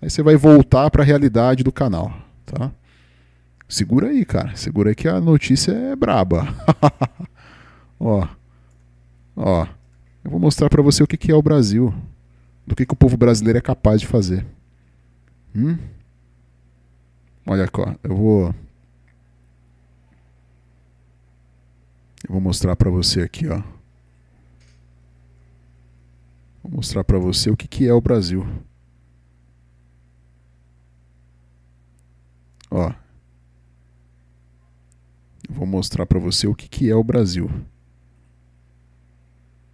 Aí 0.01 0.09
você 0.09 0.23
vai 0.23 0.37
voltar 0.37 0.89
para 0.89 1.03
a 1.03 1.05
realidade 1.05 1.61
do 1.61 1.73
canal, 1.73 2.13
tá? 2.45 2.71
Segura 3.67 4.07
aí, 4.07 4.23
cara. 4.23 4.55
Segura 4.55 4.91
aí 4.91 4.95
que 4.95 5.09
a 5.09 5.19
notícia 5.19 5.73
é 5.73 5.93
braba. 5.93 6.47
ó. 7.99 8.25
Ó. 9.35 9.67
Eu 10.23 10.31
vou 10.31 10.39
mostrar 10.39 10.69
para 10.69 10.81
você 10.81 11.03
o 11.03 11.07
que 11.07 11.29
é 11.29 11.35
o 11.35 11.41
Brasil. 11.41 11.93
Do 12.65 12.75
que 12.75 12.85
que 12.85 12.93
o 12.93 12.97
povo 12.97 13.17
brasileiro 13.17 13.57
é 13.57 13.61
capaz 13.61 13.99
de 13.99 14.07
fazer. 14.07 14.45
Hum? 15.53 15.77
Olha. 17.45 17.69
Eu 18.03 18.15
vou 18.15 18.55
Eu 22.27 22.33
vou 22.33 22.41
mostrar 22.41 22.75
para 22.75 22.89
você 22.89 23.21
aqui, 23.21 23.47
ó. 23.47 23.61
Vou 26.63 26.71
mostrar 26.71 27.03
para 27.03 27.19
você 27.19 27.51
o 27.51 27.55
que, 27.55 27.67
que 27.67 27.87
é 27.87 27.93
o 27.93 28.01
Brasil. 28.01 28.43
Ó. 32.71 32.91
Vou 35.47 35.67
mostrar 35.67 36.07
para 36.07 36.17
você 36.17 36.47
o 36.47 36.55
que, 36.55 36.67
que 36.67 36.89
é 36.89 36.95
o 36.95 37.03
Brasil. 37.03 37.47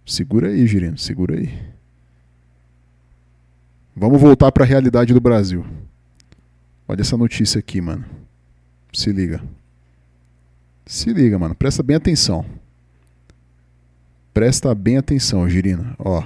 Segura 0.04 0.48
aí, 0.48 0.66
Girino, 0.66 0.98
segura 0.98 1.38
aí. 1.38 1.72
Vamos 3.96 4.20
voltar 4.20 4.52
para 4.52 4.64
a 4.64 4.66
realidade 4.66 5.14
do 5.14 5.20
Brasil. 5.20 5.64
Olha 6.86 7.00
essa 7.00 7.16
notícia 7.16 7.58
aqui, 7.58 7.80
mano. 7.80 8.04
Se 8.92 9.10
liga. 9.10 9.42
Se 10.86 11.12
liga, 11.12 11.38
mano. 11.38 11.54
Presta 11.54 11.82
bem 11.82 11.96
atenção. 11.96 12.44
Presta 14.34 14.74
bem 14.74 14.96
atenção, 14.98 15.48
Girina. 15.48 15.94
Ó. 15.98 16.22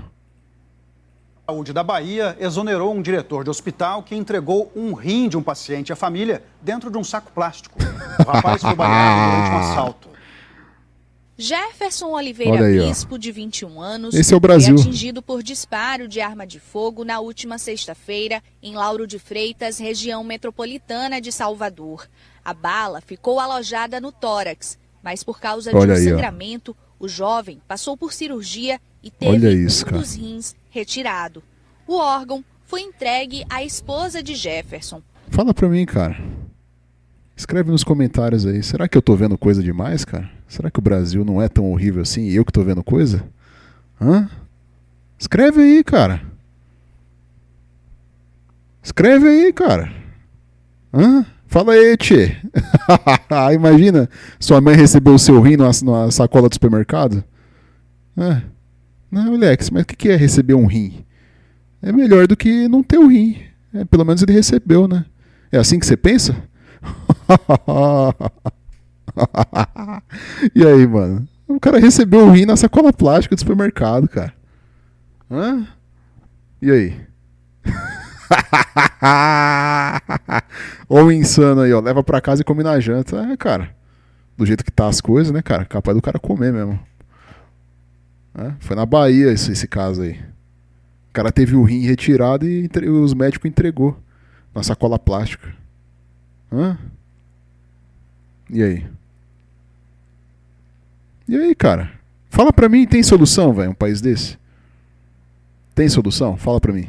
Saúde 1.46 1.72
da 1.72 1.82
Bahia 1.82 2.36
exonerou 2.40 2.92
um 2.92 3.00
diretor 3.00 3.44
de 3.44 3.50
hospital 3.50 4.02
que 4.02 4.14
entregou 4.16 4.70
um 4.74 4.94
rim 4.94 5.28
de 5.28 5.36
um 5.36 5.42
paciente 5.42 5.92
à 5.92 5.96
família 5.96 6.42
dentro 6.60 6.90
de 6.90 6.98
um 6.98 7.04
saco 7.04 7.30
plástico. 7.32 7.78
O 8.18 8.30
rapaz 8.30 8.62
foi 8.62 8.74
baleado 8.74 9.30
durante 9.30 9.50
um 9.50 9.70
assalto. 9.70 10.08
Jefferson 11.38 12.12
Oliveira 12.12 12.64
aí. 12.66 12.80
Bispo, 12.80 13.18
de 13.18 13.30
21 13.30 13.80
anos, 13.80 14.14
Esse 14.14 14.32
é 14.32 14.36
o 14.36 14.40
Brasil. 14.40 14.74
foi 14.74 14.86
atingido 14.86 15.20
por 15.22 15.42
disparo 15.42 16.08
de 16.08 16.20
arma 16.20 16.46
de 16.46 16.58
fogo 16.58 17.04
na 17.04 17.20
última 17.20 17.58
sexta-feira 17.58 18.42
em 18.62 18.74
Lauro 18.74 19.06
de 19.06 19.18
Freitas, 19.18 19.78
região 19.78 20.24
metropolitana 20.24 21.20
de 21.20 21.30
Salvador. 21.30 22.08
A 22.46 22.54
bala 22.54 23.00
ficou 23.00 23.40
alojada 23.40 24.00
no 24.00 24.12
tórax, 24.12 24.78
mas 25.02 25.24
por 25.24 25.40
causa 25.40 25.70
de 25.70 25.76
Olha 25.76 25.94
um 25.94 25.96
aí, 25.96 26.06
ó. 26.06 26.10
sangramento, 26.10 26.76
o 26.96 27.08
jovem 27.08 27.60
passou 27.66 27.96
por 27.96 28.12
cirurgia 28.12 28.80
e 29.02 29.10
teve 29.10 29.52
isso, 29.52 29.84
um 29.88 29.98
dos 29.98 30.14
rins 30.14 30.54
retirado. 30.70 31.42
O 31.88 31.96
órgão 31.96 32.44
foi 32.64 32.82
entregue 32.82 33.44
à 33.50 33.64
esposa 33.64 34.22
de 34.22 34.36
Jefferson. 34.36 35.02
Fala 35.28 35.52
pra 35.52 35.68
mim, 35.68 35.84
cara. 35.84 36.16
Escreve 37.34 37.68
nos 37.68 37.82
comentários 37.82 38.46
aí. 38.46 38.62
Será 38.62 38.86
que 38.86 38.96
eu 38.96 39.02
tô 39.02 39.16
vendo 39.16 39.36
coisa 39.36 39.60
demais, 39.60 40.04
cara? 40.04 40.30
Será 40.46 40.70
que 40.70 40.78
o 40.78 40.82
Brasil 40.82 41.24
não 41.24 41.42
é 41.42 41.48
tão 41.48 41.72
horrível 41.72 42.02
assim 42.02 42.28
e 42.28 42.36
eu 42.36 42.44
que 42.44 42.52
tô 42.52 42.62
vendo 42.62 42.84
coisa? 42.84 43.28
Hã? 44.00 44.30
Escreve 45.18 45.62
aí, 45.62 45.82
cara. 45.82 46.22
Escreve 48.80 49.26
aí, 49.26 49.52
cara. 49.52 49.92
Hã? 50.94 51.26
Fala 51.46 51.72
aí, 51.72 51.96
tchê. 51.96 52.36
Imagina, 53.54 54.08
sua 54.38 54.60
mãe 54.60 54.74
recebeu 54.74 55.14
o 55.14 55.18
seu 55.18 55.40
rim 55.40 55.56
numa 55.56 56.10
sacola 56.10 56.48
do 56.48 56.54
supermercado. 56.54 57.22
É. 58.16 58.42
Não, 59.10 59.34
Alex, 59.34 59.70
mas 59.70 59.82
o 59.82 59.86
que 59.86 59.96
que 59.96 60.08
é 60.08 60.16
receber 60.16 60.54
um 60.54 60.66
rim? 60.66 61.04
É 61.80 61.92
melhor 61.92 62.26
do 62.26 62.36
que 62.36 62.68
não 62.68 62.82
ter 62.82 62.98
o 62.98 63.06
rim. 63.06 63.38
É, 63.72 63.84
pelo 63.84 64.04
menos 64.04 64.22
ele 64.22 64.32
recebeu, 64.32 64.88
né? 64.88 65.04
É 65.52 65.58
assim 65.58 65.78
que 65.78 65.86
você 65.86 65.96
pensa? 65.96 66.34
e 70.54 70.66
aí, 70.66 70.86
mano? 70.86 71.28
O 71.46 71.60
cara 71.60 71.78
recebeu 71.78 72.26
o 72.26 72.30
rim 72.30 72.44
na 72.44 72.56
sacola 72.56 72.92
plástica 72.92 73.36
do 73.36 73.38
supermercado, 73.38 74.08
cara. 74.08 74.34
Hã? 75.30 75.66
E 76.60 76.70
aí? 76.70 76.96
Ou 80.88 81.10
insano 81.12 81.62
aí, 81.62 81.72
ó. 81.72 81.80
Leva 81.80 82.02
pra 82.02 82.20
casa 82.20 82.42
e 82.42 82.44
come 82.44 82.62
na 82.62 82.78
janta. 82.80 83.16
É, 83.32 83.36
cara. 83.36 83.74
Do 84.36 84.44
jeito 84.44 84.64
que 84.64 84.70
tá 84.70 84.88
as 84.88 85.00
coisas, 85.00 85.32
né, 85.32 85.42
cara? 85.42 85.64
Capaz 85.64 85.96
do 85.96 86.02
cara 86.02 86.18
comer 86.18 86.52
mesmo. 86.52 86.78
É, 88.34 88.52
Foi 88.60 88.76
na 88.76 88.84
Bahia 88.84 89.32
esse, 89.32 89.52
esse 89.52 89.66
caso 89.66 90.02
aí. 90.02 90.12
O 91.10 91.12
cara 91.12 91.32
teve 91.32 91.56
o 91.56 91.62
rim 91.62 91.86
retirado 91.86 92.46
e 92.46 92.64
entre- 92.64 92.88
os 92.88 93.14
médicos 93.14 93.48
entregou 93.48 93.98
na 94.54 94.62
sacola 94.62 94.98
plástica. 94.98 95.54
Hã? 96.52 96.76
E 98.50 98.62
aí? 98.62 98.86
E 101.28 101.36
aí, 101.36 101.54
cara? 101.54 101.90
Fala 102.28 102.52
pra 102.52 102.68
mim, 102.68 102.86
tem 102.86 103.02
solução, 103.02 103.52
velho, 103.54 103.70
um 103.70 103.74
país 103.74 104.00
desse? 104.02 104.36
Tem 105.74 105.88
solução? 105.88 106.36
Fala 106.36 106.60
pra 106.60 106.72
mim. 106.72 106.86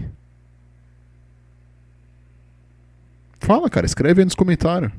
Fala, 3.47 3.69
cara, 3.69 3.85
escreve 3.85 4.19
aí 4.19 4.25
nos 4.25 4.35
comentários. 4.35 4.91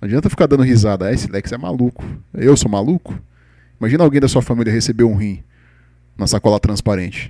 Não 0.00 0.06
adianta 0.06 0.30
ficar 0.30 0.46
dando 0.46 0.62
risada. 0.62 1.04
Ah, 1.04 1.12
esse 1.12 1.30
Lex 1.30 1.52
é 1.52 1.58
maluco. 1.58 2.02
Eu 2.32 2.56
sou 2.56 2.70
maluco? 2.70 3.20
Imagina 3.78 4.02
alguém 4.02 4.22
da 4.22 4.26
sua 4.26 4.40
família 4.40 4.72
receber 4.72 5.04
um 5.04 5.14
rim 5.14 5.44
na 6.16 6.26
sacola 6.26 6.58
transparente. 6.58 7.28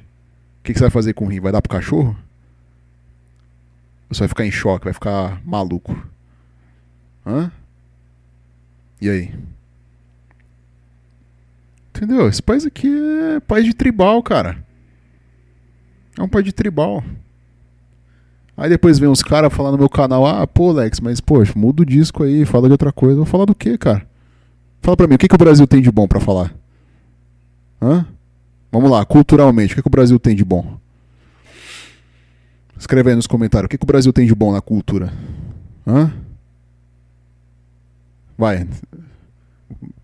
O 0.60 0.62
que, 0.62 0.72
que 0.72 0.78
você 0.78 0.84
vai 0.84 0.90
fazer 0.92 1.12
com 1.12 1.24
o 1.24 1.28
rim? 1.28 1.40
Vai 1.40 1.50
dar 1.50 1.60
pro 1.60 1.72
cachorro? 1.72 2.16
Você 4.10 4.20
vai 4.20 4.28
ficar 4.28 4.46
em 4.46 4.52
choque, 4.52 4.84
vai 4.84 4.92
ficar 4.92 5.44
maluco? 5.44 6.00
Hã? 7.26 7.50
E 9.00 9.10
aí? 9.10 9.34
Entendeu? 11.88 12.28
Esse 12.28 12.40
país 12.40 12.64
aqui 12.64 12.86
é 13.34 13.40
país 13.40 13.64
de 13.64 13.74
tribal, 13.74 14.22
cara. 14.22 14.64
É 16.16 16.22
um 16.22 16.28
país 16.28 16.44
de 16.44 16.52
tribal. 16.52 17.02
Aí 18.56 18.68
depois 18.68 18.98
vem 18.98 19.08
uns 19.08 19.22
caras 19.22 19.52
falar 19.52 19.72
no 19.72 19.78
meu 19.78 19.88
canal, 19.88 20.26
ah, 20.26 20.46
pô, 20.46 20.72
Lex, 20.72 21.00
mas, 21.00 21.20
poxa, 21.20 21.52
muda 21.56 21.82
o 21.82 21.86
disco 21.86 22.22
aí, 22.22 22.44
fala 22.44 22.68
de 22.68 22.72
outra 22.72 22.92
coisa. 22.92 23.16
Vou 23.16 23.24
falar 23.24 23.44
do 23.44 23.54
quê, 23.54 23.78
cara? 23.78 24.06
Fala 24.80 24.96
pra 24.96 25.06
mim, 25.06 25.14
o 25.14 25.18
que, 25.18 25.28
que 25.28 25.34
o 25.34 25.38
Brasil 25.38 25.66
tem 25.66 25.80
de 25.80 25.90
bom 25.90 26.06
pra 26.06 26.20
falar? 26.20 26.54
Hã? 27.80 28.06
Vamos 28.70 28.90
lá, 28.90 29.04
culturalmente, 29.04 29.72
o 29.72 29.76
que, 29.76 29.82
que 29.82 29.88
o 29.88 29.90
Brasil 29.90 30.18
tem 30.18 30.34
de 30.34 30.44
bom? 30.44 30.76
Escreve 32.78 33.10
aí 33.10 33.16
nos 33.16 33.26
comentários, 33.26 33.66
o 33.66 33.68
que, 33.68 33.78
que 33.78 33.84
o 33.84 33.86
Brasil 33.86 34.12
tem 34.12 34.26
de 34.26 34.34
bom 34.34 34.52
na 34.52 34.60
cultura? 34.60 35.12
Hã? 35.86 36.12
Vai. 38.36 38.66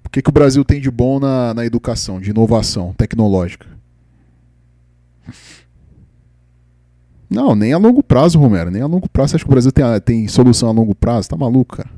O 0.04 0.10
que, 0.10 0.22
que 0.22 0.30
o 0.30 0.32
Brasil 0.32 0.64
tem 0.64 0.80
de 0.80 0.90
bom 0.90 1.18
na, 1.18 1.52
na 1.54 1.66
educação, 1.66 2.20
de 2.20 2.30
inovação 2.30 2.94
tecnológica? 2.96 3.66
Não, 7.30 7.54
nem 7.54 7.72
a 7.72 7.78
longo 7.78 8.02
prazo, 8.02 8.38
Romero. 8.38 8.70
Nem 8.70 8.82
a 8.82 8.86
longo 8.86 9.08
prazo. 9.08 9.30
Você 9.30 9.36
acha 9.36 9.44
que 9.44 9.50
o 9.50 9.52
Brasil 9.52 9.72
tem, 9.72 9.84
a- 9.84 10.00
tem 10.00 10.26
solução 10.28 10.68
a 10.68 10.72
longo 10.72 10.94
prazo? 10.94 11.28
Tá 11.28 11.36
maluco, 11.36 11.76
cara? 11.76 11.90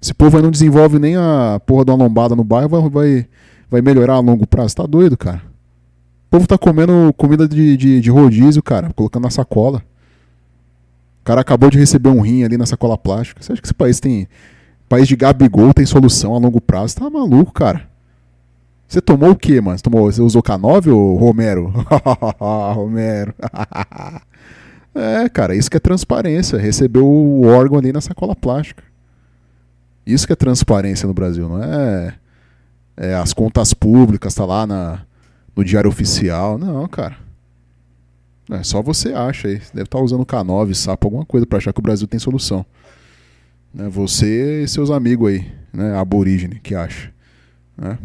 Esse 0.00 0.14
povo 0.14 0.36
aí 0.36 0.42
não 0.42 0.50
desenvolve 0.50 0.98
nem 0.98 1.16
a 1.16 1.60
porra 1.66 1.84
de 1.84 1.90
uma 1.90 2.04
lombada 2.04 2.34
no 2.36 2.44
bairro, 2.44 2.68
vai, 2.68 2.88
vai, 2.88 3.26
vai 3.70 3.82
melhorar 3.82 4.14
a 4.14 4.20
longo 4.20 4.46
prazo. 4.46 4.76
Tá 4.76 4.86
doido, 4.86 5.16
cara? 5.16 5.42
O 6.28 6.30
povo 6.30 6.46
tá 6.46 6.56
comendo 6.56 7.12
comida 7.16 7.46
de, 7.48 7.76
de, 7.76 8.00
de 8.00 8.10
rodízio, 8.10 8.62
cara, 8.62 8.92
colocando 8.94 9.24
na 9.24 9.30
sacola. 9.30 9.82
O 11.20 11.24
cara 11.24 11.40
acabou 11.40 11.68
de 11.68 11.78
receber 11.78 12.08
um 12.08 12.20
rim 12.20 12.44
ali 12.44 12.56
na 12.56 12.64
sacola 12.66 12.96
plástica. 12.96 13.42
Você 13.42 13.52
acha 13.52 13.60
que 13.60 13.66
esse 13.66 13.74
país 13.74 13.98
tem. 14.00 14.26
País 14.88 15.06
de 15.06 15.16
Gabigol 15.16 15.74
tem 15.74 15.84
solução 15.84 16.34
a 16.34 16.38
longo 16.38 16.60
prazo? 16.60 16.96
Tá 16.96 17.10
maluco, 17.10 17.52
cara? 17.52 17.89
Você 18.90 19.00
tomou 19.00 19.30
o 19.30 19.36
quê, 19.36 19.60
mano? 19.60 19.78
Você, 19.78 19.84
tomou, 19.84 20.10
você 20.10 20.20
usou 20.20 20.42
K9 20.42 20.92
ou 20.92 21.16
Romero? 21.16 21.72
Romero. 22.74 23.32
é, 24.92 25.28
cara, 25.28 25.54
isso 25.54 25.70
que 25.70 25.76
é 25.76 25.80
transparência. 25.80 26.58
Recebeu 26.58 27.06
o 27.06 27.46
órgão 27.46 27.78
ali 27.78 27.92
na 27.92 28.00
sacola 28.00 28.34
plástica. 28.34 28.82
Isso 30.04 30.26
que 30.26 30.32
é 30.32 30.36
transparência 30.36 31.06
no 31.06 31.14
Brasil, 31.14 31.48
não 31.48 31.62
é, 31.62 32.14
é 32.96 33.14
as 33.14 33.32
contas 33.32 33.72
públicas, 33.72 34.34
tá 34.34 34.44
lá 34.44 34.66
na, 34.66 35.02
no 35.54 35.64
diário 35.64 35.88
oficial. 35.88 36.58
Não, 36.58 36.88
cara. 36.88 37.16
É 38.50 38.64
só 38.64 38.82
você 38.82 39.12
acha 39.12 39.46
aí. 39.46 39.62
Deve 39.72 39.84
estar 39.84 40.00
usando 40.00 40.26
K9, 40.26 40.74
sapo, 40.74 41.06
alguma 41.06 41.24
coisa 41.24 41.46
pra 41.46 41.58
achar 41.58 41.72
que 41.72 41.78
o 41.78 41.82
Brasil 41.82 42.08
tem 42.08 42.18
solução. 42.18 42.66
Né? 43.72 43.88
Você 43.88 44.64
e 44.64 44.68
seus 44.68 44.90
amigos 44.90 45.30
aí, 45.30 45.46
né? 45.72 45.96
Aborígene, 45.96 46.58
que 46.58 46.74
acha. 46.74 47.12
Né? 47.78 47.96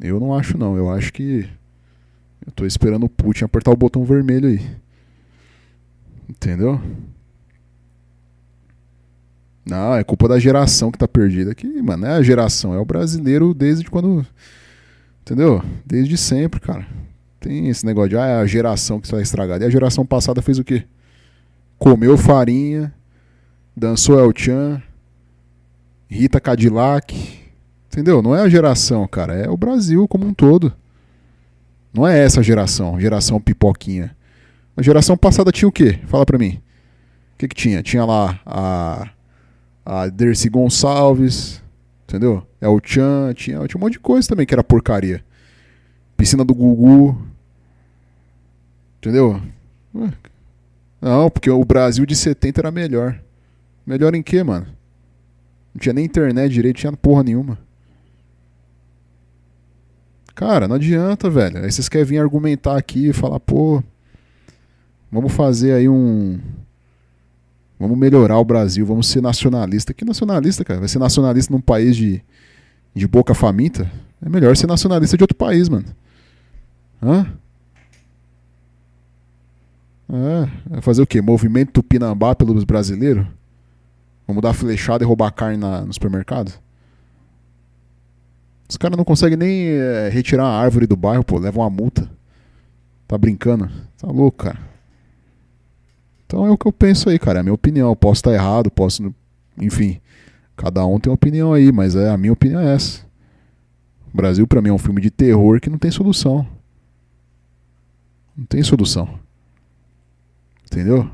Eu 0.00 0.18
não 0.18 0.34
acho 0.34 0.56
não. 0.56 0.76
Eu 0.76 0.90
acho 0.90 1.12
que 1.12 1.48
eu 2.46 2.52
tô 2.52 2.64
esperando 2.64 3.04
o 3.04 3.08
Putin 3.08 3.44
apertar 3.44 3.70
o 3.70 3.76
botão 3.76 4.04
vermelho 4.04 4.48
aí. 4.48 4.60
Entendeu? 6.28 6.80
Não, 9.64 9.94
é 9.94 10.02
culpa 10.02 10.26
da 10.26 10.38
geração 10.38 10.90
que 10.90 10.98
tá 10.98 11.06
perdida 11.06 11.52
aqui, 11.52 11.80
mano. 11.82 12.02
Não 12.02 12.08
é 12.08 12.14
a 12.14 12.22
geração, 12.22 12.74
é 12.74 12.78
o 12.78 12.84
brasileiro 12.84 13.52
desde 13.52 13.88
quando. 13.90 14.26
Entendeu? 15.22 15.62
Desde 15.84 16.16
sempre, 16.16 16.58
cara. 16.60 16.86
Tem 17.38 17.68
esse 17.68 17.86
negócio 17.86 18.10
de 18.10 18.16
ah, 18.16 18.26
é 18.26 18.34
a 18.36 18.46
geração 18.46 19.00
que 19.00 19.06
está 19.06 19.20
estragada. 19.20 19.64
E 19.64 19.66
a 19.66 19.70
geração 19.70 20.04
passada 20.04 20.42
fez 20.42 20.58
o 20.58 20.64
quê? 20.64 20.84
Comeu 21.78 22.16
farinha, 22.18 22.92
dançou 23.76 24.18
El 24.18 24.32
Chan, 24.36 24.82
Rita 26.08 26.40
Cadillac. 26.40 27.39
Entendeu? 27.90 28.22
Não 28.22 28.36
é 28.36 28.40
a 28.40 28.48
geração, 28.48 29.06
cara. 29.08 29.34
É 29.34 29.50
o 29.50 29.56
Brasil 29.56 30.06
como 30.06 30.24
um 30.24 30.32
todo. 30.32 30.72
Não 31.92 32.06
é 32.06 32.20
essa 32.20 32.40
geração, 32.40 33.00
geração 33.00 33.40
pipoquinha. 33.40 34.16
A 34.76 34.82
geração 34.82 35.16
passada 35.16 35.50
tinha 35.50 35.68
o 35.68 35.72
quê? 35.72 35.98
Fala 36.06 36.24
pra 36.24 36.38
mim. 36.38 36.62
O 37.34 37.38
que, 37.38 37.48
que 37.48 37.54
tinha? 37.54 37.82
Tinha 37.82 38.04
lá 38.04 38.40
a, 38.46 39.10
a 39.84 40.06
Dercy 40.08 40.48
Gonçalves, 40.48 41.60
entendeu? 42.04 42.46
El 42.60 42.80
Chan, 42.84 43.32
tinha, 43.34 43.66
tinha 43.66 43.76
um 43.76 43.80
monte 43.80 43.94
de 43.94 43.98
coisa 43.98 44.28
também 44.28 44.46
que 44.46 44.54
era 44.54 44.62
porcaria. 44.62 45.24
Piscina 46.16 46.44
do 46.44 46.54
Gugu. 46.54 47.20
Entendeu? 48.98 49.42
Não, 51.00 51.28
porque 51.28 51.50
o 51.50 51.64
Brasil 51.64 52.06
de 52.06 52.14
70 52.14 52.60
era 52.60 52.70
melhor. 52.70 53.20
Melhor 53.84 54.14
em 54.14 54.22
quê, 54.22 54.44
mano? 54.44 54.66
Não 55.74 55.80
tinha 55.80 55.92
nem 55.92 56.04
internet 56.04 56.52
direito, 56.52 56.76
tinha 56.76 56.92
porra 56.92 57.24
nenhuma. 57.24 57.58
Cara, 60.40 60.66
não 60.66 60.76
adianta, 60.76 61.28
velho. 61.28 61.58
Aí 61.58 61.70
vocês 61.70 61.86
querem 61.86 62.06
vir 62.06 62.18
argumentar 62.18 62.74
aqui 62.74 63.08
e 63.08 63.12
falar, 63.12 63.38
pô, 63.38 63.82
vamos 65.12 65.30
fazer 65.34 65.74
aí 65.74 65.86
um. 65.86 66.40
Vamos 67.78 67.98
melhorar 67.98 68.38
o 68.38 68.44
Brasil, 68.44 68.86
vamos 68.86 69.06
ser 69.06 69.20
nacionalista. 69.20 69.92
Que 69.92 70.02
nacionalista, 70.02 70.64
cara? 70.64 70.80
Vai 70.80 70.88
ser 70.88 70.98
nacionalista 70.98 71.52
num 71.52 71.60
país 71.60 71.94
de, 71.94 72.22
de 72.94 73.06
boca 73.06 73.34
faminta? 73.34 73.92
É 74.24 74.30
melhor 74.30 74.56
ser 74.56 74.66
nacionalista 74.66 75.14
de 75.14 75.22
outro 75.22 75.36
país, 75.36 75.68
mano. 75.68 75.84
Hã? 77.02 77.26
É, 80.08 80.70
vai 80.70 80.80
fazer 80.80 81.02
o 81.02 81.06
quê? 81.06 81.20
Movimento 81.20 81.72
Tupinambá 81.72 82.34
pelos 82.34 82.64
brasileiros? 82.64 83.26
Vamos 84.26 84.42
dar 84.42 84.54
flechada 84.54 85.04
e 85.04 85.06
roubar 85.06 85.32
carne 85.32 85.58
na, 85.58 85.82
no 85.82 85.92
supermercado? 85.92 86.58
Os 88.70 88.76
caras 88.76 88.96
não 88.96 89.04
conseguem 89.04 89.36
nem 89.36 89.66
é, 89.66 90.08
retirar 90.10 90.44
a 90.44 90.60
árvore 90.60 90.86
do 90.86 90.94
bairro, 90.94 91.24
pô, 91.24 91.40
levam 91.40 91.64
uma 91.64 91.68
multa. 91.68 92.08
Tá 93.08 93.18
brincando? 93.18 93.68
Tá 93.98 94.06
louco, 94.06 94.44
cara. 94.44 94.60
Então 96.24 96.46
é 96.46 96.50
o 96.52 96.56
que 96.56 96.68
eu 96.68 96.72
penso 96.72 97.08
aí, 97.10 97.18
cara. 97.18 97.40
É 97.40 97.40
a 97.40 97.42
minha 97.42 97.52
opinião. 97.52 97.96
Posso 97.96 98.20
estar 98.20 98.32
errado, 98.32 98.70
posso. 98.70 99.12
Enfim. 99.60 100.00
Cada 100.56 100.86
um 100.86 101.00
tem 101.00 101.10
uma 101.10 101.16
opinião 101.16 101.52
aí, 101.52 101.72
mas 101.72 101.96
é, 101.96 102.10
a 102.10 102.16
minha 102.16 102.32
opinião 102.32 102.60
é 102.60 102.72
essa. 102.72 103.04
O 104.14 104.16
Brasil, 104.16 104.46
para 104.46 104.62
mim, 104.62 104.68
é 104.68 104.72
um 104.72 104.78
filme 104.78 105.00
de 105.00 105.10
terror 105.10 105.60
que 105.60 105.68
não 105.68 105.78
tem 105.78 105.90
solução. 105.90 106.46
Não 108.36 108.44
tem 108.44 108.62
solução. 108.62 109.18
Entendeu? 110.64 111.10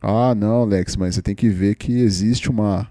Ah, 0.00 0.34
não, 0.34 0.64
Lex, 0.64 0.96
mas 0.96 1.16
você 1.16 1.20
tem 1.20 1.34
que 1.34 1.50
ver 1.50 1.74
que 1.74 1.92
existe 1.92 2.48
uma 2.48 2.90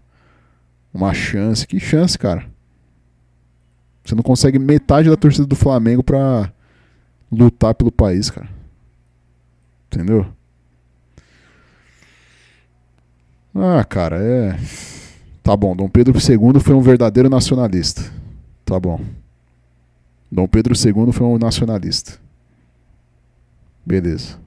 uma 0.94 1.16
chance. 1.16 1.66
Que 1.66 1.80
chance, 1.80 2.16
cara? 2.16 2.46
Você 4.04 4.16
não 4.16 4.24
consegue 4.24 4.58
metade 4.58 5.10
da 5.10 5.16
torcida 5.16 5.46
do 5.46 5.56
Flamengo 5.56 6.04
pra 6.04 6.52
lutar 7.32 7.74
pelo 7.74 7.92
país, 7.92 8.30
cara. 8.30 8.50
Entendeu? 9.88 10.26
Ah, 13.54 13.84
cara, 13.84 14.18
é. 14.18 14.58
Tá 15.44 15.56
bom, 15.56 15.76
Dom 15.76 15.90
Pedro 15.90 16.18
II 16.18 16.60
foi 16.60 16.76
um 16.76 16.82
verdadeiro 16.82 17.30
nacionalista. 17.30 18.02
Tá 18.64 18.80
bom. 18.80 19.02
Dom 20.32 20.48
Pedro 20.48 20.74
II 20.74 21.12
foi 21.12 21.28
um 21.28 21.38
nacionalista. 21.38 22.20
Beleza. 23.86 24.40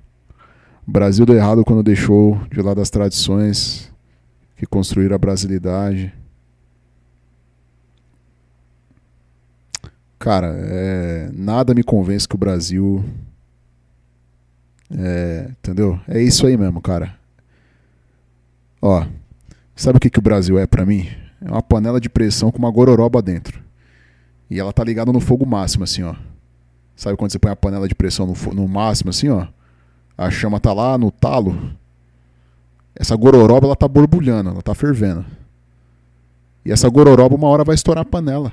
O 0.86 0.90
Brasil 0.90 1.26
deu 1.26 1.36
errado 1.36 1.64
quando 1.64 1.82
deixou 1.82 2.40
de 2.50 2.60
lado 2.62 2.80
as 2.80 2.90
tradições 2.90 3.92
que 4.56 4.66
construíram 4.66 5.14
a 5.14 5.18
brasilidade. 5.18 6.12
Cara, 10.24 10.56
é, 10.58 11.28
nada 11.34 11.74
me 11.74 11.82
convence 11.82 12.26
que 12.26 12.34
o 12.34 12.38
Brasil. 12.38 13.04
É, 14.90 15.48
entendeu? 15.50 16.00
É 16.08 16.18
isso 16.18 16.46
aí 16.46 16.56
mesmo, 16.56 16.80
cara. 16.80 17.14
Ó, 18.80 19.04
sabe 19.76 19.98
o 19.98 20.00
que, 20.00 20.08
que 20.08 20.18
o 20.18 20.22
Brasil 20.22 20.58
é 20.58 20.66
para 20.66 20.86
mim? 20.86 21.06
É 21.42 21.50
uma 21.50 21.60
panela 21.60 22.00
de 22.00 22.08
pressão 22.08 22.50
com 22.50 22.56
uma 22.56 22.70
gororoba 22.70 23.20
dentro. 23.20 23.62
E 24.48 24.58
ela 24.58 24.72
tá 24.72 24.82
ligada 24.82 25.12
no 25.12 25.20
fogo 25.20 25.44
máximo, 25.44 25.84
assim, 25.84 26.02
ó. 26.02 26.14
Sabe 26.96 27.18
quando 27.18 27.30
você 27.30 27.38
põe 27.38 27.52
a 27.52 27.56
panela 27.56 27.86
de 27.86 27.94
pressão 27.94 28.26
no, 28.26 28.54
no 28.54 28.66
máximo, 28.66 29.10
assim, 29.10 29.28
ó? 29.28 29.46
A 30.16 30.30
chama 30.30 30.58
tá 30.58 30.72
lá 30.72 30.96
no 30.96 31.10
talo. 31.10 31.70
Essa 32.96 33.14
gororoba, 33.14 33.66
ela 33.66 33.76
tá 33.76 33.86
borbulhando, 33.86 34.48
ela 34.48 34.62
tá 34.62 34.74
fervendo. 34.74 35.22
E 36.64 36.72
essa 36.72 36.88
gororoba, 36.88 37.34
uma 37.34 37.48
hora 37.48 37.62
vai 37.62 37.74
estourar 37.74 38.00
a 38.00 38.06
panela. 38.06 38.50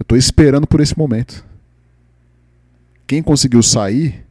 Eu 0.00 0.04
tô 0.06 0.16
esperando 0.16 0.66
por 0.66 0.80
esse 0.80 0.98
momento. 0.98 1.44
Quem 3.06 3.22
conseguiu 3.22 3.62
sair 3.62 4.26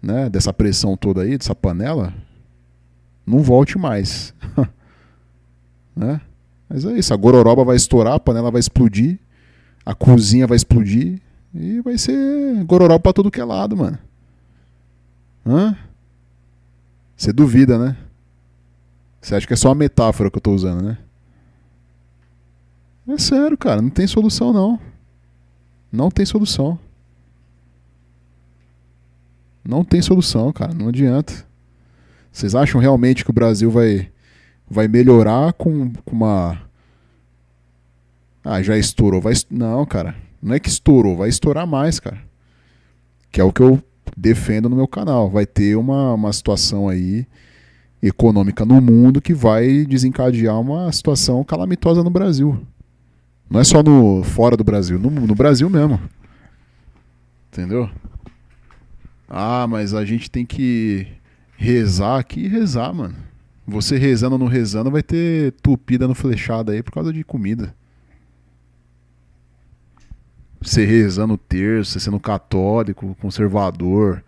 né, 0.00 0.30
dessa 0.30 0.54
pressão 0.54 0.96
toda 0.96 1.20
aí, 1.20 1.36
dessa 1.36 1.54
panela, 1.54 2.14
não 3.26 3.40
volte 3.42 3.76
mais. 3.76 4.34
né? 5.94 6.18
Mas 6.66 6.86
é 6.86 6.92
isso, 6.92 7.12
a 7.12 7.16
gororoba 7.16 7.62
vai 7.62 7.76
estourar, 7.76 8.14
a 8.14 8.20
panela 8.20 8.50
vai 8.50 8.58
explodir, 8.58 9.18
a 9.84 9.94
cozinha 9.94 10.46
vai 10.46 10.56
explodir 10.56 11.20
e 11.54 11.82
vai 11.82 11.98
ser 11.98 12.64
gororoba 12.64 13.00
pra 13.00 13.12
todo 13.12 13.30
que 13.30 13.40
é 13.40 13.44
lado, 13.44 13.76
mano. 13.76 13.98
Hã? 15.46 15.76
Você 17.14 17.34
duvida, 17.34 17.78
né? 17.78 17.98
Você 19.20 19.34
acha 19.34 19.46
que 19.46 19.52
é 19.52 19.56
só 19.56 19.68
uma 19.68 19.74
metáfora 19.74 20.30
que 20.30 20.38
eu 20.38 20.42
tô 20.42 20.52
usando, 20.52 20.82
né? 20.82 20.96
É 23.08 23.18
sério, 23.18 23.58
cara, 23.58 23.82
não 23.82 23.90
tem 23.90 24.06
solução 24.06 24.52
não. 24.52 24.78
Não 25.90 26.10
tem 26.10 26.24
solução. 26.24 26.78
Não 29.64 29.84
tem 29.84 30.00
solução, 30.00 30.52
cara, 30.52 30.72
não 30.72 30.88
adianta. 30.88 31.46
Vocês 32.30 32.54
acham 32.54 32.80
realmente 32.80 33.24
que 33.24 33.30
o 33.30 33.34
Brasil 33.34 33.70
vai 33.70 34.10
vai 34.68 34.88
melhorar 34.88 35.52
com, 35.52 35.92
com 36.04 36.16
uma 36.16 36.58
Ah, 38.44 38.62
já 38.62 38.76
estourou, 38.78 39.20
vai 39.20 39.34
Não, 39.50 39.84
cara. 39.84 40.16
Não 40.42 40.54
é 40.54 40.60
que 40.60 40.68
estourou, 40.68 41.16
vai 41.16 41.28
estourar 41.28 41.66
mais, 41.66 42.00
cara. 42.00 42.18
Que 43.30 43.40
é 43.40 43.44
o 43.44 43.52
que 43.52 43.62
eu 43.62 43.82
defendo 44.16 44.68
no 44.68 44.76
meu 44.76 44.88
canal. 44.88 45.30
Vai 45.30 45.46
ter 45.46 45.76
uma, 45.76 46.14
uma 46.14 46.32
situação 46.32 46.88
aí 46.88 47.26
econômica 48.02 48.64
no 48.64 48.80
mundo 48.80 49.20
que 49.20 49.32
vai 49.32 49.84
desencadear 49.86 50.58
uma 50.60 50.90
situação 50.90 51.44
calamitosa 51.44 52.02
no 52.02 52.10
Brasil. 52.10 52.60
Não 53.52 53.60
é 53.60 53.64
só 53.64 53.82
no 53.82 54.24
fora 54.24 54.56
do 54.56 54.64
Brasil, 54.64 54.98
no, 54.98 55.10
no 55.10 55.34
Brasil 55.34 55.68
mesmo. 55.68 56.00
Entendeu? 57.52 57.90
Ah, 59.28 59.66
mas 59.68 59.92
a 59.92 60.06
gente 60.06 60.30
tem 60.30 60.46
que 60.46 61.06
rezar 61.54 62.18
aqui 62.18 62.46
e 62.46 62.48
rezar, 62.48 62.94
mano. 62.94 63.14
Você 63.66 63.98
rezando 63.98 64.36
ou 64.36 64.38
não 64.38 64.46
rezando 64.46 64.90
vai 64.90 65.02
ter 65.02 65.52
tupida 65.62 66.08
no 66.08 66.14
flechado 66.14 66.72
aí 66.72 66.82
por 66.82 66.92
causa 66.92 67.12
de 67.12 67.22
comida. 67.22 67.74
Você 70.62 70.86
rezando 70.86 71.36
terço, 71.36 71.92
você 71.92 72.00
sendo 72.00 72.18
católico, 72.18 73.14
conservador, 73.20 74.24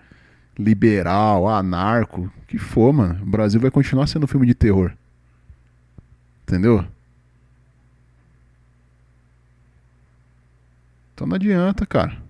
liberal, 0.59 1.49
anarco, 1.49 2.31
que 2.47 2.59
for, 2.59 2.93
mano. 2.93 3.23
O 3.23 3.27
Brasil 3.27 3.59
vai 3.59 3.71
continuar 3.71 4.07
sendo 4.07 4.25
um 4.25 4.29
filme 4.29 4.47
de 4.47 4.55
terror. 4.55 4.93
Entendeu? 6.43 6.85
Então 11.15 11.27
não 11.27 11.37
adianta, 11.37 11.87
cara. 11.87 12.23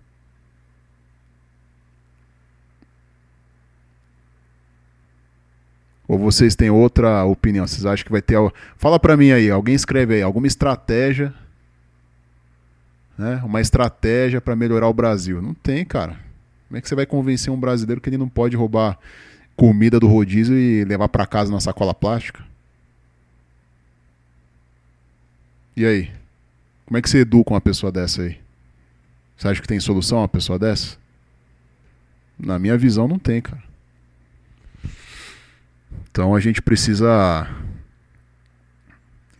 Ou 6.06 6.19
vocês 6.19 6.55
têm 6.55 6.69
outra 6.70 7.24
opinião? 7.24 7.66
Vocês 7.66 7.86
acham 7.86 8.05
que 8.05 8.12
vai 8.12 8.20
ter. 8.20 8.36
Fala 8.77 9.01
pra 9.01 9.16
mim 9.16 9.31
aí, 9.31 9.51
alguém 9.51 9.74
escreve 9.74 10.15
aí, 10.15 10.23
alguma 10.23 10.47
estratégia. 10.47 11.32
Né? 13.16 13.40
Uma 13.44 13.61
estratégia 13.61 14.40
para 14.40 14.55
melhorar 14.55 14.89
o 14.89 14.94
Brasil. 14.94 15.40
Não 15.40 15.55
tem, 15.55 15.85
cara. 15.85 16.19
Como 16.69 16.77
é 16.77 16.81
que 16.81 16.89
você 16.89 16.94
vai 16.94 17.06
convencer 17.06 17.52
um 17.52 17.59
brasileiro 17.59 18.01
que 18.01 18.11
ele 18.11 18.19
não 18.19 18.28
pode 18.28 18.56
roubar 18.56 18.98
comida 19.56 19.98
do 19.98 20.09
rodízio 20.09 20.59
e 20.59 20.85
levar 20.85 21.09
para 21.09 21.27
casa 21.27 21.51
na 21.51 21.61
sacola 21.61 21.94
plástica? 21.94 22.44
E 25.77 25.86
aí? 25.86 26.12
Como 26.85 26.98
é 26.98 27.02
que 27.02 27.09
você 27.09 27.20
educa 27.20 27.55
uma 27.55 27.61
pessoa 27.61 27.90
dessa 27.90 28.23
aí? 28.23 28.44
Você 29.36 29.48
acha 29.48 29.61
que 29.61 29.69
tem 29.69 29.81
solução 29.81 30.19
uma 30.19 30.28
pessoa 30.28 30.59
dessa? 30.59 30.97
Na 32.39 32.59
minha 32.59 32.77
visão, 32.77 33.06
não 33.06 33.19
tem, 33.19 33.40
cara. 33.40 33.62
Então 36.11 36.35
a 36.35 36.40
gente 36.40 36.62
precisa. 36.62 37.11
A 37.11 37.48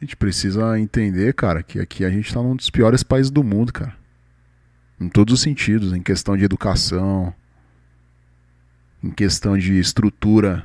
gente 0.01 0.17
precisa 0.17 0.79
entender, 0.79 1.33
cara, 1.33 1.63
que 1.63 1.79
aqui 1.79 2.05
a 2.05 2.11
gente 2.11 2.33
tá 2.33 2.43
num 2.43 2.57
dos 2.57 2.69
piores 2.69 3.03
países 3.03 3.31
do 3.31 3.45
mundo, 3.45 3.73
cara. 3.73 3.97
Em 5.01 5.09
todos 5.09 5.35
os 5.35 5.41
sentidos, 5.41 5.93
em 5.93 6.03
questão 6.03 6.37
de 6.37 6.45
educação, 6.45 7.35
em 9.03 9.11
questão 9.11 9.57
de 9.57 9.79
estrutura 9.79 10.65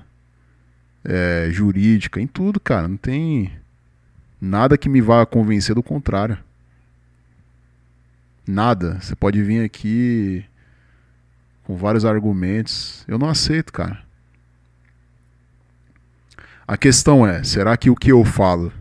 é, 1.04 1.50
jurídica, 1.52 2.20
em 2.20 2.28
tudo, 2.28 2.60
cara. 2.60 2.88
Não 2.88 2.98
tem 2.98 3.52
nada 4.42 4.78
que 4.78 4.90
me 4.90 5.02
vá 5.02 5.26
convencer 5.26 5.76
do 5.76 5.84
contrário. 5.84 6.38
Nada. 8.52 8.98
Você 9.00 9.16
pode 9.16 9.44
vir 9.44 9.64
aqui 9.64 10.44
com 11.66 11.76
vários 11.76 12.04
argumentos. 12.04 13.06
Eu 13.08 13.20
não 13.20 13.30
aceito, 13.30 13.72
cara. 13.72 14.00
A 16.68 16.76
questão 16.76 17.28
é: 17.28 17.44
será 17.44 17.78
que 17.78 17.92
o 17.92 17.96
que 17.96 18.12
eu 18.12 18.26
falo 18.26 18.74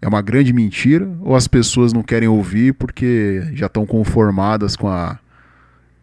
é 0.00 0.06
uma 0.06 0.22
grande 0.22 0.52
mentira 0.52 1.04
ou 1.20 1.34
as 1.34 1.48
pessoas 1.48 1.92
não 1.92 2.04
querem 2.04 2.28
ouvir 2.28 2.74
porque 2.74 3.42
já 3.54 3.66
estão 3.66 3.84
conformadas 3.84 4.76
com 4.76 4.86
a 4.88 5.18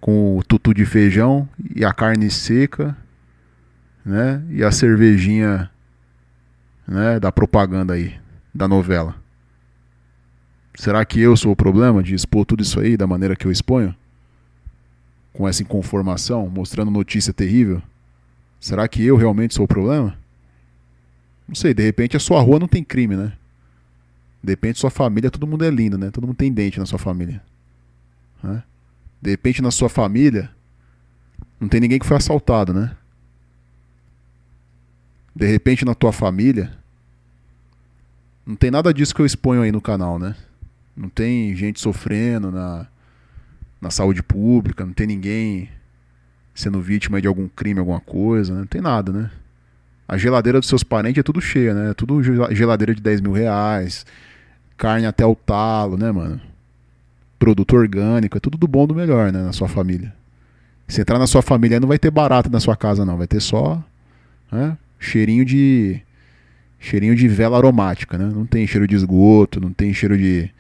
com 0.02 0.38
o 0.38 0.44
tutu 0.44 0.74
de 0.74 0.86
feijão 0.86 1.48
e 1.74 1.86
a 1.86 1.94
carne 1.94 2.30
seca, 2.30 2.98
né? 4.04 4.44
E 4.50 4.62
a 4.62 4.72
cervejinha, 4.72 5.70
né, 6.86 7.18
da 7.18 7.32
propaganda 7.32 7.94
aí, 7.94 8.20
da 8.54 8.68
novela. 8.68 9.21
Será 10.76 11.04
que 11.06 11.20
eu 11.20 11.36
sou 11.36 11.52
o 11.52 11.56
problema 11.56 12.02
de 12.02 12.16
expor 12.16 12.46
tudo 12.46 12.64
isso 12.64 12.80
aí 12.80 12.96
da 12.96 13.06
maneira 13.06 13.36
que 13.36 13.46
eu 13.46 13.52
exponho? 13.52 13.96
Com 15.34 15.48
essa 15.48 15.62
inconformação, 15.62 16.50
mostrando 16.50 16.90
notícia 16.90 17.34
terrível? 17.34 17.82
Será 18.60 18.88
que 18.88 19.04
eu 19.04 19.16
realmente 19.16 19.54
sou 19.54 19.66
o 19.66 19.68
problema? 19.68 20.18
Não 21.48 21.56
sei, 21.56 21.74
de 21.74 21.84
repente 21.84 22.16
a 22.16 22.20
sua 22.20 22.40
rua 22.42 22.60
não 22.60 22.68
tem 22.68 22.84
crime, 22.84 23.16
né? 23.16 23.34
De 24.44 24.52
repente 24.52 24.80
sua 24.80 24.90
família, 24.90 25.30
todo 25.30 25.46
mundo 25.46 25.66
é 25.66 25.70
lindo, 25.70 25.98
né? 25.98 26.10
Todo 26.10 26.26
mundo 26.26 26.38
tem 26.38 26.52
dente 26.52 26.80
na 26.80 26.86
sua 26.86 26.98
família. 26.98 27.42
Né? 28.42 28.64
De 29.22 29.30
repente 29.30 29.62
na 29.62 29.72
sua 29.72 29.90
família 29.90 30.50
não 31.60 31.68
tem 31.68 31.80
ninguém 31.80 32.00
que 32.00 32.06
foi 32.06 32.18
assaltado, 32.18 32.74
né? 32.74 32.96
De 35.36 35.46
repente 35.46 35.86
na 35.86 35.94
tua 35.94 36.12
família 36.12 36.72
não 38.46 38.56
tem 38.56 38.72
nada 38.72 38.94
disso 38.94 39.14
que 39.14 39.22
eu 39.22 39.26
exponho 39.26 39.62
aí 39.62 39.72
no 39.72 39.82
canal, 39.82 40.18
né? 40.18 40.36
Não 40.96 41.10
tem 41.10 41.56
gente 41.56 41.80
sofrendo 41.80 42.52
na, 42.52 42.88
na 43.80 43.90
saúde 43.90 44.22
pública, 44.22 44.86
não 44.86 44.94
tem 44.94 45.08
ninguém 45.08 45.70
sendo 46.54 46.82
vítima 46.82 47.22
de 47.22 47.28
algum 47.28 47.48
crime, 47.48 47.80
alguma 47.80 48.00
coisa, 48.00 48.54
né? 48.54 48.60
não 48.60 48.68
tem 48.68 48.82
nada, 48.82 49.12
né? 49.12 49.32
A 50.08 50.18
geladeira 50.18 50.60
dos 50.60 50.68
seus 50.68 50.84
parentes 50.84 51.20
é 51.20 51.24
tudo 51.24 51.40
cheia, 51.40 51.74
né? 51.74 51.94
Tudo 51.94 52.22
geladeira 52.54 52.94
de 52.94 53.02
10 53.02 53.22
mil 53.22 53.32
reais, 53.32 54.06
carne 54.78 55.06
até 55.06 55.26
o 55.26 55.34
talo, 55.34 55.98
né, 55.98 56.12
mano? 56.12 56.42
Produto 57.40 57.76
orgânico, 57.78 58.38
é 58.38 58.40
tudo 58.40 58.58
do 58.58 58.68
bom 58.68 58.86
do 58.86 58.94
melhor, 58.94 59.32
né, 59.32 59.42
na 59.42 59.54
sua 59.54 59.70
família. 59.70 60.14
Se 60.88 61.00
entrar 61.00 61.18
na 61.18 61.28
sua 61.28 61.42
família 61.42 61.80
não 61.80 61.88
vai 61.88 61.98
ter 61.98 62.12
barato 62.12 62.50
na 62.50 62.60
sua 62.60 62.76
casa, 62.76 63.06
não. 63.06 63.18
Vai 63.18 63.26
ter 63.26 63.40
só 63.40 63.82
né, 64.52 64.78
cheirinho 65.00 65.46
de 65.46 66.02
cheirinho 66.78 67.16
de 67.16 67.28
vela 67.30 67.58
aromática, 67.58 68.18
né? 68.18 68.26
Não 68.26 68.46
tem 68.46 68.68
cheiro 68.68 68.86
de 68.86 68.96
esgoto, 68.96 69.62
não 69.62 69.72
tem 69.72 69.94
cheiro 69.94 70.18
de, 70.18 70.52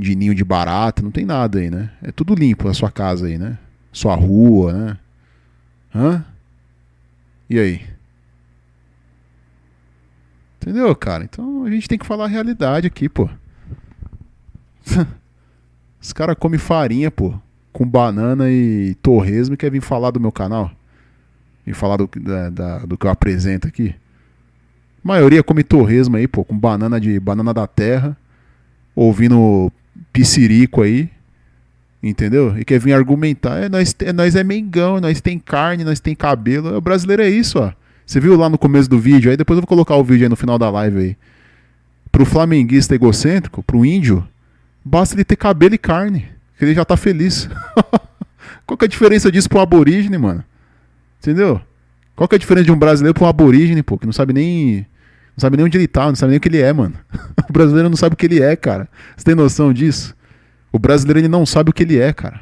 de 0.00 0.16
ninho 0.16 0.34
de 0.34 0.44
barata, 0.44 1.02
não 1.02 1.10
tem 1.10 1.24
nada 1.24 1.58
aí, 1.58 1.70
né? 1.70 1.90
É 2.02 2.10
tudo 2.10 2.34
limpo 2.34 2.66
na 2.66 2.74
sua 2.74 2.90
casa 2.90 3.26
aí, 3.26 3.38
né? 3.38 3.58
Sua 3.92 4.14
rua, 4.14 4.72
né? 4.72 4.98
Hã? 5.94 6.24
E 7.48 7.58
aí? 7.58 7.82
Entendeu, 10.60 10.94
cara? 10.94 11.24
Então 11.24 11.64
a 11.64 11.70
gente 11.70 11.88
tem 11.88 11.98
que 11.98 12.06
falar 12.06 12.24
a 12.24 12.28
realidade 12.28 12.86
aqui, 12.86 13.08
pô. 13.08 13.28
Os 16.00 16.12
caras 16.12 16.36
comem 16.38 16.58
farinha, 16.58 17.10
pô, 17.10 17.34
com 17.72 17.86
banana 17.86 18.50
e 18.50 18.94
torresmo 19.02 19.54
e 19.54 19.56
quer 19.56 19.70
vir 19.70 19.80
falar 19.80 20.10
do 20.10 20.20
meu 20.20 20.32
canal? 20.32 20.70
Vir 21.64 21.74
falar 21.74 21.96
do, 21.96 22.08
da, 22.16 22.50
da, 22.50 22.78
do 22.80 22.96
que 22.96 23.06
eu 23.06 23.10
apresento 23.10 23.68
aqui? 23.68 23.94
A 25.04 25.08
maioria 25.08 25.42
come 25.42 25.62
torresmo 25.62 26.16
aí, 26.16 26.28
pô, 26.28 26.44
com 26.44 26.58
banana 26.58 27.00
de 27.00 27.18
banana 27.18 27.52
da 27.52 27.66
terra, 27.66 28.16
ouvindo 28.94 29.72
piscirico 30.12 30.82
aí, 30.82 31.08
entendeu? 32.02 32.56
E 32.58 32.64
quer 32.64 32.78
vir 32.78 32.92
argumentar, 32.92 33.58
é, 33.58 33.68
nós, 33.68 33.94
é, 34.00 34.12
nós 34.12 34.34
é 34.34 34.44
mengão, 34.44 35.00
nós 35.00 35.20
tem 35.20 35.38
carne, 35.38 35.84
nós 35.84 36.00
tem 36.00 36.14
cabelo. 36.14 36.76
O 36.76 36.80
brasileiro 36.80 37.22
é 37.22 37.28
isso, 37.28 37.58
ó. 37.58 37.72
Você 38.06 38.18
viu 38.18 38.36
lá 38.36 38.48
no 38.48 38.58
começo 38.58 38.88
do 38.88 38.98
vídeo, 38.98 39.30
aí 39.30 39.36
depois 39.36 39.56
eu 39.56 39.62
vou 39.62 39.68
colocar 39.68 39.94
o 39.94 40.02
vídeo 40.02 40.24
aí 40.24 40.28
no 40.28 40.36
final 40.36 40.58
da 40.58 40.68
live 40.70 40.98
aí. 40.98 41.16
Pro 42.10 42.24
flamenguista 42.24 42.94
egocêntrico, 42.94 43.62
pro 43.62 43.84
índio, 43.84 44.26
basta 44.84 45.14
ele 45.14 45.24
ter 45.24 45.36
cabelo 45.36 45.74
e 45.74 45.78
carne, 45.78 46.26
que 46.58 46.64
ele 46.64 46.74
já 46.74 46.84
tá 46.84 46.96
feliz. 46.96 47.48
Qual 48.66 48.76
que 48.76 48.84
é 48.84 48.86
a 48.86 48.88
diferença 48.88 49.30
disso 49.30 49.48
pro 49.48 49.60
aborígene, 49.60 50.18
mano? 50.18 50.44
Entendeu? 51.20 51.60
Qual 52.16 52.26
que 52.26 52.34
é 52.34 52.36
a 52.36 52.38
diferença 52.38 52.64
de 52.64 52.72
um 52.72 52.78
brasileiro 52.78 53.14
pra 53.14 53.24
um 53.24 53.28
aborígene, 53.28 53.82
pô, 53.82 53.96
que 53.96 54.06
não 54.06 54.12
sabe 54.12 54.32
nem 54.32 54.86
não 55.36 55.40
sabe 55.40 55.56
nem 55.56 55.66
onde 55.66 55.78
ele 55.78 55.88
tá, 55.88 56.06
não 56.06 56.14
sabe 56.14 56.30
nem 56.30 56.38
o 56.38 56.40
que 56.40 56.48
ele 56.48 56.60
é, 56.60 56.72
mano. 56.72 56.94
o 57.48 57.52
brasileiro 57.52 57.88
não 57.88 57.96
sabe 57.96 58.14
o 58.14 58.16
que 58.16 58.26
ele 58.26 58.42
é, 58.42 58.54
cara. 58.56 58.88
Você 59.16 59.24
tem 59.24 59.34
noção 59.34 59.72
disso? 59.72 60.14
O 60.72 60.78
brasileiro 60.78 61.20
ele 61.20 61.28
não 61.28 61.44
sabe 61.44 61.70
o 61.70 61.72
que 61.72 61.82
ele 61.82 61.98
é, 61.98 62.12
cara. 62.12 62.40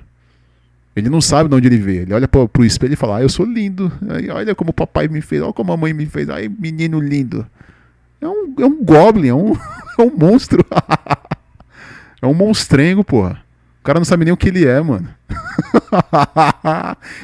Ele 0.98 1.09
não 1.09 1.20
sabe 1.20 1.48
de 1.48 1.55
onde 1.55 1.69
ele 1.69 1.78
veio. 1.78 2.02
Ele 2.02 2.12
olha 2.12 2.27
pro, 2.27 2.48
pro 2.48 2.65
espelho 2.65 2.94
e 2.94 2.97
fala: 2.97 3.19
Ah, 3.19 3.23
eu 3.23 3.28
sou 3.28 3.47
lindo. 3.47 3.90
Aí, 4.09 4.28
olha 4.31 4.55
como 4.55 4.70
o 4.70 4.74
papai 4.74 5.06
me 5.06 5.20
fez, 5.20 5.40
olha 5.40 5.52
como 5.52 5.73
a 5.73 5.77
mãe 5.77 5.93
me 5.93 6.06
fez. 6.06 6.28
Ai, 6.28 6.48
menino 6.48 6.98
lindo. 7.01 7.47
É 8.20 8.27
um, 8.27 8.55
é 8.59 8.66
um 8.66 8.85
goblin, 8.85 9.28
é 9.28 9.35
um, 9.35 9.52
é 9.97 10.02
um 10.02 10.16
monstro. 10.16 10.65
é 12.20 12.27
um 12.27 12.35
monstrengo, 12.35 13.05
porra. 13.05 13.40
O 13.81 13.85
cara 13.85 14.01
não 14.01 14.05
sabe 14.05 14.24
nem 14.24 14.35
o 14.35 14.36
que 14.36 14.48
ele 14.48 14.66
é, 14.66 14.81
mano. 14.81 15.09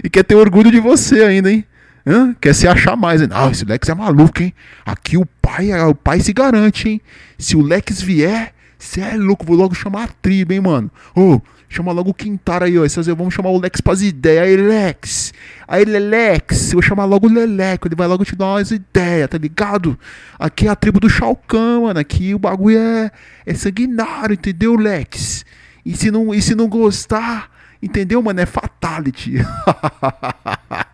e 0.02 0.08
quer 0.08 0.22
ter 0.22 0.36
orgulho 0.36 0.70
de 0.70 0.78
você 0.78 1.24
ainda, 1.24 1.50
hein? 1.50 1.64
Hã? 2.06 2.34
Quer 2.40 2.54
se 2.54 2.68
achar 2.68 2.96
mais, 2.96 3.22
hein? 3.22 3.28
Ah, 3.30 3.48
esse 3.50 3.64
Lex 3.64 3.88
é 3.88 3.94
maluco, 3.94 4.42
hein? 4.42 4.54
Aqui 4.84 5.16
o 5.16 5.24
pai, 5.24 5.72
o 5.82 5.94
pai 5.94 6.20
se 6.20 6.32
garante, 6.32 6.88
hein? 6.88 7.00
Se 7.38 7.56
o 7.56 7.62
Lex 7.62 8.02
vier, 8.02 8.52
você 8.78 9.00
é 9.00 9.16
louco, 9.16 9.46
vou 9.46 9.56
logo 9.56 9.74
chamar 9.74 10.04
a 10.04 10.08
tribo, 10.08 10.52
hein, 10.52 10.60
mano? 10.60 10.90
Ô, 11.14 11.34
oh, 11.34 11.42
Chama 11.74 11.90
logo 11.90 12.10
o 12.10 12.14
Quintara 12.14 12.66
aí, 12.66 12.78
ó. 12.78 12.84
Vamos 13.16 13.34
chamar 13.34 13.50
o 13.50 13.58
Lex 13.58 13.80
pras 13.80 14.00
ideias. 14.00 14.46
Aí, 14.46 14.56
Lex. 14.56 15.34
Aí, 15.66 15.84
Lelex. 15.84 16.68
Eu 16.68 16.74
vou 16.74 16.82
chamar 16.82 17.04
logo 17.04 17.26
o 17.26 17.32
Leleco. 17.32 17.88
Ele 17.88 17.96
vai 17.96 18.06
logo 18.06 18.24
te 18.24 18.36
dar 18.36 18.46
umas 18.46 18.70
ideias, 18.70 19.28
tá 19.28 19.36
ligado? 19.36 19.98
Aqui 20.38 20.68
é 20.68 20.70
a 20.70 20.76
tribo 20.76 21.00
do 21.00 21.10
Chalcão, 21.10 21.82
mano. 21.82 21.98
Aqui 21.98 22.32
o 22.32 22.38
bagulho 22.38 22.78
é, 22.78 23.10
é 23.44 23.54
sanguinário, 23.54 24.34
entendeu, 24.34 24.76
Lex? 24.76 25.44
E 25.84 25.96
se 25.96 26.12
não, 26.12 26.32
e 26.32 26.40
se 26.40 26.54
não 26.54 26.68
gostar, 26.68 27.50
entendeu, 27.82 28.22
mano? 28.22 28.40
É 28.40 28.46
fatality. 28.46 29.38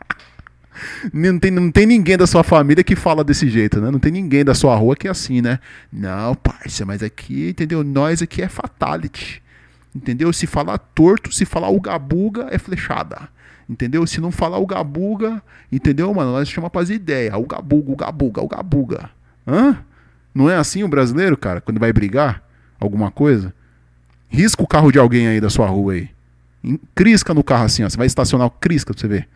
Não 1.13 1.39
tem, 1.39 1.51
não 1.51 1.71
tem 1.71 1.87
ninguém 1.87 2.17
da 2.17 2.27
sua 2.27 2.43
família 2.43 2.85
que 2.85 2.97
fala 2.97 3.25
desse 3.25 3.49
jeito, 3.49 3.81
né? 3.81 3.91
Não 3.91 3.99
tem 3.99 4.13
ninguém 4.13 4.45
da 4.45 4.55
sua 4.55 4.75
rua 4.77 4.97
que 4.97 5.09
é 5.09 5.11
assim, 5.11 5.41
né? 5.41 5.59
Não, 5.93 6.35
parça, 6.35 6.85
mas 6.85 7.03
aqui, 7.03 7.51
entendeu? 7.51 7.83
Nós 7.85 8.23
aqui 8.23 8.43
é 8.43 8.49
fatality. 8.49 9.43
Entendeu? 9.95 10.33
Se 10.33 10.47
falar 10.47 10.79
torto, 10.79 11.33
se 11.33 11.45
falar 11.45 11.71
o 11.71 11.81
gabuga, 11.81 12.47
é 12.51 12.59
flechada. 12.59 13.29
Entendeu? 13.69 14.07
Se 14.07 14.21
não 14.21 14.33
falar 14.33 14.59
o 14.59 14.67
gabuga, 14.67 15.43
entendeu, 15.71 16.13
mano? 16.13 16.33
Nós 16.33 16.49
chama 16.49 16.71
pras 16.71 16.91
ideias. 16.91 17.35
O 17.35 17.47
gabuga, 17.47 17.93
o 17.93 17.97
gabuga, 17.97 18.43
o 18.43 18.49
gabuga. 18.49 19.11
Hã? 19.47 19.79
Não 20.35 20.49
é 20.49 20.57
assim 20.57 20.83
o 20.83 20.89
brasileiro, 20.89 21.37
cara, 21.37 21.61
quando 21.61 21.81
vai 21.81 21.93
brigar 21.93 22.43
alguma 22.79 23.11
coisa? 23.11 23.53
Risca 24.29 24.63
o 24.63 24.67
carro 24.67 24.93
de 24.93 24.99
alguém 24.99 25.27
aí 25.27 25.41
da 25.41 25.51
sua 25.51 25.67
rua 25.67 25.95
aí. 25.95 26.09
Crisca 26.95 27.35
no 27.35 27.43
carro 27.43 27.65
assim, 27.65 27.83
ó. 27.83 27.89
Você 27.89 27.97
vai 27.97 28.07
estacionar 28.07 28.47
o 28.47 28.51
crisca 28.51 28.93
pra 28.93 29.01
você 29.01 29.09
ver. 29.09 29.29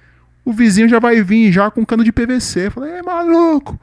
O 0.44 0.52
vizinho 0.52 0.88
já 0.88 0.98
vai 0.98 1.22
vir 1.22 1.50
já 1.50 1.70
com 1.70 1.86
cano 1.86 2.04
de 2.04 2.12
PVC. 2.12 2.70
Fala, 2.70 2.88
é 2.88 3.02
maluco! 3.02 3.80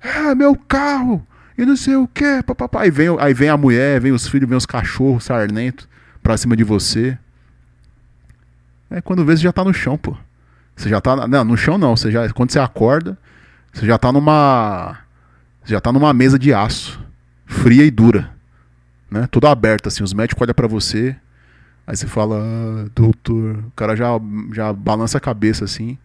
É 0.00 0.34
meu 0.34 0.56
carro! 0.56 1.26
E 1.56 1.66
não 1.66 1.76
sei 1.76 1.96
o 1.96 2.06
que, 2.06 2.42
papapá. 2.44 2.82
Aí 2.82 2.90
vem, 2.90 3.08
aí 3.18 3.34
vem 3.34 3.48
a 3.48 3.56
mulher, 3.56 4.00
vem 4.00 4.12
os 4.12 4.28
filhos, 4.28 4.48
vem 4.48 4.56
os 4.56 4.64
cachorros 4.64 5.24
sarnento 5.24 5.88
pra 6.22 6.36
cima 6.36 6.56
de 6.56 6.62
você. 6.62 7.18
É 8.88 9.00
quando 9.00 9.24
vê 9.24 9.36
você 9.36 9.42
já 9.42 9.52
tá 9.52 9.64
no 9.64 9.74
chão, 9.74 9.98
pô. 9.98 10.16
Você 10.76 10.88
já 10.88 11.00
tá. 11.00 11.26
Não, 11.26 11.44
no 11.44 11.56
chão 11.56 11.76
não. 11.76 11.96
Você 11.96 12.10
já, 12.10 12.28
quando 12.30 12.52
você 12.52 12.60
acorda, 12.60 13.18
você 13.72 13.84
já 13.84 13.98
tá 13.98 14.12
numa. 14.12 14.98
Você 15.64 15.72
já 15.72 15.80
tá 15.80 15.92
numa 15.92 16.12
mesa 16.12 16.38
de 16.38 16.54
aço. 16.54 17.00
Fria 17.44 17.84
e 17.84 17.90
dura. 17.90 18.30
Né? 19.10 19.26
Toda 19.26 19.50
aberta, 19.50 19.88
assim. 19.88 20.04
Os 20.04 20.14
médicos 20.14 20.40
olham 20.40 20.54
para 20.54 20.68
você. 20.68 21.16
Aí 21.88 21.96
você 21.96 22.06
fala, 22.06 22.36
ah, 22.38 22.90
doutor. 22.94 23.64
O 23.66 23.70
cara 23.74 23.96
já, 23.96 24.08
já 24.52 24.74
balança 24.74 25.16
a 25.16 25.20
cabeça 25.20 25.64
assim. 25.64 25.96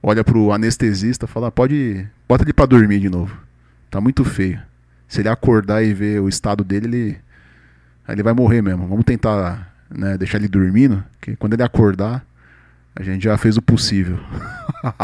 Olha 0.00 0.22
pro 0.22 0.52
anestesista 0.52 1.26
fala, 1.26 1.50
pode. 1.50 2.06
Bota 2.28 2.44
ele 2.44 2.52
pra 2.52 2.64
dormir 2.64 3.00
de 3.00 3.10
novo. 3.10 3.36
Tá 3.90 4.00
muito 4.00 4.24
feio. 4.24 4.62
Se 5.08 5.22
ele 5.22 5.28
acordar 5.28 5.82
e 5.82 5.92
ver 5.92 6.20
o 6.20 6.28
estado 6.28 6.62
dele, 6.62 6.86
ele 6.86 7.18
ele 8.08 8.22
vai 8.22 8.32
morrer 8.32 8.62
mesmo. 8.62 8.86
Vamos 8.86 9.04
tentar 9.04 9.74
né, 9.90 10.16
deixar 10.16 10.38
ele 10.38 10.46
dormindo, 10.46 11.02
que 11.20 11.34
quando 11.34 11.54
ele 11.54 11.64
acordar, 11.64 12.24
a 12.94 13.02
gente 13.02 13.24
já 13.24 13.36
fez 13.36 13.56
o 13.56 13.62
possível. 13.62 14.20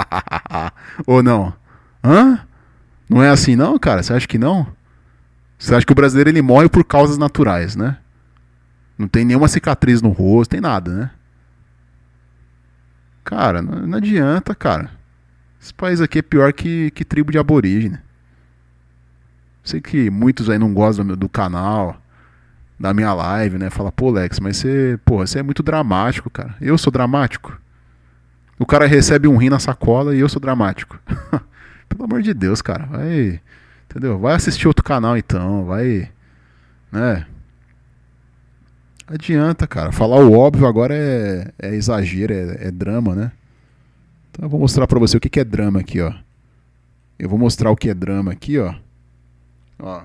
Ou 1.04 1.20
não? 1.20 1.52
Hã? 2.04 2.38
Não 3.08 3.20
é 3.20 3.28
assim 3.28 3.56
não, 3.56 3.76
cara? 3.76 4.04
Você 4.04 4.12
acha 4.12 4.28
que 4.28 4.38
não? 4.38 4.68
Você 5.58 5.74
acha 5.74 5.84
que 5.84 5.90
o 5.90 5.96
brasileiro 5.96 6.30
ele 6.30 6.42
morre 6.42 6.68
por 6.68 6.84
causas 6.84 7.18
naturais, 7.18 7.74
né? 7.74 7.96
Não 9.02 9.08
tem 9.08 9.24
nenhuma 9.24 9.48
cicatriz 9.48 10.00
no 10.00 10.10
rosto, 10.10 10.52
tem 10.52 10.60
nada, 10.60 10.92
né? 10.92 11.10
Cara, 13.24 13.60
não, 13.60 13.84
não 13.84 13.98
adianta, 13.98 14.54
cara. 14.54 14.92
Esse 15.60 15.74
país 15.74 16.00
aqui 16.00 16.20
é 16.20 16.22
pior 16.22 16.52
que, 16.52 16.92
que 16.92 17.04
tribo 17.04 17.32
de 17.32 17.38
aborígene. 17.38 17.98
Sei 19.64 19.80
que 19.80 20.08
muitos 20.08 20.48
aí 20.48 20.56
não 20.56 20.72
gostam 20.72 21.04
do, 21.04 21.16
do 21.16 21.28
canal, 21.28 22.00
da 22.78 22.94
minha 22.94 23.12
live, 23.12 23.58
né? 23.58 23.70
Fala, 23.70 23.90
pô, 23.90 24.08
Lex, 24.08 24.38
mas 24.38 24.58
você, 24.58 24.96
porra, 25.04 25.26
você 25.26 25.40
é 25.40 25.42
muito 25.42 25.64
dramático, 25.64 26.30
cara. 26.30 26.54
Eu 26.60 26.78
sou 26.78 26.92
dramático. 26.92 27.60
O 28.56 28.64
cara 28.64 28.86
recebe 28.86 29.26
um 29.26 29.36
rim 29.36 29.48
na 29.48 29.58
sacola 29.58 30.14
e 30.14 30.20
eu 30.20 30.28
sou 30.28 30.38
dramático. 30.38 30.96
Pelo 31.88 32.04
amor 32.04 32.22
de 32.22 32.32
Deus, 32.32 32.62
cara. 32.62 32.86
Vai. 32.86 33.40
Entendeu? 33.90 34.16
Vai 34.20 34.36
assistir 34.36 34.68
outro 34.68 34.84
canal 34.84 35.16
então. 35.16 35.64
Vai. 35.64 36.08
Né? 36.92 37.26
Adianta, 39.06 39.66
cara. 39.66 39.92
Falar 39.92 40.16
o 40.16 40.32
óbvio 40.32 40.66
agora 40.66 40.94
é, 40.94 41.52
é 41.58 41.74
exagero, 41.74 42.32
é, 42.32 42.68
é 42.68 42.70
drama, 42.70 43.14
né? 43.14 43.32
Então 44.30 44.46
eu 44.46 44.48
vou 44.48 44.60
mostrar 44.60 44.86
pra 44.86 44.98
você 44.98 45.16
o 45.16 45.20
que, 45.20 45.28
que 45.28 45.40
é 45.40 45.44
drama 45.44 45.80
aqui, 45.80 46.00
ó. 46.00 46.12
Eu 47.18 47.28
vou 47.28 47.38
mostrar 47.38 47.70
o 47.70 47.76
que 47.76 47.90
é 47.90 47.94
drama 47.94 48.32
aqui, 48.32 48.58
ó. 48.58 48.74
Ó. 49.78 50.02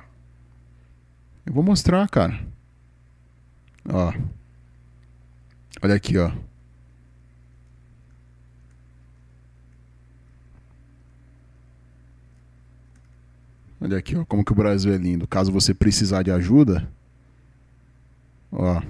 Eu 1.45 1.53
vou 1.53 1.63
mostrar, 1.63 2.07
cara. 2.09 2.39
Ó. 3.87 4.13
Olha 5.81 5.95
aqui, 5.95 6.17
ó. 6.17 6.31
Olha 13.79 13.97
aqui, 13.97 14.15
ó, 14.17 14.25
como 14.25 14.43
que 14.43 14.51
o 14.51 14.55
Brasil 14.55 14.91
é 14.93 14.97
lindo. 14.97 15.27
Caso 15.27 15.51
você 15.51 15.73
precisar 15.73 16.23
de 16.23 16.31
ajuda, 16.31 16.89
ó. 18.51 18.81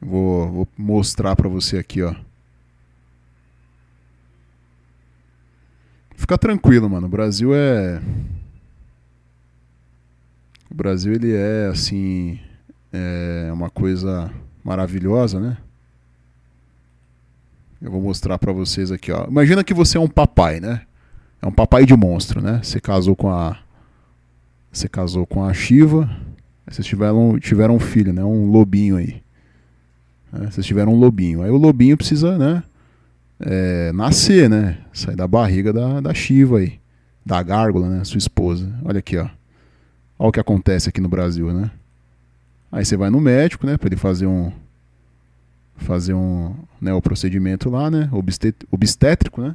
Vou, 0.00 0.50
vou 0.50 0.68
mostrar 0.76 1.34
pra 1.34 1.48
você 1.48 1.78
aqui, 1.78 2.02
ó. 2.02 2.14
Fica 6.16 6.38
tranquilo, 6.38 6.88
mano. 6.88 7.06
O 7.06 7.10
Brasil 7.10 7.54
é 7.54 8.00
O 10.70 10.74
Brasil 10.74 11.14
ele 11.14 11.34
é 11.34 11.68
assim, 11.68 12.38
é 12.92 13.50
uma 13.52 13.70
coisa 13.70 14.30
maravilhosa, 14.64 15.38
né? 15.40 15.56
Eu 17.80 17.90
vou 17.90 18.02
mostrar 18.02 18.36
pra 18.38 18.52
vocês 18.52 18.90
aqui, 18.90 19.12
ó. 19.12 19.26
Imagina 19.26 19.62
que 19.62 19.72
você 19.72 19.96
é 19.96 20.00
um 20.00 20.08
papai, 20.08 20.60
né? 20.60 20.82
É 21.40 21.46
um 21.46 21.52
papai 21.52 21.86
de 21.86 21.96
monstro, 21.96 22.42
né? 22.42 22.60
Você 22.62 22.80
casou 22.80 23.14
com 23.14 23.30
a 23.30 23.56
você 24.78 24.88
casou 24.88 25.26
com 25.26 25.44
a 25.44 25.52
Shiva, 25.52 26.08
vocês 26.66 26.86
tiveram 26.86 27.38
tiveram 27.38 27.76
um 27.76 27.80
filho, 27.80 28.12
né? 28.12 28.24
Um 28.24 28.50
lobinho 28.50 28.96
aí. 28.96 29.22
né? 30.32 30.50
Vocês 30.50 30.66
tiveram 30.66 30.92
um 30.92 30.98
lobinho. 30.98 31.42
Aí 31.42 31.50
o 31.50 31.56
lobinho 31.56 31.96
precisa, 31.96 32.36
né? 32.36 32.62
é, 33.40 33.92
nascer, 33.92 34.48
né? 34.48 34.78
Sair 34.92 35.16
da 35.16 35.26
barriga 35.26 35.72
da, 35.72 36.00
da 36.00 36.14
Shiva 36.14 36.58
aí. 36.58 36.78
Da 37.24 37.42
gárgula, 37.42 37.88
né? 37.88 38.04
Sua 38.04 38.18
esposa. 38.18 38.72
Olha 38.84 38.98
aqui, 38.98 39.16
ó. 39.16 39.28
Olha 40.18 40.28
o 40.28 40.32
que 40.32 40.40
acontece 40.40 40.88
aqui 40.88 41.00
no 41.00 41.08
Brasil, 41.08 41.52
né? 41.52 41.70
Aí 42.70 42.84
você 42.84 42.96
vai 42.96 43.10
no 43.10 43.20
médico, 43.20 43.66
né? 43.66 43.76
Pra 43.76 43.88
ele 43.88 43.96
fazer 43.96 44.26
um. 44.26 44.52
Fazer 45.76 46.14
um. 46.14 46.54
Né, 46.80 46.92
o 46.92 47.02
procedimento 47.02 47.68
lá, 47.68 47.90
né? 47.90 48.08
Obstet 48.12 48.56
obstétrico, 48.70 49.42
né? 49.42 49.54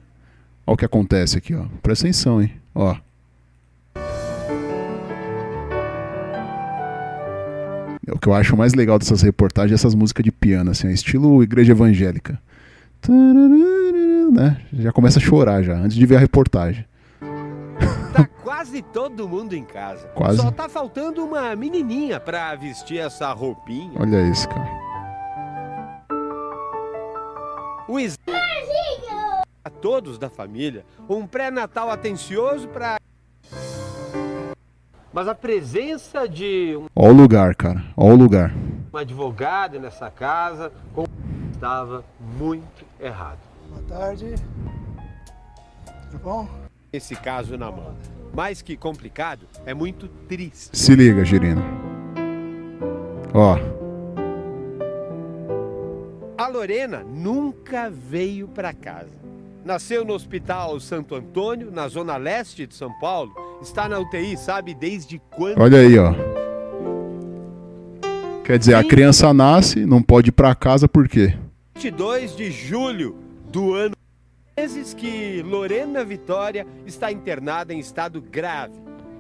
Olha 0.68 0.74
o 0.74 0.78
que 0.78 0.86
acontece 0.86 1.38
aqui, 1.38 1.54
ó. 1.56 1.66
Presta 1.82 2.06
atenção, 2.06 2.42
hein? 2.42 2.52
Ó. 2.76 2.96
O 8.12 8.20
que 8.20 8.28
eu 8.28 8.34
acho 8.34 8.58
mais 8.58 8.74
legal 8.74 9.00
dessas 9.00 9.22
reportagens 9.22 9.72
é 9.72 9.76
essas 9.76 9.96
músicas 9.96 10.24
de 10.24 10.32
piano, 10.32 10.72
assim, 10.72 10.88
é 10.88 10.92
estilo 10.92 11.42
igreja 11.42 11.72
evangélica. 11.72 12.40
Né? 14.32 14.62
Já 14.74 14.92
começa 14.92 15.20
a 15.20 15.22
chorar 15.22 15.64
já, 15.64 15.74
antes 15.74 15.96
de 15.96 16.06
ver 16.06 16.18
a 16.18 16.20
reportagem. 16.20 16.86
Tá 18.14 18.26
quase 18.44 18.82
todo 18.82 19.28
mundo 19.28 19.54
em 19.54 19.64
casa. 19.64 20.06
Quase. 20.10 20.38
Só 20.38 20.52
tá 20.52 20.68
faltando 20.70 21.24
uma 21.24 21.56
menininha 21.56 22.20
pra 22.20 22.54
vestir 22.56 23.00
essa 23.00 23.32
roupinha. 23.32 23.94
Olha 24.00 24.22
isso, 24.30 24.48
cara. 24.48 24.70
Um 27.90 28.00
ex... 28.00 28.16
a 29.64 29.70
todos 29.70 30.18
da 30.18 30.30
família, 30.30 30.86
um 31.10 31.26
pré-natal 31.26 31.90
atencioso 31.90 32.68
pra... 32.68 33.01
Mas 35.14 35.28
a 35.28 35.36
presença 35.36 36.28
de 36.28 36.76
um 36.78 36.86
Ó 36.96 37.10
o 37.10 37.14
lugar, 37.14 37.54
cara. 37.56 37.84
Ó 37.98 38.08
o 38.08 38.16
lugar. 38.16 38.54
advogado 38.94 39.80
nessa 39.80 40.10
casa 40.10 40.72
com- 40.94 41.06
estava 41.54 42.04
muito 42.38 42.86
errado. 43.00 43.40
Boa 43.70 43.82
tarde. 43.88 44.36
Tudo 46.12 46.24
bom? 46.24 46.48
Esse 46.94 47.16
caso 47.16 47.58
na 47.58 47.72
mão. 47.72 47.96
Mais 48.34 48.62
que 48.62 48.78
complicado, 48.78 49.46
é 49.66 49.74
muito 49.74 50.08
triste. 50.08 50.78
Se 50.78 50.96
liga, 50.96 51.24
Girino. 51.26 51.62
Ó. 53.34 53.58
A 56.38 56.48
Lorena 56.48 57.04
nunca 57.04 57.90
veio 57.90 58.48
para 58.48 58.74
casa. 58.74 59.12
Nasceu 59.64 60.04
no 60.04 60.14
Hospital 60.14 60.80
Santo 60.80 61.14
Antônio, 61.16 61.70
na 61.72 61.88
zona 61.88 62.18
leste 62.18 62.66
de 62.66 62.74
São 62.74 62.92
Paulo. 63.00 63.32
Está 63.62 63.88
na 63.88 64.00
UTI, 64.00 64.36
sabe 64.38 64.74
desde 64.74 65.20
quando? 65.36 65.60
Olha 65.62 65.80
aí, 65.80 65.98
ó. 66.00 66.14
Quer 68.44 68.58
dizer, 68.58 68.74
a 68.76 68.84
criança 68.84 69.34
nasce, 69.34 69.86
não 69.86 70.02
pode 70.02 70.30
ir 70.30 70.32
pra 70.32 70.54
casa 70.56 70.88
por 70.88 71.08
quê? 71.08 71.38
22 71.76 72.36
de 72.36 72.52
julho 72.52 73.16
do 73.52 73.74
ano. 73.74 73.96
Meses 74.58 74.94
que 74.94 75.42
Lorena 75.44 76.04
Vitória 76.04 76.68
está 76.86 77.12
internada 77.12 77.74
em 77.74 77.80
estado 77.80 78.22
grave. 78.22 78.74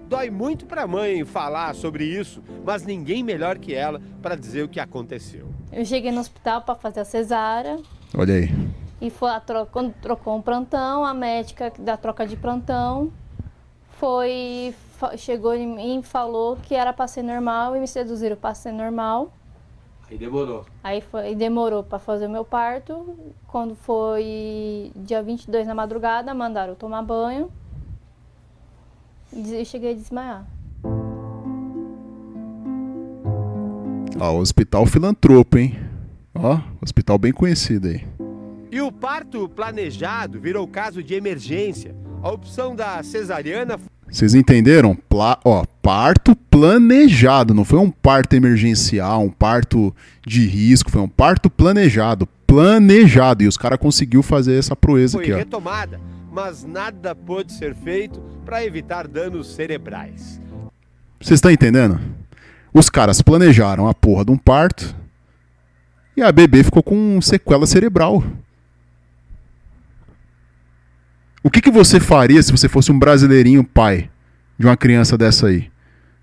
Dói 0.09 0.30
muito 0.30 0.65
para 0.65 0.84
a 0.84 0.88
mãe 0.88 1.23
falar 1.23 1.73
sobre 1.73 2.03
isso, 2.03 2.43
mas 2.65 2.84
ninguém 2.85 3.23
melhor 3.23 3.57
que 3.57 3.73
ela 3.73 4.01
para 4.22 4.35
dizer 4.35 4.63
o 4.63 4.68
que 4.68 4.80
aconteceu. 4.80 5.47
Eu 5.72 5.85
cheguei 5.85 6.11
no 6.11 6.19
hospital 6.19 6.61
para 6.63 6.76
fazer 6.76 6.99
a 6.99 7.05
cesárea 7.05 7.80
Olha 8.18 8.34
aí. 8.35 8.49
e 8.99 9.09
foi 9.09 9.31
a 9.31 9.39
tro- 9.39 9.65
quando 9.72 9.93
trocou 10.01 10.35
um 10.38 10.41
plantão, 10.41 11.05
a 11.05 11.13
médica 11.13 11.72
da 11.80 11.95
troca 11.95 12.27
de 12.27 12.35
plantão 12.35 13.09
foi 14.02 14.73
chegou 15.15 15.53
em 15.53 15.68
mim 15.68 15.99
e 15.99 16.03
falou 16.03 16.57
que 16.57 16.73
era 16.73 16.91
para 16.91 17.07
ser 17.07 17.22
normal 17.22 17.76
e 17.76 17.80
me 17.80 17.88
seduziram 17.88 18.36
para 18.36 18.56
ser 18.56 18.72
normal. 18.72 19.32
Aí 20.10 20.18
demorou. 20.18 20.65
Aí 20.84 21.02
foi, 21.02 21.36
demorou 21.36 21.84
para 21.84 21.99
fazer 21.99 22.26
o 22.26 22.30
meu 22.30 22.44
parto. 22.44 23.15
Quando 23.48 23.76
foi 23.76 24.91
dia 24.95 25.22
22 25.22 25.68
na 25.68 25.76
madrugada, 25.76 26.34
mandaram 26.34 26.73
eu 26.73 26.76
tomar 26.76 27.03
banho. 27.03 27.52
E 29.32 29.64
cheguei 29.65 29.91
a 29.91 29.95
desmaiar. 29.95 30.48
Ó, 34.19 34.38
hospital 34.40 34.88
filantropo, 34.88 35.60
hein? 35.60 35.80
Ó, 36.34 36.60
hospital 36.82 37.19
bem 37.19 37.32
conhecido 37.32 37.88
aí. 37.88 38.03
E 38.72 38.82
o 38.82 38.91
parto 38.91 39.48
planejado 39.48 40.40
virou 40.40 40.68
caso 40.68 41.03
de 41.03 41.14
emergência. 41.14 41.95
A 42.23 42.32
opção 42.32 42.76
da 42.76 43.02
cesariana 43.02 43.80
Vocês 44.12 44.36
entenderam? 44.36 44.94
Pla 44.94 45.40
ó, 45.46 45.64
parto 45.82 46.36
planejado, 46.36 47.54
não 47.54 47.64
foi 47.64 47.80
um 47.80 47.90
parto 47.90 48.36
emergencial, 48.36 49.24
um 49.24 49.30
parto 49.30 49.96
de 50.28 50.46
risco, 50.46 50.92
foi 50.92 51.02
um 51.02 51.08
parto 51.08 51.50
planejado, 51.50 52.28
planejado. 52.46 53.44
E 53.44 53.48
os 53.48 53.56
caras 53.56 53.80
conseguiu 53.80 54.22
fazer 54.22 54.60
essa 54.60 54.76
proeza 54.76 55.18
foi 55.18 55.24
aqui, 55.24 55.34
ó. 55.34 55.38
retomada, 55.38 56.00
mas 56.30 56.66
nada 56.66 57.16
pôde 57.16 57.54
ser 57.54 57.74
feito 57.74 58.20
para 58.46 58.66
evitar 58.66 59.08
danos 59.08 59.56
cerebrais. 59.56 60.42
Vocês 61.22 61.38
estão 61.38 61.50
entendendo? 61.50 62.00
Os 62.74 62.90
caras 62.90 63.22
planejaram 63.22 63.88
a 63.88 63.94
porra 63.94 64.26
de 64.26 64.32
um 64.32 64.38
parto 64.38 64.94
e 66.18 66.22
a 66.22 66.32
bebê 66.32 66.64
ficou 66.64 66.84
com 66.84 67.22
sequela 67.22 67.66
cerebral. 67.66 68.22
O 71.43 71.49
que, 71.49 71.61
que 71.61 71.72
você 71.72 71.99
faria 71.99 72.41
se 72.43 72.51
você 72.51 72.69
fosse 72.69 72.91
um 72.91 72.99
brasileirinho 72.99 73.63
pai 73.63 74.09
de 74.57 74.65
uma 74.65 74.77
criança 74.77 75.18
dessa 75.18 75.47
aí? 75.47 75.72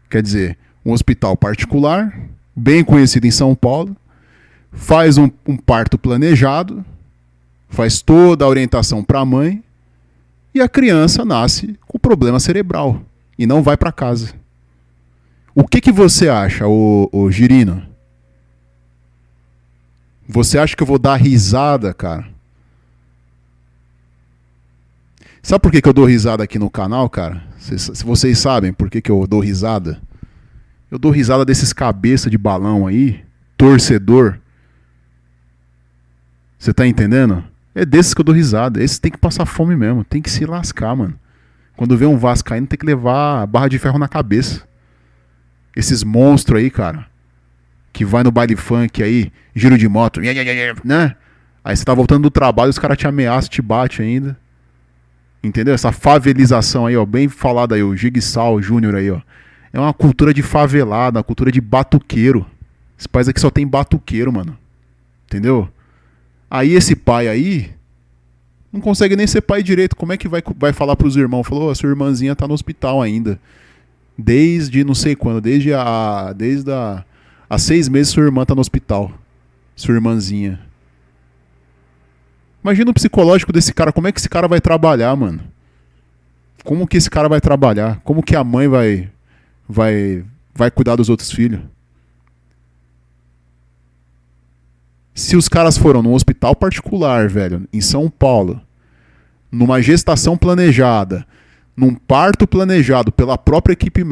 Quer 0.08 0.22
dizer, 0.22 0.56
um 0.84 0.92
hospital 0.92 1.36
particular, 1.36 2.16
bem 2.54 2.84
conhecido 2.84 3.26
em 3.26 3.30
São 3.30 3.54
Paulo, 3.54 3.96
faz 4.70 5.18
um, 5.18 5.28
um 5.46 5.56
parto 5.56 5.98
planejado, 5.98 6.84
faz 7.68 8.00
toda 8.00 8.44
a 8.44 8.48
orientação 8.48 9.02
para 9.02 9.20
a 9.20 9.24
mãe 9.24 9.62
e 10.54 10.60
a 10.60 10.68
criança 10.68 11.24
nasce 11.24 11.78
com 11.86 11.98
problema 11.98 12.38
cerebral 12.38 13.02
e 13.38 13.46
não 13.46 13.62
vai 13.62 13.76
para 13.76 13.92
casa. 13.92 14.34
O 15.54 15.66
que, 15.66 15.80
que 15.80 15.90
você 15.90 16.28
acha, 16.28 16.66
ô, 16.68 17.08
ô 17.12 17.30
Girino? 17.30 17.82
Você 20.28 20.58
acha 20.58 20.76
que 20.76 20.82
eu 20.82 20.86
vou 20.86 20.98
dar 20.98 21.16
risada, 21.16 21.92
cara? 21.92 22.28
Sabe 25.42 25.62
por 25.62 25.72
que, 25.72 25.80
que 25.80 25.88
eu 25.88 25.92
dou 25.92 26.04
risada 26.04 26.42
aqui 26.42 26.58
no 26.58 26.70
canal, 26.70 27.08
cara? 27.08 27.42
Se, 27.58 28.04
vocês 28.04 28.38
sabem 28.38 28.72
por 28.72 28.90
que, 28.90 29.00
que 29.00 29.10
eu 29.10 29.26
dou 29.26 29.40
risada? 29.40 30.00
Eu 30.90 30.98
dou 30.98 31.10
risada 31.10 31.44
desses 31.44 31.72
cabeça 31.72 32.30
de 32.30 32.38
balão 32.38 32.86
aí, 32.86 33.24
torcedor. 33.56 34.38
Você 36.58 36.72
tá 36.72 36.86
entendendo? 36.86 37.44
É 37.74 37.84
desses 37.84 38.14
que 38.14 38.20
eu 38.20 38.24
dou 38.24 38.34
risada. 38.34 38.82
Esses 38.82 38.98
tem 38.98 39.12
que 39.12 39.18
passar 39.18 39.46
fome 39.46 39.76
mesmo, 39.76 40.04
tem 40.04 40.20
que 40.20 40.30
se 40.30 40.44
lascar, 40.44 40.96
mano. 40.96 41.18
Quando 41.76 41.96
vê 41.96 42.06
um 42.06 42.16
vascaíno 42.16 42.66
tem 42.66 42.78
que 42.78 42.86
levar 42.86 43.46
barra 43.46 43.68
de 43.68 43.78
ferro 43.78 43.98
na 43.98 44.08
cabeça. 44.08 44.66
Esses 45.76 46.02
monstros 46.02 46.58
aí, 46.58 46.70
cara, 46.70 47.06
que 47.92 48.04
vai 48.04 48.24
no 48.24 48.32
baile 48.32 48.56
funk 48.56 49.00
aí, 49.00 49.30
giro 49.54 49.78
de 49.78 49.88
moto, 49.88 50.20
né? 50.84 51.14
Aí 51.62 51.76
você 51.76 51.84
tá 51.84 51.94
voltando 51.94 52.24
do 52.24 52.30
trabalho, 52.30 52.70
os 52.70 52.78
caras 52.78 52.98
te 52.98 53.06
ameaçam, 53.06 53.50
te 53.50 53.62
bate 53.62 54.02
ainda. 54.02 54.36
Entendeu? 55.42 55.74
Essa 55.74 55.92
favelização 55.92 56.86
aí, 56.86 56.96
ó, 56.96 57.04
bem 57.04 57.28
falada 57.28 57.74
aí, 57.74 57.82
o 57.82 57.96
Jigsaw 57.96 58.60
Júnior 58.60 58.94
aí, 58.94 59.10
ó. 59.10 59.20
É 59.72 59.78
uma 59.78 59.92
cultura 59.92 60.32
de 60.32 60.42
favelada, 60.42 61.18
uma 61.18 61.24
cultura 61.24 61.52
de 61.52 61.60
batuqueiro. 61.60 62.46
Esse 62.98 63.08
país 63.08 63.28
aqui 63.28 63.40
só 63.40 63.50
tem 63.50 63.66
batuqueiro, 63.66 64.32
mano. 64.32 64.56
Entendeu? 65.26 65.68
Aí 66.50 66.74
esse 66.74 66.96
pai 66.96 67.28
aí 67.28 67.70
não 68.72 68.80
consegue 68.80 69.14
nem 69.14 69.26
ser 69.26 69.42
pai 69.42 69.62
direito. 69.62 69.94
Como 69.94 70.12
é 70.12 70.16
que 70.16 70.28
vai, 70.28 70.42
vai 70.56 70.72
falar 70.72 70.96
pros 70.96 71.16
irmãos? 71.16 71.46
Falou, 71.46 71.68
oh, 71.68 71.70
a 71.70 71.74
sua 71.74 71.90
irmãzinha 71.90 72.34
tá 72.34 72.48
no 72.48 72.54
hospital 72.54 73.00
ainda. 73.00 73.38
Desde 74.16 74.82
não 74.82 74.94
sei 74.94 75.14
quando, 75.14 75.40
desde 75.40 75.72
a. 75.72 76.32
Desde 76.36 76.70
a. 76.72 77.04
Há 77.48 77.58
seis 77.58 77.88
meses 77.88 78.12
sua 78.12 78.24
irmã 78.24 78.44
tá 78.44 78.54
no 78.54 78.60
hospital. 78.60 79.12
Sua 79.76 79.94
irmãzinha. 79.94 80.60
Imagina 82.62 82.90
o 82.90 82.94
psicológico 82.94 83.52
desse 83.52 83.72
cara, 83.72 83.92
como 83.92 84.08
é 84.08 84.12
que 84.12 84.18
esse 84.18 84.28
cara 84.28 84.48
vai 84.48 84.60
trabalhar, 84.60 85.14
mano? 85.14 85.40
Como 86.64 86.86
que 86.86 86.96
esse 86.96 87.08
cara 87.08 87.28
vai 87.28 87.40
trabalhar? 87.40 88.00
Como 88.04 88.22
que 88.22 88.36
a 88.36 88.44
mãe 88.44 88.68
vai 88.68 89.10
vai 89.68 90.24
vai 90.54 90.70
cuidar 90.70 90.96
dos 90.96 91.08
outros 91.08 91.30
filhos? 91.30 91.60
Se 95.14 95.36
os 95.36 95.48
caras 95.48 95.76
foram 95.76 96.02
num 96.02 96.14
hospital 96.14 96.54
particular, 96.54 97.28
velho, 97.28 97.66
em 97.72 97.80
São 97.80 98.08
Paulo, 98.08 98.60
numa 99.50 99.80
gestação 99.82 100.36
planejada, 100.36 101.26
num 101.76 101.94
parto 101.94 102.46
planejado 102.46 103.10
pela 103.10 103.38
própria 103.38 103.72
equipe, 103.72 104.02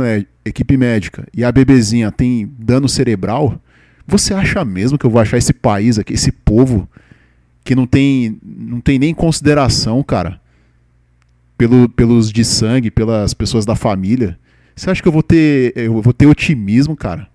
equipe 0.45 0.77
médica 0.77 1.27
e 1.35 1.45
a 1.45 1.53
bebezinha 1.53 2.11
tem 2.11 2.51
dano 2.59 2.89
cerebral, 2.89 3.61
você 4.07 4.33
acha 4.35 4.65
mesmo 4.65 4.99
que 4.99 5.05
eu 5.05 5.11
vou 5.11 5.21
achar 5.21 5.37
esse 5.37 5.53
país 5.53 5.99
aqui, 5.99 6.15
esse 6.15 6.31
povo 6.33 6.89
que 7.67 7.75
não 7.75 7.87
tem, 7.87 8.39
não 8.43 8.81
tem 8.81 8.97
nem 8.97 9.13
consideração, 9.13 10.01
cara, 10.03 10.41
pelo, 11.59 11.89
pelos 11.89 12.31
de 12.31 12.45
sangue, 12.45 12.93
pelas 12.93 13.35
pessoas 13.35 13.67
da 13.67 13.75
família? 13.75 14.39
Você 14.75 14.89
acha 14.89 15.03
que 15.03 15.09
eu 15.09 15.13
vou 15.13 15.23
ter, 15.23 15.73
eu 15.75 16.01
vou 16.01 16.13
ter 16.13 16.27
otimismo, 16.27 16.97
cara? 16.97 17.29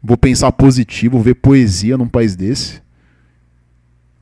Vou 0.00 0.16
pensar 0.16 0.52
positivo, 0.52 1.16
vou 1.16 1.22
ver 1.22 1.34
poesia 1.34 1.98
num 1.98 2.06
país 2.06 2.36
desse? 2.36 2.80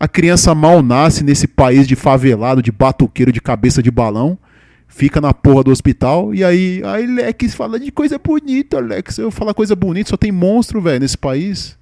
A 0.00 0.09
criança 0.09 0.55
mal 0.55 0.82
nasce 0.82 1.22
nesse 1.22 1.46
país 1.46 1.86
de 1.86 1.94
favelado, 1.94 2.62
de 2.62 2.72
batuqueiro, 2.72 3.30
de 3.30 3.40
cabeça 3.40 3.82
de 3.82 3.90
balão, 3.90 4.38
fica 4.86 5.20
na 5.20 5.34
porra 5.34 5.64
do 5.64 5.70
hospital 5.70 6.34
e 6.34 6.42
aí, 6.42 6.80
aí 6.84 7.06
Lex 7.06 7.55
fala 7.55 7.78
de 7.78 7.92
coisa 7.92 8.18
bonita, 8.18 8.80
Lex. 8.80 9.18
Eu 9.18 9.30
falar 9.30 9.52
coisa 9.52 9.76
bonita, 9.76 10.09
só 10.09 10.16
tem 10.16 10.32
monstro, 10.32 10.80
velho, 10.80 11.00
nesse 11.00 11.18
país. 11.18 11.76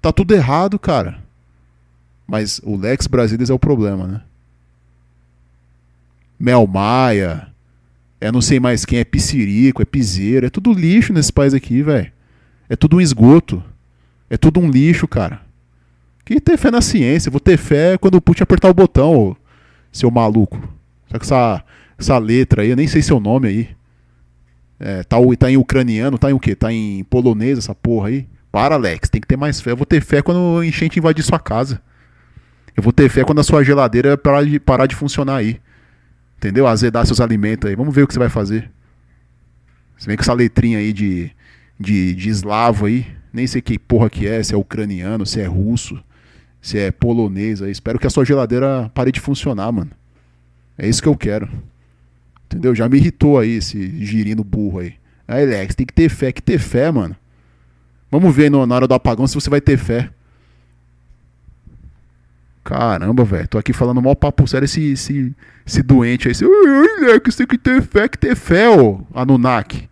Tá 0.00 0.10
tudo 0.10 0.34
errado, 0.34 0.78
cara. 0.78 1.23
Mas 2.26 2.60
o 2.64 2.76
Lex 2.76 3.06
Brasilis 3.06 3.50
é 3.50 3.54
o 3.54 3.58
problema, 3.58 4.06
né? 4.06 4.22
Mel 6.38 6.66
Maia, 6.66 7.48
é 8.20 8.32
não 8.32 8.40
sei 8.40 8.58
mais 8.58 8.84
quem, 8.84 8.98
é 8.98 9.04
Piscirico, 9.04 9.82
é 9.82 9.84
Piseiro, 9.84 10.46
é 10.46 10.50
tudo 10.50 10.72
lixo 10.72 11.12
nesse 11.12 11.32
país 11.32 11.54
aqui, 11.54 11.82
velho. 11.82 12.10
É 12.68 12.76
tudo 12.76 12.96
um 12.96 13.00
esgoto. 13.00 13.62
É 14.30 14.36
tudo 14.36 14.60
um 14.60 14.70
lixo, 14.70 15.06
cara. 15.06 15.42
Que 16.24 16.40
ter 16.40 16.56
fé 16.56 16.70
na 16.70 16.80
ciência. 16.80 17.30
Vou 17.30 17.40
ter 17.40 17.58
fé 17.58 17.98
quando 17.98 18.14
o 18.14 18.20
Putin 18.20 18.42
apertar 18.42 18.70
o 18.70 18.74
botão, 18.74 19.14
ô, 19.14 19.36
seu 19.92 20.10
maluco. 20.10 20.58
Só 21.10 21.18
que 21.18 21.24
essa, 21.24 21.62
essa 21.98 22.18
letra 22.18 22.62
aí, 22.62 22.70
eu 22.70 22.76
nem 22.76 22.86
sei 22.86 23.02
seu 23.02 23.20
nome 23.20 23.48
aí. 23.48 23.68
É, 24.80 25.02
tá, 25.02 25.16
tá 25.38 25.50
em 25.50 25.56
ucraniano, 25.56 26.18
tá 26.18 26.30
em 26.30 26.34
o 26.34 26.40
quê? 26.40 26.54
Tá 26.54 26.72
em 26.72 27.04
polonês 27.04 27.58
essa 27.58 27.74
porra 27.74 28.08
aí? 28.08 28.26
Para, 28.50 28.74
Alex, 28.74 29.08
tem 29.08 29.20
que 29.20 29.26
ter 29.26 29.36
mais 29.36 29.60
fé. 29.60 29.72
Eu 29.72 29.76
vou 29.76 29.86
ter 29.86 30.02
fé 30.02 30.22
quando 30.22 30.38
o 30.38 30.64
enchente 30.64 30.98
invadir 30.98 31.22
sua 31.22 31.38
casa. 31.38 31.80
Eu 32.76 32.82
vou 32.82 32.92
ter 32.92 33.08
fé 33.08 33.24
quando 33.24 33.40
a 33.40 33.44
sua 33.44 33.62
geladeira 33.62 34.16
parar 34.18 34.44
de, 34.44 34.58
parar 34.58 34.86
de 34.86 34.94
funcionar 34.94 35.36
aí. 35.36 35.60
Entendeu? 36.36 36.66
Azedar 36.66 37.06
seus 37.06 37.20
alimentos 37.20 37.68
aí. 37.68 37.76
Vamos 37.76 37.94
ver 37.94 38.02
o 38.02 38.06
que 38.06 38.12
você 38.12 38.18
vai 38.18 38.28
fazer. 38.28 38.70
Você 39.96 40.06
vem 40.06 40.16
com 40.16 40.22
essa 40.22 40.32
letrinha 40.32 40.78
aí 40.78 40.92
de, 40.92 41.30
de, 41.78 42.14
de 42.14 42.28
eslavo 42.28 42.86
aí. 42.86 43.06
Nem 43.32 43.46
sei 43.46 43.62
que 43.62 43.78
porra 43.78 44.10
que 44.10 44.26
é, 44.26 44.42
se 44.42 44.54
é 44.54 44.56
ucraniano, 44.56 45.24
se 45.24 45.40
é 45.40 45.46
russo, 45.46 46.02
se 46.60 46.78
é 46.78 46.90
polonês 46.90 47.62
aí. 47.62 47.70
Espero 47.70 47.98
que 47.98 48.06
a 48.06 48.10
sua 48.10 48.24
geladeira 48.24 48.90
pare 48.94 49.12
de 49.12 49.20
funcionar, 49.20 49.70
mano. 49.72 49.90
É 50.76 50.88
isso 50.88 51.02
que 51.02 51.08
eu 51.08 51.16
quero. 51.16 51.48
Entendeu? 52.46 52.74
Já 52.74 52.88
me 52.88 52.96
irritou 52.96 53.38
aí 53.38 53.56
esse 53.56 54.04
girino 54.04 54.44
burro 54.44 54.80
aí. 54.80 54.94
Aí, 55.26 55.46
Lex, 55.46 55.74
tem 55.74 55.86
que 55.86 55.92
ter 55.92 56.08
fé. 56.08 56.30
Que 56.32 56.42
ter 56.42 56.58
fé, 56.58 56.90
mano. 56.90 57.16
Vamos 58.10 58.34
ver 58.34 58.50
no, 58.50 58.66
na 58.66 58.74
hora 58.74 58.86
do 58.86 58.94
apagão 58.94 59.26
se 59.26 59.34
você 59.34 59.48
vai 59.48 59.60
ter 59.60 59.76
fé. 59.76 60.10
Caramba, 62.64 63.24
velho. 63.24 63.46
Tô 63.46 63.58
aqui 63.58 63.74
falando 63.74 64.00
mal 64.00 64.16
papo 64.16 64.48
sério 64.48 64.64
esse, 64.64 64.92
esse, 64.92 65.36
esse 65.66 65.82
doente 65.82 66.28
aí. 66.28 66.32
Esse, 66.32 66.46
Lex, 66.46 67.36
tem 67.36 67.46
que 67.46 67.58
ter 67.58 67.82
fé, 67.82 68.08
que 68.08 68.16
ter 68.16 68.34
fé, 68.34 68.70
ô 68.70 69.02
Anunnaki. 69.14 69.88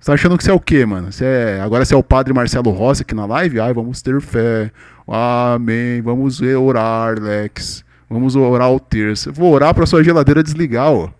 Você 0.00 0.06
tá 0.06 0.14
achando 0.14 0.38
que 0.38 0.44
você 0.44 0.50
é 0.50 0.54
o 0.54 0.60
quê, 0.60 0.86
mano? 0.86 1.12
Você 1.12 1.24
é, 1.24 1.60
agora 1.60 1.84
você 1.84 1.94
é 1.94 1.96
o 1.96 2.02
padre 2.02 2.32
Marcelo 2.32 2.70
Rossi 2.70 3.02
aqui 3.02 3.14
na 3.14 3.26
live? 3.26 3.60
Ai, 3.60 3.74
vamos 3.74 4.00
ter 4.00 4.18
fé. 4.22 4.72
Amém. 5.06 6.00
Vamos 6.00 6.40
orar, 6.40 7.20
Lex. 7.20 7.84
Vamos 8.08 8.34
orar 8.34 8.70
o 8.70 8.80
terço. 8.80 9.32
Vou 9.32 9.52
orar 9.52 9.74
pra 9.74 9.84
sua 9.84 10.02
geladeira 10.02 10.42
desligar, 10.42 10.90
ó. 10.90 11.10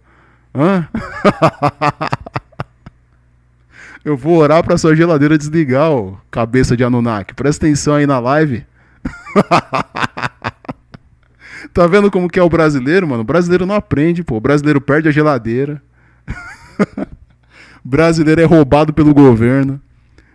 Hã? 0.55 0.89
Eu 4.05 4.17
vou 4.17 4.39
orar 4.39 4.63
pra 4.63 4.79
sua 4.79 4.95
geladeira 4.95 5.37
desligar, 5.37 5.91
ó. 5.91 6.15
Cabeça 6.31 6.77
de 6.77 6.85
Anunnaki. 6.85 7.35
Presta 7.35 7.67
atenção 7.67 7.95
aí 7.97 8.07
na 8.07 8.19
live. 8.19 8.65
tá 11.73 11.87
vendo 11.87 12.11
como 12.11 12.29
que 12.29 12.39
é 12.39 12.43
o 12.43 12.49
brasileiro, 12.49 13.07
mano? 13.07 13.23
O 13.23 13.25
brasileiro 13.25 13.67
não 13.67 13.75
aprende, 13.75 14.23
pô. 14.23 14.37
O 14.37 14.41
brasileiro 14.41 14.81
perde 14.81 15.09
a 15.09 15.13
geladeira. 15.13 15.83
o 17.85 17.85
brasileiro 17.89 18.41
é 18.41 18.45
roubado 18.45 18.93
pelo 18.93 19.15
governo. 19.15 19.81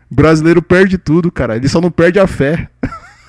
O 0.10 0.16
brasileiro 0.16 0.62
perde 0.62 0.98
tudo, 0.98 1.32
cara. 1.32 1.56
Ele 1.56 1.70
só 1.70 1.80
não 1.80 1.92
perde 1.92 2.20
a 2.20 2.28
fé. 2.28 2.70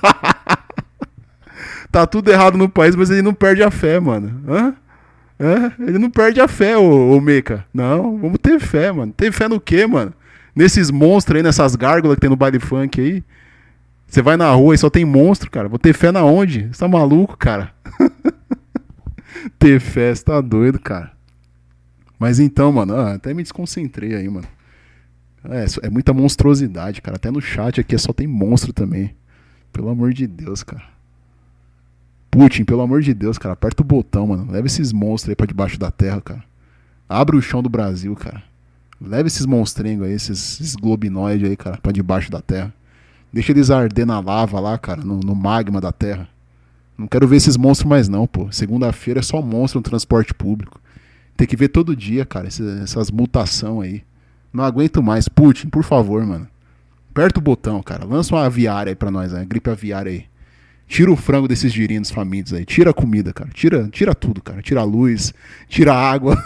tá 1.90 2.06
tudo 2.06 2.31
errado 2.31 2.59
no 2.59 2.69
país, 2.69 2.97
mas 2.97 3.10
ele 3.10 3.23
não 3.23 3.35
perde 3.35 3.62
a 3.62 3.70
fé, 3.70 4.01
mano. 4.01 4.43
Hã? 4.48 4.74
É, 5.39 5.73
ele 5.89 5.98
não 5.98 6.10
perde 6.10 6.40
a 6.40 6.47
fé, 6.47 6.77
ô, 6.77 7.16
ô 7.16 7.20
Meca. 7.20 7.64
Não, 7.74 8.16
vamos 8.19 8.39
ter 8.40 8.60
fé, 8.60 8.93
mano. 8.93 9.12
Ter 9.12 9.32
fé 9.32 9.48
no 9.48 9.60
quê, 9.60 9.86
mano? 9.86 10.12
Nesses 10.55 10.90
monstros 10.90 11.36
aí, 11.36 11.43
nessas 11.43 11.74
gárgulas 11.74 12.16
que 12.16 12.20
tem 12.20 12.31
no 12.31 12.36
baile 12.36 12.60
funk 12.60 13.01
aí. 13.01 13.24
Você 14.12 14.20
vai 14.20 14.36
na 14.36 14.52
rua 14.52 14.74
e 14.74 14.78
só 14.78 14.90
tem 14.90 15.06
monstro, 15.06 15.51
cara. 15.51 15.70
Vou 15.70 15.78
ter 15.78 15.94
fé 15.94 16.12
na 16.12 16.22
onde? 16.22 16.68
Você 16.68 16.80
tá 16.80 16.86
maluco, 16.86 17.34
cara? 17.34 17.72
ter 19.59 19.80
fé, 19.80 20.14
você 20.14 20.22
tá 20.22 20.39
doido, 20.39 20.78
cara. 20.78 21.12
Mas 22.18 22.39
então, 22.39 22.70
mano, 22.70 22.94
ah, 22.94 23.14
até 23.14 23.32
me 23.32 23.43
desconcentrei 23.43 24.14
aí, 24.14 24.28
mano. 24.28 24.47
É, 25.48 25.86
é 25.86 25.89
muita 25.89 26.12
monstruosidade, 26.12 27.01
cara. 27.01 27.16
Até 27.16 27.30
no 27.30 27.40
chat 27.40 27.80
aqui 27.80 27.97
só 27.97 28.12
tem 28.12 28.26
monstro 28.26 28.70
também. 28.70 29.16
Pelo 29.72 29.89
amor 29.89 30.12
de 30.12 30.26
Deus, 30.26 30.62
cara. 30.62 30.84
Putin, 32.30 32.64
pelo 32.64 32.82
amor 32.82 33.01
de 33.01 33.14
Deus, 33.14 33.39
cara, 33.39 33.55
aperta 33.55 33.82
o 33.82 33.86
botão, 33.86 34.26
mano. 34.26 34.52
Leva 34.52 34.66
esses 34.66 34.93
monstros 34.93 35.30
aí 35.30 35.36
pra 35.36 35.47
debaixo 35.47 35.80
da 35.80 35.90
terra, 35.90 36.20
cara. 36.20 36.44
Abre 37.09 37.34
o 37.34 37.40
chão 37.40 37.62
do 37.62 37.70
Brasil, 37.70 38.14
cara. 38.14 38.43
Leva 39.01 39.26
esses 39.26 39.47
monstrengos 39.47 40.06
aí, 40.06 40.12
esses, 40.12 40.60
esses 40.60 40.76
globinoides 40.76 41.48
aí, 41.48 41.56
cara, 41.56 41.78
pra 41.78 41.93
debaixo 41.93 42.30
da 42.30 42.43
terra. 42.43 42.74
Deixa 43.32 43.52
eles 43.52 43.70
arder 43.70 44.06
na 44.06 44.20
lava 44.20 44.60
lá, 44.60 44.76
cara, 44.76 45.02
no, 45.02 45.20
no 45.20 45.34
magma 45.34 45.80
da 45.80 45.90
terra. 45.90 46.28
Não 46.98 47.06
quero 47.06 47.26
ver 47.26 47.36
esses 47.36 47.56
monstros 47.56 47.88
mais 47.88 48.09
não, 48.09 48.26
pô. 48.26 48.50
Segunda-feira 48.52 49.20
é 49.20 49.22
só 49.22 49.40
monstro 49.40 49.80
no 49.80 49.82
transporte 49.82 50.34
público. 50.34 50.80
Tem 51.36 51.46
que 51.46 51.56
ver 51.56 51.68
todo 51.68 51.96
dia, 51.96 52.26
cara, 52.26 52.46
essas, 52.46 52.82
essas 52.82 53.10
mutação 53.10 53.80
aí. 53.80 54.02
Não 54.52 54.62
aguento 54.62 55.02
mais. 55.02 55.28
Putin, 55.28 55.68
por 55.68 55.82
favor, 55.82 56.24
mano. 56.26 56.46
Aperta 57.10 57.40
o 57.40 57.42
botão, 57.42 57.82
cara. 57.82 58.04
Lança 58.04 58.34
uma 58.34 58.44
aviária 58.44 58.90
aí 58.90 58.94
pra 58.94 59.10
nós, 59.10 59.32
né? 59.32 59.44
Gripe 59.44 59.70
aviária 59.70 60.12
aí. 60.12 60.26
Tira 60.86 61.10
o 61.10 61.16
frango 61.16 61.48
desses 61.48 61.72
girinos 61.72 62.10
famintos 62.10 62.52
aí. 62.52 62.66
Tira 62.66 62.90
a 62.90 62.94
comida, 62.94 63.32
cara. 63.32 63.50
Tira, 63.52 63.88
tira 63.90 64.14
tudo, 64.14 64.42
cara. 64.42 64.60
Tira 64.60 64.80
a 64.80 64.84
luz, 64.84 65.32
tira 65.68 65.94
a 65.94 66.10
água. 66.10 66.36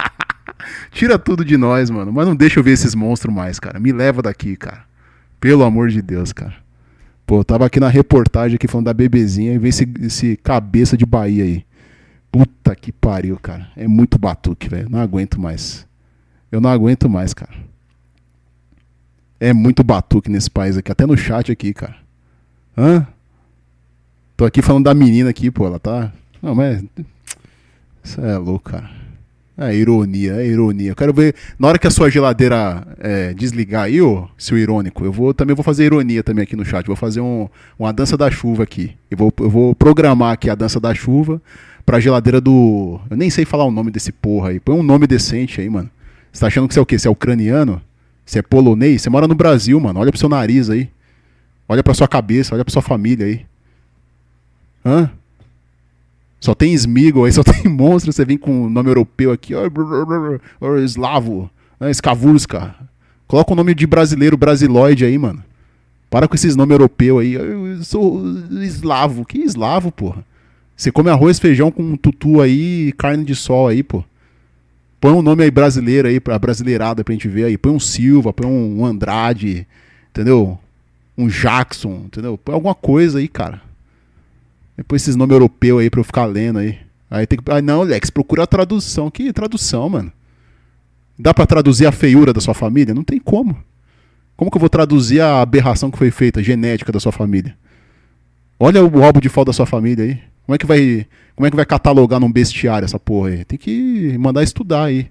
tira 0.92 1.18
tudo 1.18 1.44
de 1.44 1.56
nós, 1.56 1.90
mano. 1.90 2.12
Mas 2.12 2.26
não 2.26 2.36
deixa 2.36 2.60
eu 2.60 2.62
ver 2.62 2.72
esses 2.72 2.94
monstros 2.94 3.34
mais, 3.34 3.58
cara. 3.58 3.80
Me 3.80 3.92
leva 3.92 4.22
daqui, 4.22 4.56
cara. 4.56 4.84
Pelo 5.40 5.64
amor 5.64 5.88
de 5.88 6.00
Deus, 6.00 6.32
cara. 6.32 6.54
Pô, 7.26 7.40
eu 7.40 7.44
tava 7.44 7.66
aqui 7.66 7.80
na 7.80 7.88
reportagem 7.88 8.54
aqui 8.54 8.68
falando 8.68 8.86
da 8.86 8.94
bebezinha 8.94 9.52
e 9.52 9.58
vem 9.58 9.68
esse, 9.68 9.88
esse 10.00 10.36
cabeça 10.36 10.96
de 10.96 11.04
Bahia 11.04 11.44
aí. 11.44 11.66
Puta 12.30 12.74
que 12.76 12.92
pariu, 12.92 13.38
cara. 13.38 13.68
É 13.76 13.88
muito 13.88 14.18
batuque, 14.18 14.68
velho. 14.68 14.88
Não 14.88 15.00
aguento 15.00 15.40
mais. 15.40 15.86
Eu 16.52 16.60
não 16.60 16.70
aguento 16.70 17.08
mais, 17.08 17.34
cara. 17.34 17.52
É 19.40 19.52
muito 19.52 19.82
batuque 19.82 20.30
nesse 20.30 20.50
país 20.50 20.76
aqui, 20.76 20.90
até 20.90 21.04
no 21.04 21.16
chat 21.16 21.50
aqui, 21.50 21.74
cara. 21.74 21.96
Hã? 22.76 23.06
Tô 24.36 24.44
aqui 24.44 24.62
falando 24.62 24.84
da 24.84 24.94
menina 24.94 25.30
aqui, 25.30 25.50
pô, 25.50 25.66
ela 25.66 25.78
tá. 25.78 26.12
Não, 26.42 26.54
mas. 26.54 26.84
Isso 28.04 28.20
é 28.20 28.36
louco, 28.38 28.70
cara. 28.70 28.90
É 29.58 29.74
ironia, 29.74 30.34
é 30.34 30.46
ironia. 30.46 30.90
Eu 30.90 30.96
quero 30.96 31.14
ver. 31.14 31.34
Na 31.58 31.68
hora 31.68 31.78
que 31.78 31.86
a 31.86 31.90
sua 31.90 32.10
geladeira 32.10 32.86
é, 32.98 33.32
desligar 33.32 33.84
aí, 33.84 34.02
ô, 34.02 34.28
seu 34.36 34.58
irônico, 34.58 35.02
eu 35.02 35.10
vou 35.10 35.32
também 35.32 35.56
vou 35.56 35.64
fazer 35.64 35.84
ironia 35.84 36.22
também 36.22 36.42
aqui 36.42 36.54
no 36.54 36.64
chat. 36.64 36.86
Vou 36.86 36.96
fazer 36.96 37.20
um, 37.22 37.48
uma 37.78 37.90
dança 37.90 38.18
da 38.18 38.30
chuva 38.30 38.64
aqui. 38.64 38.94
Eu 39.10 39.16
vou, 39.16 39.32
eu 39.40 39.48
vou 39.48 39.74
programar 39.74 40.32
aqui 40.32 40.50
a 40.50 40.54
dança 40.54 40.78
da 40.78 40.94
chuva 40.94 41.40
pra 41.86 41.98
geladeira 41.98 42.38
do. 42.38 43.00
Eu 43.08 43.16
nem 43.16 43.30
sei 43.30 43.46
falar 43.46 43.64
o 43.64 43.70
nome 43.70 43.90
desse 43.90 44.12
porra 44.12 44.50
aí. 44.50 44.60
Põe 44.60 44.74
um 44.78 44.82
nome 44.82 45.06
decente 45.06 45.60
aí, 45.60 45.70
mano. 45.70 45.88
Você 46.30 46.40
tá 46.40 46.48
achando 46.48 46.68
que 46.68 46.74
você 46.74 46.78
é 46.78 46.82
o 46.82 46.86
quê? 46.86 46.98
Você 46.98 47.08
é 47.08 47.10
ucraniano? 47.10 47.80
Você 48.26 48.40
é 48.40 48.42
polonês? 48.42 49.00
Você 49.00 49.08
mora 49.08 49.26
no 49.26 49.34
Brasil, 49.34 49.80
mano. 49.80 50.00
Olha 50.00 50.10
pro 50.10 50.18
seu 50.18 50.28
nariz 50.28 50.68
aí. 50.68 50.90
Olha 51.66 51.82
pra 51.82 51.94
sua 51.94 52.06
cabeça, 52.06 52.54
olha 52.54 52.64
pra 52.64 52.72
sua 52.72 52.82
família 52.82 53.24
aí. 53.24 53.46
Hã? 54.84 55.10
Só 56.46 56.54
tem 56.54 56.72
Smeagol 56.74 57.24
aí, 57.24 57.32
só 57.32 57.42
tem 57.42 57.64
monstro. 57.66 58.12
Você 58.12 58.24
vem 58.24 58.38
com 58.38 58.66
o 58.66 58.70
nome 58.70 58.88
europeu 58.88 59.32
aqui, 59.32 59.52
ó, 59.52 60.76
eslavo, 60.76 61.50
né, 61.80 61.90
Skavurska. 61.90 62.72
Coloca 63.26 63.52
o 63.52 63.56
nome 63.56 63.74
de 63.74 63.84
brasileiro, 63.84 64.36
brasiloide 64.36 65.04
aí, 65.04 65.18
mano. 65.18 65.42
Para 66.08 66.28
com 66.28 66.36
esses 66.36 66.54
nomes 66.54 66.70
europeus 66.70 67.20
aí. 67.20 67.34
Eu 67.34 67.82
sou 67.82 68.22
eslavo. 68.62 69.24
Que 69.24 69.38
eslavo, 69.38 69.90
porra? 69.90 70.24
Você 70.76 70.92
come 70.92 71.10
arroz, 71.10 71.40
feijão 71.40 71.72
com 71.72 71.96
tutu 71.96 72.40
aí, 72.40 72.92
carne 72.96 73.24
de 73.24 73.34
sol 73.34 73.66
aí, 73.66 73.82
pô. 73.82 74.04
Põe 75.00 75.14
um 75.14 75.22
nome 75.22 75.42
aí 75.42 75.50
brasileiro 75.50 76.06
aí, 76.06 76.20
pra 76.20 76.38
brasileirada 76.38 77.02
pra 77.02 77.12
gente 77.12 77.26
ver 77.26 77.46
aí. 77.46 77.58
Põe 77.58 77.72
um 77.72 77.80
Silva, 77.80 78.32
põe 78.32 78.46
um 78.46 78.86
Andrade, 78.86 79.66
entendeu? 80.10 80.56
Um 81.18 81.26
Jackson, 81.26 82.02
entendeu? 82.06 82.38
Põe 82.38 82.54
alguma 82.54 82.74
coisa 82.74 83.18
aí, 83.18 83.26
cara. 83.26 83.65
Depois 84.76 85.02
esses 85.02 85.16
nomes 85.16 85.32
europeus 85.32 85.80
aí 85.80 85.90
pra 85.90 86.00
eu 86.00 86.04
ficar 86.04 86.26
lendo 86.26 86.58
aí. 86.58 86.78
Aí 87.10 87.26
tem 87.26 87.38
que. 87.38 87.50
Ah, 87.50 87.62
não, 87.62 87.82
Lex, 87.82 88.10
procura 88.10 88.42
a 88.42 88.46
tradução. 88.46 89.10
Que 89.10 89.32
tradução, 89.32 89.88
mano? 89.88 90.12
Dá 91.18 91.32
pra 91.32 91.46
traduzir 91.46 91.86
a 91.86 91.92
feiura 91.92 92.32
da 92.32 92.40
sua 92.40 92.52
família? 92.52 92.94
Não 92.94 93.04
tem 93.04 93.18
como. 93.18 93.56
Como 94.36 94.50
que 94.50 94.56
eu 94.56 94.60
vou 94.60 94.68
traduzir 94.68 95.20
a 95.20 95.40
aberração 95.40 95.90
que 95.90 95.96
foi 95.96 96.10
feita, 96.10 96.42
genética 96.42 96.92
da 96.92 97.00
sua 97.00 97.12
família? 97.12 97.56
Olha 98.60 98.84
o 98.84 99.02
álbum 99.02 99.20
de 99.20 99.28
foto 99.30 99.46
da 99.46 99.52
sua 99.52 99.64
família 99.64 100.04
aí. 100.04 100.18
Como 100.44 100.54
é 100.54 100.58
que 100.58 100.66
vai, 100.66 101.06
como 101.34 101.46
é 101.46 101.50
que 101.50 101.56
vai 101.56 101.64
catalogar 101.64 102.20
num 102.20 102.30
bestiário 102.30 102.84
essa 102.84 102.98
porra 102.98 103.30
aí? 103.30 103.44
Tem 103.44 103.58
que 103.58 104.16
mandar 104.18 104.42
estudar 104.42 104.84
aí. 104.84 105.10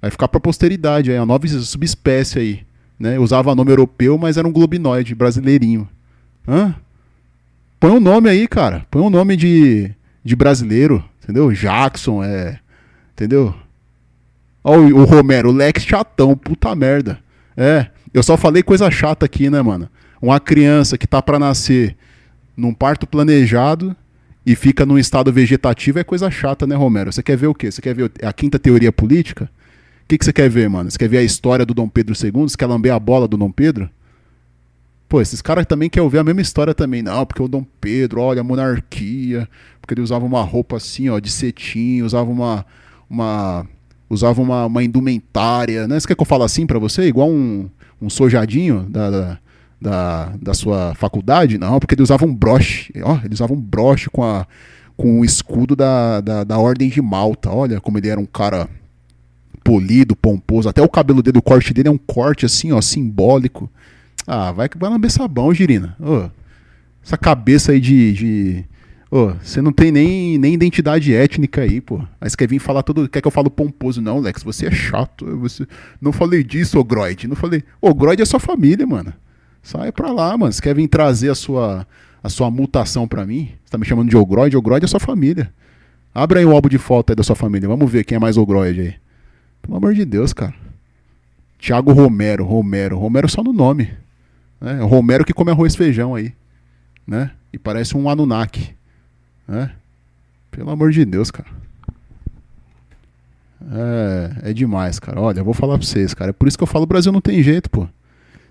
Vai 0.00 0.10
ficar 0.10 0.28
pra 0.28 0.40
posteridade 0.40 1.10
aí, 1.10 1.16
a 1.16 1.26
nova 1.26 1.46
subespécie 1.46 2.38
aí. 2.38 2.60
Né? 2.98 3.18
Usava 3.18 3.54
nome 3.54 3.70
europeu, 3.70 4.16
mas 4.16 4.36
era 4.36 4.48
um 4.48 4.52
globinoide 4.52 5.14
brasileirinho. 5.14 5.88
Hã? 6.46 6.74
Põe 7.84 7.92
um 7.92 8.00
nome 8.00 8.30
aí, 8.30 8.48
cara. 8.48 8.86
Põe 8.90 9.02
um 9.02 9.10
nome 9.10 9.36
de, 9.36 9.90
de 10.24 10.34
brasileiro, 10.34 11.04
entendeu? 11.22 11.52
Jackson, 11.52 12.24
é. 12.24 12.58
Entendeu? 13.12 13.54
Ó, 14.64 14.78
o, 14.78 15.00
o 15.00 15.04
Romero, 15.04 15.50
o 15.50 15.52
Lex 15.52 15.82
chatão, 15.84 16.34
puta 16.34 16.74
merda. 16.74 17.18
É, 17.54 17.88
eu 18.14 18.22
só 18.22 18.38
falei 18.38 18.62
coisa 18.62 18.90
chata 18.90 19.26
aqui, 19.26 19.50
né, 19.50 19.60
mano? 19.60 19.86
Uma 20.22 20.40
criança 20.40 20.96
que 20.96 21.06
tá 21.06 21.20
para 21.20 21.38
nascer 21.38 21.94
num 22.56 22.72
parto 22.72 23.06
planejado 23.06 23.94
e 24.46 24.56
fica 24.56 24.86
num 24.86 24.96
estado 24.96 25.30
vegetativo 25.30 25.98
é 25.98 26.04
coisa 26.04 26.30
chata, 26.30 26.66
né, 26.66 26.74
Romero? 26.74 27.12
Você 27.12 27.22
quer 27.22 27.36
ver 27.36 27.48
o 27.48 27.54
quê? 27.54 27.70
Você 27.70 27.82
quer 27.82 27.94
ver 27.94 28.10
a 28.22 28.32
quinta 28.32 28.58
teoria 28.58 28.90
política? 28.90 29.44
O 30.04 30.08
que, 30.08 30.16
que 30.16 30.24
você 30.24 30.32
quer 30.32 30.48
ver, 30.48 30.70
mano? 30.70 30.90
Você 30.90 30.96
quer 30.96 31.08
ver 31.10 31.18
a 31.18 31.22
história 31.22 31.66
do 31.66 31.74
Dom 31.74 31.90
Pedro 31.90 32.14
II? 32.18 32.48
Você 32.48 32.56
quer 32.56 32.64
lamber 32.64 32.94
a 32.94 32.98
bola 32.98 33.28
do 33.28 33.36
Dom 33.36 33.50
Pedro? 33.50 33.90
Pô, 35.14 35.20
esses 35.20 35.40
caras 35.40 35.64
também 35.64 35.88
querem 35.88 36.02
ouvir 36.02 36.18
a 36.18 36.24
mesma 36.24 36.40
história 36.40 36.74
também. 36.74 37.00
Não, 37.00 37.24
porque 37.24 37.40
o 37.40 37.46
Dom 37.46 37.64
Pedro, 37.80 38.20
olha, 38.20 38.40
a 38.40 38.42
monarquia, 38.42 39.48
porque 39.80 39.94
ele 39.94 40.00
usava 40.00 40.26
uma 40.26 40.42
roupa 40.42 40.76
assim, 40.76 41.08
ó, 41.08 41.20
de 41.20 41.30
cetim, 41.30 42.02
usava 42.02 42.28
uma. 42.28 42.66
uma 43.08 43.64
usava 44.10 44.42
uma, 44.42 44.66
uma 44.66 44.82
indumentária, 44.82 45.86
né? 45.86 46.00
Você 46.00 46.08
quer 46.08 46.16
que 46.16 46.20
eu 46.20 46.26
fale 46.26 46.42
assim 46.42 46.66
para 46.66 46.80
você? 46.80 47.02
Igual 47.02 47.30
um, 47.30 47.70
um 48.02 48.10
sojadinho 48.10 48.88
da, 48.90 49.08
da, 49.08 49.38
da, 49.80 50.32
da, 50.42 50.52
sua 50.52 50.96
faculdade? 50.96 51.58
Não, 51.58 51.78
porque 51.78 51.94
ele 51.94 52.02
usava 52.02 52.26
um 52.26 52.34
broche. 52.34 52.92
Ó, 53.00 53.16
ele 53.24 53.34
usava 53.34 53.52
um 53.52 53.60
broche 53.60 54.10
com, 54.10 54.24
a, 54.24 54.44
com 54.96 55.20
o 55.20 55.24
escudo 55.24 55.76
da, 55.76 56.20
da, 56.20 56.42
da 56.42 56.58
Ordem 56.58 56.88
de 56.88 57.00
Malta. 57.00 57.52
Olha 57.52 57.80
como 57.80 57.98
ele 57.98 58.08
era 58.08 58.18
um 58.18 58.26
cara 58.26 58.68
polido, 59.62 60.16
pomposo. 60.16 60.68
Até 60.68 60.82
o 60.82 60.88
cabelo 60.88 61.22
dele, 61.22 61.38
o 61.38 61.42
corte 61.42 61.72
dele 61.72 61.86
é 61.86 61.92
um 61.92 61.98
corte 61.98 62.44
assim, 62.44 62.72
ó, 62.72 62.80
simbólico. 62.80 63.70
Ah, 64.26 64.52
vai, 64.52 64.68
vai 64.76 64.90
lamber 64.90 65.10
sabão, 65.10 65.52
Girina. 65.52 65.96
Ô, 66.00 66.30
essa 67.04 67.16
cabeça 67.16 67.72
aí 67.72 67.80
de. 67.80 68.12
de... 68.12 68.64
Ô, 69.10 69.32
você 69.42 69.60
não 69.60 69.72
tem 69.72 69.92
nem, 69.92 70.38
nem 70.38 70.54
identidade 70.54 71.14
étnica 71.14 71.60
aí, 71.60 71.80
pô. 71.80 72.00
Aí 72.20 72.28
você 72.28 72.36
quer 72.36 72.48
vir 72.48 72.58
falar 72.58 72.82
tudo. 72.82 73.08
Quer 73.08 73.20
que 73.20 73.28
eu 73.28 73.32
falo 73.32 73.50
pomposo? 73.50 74.00
Não, 74.00 74.18
Lex, 74.18 74.42
você 74.42 74.66
é 74.66 74.70
chato. 74.70 75.24
Você... 75.38 75.66
Não 76.00 76.12
falei 76.12 76.42
disso, 76.42 76.78
Ogroid. 76.78 77.28
Não 77.28 77.36
falei. 77.36 77.62
Ogroid 77.80 78.20
é 78.20 78.24
sua 78.24 78.40
família, 78.40 78.86
mano. 78.86 79.12
Sai 79.62 79.92
pra 79.92 80.10
lá, 80.10 80.36
mano. 80.36 80.52
Você 80.52 80.60
quer 80.60 80.74
vir 80.74 80.88
trazer 80.88 81.30
a 81.30 81.34
sua, 81.34 81.86
a 82.22 82.28
sua 82.28 82.50
mutação 82.50 83.06
pra 83.06 83.24
mim? 83.24 83.50
Você 83.64 83.70
tá 83.70 83.78
me 83.78 83.84
chamando 83.84 84.08
de 84.08 84.16
Ogroid? 84.16 84.56
Ogroid 84.56 84.84
é 84.84 84.88
sua 84.88 85.00
família. 85.00 85.52
Abre 86.14 86.40
aí 86.40 86.46
um 86.46 86.52
álbum 86.52 86.68
de 86.68 86.78
foto 86.78 87.10
aí 87.10 87.16
da 87.16 87.22
sua 87.22 87.36
família. 87.36 87.68
Vamos 87.68 87.90
ver 87.90 88.04
quem 88.04 88.16
é 88.16 88.18
mais 88.18 88.36
Ogroid 88.36 88.80
aí. 88.80 88.94
Pelo 89.62 89.76
amor 89.76 89.94
de 89.94 90.04
Deus, 90.04 90.32
cara. 90.32 90.54
Thiago 91.58 91.92
Romero, 91.92 92.44
Romero. 92.44 92.98
Romero 92.98 93.28
só 93.28 93.42
no 93.42 93.52
nome. 93.52 93.90
Né? 94.64 94.82
O 94.82 94.86
Romero 94.86 95.26
que 95.26 95.34
come 95.34 95.50
arroz 95.50 95.74
e 95.74 95.76
feijão 95.76 96.14
aí. 96.14 96.32
Né? 97.06 97.30
E 97.52 97.58
parece 97.58 97.94
um 97.94 98.08
Anunnaki. 98.08 98.74
Né? 99.46 99.70
Pelo 100.50 100.70
amor 100.70 100.90
de 100.90 101.04
Deus, 101.04 101.30
cara. 101.30 101.48
É, 103.70 104.50
é 104.50 104.52
demais, 104.54 104.98
cara. 104.98 105.20
Olha, 105.20 105.40
eu 105.40 105.44
vou 105.44 105.52
falar 105.52 105.76
pra 105.76 105.86
vocês, 105.86 106.14
cara. 106.14 106.30
É 106.30 106.32
por 106.32 106.48
isso 106.48 106.56
que 106.56 106.62
eu 106.62 106.68
falo: 106.68 106.84
o 106.84 106.86
Brasil 106.86 107.12
não 107.12 107.20
tem 107.20 107.42
jeito, 107.42 107.68
pô. 107.68 107.86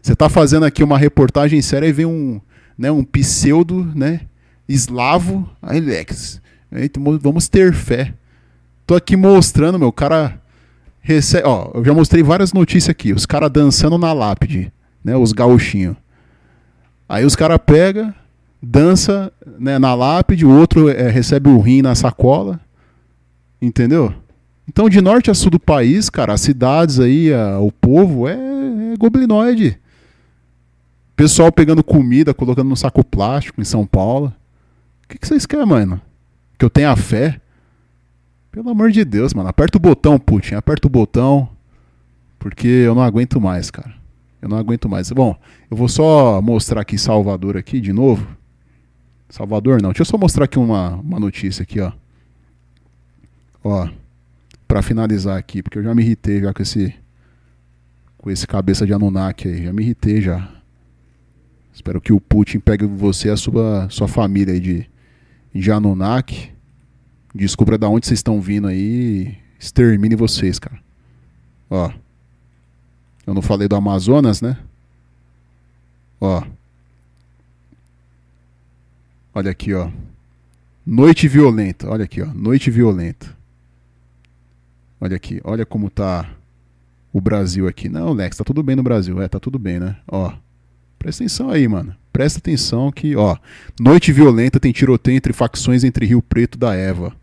Você 0.02 0.16
tá 0.16 0.30
fazendo 0.30 0.66
aqui 0.66 0.84
uma 0.84 1.00
reportagem 1.00 1.62
séria 1.64 1.88
e 1.88 1.94
vem 1.94 2.06
um, 2.06 2.40
né, 2.78 2.92
um 2.92 3.04
pseudo, 3.04 3.92
né, 3.96 4.22
eslavo. 4.68 5.50
Aí, 5.62 5.80
Lex, 5.80 6.42
vamos 7.22 7.48
ter 7.48 7.74
fé. 7.74 8.14
Tô 8.86 8.96
aqui 8.96 9.16
mostrando, 9.16 9.80
meu, 9.80 9.92
cara 9.92 10.40
recebe. 11.02 11.48
Ó, 11.48 11.72
eu 11.74 11.86
já 11.86 11.94
mostrei 11.94 12.22
várias 12.22 12.54
notícias 12.54 12.90
aqui. 12.90 13.14
Os 13.14 13.26
caras 13.26 13.50
dançando 13.50 13.98
na 13.98 14.14
lápide, 14.14 14.72
né? 15.04 15.16
Os 15.16 15.32
gauchinhos. 15.32 15.96
Aí 17.08 17.26
os 17.26 17.36
caras 17.36 17.60
pegam, 17.66 18.14
dança 18.62 19.32
né, 19.60 19.78
na 19.78 19.94
lápide, 19.94 20.46
o 20.46 20.52
outro 20.52 20.90
é, 20.90 21.10
recebe 21.10 21.50
o 21.50 21.60
rim 21.60 21.82
na 21.82 21.96
sacola. 21.96 22.60
Entendeu? 23.62 24.14
Então, 24.68 24.90
de 24.90 25.02
norte 25.02 25.30
a 25.30 25.34
sul 25.34 25.52
do 25.52 25.60
país, 25.60 26.10
cara, 26.10 26.34
as 26.34 26.42
cidades 26.42 27.00
aí, 27.00 27.34
a, 27.34 27.60
o 27.60 27.72
povo 27.72 28.28
é, 28.28 28.34
é 28.34 28.98
goblinoide. 28.98 29.78
Pessoal 31.16 31.52
pegando 31.52 31.84
comida, 31.84 32.34
colocando 32.34 32.70
no 32.70 32.76
saco 32.76 33.04
plástico 33.04 33.62
em 33.62 33.66
São 33.66 33.86
Paulo. 33.86 34.34
O 35.04 35.08
que, 35.10 35.18
que 35.18 35.28
vocês 35.28 35.46
querem, 35.46 35.66
mano? 35.66 36.02
Que 36.58 36.66
eu 36.66 36.70
tenha 36.70 36.96
fé? 36.96 37.40
Pelo 38.52 38.70
amor 38.70 38.92
de 38.92 39.04
Deus, 39.04 39.34
mano. 39.34 39.50
Aperta 39.50 39.78
o 39.78 39.82
botão, 39.82 40.18
Putin. 40.18 40.56
Aperta 40.56 40.88
o 40.88 40.90
botão. 40.92 41.50
Porque 42.40 42.68
eu 42.68 42.96
não 42.96 43.02
aguento 43.04 43.40
mais, 43.40 43.70
cara. 43.70 43.94
Eu 44.44 44.50
não 44.50 44.58
aguento 44.58 44.90
mais. 44.90 45.10
Bom, 45.10 45.40
eu 45.72 45.78
vou 45.78 45.88
só 45.88 46.42
mostrar 46.42 46.82
aqui 46.82 46.98
Salvador 46.98 47.56
aqui 47.56 47.80
de 47.80 47.94
novo. 47.94 48.28
Salvador 49.30 49.82
não. 49.82 49.92
Deixa 49.92 50.02
eu 50.02 50.06
só 50.06 50.18
mostrar 50.18 50.44
aqui 50.44 50.60
uma, 50.60 50.96
uma 50.96 51.18
notícia 51.18 51.64
aqui, 51.64 51.80
ó. 51.80 51.94
Ó. 53.64 53.88
Pra 54.68 54.82
finalizar 54.82 55.38
aqui, 55.38 55.64
porque 55.64 55.80
eu 55.80 55.84
já 55.84 55.96
me 55.96 56.04
irritei 56.04 56.42
já 56.42 56.54
com 56.54 56.62
esse 56.62 56.94
com 58.18 58.30
esse 58.30 58.46
cabeça 58.46 58.86
de 58.86 58.92
Anunnaki 58.92 59.48
aí. 59.48 59.64
Já 59.64 59.72
me 59.72 59.82
irritei 59.82 60.20
já. 60.20 60.50
Espero 61.74 62.02
que 62.02 62.12
o 62.12 62.20
Putin 62.20 62.60
pegue 62.60 62.86
você 62.86 63.30
e 63.30 63.32
a 63.32 63.38
sua, 63.38 63.88
sua 63.90 64.10
família 64.10 64.54
aí 64.54 64.60
de, 64.60 64.90
de 65.56 65.72
Anunnaki. 65.72 66.52
Descubra 67.34 67.78
de 67.78 67.86
onde 67.86 68.08
vocês 68.08 68.20
estão 68.20 68.42
vindo 68.42 68.68
aí. 68.68 69.38
Extermine 69.58 70.18
vocês, 70.18 70.60
cara. 70.60 70.82
Ó. 71.70 72.03
Eu 73.26 73.34
não 73.34 73.42
falei 73.42 73.68
do 73.68 73.76
Amazonas, 73.76 74.42
né? 74.42 74.58
Ó. 76.20 76.44
Olha 79.34 79.52
aqui, 79.52 79.74
ó. 79.74 79.90
Noite 80.86 81.28
violenta. 81.28 81.90
Olha 81.90 82.04
aqui, 82.04 82.22
ó. 82.22 82.28
Noite 82.28 82.70
violenta. 82.70 83.36
Olha 85.00 85.16
aqui. 85.16 85.40
Olha 85.44 85.66
como 85.66 85.90
tá 85.90 86.30
o 87.12 87.22
Brasil 87.22 87.68
aqui. 87.68 87.88
Não, 87.88 88.12
Lex, 88.12 88.38
tá 88.38 88.44
tudo 88.44 88.62
bem 88.62 88.76
no 88.76 88.84
Brasil. 88.84 89.22
É, 89.22 89.28
tá 89.28 89.40
tudo 89.40 89.58
bem, 89.58 89.80
né? 89.80 89.96
Ó. 90.08 90.34
Presta 91.00 91.24
atenção 91.24 91.50
aí, 91.50 91.68
mano. 91.68 91.96
Presta 92.12 92.40
atenção 92.40 92.92
que, 92.92 93.16
ó. 93.16 93.38
Noite 93.80 94.12
violenta 94.12 94.60
tem 94.60 94.72
tiroteio 94.72 95.18
entre 95.18 95.34
facções 95.34 95.84
entre 95.84 96.06
Rio 96.06 96.22
Preto 96.22 96.58
da 96.58 96.76
Eva. 96.76 97.14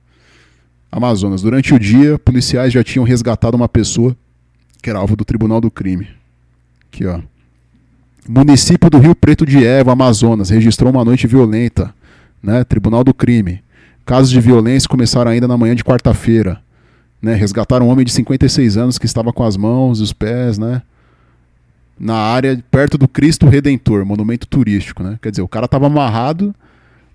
Amazonas. 0.90 1.42
Durante 1.42 1.72
o 1.72 1.78
dia, 1.78 2.18
policiais 2.18 2.72
já 2.72 2.82
tinham 2.82 3.04
resgatado 3.04 3.56
uma 3.56 3.68
pessoa 3.68 4.16
que 4.80 4.90
era 4.90 4.98
alvo 4.98 5.16
do 5.16 5.24
tribunal 5.24 5.60
do 5.60 5.70
crime. 5.70 6.08
Aqui, 6.92 7.06
ó. 7.06 7.20
Município 8.28 8.90
do 8.90 8.98
Rio 8.98 9.14
Preto 9.14 9.46
de 9.46 9.64
Eva, 9.64 9.92
Amazonas, 9.92 10.50
registrou 10.50 10.90
uma 10.90 11.04
noite 11.04 11.26
violenta. 11.26 11.94
Né? 12.42 12.64
Tribunal 12.64 13.02
do 13.04 13.12
Crime. 13.12 13.62
Casos 14.04 14.30
de 14.30 14.40
violência 14.40 14.88
começaram 14.88 15.30
ainda 15.30 15.46
na 15.46 15.56
manhã 15.56 15.74
de 15.74 15.84
quarta-feira. 15.84 16.60
Né? 17.20 17.34
Resgataram 17.34 17.86
um 17.86 17.90
homem 17.90 18.04
de 18.04 18.12
56 18.12 18.76
anos 18.76 18.98
que 18.98 19.06
estava 19.06 19.32
com 19.32 19.44
as 19.44 19.56
mãos 19.56 20.00
e 20.00 20.02
os 20.02 20.12
pés, 20.12 20.58
né? 20.58 20.82
Na 21.98 22.16
área 22.16 22.62
perto 22.70 22.96
do 22.96 23.06
Cristo 23.06 23.46
Redentor, 23.46 24.06
monumento 24.06 24.46
turístico, 24.46 25.02
né? 25.02 25.18
Quer 25.20 25.30
dizer, 25.30 25.42
o 25.42 25.48
cara 25.48 25.66
estava 25.66 25.86
amarrado, 25.86 26.54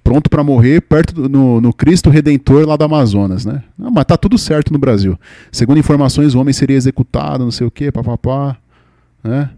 pronto 0.06 0.30
para 0.30 0.44
morrer, 0.44 0.82
perto 0.82 1.16
do, 1.16 1.28
no, 1.28 1.60
no 1.60 1.74
Cristo 1.74 2.12
Redentor 2.12 2.68
lá 2.68 2.78
do 2.78 2.84
Amazonas, 2.84 3.44
né? 3.44 3.64
Não, 3.76 3.90
mas 3.90 4.06
tá 4.06 4.16
tudo 4.16 4.38
certo 4.38 4.72
no 4.72 4.78
Brasil. 4.78 5.20
Segundo 5.52 5.80
informações, 5.80 6.36
o 6.36 6.40
homem 6.40 6.54
seria 6.54 6.78
executado, 6.78 7.44
não 7.44 7.50
sei 7.50 7.66
o 7.66 7.72
quê, 7.72 7.92
papapá, 7.92 8.56
né? 9.24 9.50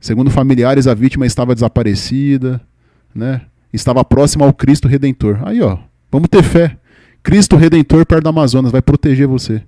Segundo 0.00 0.30
familiares, 0.30 0.86
a 0.86 0.94
vítima 0.94 1.26
estava 1.26 1.54
desaparecida, 1.54 2.60
né? 3.12 3.42
Estava 3.72 4.04
próxima 4.04 4.46
ao 4.46 4.52
Cristo 4.52 4.86
Redentor. 4.86 5.40
Aí, 5.42 5.60
ó, 5.60 5.76
vamos 6.10 6.28
ter 6.28 6.44
fé. 6.44 6.78
Cristo 7.20 7.56
Redentor 7.56 8.06
perto 8.06 8.22
do 8.22 8.28
Amazonas 8.28 8.70
vai 8.70 8.80
proteger 8.80 9.26
você, 9.26 9.60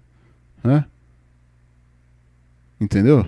né? 0.63 0.85
Entendeu? 2.81 3.27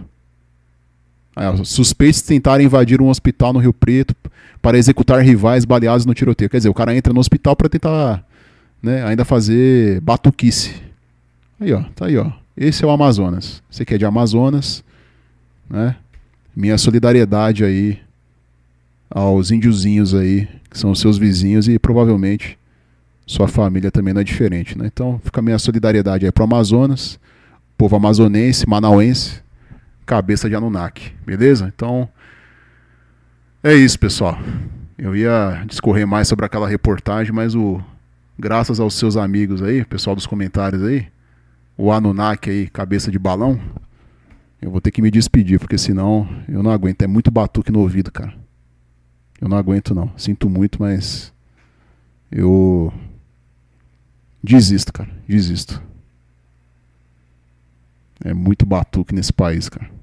Ó, 1.36 1.65
suspeitos 1.65 2.23
tentaram 2.23 2.62
invadir 2.62 3.01
um 3.01 3.09
hospital 3.09 3.52
no 3.52 3.59
Rio 3.59 3.73
Preto 3.73 4.15
para 4.61 4.78
executar 4.78 5.20
rivais 5.23 5.65
baleados 5.65 6.05
no 6.05 6.15
tiroteio. 6.15 6.51
Quer 6.51 6.59
dizer, 6.59 6.69
o 6.69 6.74
cara 6.74 6.94
entra 6.94 7.12
no 7.12 7.20
hospital 7.20 7.57
para 7.57 7.69
tentar, 7.69 8.24
né, 8.82 9.05
ainda 9.05 9.24
fazer 9.24 10.01
batuquice. 10.01 10.74
Aí, 11.59 11.73
ó, 11.73 11.82
tá 11.94 12.07
aí, 12.07 12.16
ó. 12.16 12.31
Esse 12.57 12.85
é 12.85 12.86
o 12.86 12.90
Amazonas. 12.90 13.62
Você 13.70 13.85
que 13.85 13.94
é 13.94 13.98
de 13.98 14.05
Amazonas, 14.05 14.85
né? 15.69 15.97
Minha 16.55 16.77
solidariedade 16.77 17.65
aí 17.65 17.98
aos 19.09 19.51
índiozinhos 19.51 20.15
aí, 20.15 20.48
que 20.70 20.78
são 20.78 20.90
os 20.90 21.01
seus 21.01 21.16
vizinhos 21.16 21.69
e 21.69 21.78
provavelmente 21.78 22.59
sua 23.27 23.47
família 23.47 23.90
também 23.90 24.12
não 24.12 24.20
é 24.20 24.24
diferente, 24.24 24.77
né? 24.77 24.90
Então 24.93 25.20
fica 25.24 25.40
a 25.40 25.43
minha 25.43 25.59
solidariedade 25.59 26.27
aí 26.27 26.32
pro 26.32 26.44
Amazonas, 26.44 27.19
povo 27.78 27.97
amazonense, 27.97 28.69
manauense, 28.69 29.40
cabeça 30.11 30.49
de 30.49 30.57
Anunnaki, 30.57 31.15
beleza? 31.24 31.73
Então 31.73 32.09
é 33.62 33.73
isso, 33.73 33.97
pessoal. 33.97 34.37
Eu 34.99 35.15
ia 35.15 35.62
discorrer 35.69 36.05
mais 36.05 36.27
sobre 36.27 36.45
aquela 36.45 36.69
reportagem, 36.69 37.32
mas 37.32 37.55
o 37.55 37.81
graças 38.37 38.81
aos 38.81 38.95
seus 38.95 39.16
amigos 39.16 39.62
aí, 39.62 39.85
pessoal 39.85 40.16
dos 40.16 40.27
comentários 40.27 40.82
aí, 40.82 41.07
o 41.77 41.93
Anunnaki 41.93 42.51
aí, 42.51 42.69
cabeça 42.69 43.09
de 43.09 43.20
balão, 43.20 43.61
eu 44.61 44.69
vou 44.69 44.81
ter 44.81 44.91
que 44.91 45.01
me 45.01 45.12
despedir, 45.12 45.61
porque 45.61 45.78
senão 45.78 46.28
eu 46.49 46.61
não 46.61 46.73
aguento. 46.73 47.03
É 47.03 47.07
muito 47.07 47.31
batuque 47.31 47.70
no 47.70 47.78
ouvido, 47.78 48.11
cara. 48.11 48.35
Eu 49.41 49.49
não 49.49 49.57
aguento, 49.57 49.95
não. 49.95 50.11
Sinto 50.16 50.51
muito, 50.51 50.82
mas. 50.82 51.32
Eu. 52.32 52.93
Desisto, 54.43 54.93
cara. 54.93 55.09
Desisto. 55.28 55.81
É 58.24 58.35
muito 58.35 58.66
batuque 58.66 59.15
nesse 59.15 59.32
país, 59.32 59.69
cara. 59.69 59.99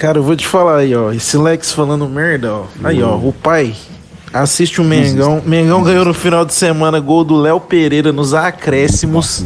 Cara, 0.00 0.16
eu 0.16 0.22
vou 0.22 0.34
te 0.34 0.46
falar 0.46 0.78
aí, 0.78 0.96
ó. 0.96 1.12
Esse 1.12 1.36
Lex 1.36 1.72
falando 1.72 2.08
merda, 2.08 2.54
ó. 2.54 2.64
Aí, 2.82 3.02
ó, 3.02 3.16
o 3.16 3.34
pai 3.34 3.74
assiste 4.32 4.80
o 4.80 4.84
Mengão. 4.84 5.42
Mengão 5.44 5.82
ganhou 5.82 6.06
no 6.06 6.14
final 6.14 6.42
de 6.46 6.54
semana 6.54 6.98
gol 6.98 7.22
do 7.22 7.36
Léo 7.36 7.60
Pereira 7.60 8.10
nos 8.10 8.32
acréscimos. 8.32 9.44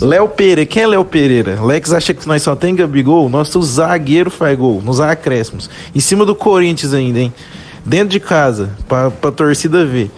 Léo 0.00 0.28
Pereira, 0.28 0.66
quem 0.66 0.82
é 0.82 0.86
Léo 0.88 1.04
Pereira? 1.04 1.62
Lex 1.62 1.92
acha 1.92 2.12
que 2.12 2.26
nós 2.26 2.42
só 2.42 2.56
tem 2.56 2.74
Gabigol? 2.74 3.28
Nosso 3.28 3.62
zagueiro 3.62 4.32
faz 4.32 4.58
gol 4.58 4.82
nos 4.84 5.00
acréscimos. 5.00 5.70
Em 5.94 6.00
cima 6.00 6.26
do 6.26 6.34
Corinthians 6.34 6.92
ainda, 6.92 7.20
hein? 7.20 7.32
Dentro 7.86 8.08
de 8.08 8.18
casa, 8.18 8.70
pra, 8.88 9.12
pra 9.12 9.30
torcida 9.30 9.86
ver. 9.86 10.10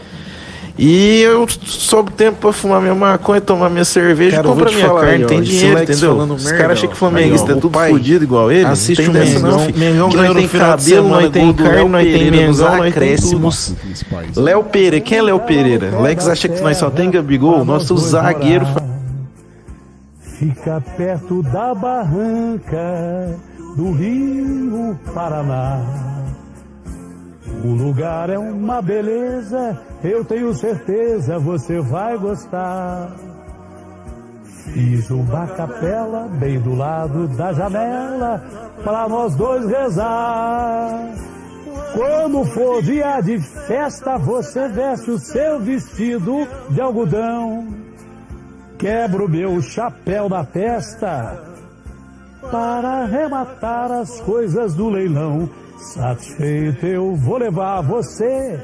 E 0.79 1.23
eu 1.23 1.47
sobro 1.49 2.13
tempo 2.13 2.39
pra 2.39 2.53
fumar 2.53 2.83
minha 2.83 2.95
maconha, 2.95 3.41
tomar 3.41 3.71
minha 3.71 3.85
cerveja, 3.85 4.37
Cara, 4.37 4.49
eu 4.49 4.53
comprar 4.53 4.71
minha 4.71 4.87
falar 4.87 5.01
carne, 5.01 5.23
aí, 5.23 5.27
tem 5.27 5.41
dinheiro, 5.41 5.83
entendeu? 5.83 6.13
falando 6.13 6.35
Os 6.35 6.53
caras 6.53 6.79
acham 6.79 6.91
que 6.91 6.97
flamenguista 6.97 7.53
é 7.53 7.55
o 7.55 7.61
tudo 7.61 7.73
pai 7.73 7.91
fodido 7.91 8.25
igual 8.25 8.53
ele. 8.53 8.67
assiste 8.67 9.03
não 9.03 9.11
o 9.11 9.13
tem 9.13 9.23
dessa 9.23 9.39
Mengão, 9.41 9.59
não. 9.59 9.79
Mengão 9.79 10.09
Que 10.11 10.17
ganhou 10.17 10.35
tem 10.35 10.49
cabelo, 10.49 10.79
semana, 10.83 11.21
nós 11.23 11.31
tem 11.31 11.53
carne, 11.55 11.89
nós 11.89 12.05
tem 12.05 12.31
Mengão, 12.31 12.69
nós 12.69 12.81
tem 12.81 12.89
acréscimos. 12.89 13.75
Léo 14.37 14.65
Pereira, 14.65 15.01
quem 15.01 15.19
é 15.19 15.23
Léo 15.23 15.41
Pereira? 15.41 16.01
Lex 16.01 16.29
acha 16.29 16.49
que 16.49 16.61
nós 16.61 16.77
só 16.77 16.91
tem 16.91 17.11
Gabigol? 17.11 17.65
Nosso 17.65 17.97
zagueiro 17.97 18.67
Fica 20.39 20.83
perto 20.99 21.43
da 21.45 21.75
barranca 21.75 23.35
do 23.75 23.93
Rio 23.93 24.99
Paraná. 25.15 25.81
O 27.67 27.75
lugar 27.75 28.31
é 28.31 28.39
uma 28.39 28.81
beleza, 28.81 29.77
eu 30.05 30.25
tenho 30.25 30.55
certeza 30.55 31.37
você 31.37 31.81
vai 31.81 32.17
gostar. 32.17 33.11
Fiz 34.73 35.11
uma 35.11 35.49
capela 35.49 36.29
bem 36.29 36.61
do 36.61 36.77
lado 36.77 37.27
da 37.27 37.53
janela 37.53 38.41
para 38.85 39.09
nós 39.09 39.35
dois 39.35 39.67
rezar. 39.69 41.13
Quando 41.93 42.45
for 42.45 42.81
dia 42.83 43.21
de 43.21 43.41
festa, 43.41 44.17
você 44.17 44.69
veste 44.69 45.11
o 45.11 45.19
seu 45.19 45.59
vestido 45.59 46.47
de 46.71 46.81
algodão. 46.81 47.67
Quebro 48.79 49.29
meu 49.29 49.61
chapéu 49.61 50.29
na 50.29 50.45
testa 50.45 51.43
para 52.49 53.03
arrematar 53.03 53.91
as 53.91 54.21
coisas 54.21 54.73
do 54.77 54.89
leilão. 54.89 55.51
Satisfeito 55.77 56.87
eu 56.87 57.15
vou 57.15 57.37
levar 57.37 57.83
você. 57.83 58.59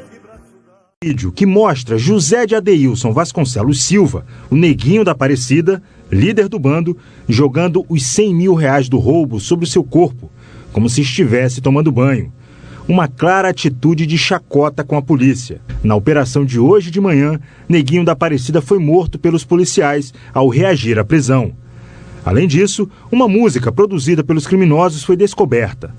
Vídeo 1.05 1.30
que 1.30 1.44
mostra 1.44 1.98
José 1.98 2.47
de 2.47 2.55
Adeilson 2.55 3.12
Vasconcelos 3.12 3.82
Silva, 3.82 4.24
o 4.48 4.56
neguinho 4.56 5.05
da 5.05 5.12
Aparecida, 5.12 5.82
líder 6.10 6.48
do 6.48 6.59
bando, 6.59 6.97
jogando 7.28 7.84
os 7.89 8.06
100 8.06 8.34
mil 8.34 8.55
reais 8.55 8.89
do 8.89 8.98
roubo 8.98 9.39
sobre 9.40 9.66
o 9.66 9.68
seu 9.68 9.84
corpo, 9.84 10.30
como 10.72 10.89
se 10.89 11.02
estivesse 11.02 11.60
tomando 11.60 11.93
banho. 11.93 12.32
Uma 12.89 13.06
clara 13.09 13.48
atitude 13.48 14.06
de 14.06 14.16
chacota 14.16 14.82
com 14.82 14.97
a 14.97 15.02
polícia. 15.02 15.60
Na 15.84 15.94
operação 15.94 16.44
de 16.44 16.59
hoje 16.59 16.90
de 16.90 17.01
manhã, 17.01 17.39
Neguinho 17.68 18.05
da 18.05 18.12
Aparecida 18.12 18.62
foi 18.62 18.78
morto 18.78 19.18
pelos 19.18 19.44
policiais 19.44 20.14
ao 20.32 20.48
reagir 20.48 20.98
à 20.98 21.05
prisão. 21.05 21.52
Além 22.24 22.48
disso, 22.48 22.89
uma 23.10 23.28
música 23.28 23.70
produzida 23.70 24.24
pelos 24.24 24.47
criminosos 24.47 25.02
foi 25.02 25.16
descoberta. 25.16 25.94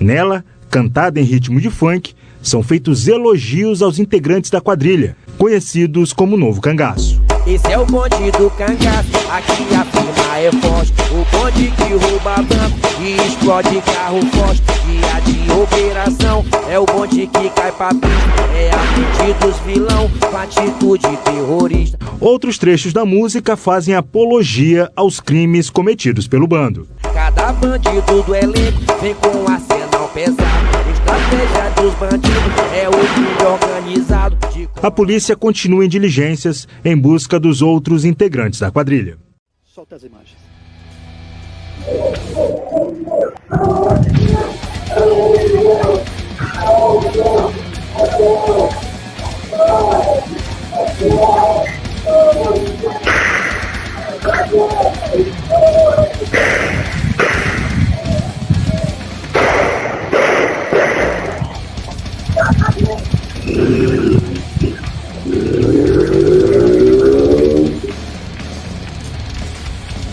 Nela, 0.00 0.44
cantada 0.74 1.20
em 1.20 1.22
ritmo 1.22 1.60
de 1.60 1.70
funk, 1.70 2.14
são 2.42 2.60
feitos 2.60 3.06
elogios 3.06 3.80
aos 3.80 4.00
integrantes 4.00 4.50
da 4.50 4.60
quadrilha, 4.60 5.16
conhecidos 5.38 6.12
como 6.12 6.36
Novo 6.36 6.60
Cangaço. 6.60 7.22
Esse 7.46 7.70
é 7.70 7.78
o 7.78 7.86
bonde 7.86 8.32
do 8.32 8.50
cangaço, 8.50 9.08
aqui 9.30 9.72
a 9.72 9.84
firma 9.84 10.36
é 10.36 10.50
forte. 10.50 10.92
O 11.12 11.24
bonde 11.30 11.70
que 11.76 11.92
rouba 11.92 12.42
banco 12.42 12.76
e 13.00 13.14
explode 13.24 13.80
carro 13.82 14.20
forte. 14.32 14.62
Dia 14.84 15.20
de 15.20 15.52
operação, 15.52 16.44
é 16.68 16.76
o 16.76 16.84
bonde 16.84 17.28
que 17.28 17.50
cai 17.50 17.70
pra 17.70 17.90
pista. 17.90 18.08
É 18.56 18.70
a 18.72 19.28
mente 19.28 19.38
dos 19.40 19.56
vilão, 19.60 20.10
com 20.28 20.36
atitude 20.36 21.16
terrorista. 21.24 21.98
Outros 22.18 22.58
trechos 22.58 22.92
da 22.92 23.04
música 23.04 23.56
fazem 23.56 23.94
apologia 23.94 24.90
aos 24.96 25.20
crimes 25.20 25.70
cometidos 25.70 26.26
pelo 26.26 26.48
bando. 26.48 26.88
Cada 27.12 27.52
bandido 27.52 28.22
do 28.24 28.34
elenco 28.34 28.80
vem 29.00 29.14
com 29.14 29.28
um 29.28 29.48
arsenal 29.48 29.93
pesado. 30.14 30.90
Estratégia 30.92 31.70
dos 31.82 31.94
bandidos 31.94 32.54
é 32.72 32.88
o 32.88 32.92
crime 32.92 33.42
organizado. 33.52 34.36
De 34.52 34.68
A 34.80 34.90
polícia 34.90 35.36
continua 35.36 35.84
em 35.84 35.88
diligências 35.88 36.68
em 36.84 36.96
busca 36.96 37.38
dos 37.38 37.60
outros 37.60 38.04
integrantes 38.04 38.60
da 38.60 38.70
quadrilha. 38.70 39.18
Solta 39.64 39.96
as 39.96 40.04
imagens. 40.04 40.38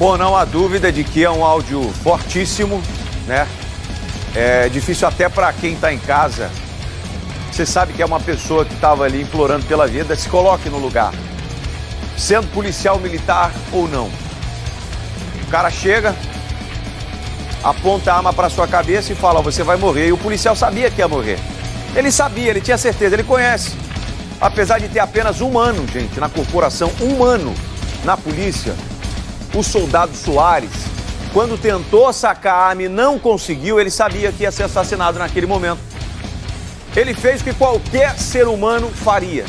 Bom, 0.02 0.18
não 0.18 0.36
há 0.36 0.46
dúvida 0.46 0.92
de 0.92 1.04
que 1.04 1.24
é 1.24 1.30
um 1.30 1.46
áudio 1.46 1.84
fortíssimo, 2.04 2.82
né? 3.28 3.48
É 4.36 4.68
difícil 4.68 5.08
até 5.08 5.30
para 5.30 5.52
quem 5.54 5.74
está 5.74 5.94
em 5.94 6.00
casa 6.00 6.50
Você 7.52 7.66
sabe 7.66 7.94
que 7.94 8.02
é 8.02 8.06
uma 8.06 8.20
pessoa 8.20 8.66
que 8.66 8.74
estava 8.74 9.04
ali 9.04 9.22
implorando 9.22 9.66
pela 9.66 9.86
vida, 9.86 10.16
se 10.16 10.28
coloque 10.28 10.70
no 10.70 10.80
lugar. 10.80 11.14
Sendo 12.18 12.48
policial 12.48 12.98
militar 12.98 13.52
ou 13.72 13.88
não. 13.88 14.10
O 15.44 15.48
cara 15.52 15.70
chega, 15.70 16.16
aponta 17.64 18.12
a 18.12 18.18
arma 18.18 18.34
para 18.34 18.50
sua 18.50 18.68
cabeça 18.68 19.12
e 19.12 19.16
fala: 19.16 19.42
Você 19.42 19.64
vai 19.64 19.78
morrer. 19.78 20.08
E 20.08 20.14
o 20.14 20.18
policial 20.18 20.56
sabia 20.56 20.90
que 20.90 21.00
ia 21.00 21.08
morrer. 21.08 21.38
Ele 21.96 22.12
sabia, 22.12 22.50
ele 22.50 22.62
tinha 22.62 22.78
certeza, 22.78 23.16
ele 23.16 23.24
conhece. 23.24 23.72
Apesar 24.40 24.80
de 24.80 24.88
ter 24.88 25.00
apenas 25.00 25.42
um 25.42 25.60
ano, 25.60 25.86
gente, 25.88 26.20
na 26.20 26.30
corporação, 26.30 26.92
um 27.02 27.24
ano 27.24 27.54
na 28.04 28.18
polícia, 28.18 28.74
o 29.54 29.62
soldado 29.62 30.16
Soares, 30.16 30.72
quando 31.34 31.58
tentou 31.58 32.12
sacar 32.12 32.56
a 32.56 32.66
arma 32.70 32.84
e 32.84 32.90
não 32.90 33.20
conseguiu, 33.20 33.80
ele 33.80 33.92
sabia 33.92 34.32
que 34.32 34.44
ia 34.44 34.52
ser 34.52 34.64
assassinado 34.64 35.20
naquele 35.20 35.46
momento. 35.46 35.80
Ele 36.96 37.14
fez 37.14 37.42
o 37.42 37.44
que 37.44 37.54
qualquer 37.54 38.18
ser 38.18 38.48
humano 38.48 38.90
faria. 38.90 39.46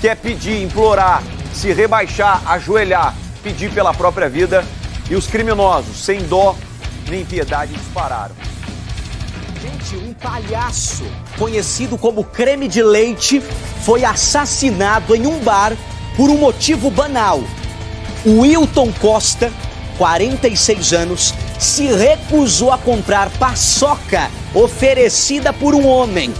Que 0.00 0.08
é 0.08 0.14
pedir, 0.14 0.62
implorar, 0.62 1.22
se 1.52 1.72
rebaixar, 1.72 2.42
ajoelhar, 2.50 3.14
pedir 3.42 3.70
pela 3.70 3.92
própria 3.92 4.28
vida. 4.28 4.64
E 5.08 5.14
os 5.14 5.26
criminosos, 5.26 6.04
sem 6.04 6.22
dó 6.22 6.56
nem 7.08 7.24
piedade, 7.24 7.74
dispararam. 7.74 8.34
Gente, 9.60 9.94
um 9.96 10.14
palhaço 10.14 11.04
conhecido 11.38 11.98
como 11.98 12.24
creme 12.24 12.66
de 12.66 12.82
leite 12.82 13.42
foi 13.84 14.06
assassinado 14.06 15.14
em 15.14 15.26
um 15.26 15.38
bar 15.40 15.76
por 16.16 16.30
um 16.30 16.38
motivo 16.38 16.90
banal. 16.90 17.42
Wilton 18.24 18.90
Costa, 18.92 19.52
46 19.98 20.94
anos, 20.94 21.34
se 21.58 21.88
recusou 21.88 22.72
a 22.72 22.78
comprar 22.78 23.28
paçoca 23.32 24.30
oferecida 24.54 25.52
por 25.52 25.74
um 25.74 25.86
homem. 25.86 26.32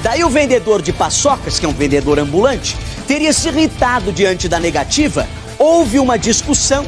Daí 0.00 0.22
o 0.22 0.30
vendedor 0.30 0.82
de 0.82 0.92
paçocas, 0.92 1.58
que 1.58 1.66
é 1.66 1.68
um 1.68 1.74
vendedor 1.74 2.20
ambulante, 2.20 2.76
teria 3.08 3.32
se 3.32 3.48
irritado 3.48 4.12
diante 4.12 4.48
da 4.48 4.60
negativa, 4.60 5.26
houve 5.58 5.98
uma 5.98 6.16
discussão, 6.16 6.86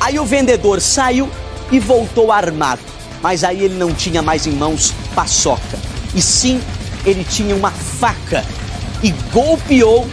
aí 0.00 0.18
o 0.18 0.24
vendedor 0.24 0.80
saiu 0.80 1.30
e 1.70 1.78
voltou 1.78 2.32
armado. 2.32 2.93
Mas 3.24 3.42
aí 3.42 3.64
ele 3.64 3.76
não 3.76 3.94
tinha 3.94 4.20
mais 4.20 4.46
em 4.46 4.50
mãos 4.50 4.92
paçoca, 5.14 5.78
e 6.14 6.20
sim 6.20 6.60
ele 7.06 7.24
tinha 7.24 7.56
uma 7.56 7.70
faca 7.70 8.44
e 9.02 9.12
golpeou 9.32 10.06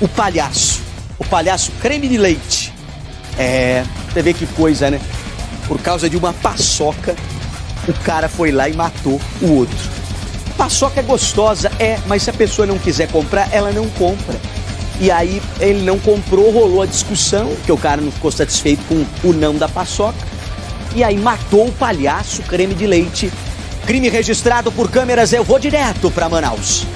o 0.00 0.06
palhaço. 0.06 0.80
O 1.18 1.24
palhaço 1.24 1.72
creme 1.80 2.06
de 2.06 2.16
leite. 2.16 2.72
É, 3.36 3.84
você 4.08 4.22
vê 4.22 4.32
que 4.32 4.46
coisa, 4.46 4.92
né? 4.92 5.00
Por 5.66 5.80
causa 5.80 6.08
de 6.08 6.16
uma 6.16 6.32
paçoca, 6.32 7.16
o 7.88 7.92
cara 8.04 8.28
foi 8.28 8.52
lá 8.52 8.68
e 8.68 8.74
matou 8.74 9.20
o 9.42 9.52
outro. 9.52 9.90
Paçoca 10.56 11.00
é 11.00 11.02
gostosa, 11.02 11.68
é, 11.80 11.98
mas 12.06 12.22
se 12.22 12.30
a 12.30 12.32
pessoa 12.32 12.64
não 12.64 12.78
quiser 12.78 13.10
comprar, 13.10 13.52
ela 13.52 13.72
não 13.72 13.88
compra. 13.90 14.38
E 15.00 15.10
aí 15.10 15.42
ele 15.58 15.82
não 15.82 15.98
comprou, 15.98 16.52
rolou 16.52 16.82
a 16.82 16.86
discussão, 16.86 17.56
que 17.66 17.72
o 17.72 17.76
cara 17.76 18.00
não 18.00 18.12
ficou 18.12 18.30
satisfeito 18.30 18.84
com 18.84 19.28
o 19.28 19.32
não 19.32 19.56
da 19.56 19.68
paçoca. 19.68 20.29
E 20.94 21.04
aí 21.04 21.16
matou 21.16 21.68
o 21.68 21.72
palhaço 21.72 22.42
creme 22.42 22.74
de 22.74 22.86
leite. 22.86 23.32
Crime 23.86 24.08
registrado 24.08 24.70
por 24.72 24.90
câmeras, 24.90 25.32
eu 25.32 25.44
vou 25.44 25.58
direto 25.58 26.10
para 26.10 26.28
Manaus. 26.28 26.86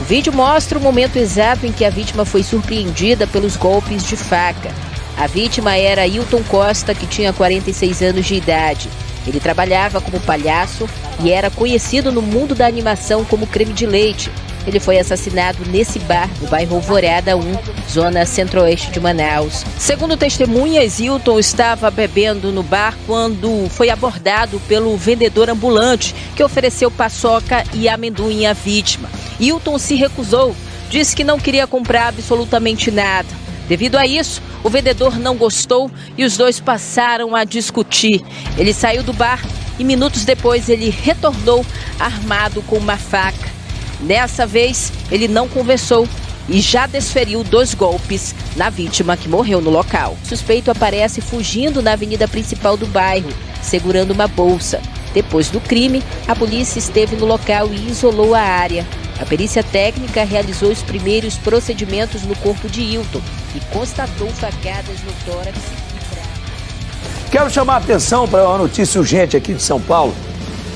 O 0.00 0.04
vídeo 0.04 0.32
mostra 0.32 0.78
o 0.78 0.82
momento 0.82 1.16
exato 1.16 1.66
em 1.66 1.72
que 1.72 1.84
a 1.84 1.90
vítima 1.90 2.24
foi 2.24 2.42
surpreendida 2.42 3.26
pelos 3.26 3.56
golpes 3.56 4.04
de 4.04 4.16
faca. 4.16 4.72
A 5.16 5.26
vítima 5.26 5.76
era 5.76 6.06
Hilton 6.06 6.42
Costa, 6.44 6.94
que 6.94 7.06
tinha 7.06 7.32
46 7.32 8.02
anos 8.02 8.24
de 8.26 8.34
idade. 8.34 8.88
Ele 9.26 9.38
trabalhava 9.38 10.00
como 10.00 10.18
palhaço 10.20 10.88
e 11.22 11.30
era 11.30 11.50
conhecido 11.50 12.10
no 12.10 12.22
mundo 12.22 12.54
da 12.54 12.66
animação 12.66 13.24
como 13.26 13.46
creme 13.46 13.74
de 13.74 13.84
leite. 13.84 14.30
Ele 14.66 14.78
foi 14.78 14.98
assassinado 14.98 15.64
nesse 15.66 15.98
bar 16.00 16.28
no 16.40 16.48
bairro 16.48 16.76
Alvorada 16.76 17.36
1, 17.36 17.42
zona 17.90 18.26
centro-oeste 18.26 18.90
de 18.90 19.00
Manaus. 19.00 19.64
Segundo 19.78 20.16
testemunhas, 20.16 21.00
Hilton 21.00 21.38
estava 21.38 21.90
bebendo 21.90 22.52
no 22.52 22.62
bar 22.62 22.96
quando 23.06 23.68
foi 23.70 23.90
abordado 23.90 24.60
pelo 24.68 24.96
vendedor 24.96 25.48
ambulante 25.48 26.14
que 26.36 26.44
ofereceu 26.44 26.90
paçoca 26.90 27.64
e 27.72 27.88
amendoim 27.88 28.46
à 28.46 28.52
vítima. 28.52 29.08
Hilton 29.38 29.78
se 29.78 29.94
recusou, 29.94 30.54
disse 30.90 31.16
que 31.16 31.24
não 31.24 31.38
queria 31.38 31.66
comprar 31.66 32.08
absolutamente 32.08 32.90
nada. 32.90 33.28
Devido 33.66 33.96
a 33.96 34.06
isso, 34.06 34.42
o 34.64 34.68
vendedor 34.68 35.18
não 35.18 35.36
gostou 35.36 35.90
e 36.18 36.24
os 36.24 36.36
dois 36.36 36.58
passaram 36.58 37.34
a 37.36 37.44
discutir. 37.44 38.22
Ele 38.58 38.74
saiu 38.74 39.02
do 39.02 39.12
bar 39.12 39.40
e 39.78 39.84
minutos 39.84 40.24
depois 40.24 40.68
ele 40.68 40.90
retornou 40.90 41.64
armado 41.98 42.60
com 42.62 42.76
uma 42.76 42.96
faca. 42.96 43.59
Dessa 44.02 44.46
vez, 44.46 44.92
ele 45.10 45.28
não 45.28 45.48
conversou 45.48 46.08
e 46.48 46.60
já 46.60 46.86
desferiu 46.86 47.44
dois 47.44 47.74
golpes 47.74 48.34
na 48.56 48.70
vítima 48.70 49.16
que 49.16 49.28
morreu 49.28 49.60
no 49.60 49.70
local. 49.70 50.16
O 50.24 50.28
suspeito 50.28 50.70
aparece 50.70 51.20
fugindo 51.20 51.82
na 51.82 51.92
avenida 51.92 52.26
principal 52.26 52.76
do 52.76 52.86
bairro, 52.86 53.30
segurando 53.62 54.12
uma 54.12 54.26
bolsa. 54.26 54.80
Depois 55.12 55.48
do 55.48 55.60
crime, 55.60 56.02
a 56.26 56.34
polícia 56.34 56.78
esteve 56.78 57.16
no 57.16 57.26
local 57.26 57.68
e 57.72 57.88
isolou 57.88 58.34
a 58.34 58.40
área. 58.40 58.86
A 59.20 59.26
perícia 59.26 59.62
técnica 59.62 60.24
realizou 60.24 60.70
os 60.70 60.82
primeiros 60.82 61.36
procedimentos 61.36 62.22
no 62.22 62.34
corpo 62.36 62.68
de 62.68 62.80
Hilton 62.80 63.20
e 63.54 63.60
constatou 63.72 64.28
facadas 64.28 64.96
no 65.04 65.12
tórax 65.24 65.58
e 65.58 66.14
braço. 66.14 67.30
Quero 67.30 67.50
chamar 67.50 67.74
a 67.74 67.78
atenção 67.78 68.26
para 68.26 68.48
uma 68.48 68.58
notícia 68.58 68.98
urgente 68.98 69.36
aqui 69.36 69.52
de 69.52 69.62
São 69.62 69.80
Paulo. 69.80 70.14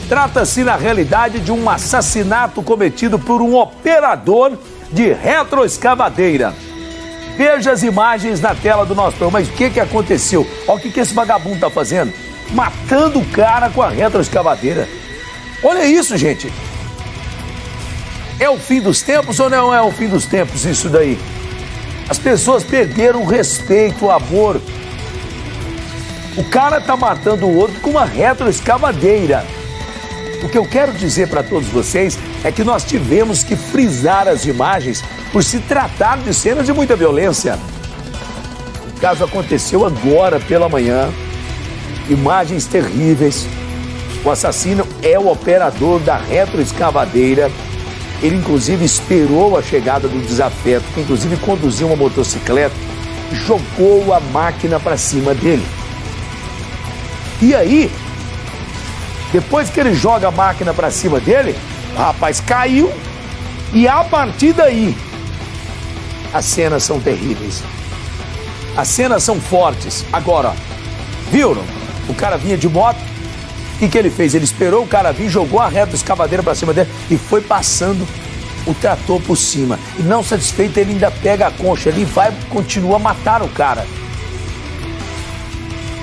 Trata-se, 0.08 0.62
na 0.62 0.76
realidade, 0.76 1.40
de 1.40 1.50
um 1.50 1.68
assassinato 1.68 2.62
cometido 2.62 3.18
por 3.18 3.40
um 3.40 3.56
operador 3.56 4.52
de 4.90 5.12
retroescavadeira. 5.12 6.54
Veja 7.36 7.72
as 7.72 7.82
imagens 7.82 8.40
na 8.40 8.54
tela 8.54 8.86
do 8.86 8.94
nosso 8.94 9.16
programa. 9.16 9.40
Mas 9.40 9.48
o 9.48 9.52
que, 9.52 9.70
que 9.70 9.80
aconteceu? 9.80 10.46
Olha 10.68 10.78
o 10.78 10.80
que, 10.80 10.90
que 10.90 11.00
esse 11.00 11.14
vagabundo 11.14 11.56
está 11.56 11.70
fazendo. 11.70 12.12
Matando 12.50 13.18
o 13.18 13.26
cara 13.26 13.70
com 13.70 13.82
a 13.82 13.88
retroescavadeira. 13.88 14.88
Olha 15.62 15.84
isso, 15.84 16.16
gente. 16.16 16.52
É 18.38 18.48
o 18.48 18.58
fim 18.58 18.80
dos 18.80 19.02
tempos 19.02 19.40
ou 19.40 19.48
não 19.48 19.74
é 19.74 19.80
o 19.80 19.90
fim 19.90 20.08
dos 20.08 20.26
tempos 20.26 20.64
isso 20.64 20.88
daí? 20.88 21.18
As 22.08 22.18
pessoas 22.18 22.62
perderam 22.62 23.22
o 23.22 23.26
respeito, 23.26 24.04
o 24.04 24.10
amor. 24.10 24.60
O 26.36 26.44
cara 26.44 26.80
tá 26.80 26.96
matando 26.96 27.46
o 27.46 27.56
outro 27.56 27.80
com 27.80 27.90
uma 27.90 28.04
retroescavadeira. 28.04 29.44
O 30.44 30.48
que 30.48 30.58
eu 30.58 30.66
quero 30.66 30.92
dizer 30.92 31.28
para 31.28 31.42
todos 31.42 31.66
vocês 31.70 32.18
é 32.44 32.52
que 32.52 32.62
nós 32.62 32.84
tivemos 32.84 33.42
que 33.42 33.56
frisar 33.56 34.28
as 34.28 34.44
imagens 34.44 35.02
por 35.32 35.42
se 35.42 35.58
tratar 35.58 36.18
de 36.18 36.34
cenas 36.34 36.66
de 36.66 36.72
muita 36.72 36.94
violência. 36.94 37.58
O 38.94 39.00
caso 39.00 39.24
aconteceu 39.24 39.86
agora 39.86 40.38
pela 40.38 40.68
manhã. 40.68 41.08
Imagens 42.10 42.66
terríveis. 42.66 43.46
O 44.22 44.30
assassino 44.30 44.86
é 45.02 45.18
o 45.18 45.30
operador 45.32 45.98
da 46.00 46.18
retroescavadeira. 46.18 47.50
Ele, 48.22 48.36
inclusive, 48.36 48.84
esperou 48.84 49.56
a 49.56 49.62
chegada 49.62 50.06
do 50.06 50.26
desafeto, 50.26 50.84
que, 50.92 51.00
inclusive, 51.00 51.38
conduzia 51.38 51.86
uma 51.86 51.96
motocicleta, 51.96 52.74
jogou 53.46 54.12
a 54.12 54.20
máquina 54.20 54.78
para 54.78 54.98
cima 54.98 55.32
dele. 55.32 55.64
E 57.40 57.54
aí, 57.54 57.90
depois 59.34 59.68
que 59.68 59.80
ele 59.80 59.92
joga 59.92 60.28
a 60.28 60.30
máquina 60.30 60.72
para 60.72 60.92
cima 60.92 61.18
dele, 61.18 61.56
o 61.92 61.98
rapaz 61.98 62.40
caiu 62.40 62.88
e 63.72 63.88
a 63.88 64.04
partir 64.04 64.52
daí 64.52 64.96
as 66.32 66.44
cenas 66.44 66.84
são 66.84 67.00
terríveis. 67.00 67.60
As 68.76 68.86
cenas 68.86 69.24
são 69.24 69.40
fortes. 69.40 70.04
Agora, 70.12 70.54
viram? 71.32 71.64
O 72.08 72.14
cara 72.14 72.36
vinha 72.36 72.56
de 72.56 72.68
moto. 72.68 73.00
O 73.74 73.78
que, 73.80 73.88
que 73.88 73.98
ele 73.98 74.08
fez? 74.08 74.36
Ele 74.36 74.44
esperou 74.44 74.84
o 74.84 74.86
cara 74.86 75.10
vir, 75.10 75.28
jogou 75.28 75.58
a 75.58 75.66
reta 75.66 75.96
escavadeira 75.96 76.40
para 76.40 76.54
cima 76.54 76.72
dele 76.72 76.88
e 77.10 77.18
foi 77.18 77.40
passando 77.40 78.06
o 78.64 78.72
trator 78.72 79.20
por 79.20 79.36
cima. 79.36 79.80
E 79.98 80.02
não 80.04 80.22
satisfeito, 80.22 80.78
ele 80.78 80.92
ainda 80.92 81.10
pega 81.10 81.48
a 81.48 81.50
concha 81.50 81.90
ali 81.90 82.02
e 82.02 82.04
vai 82.04 82.32
continua 82.50 82.96
a 82.96 83.00
matar 83.00 83.42
o 83.42 83.48
cara. 83.48 83.84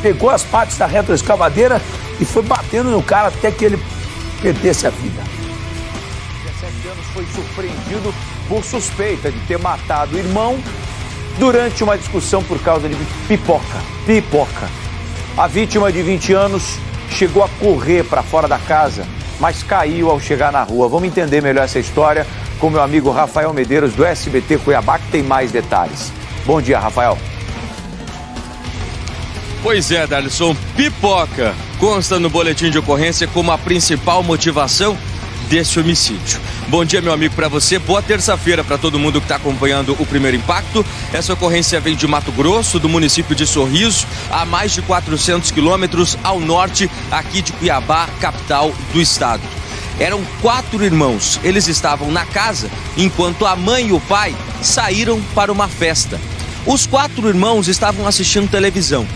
Pegou 0.01 0.29
as 0.29 0.43
partes 0.43 0.77
da 0.77 0.85
retroescavadeira 0.85 1.81
e 2.21 2.25
foi 2.25 2.43
batendo 2.43 2.91
no 2.91 3.01
cara 3.01 3.29
até 3.29 3.51
que 3.51 3.65
ele 3.65 3.79
perdesse 4.41 4.85
a 4.85 4.91
vida. 4.91 5.23
17 6.61 6.87
anos 6.87 7.05
foi 7.13 7.25
surpreendido 7.33 8.13
por 8.47 8.63
suspeita 8.63 9.31
de 9.31 9.39
ter 9.41 9.57
matado 9.57 10.15
o 10.15 10.19
irmão 10.19 10.59
durante 11.39 11.83
uma 11.83 11.97
discussão 11.97 12.43
por 12.43 12.59
causa 12.59 12.87
de 12.87 12.95
pipoca. 13.27 13.81
Pipoca. 14.05 14.69
A 15.35 15.47
vítima 15.47 15.91
de 15.91 16.03
20 16.03 16.33
anos 16.33 16.77
chegou 17.09 17.43
a 17.43 17.49
correr 17.59 18.03
para 18.03 18.21
fora 18.21 18.47
da 18.47 18.59
casa, 18.59 19.03
mas 19.39 19.63
caiu 19.63 20.11
ao 20.11 20.19
chegar 20.19 20.51
na 20.51 20.61
rua. 20.61 20.87
Vamos 20.87 21.07
entender 21.07 21.41
melhor 21.41 21.65
essa 21.65 21.79
história 21.79 22.27
com 22.59 22.69
meu 22.69 22.83
amigo 22.83 23.09
Rafael 23.09 23.51
Medeiros 23.51 23.93
do 23.93 24.05
SBT 24.05 24.59
Cuiabá, 24.59 24.99
que 24.99 25.09
tem 25.09 25.23
mais 25.23 25.51
detalhes. 25.51 26.13
Bom 26.45 26.61
dia, 26.61 26.79
Rafael. 26.79 27.17
Pois 29.63 29.91
é, 29.91 30.05
Darlison, 30.05 30.55
pipoca 30.75 31.55
consta 31.81 32.19
no 32.19 32.29
boletim 32.29 32.69
de 32.69 32.77
ocorrência 32.77 33.27
como 33.27 33.51
a 33.51 33.57
principal 33.57 34.21
motivação 34.21 34.95
desse 35.49 35.79
homicídio. 35.79 36.39
Bom 36.67 36.85
dia, 36.85 37.01
meu 37.01 37.11
amigo, 37.11 37.33
para 37.33 37.47
você. 37.47 37.79
Boa 37.79 38.03
terça-feira 38.03 38.63
para 38.63 38.77
todo 38.77 38.99
mundo 38.99 39.19
que 39.19 39.25
está 39.25 39.37
acompanhando 39.37 39.95
o 39.97 40.05
primeiro 40.05 40.37
impacto. 40.37 40.85
Essa 41.11 41.33
ocorrência 41.33 41.79
vem 41.79 41.95
de 41.95 42.05
Mato 42.05 42.31
Grosso, 42.33 42.79
do 42.79 42.87
município 42.87 43.35
de 43.35 43.47
Sorriso, 43.47 44.05
a 44.29 44.45
mais 44.45 44.73
de 44.73 44.83
400 44.83 45.49
quilômetros 45.49 46.15
ao 46.23 46.39
norte 46.39 46.87
aqui 47.09 47.41
de 47.41 47.51
Cuiabá, 47.53 48.07
capital 48.19 48.71
do 48.93 49.01
estado. 49.01 49.41
Eram 49.99 50.23
quatro 50.39 50.85
irmãos. 50.85 51.39
Eles 51.43 51.67
estavam 51.67 52.11
na 52.11 52.25
casa 52.25 52.69
enquanto 52.95 53.43
a 53.43 53.55
mãe 53.55 53.87
e 53.87 53.91
o 53.91 53.99
pai 54.01 54.35
saíram 54.61 55.19
para 55.33 55.51
uma 55.51 55.67
festa. 55.67 56.21
Os 56.63 56.85
quatro 56.85 57.27
irmãos 57.27 57.67
estavam 57.67 58.05
assistindo 58.05 58.51
televisão. 58.51 59.07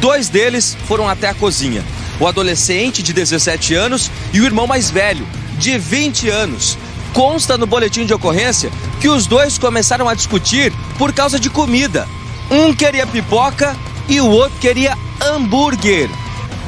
Dois 0.00 0.30
deles 0.30 0.76
foram 0.86 1.06
até 1.06 1.28
a 1.28 1.34
cozinha. 1.34 1.84
O 2.18 2.26
adolescente 2.26 3.02
de 3.02 3.12
17 3.12 3.74
anos 3.74 4.10
e 4.32 4.40
o 4.40 4.44
irmão 4.44 4.66
mais 4.66 4.90
velho, 4.90 5.26
de 5.58 5.78
20 5.78 6.30
anos. 6.30 6.78
Consta 7.12 7.58
no 7.58 7.66
boletim 7.66 8.06
de 8.06 8.14
ocorrência 8.14 8.70
que 9.00 9.08
os 9.08 9.26
dois 9.26 9.58
começaram 9.58 10.08
a 10.08 10.14
discutir 10.14 10.72
por 10.98 11.12
causa 11.12 11.38
de 11.38 11.50
comida. 11.50 12.08
Um 12.50 12.74
queria 12.74 13.06
pipoca 13.06 13.76
e 14.08 14.20
o 14.20 14.28
outro 14.28 14.58
queria 14.60 14.96
hambúrguer. 15.20 16.08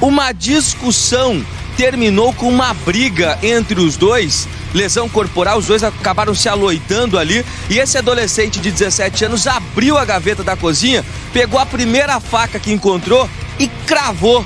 Uma 0.01 0.33
discussão 0.33 1.45
terminou 1.77 2.33
com 2.33 2.49
uma 2.49 2.75
briga 2.75 3.39
entre 3.43 3.81
os 3.81 3.97
dois, 3.97 4.49
lesão 4.75 5.09
corporal, 5.09 5.59
os 5.59 5.67
dois 5.67 5.85
acabaram 5.85 6.35
se 6.35 6.49
aloitando 6.49 7.19
ali 7.19 7.45
e 7.71 7.79
esse 7.79 7.97
adolescente 7.97 8.59
de 8.59 8.71
17 8.71 9.27
anos 9.27 9.47
abriu 9.47 9.97
a 9.97 10.05
gaveta 10.05 10.43
da 10.43 10.57
cozinha, 10.57 11.05
pegou 11.33 11.59
a 11.59 11.65
primeira 11.65 12.21
faca 12.21 12.59
que 12.59 12.73
encontrou 12.73 13.29
e 13.59 13.69
cravou 13.87 14.45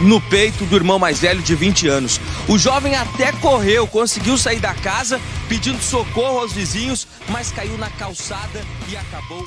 no 0.00 0.20
peito 0.20 0.64
do 0.64 0.76
irmão 0.76 0.98
mais 0.98 1.20
velho 1.20 1.42
de 1.42 1.54
20 1.54 1.88
anos. 1.88 2.20
O 2.48 2.58
jovem 2.58 2.94
até 2.96 3.32
correu, 3.32 3.86
conseguiu 3.86 4.36
sair 4.38 4.60
da 4.60 4.74
casa 4.74 5.20
pedindo 5.48 5.82
socorro 5.82 6.40
aos 6.40 6.52
vizinhos, 6.52 7.06
mas 7.28 7.52
caiu 7.52 7.76
na 7.78 7.90
calçada 7.90 8.60
e 8.88 8.96
acabou 8.96 9.46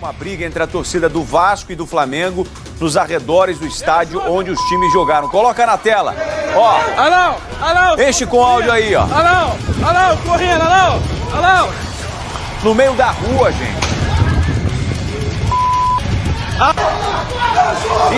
uma 0.00 0.12
briga 0.14 0.46
entre 0.46 0.62
a 0.62 0.66
torcida 0.66 1.10
do 1.10 1.22
Vasco 1.22 1.72
e 1.72 1.76
do 1.76 1.86
Flamengo 1.86 2.46
nos 2.80 2.96
arredores 2.96 3.58
do 3.58 3.66
estádio 3.66 4.22
onde 4.26 4.50
os 4.50 4.58
times 4.62 4.90
jogaram. 4.94 5.28
Coloca 5.28 5.66
na 5.66 5.76
tela. 5.76 6.16
Ó. 6.56 6.80
Alão, 6.96 7.36
alão. 7.60 8.00
Enche 8.00 8.24
com 8.24 8.42
áudio 8.42 8.72
aí, 8.72 8.94
ó. 8.94 9.02
Alão, 9.02 9.58
alão, 9.84 10.16
correndo, 10.18 10.62
alão, 10.62 11.02
alão. 11.34 11.68
No 12.62 12.74
meio 12.74 12.94
da 12.94 13.10
rua, 13.10 13.52
gente. 13.52 13.89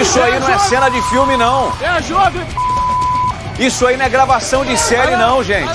Isso 0.01 0.21
aí 0.21 0.41
não 0.41 0.49
é 0.49 0.59
cena 0.59 0.89
de 0.89 1.01
filme, 1.03 1.37
não. 1.37 1.73
É. 1.81 2.01
Isso 3.59 3.87
aí 3.87 3.97
não 3.97 4.05
é 4.05 4.09
gravação 4.09 4.65
de 4.65 4.77
série, 4.77 5.15
não, 5.17 5.45
gente. 5.45 5.71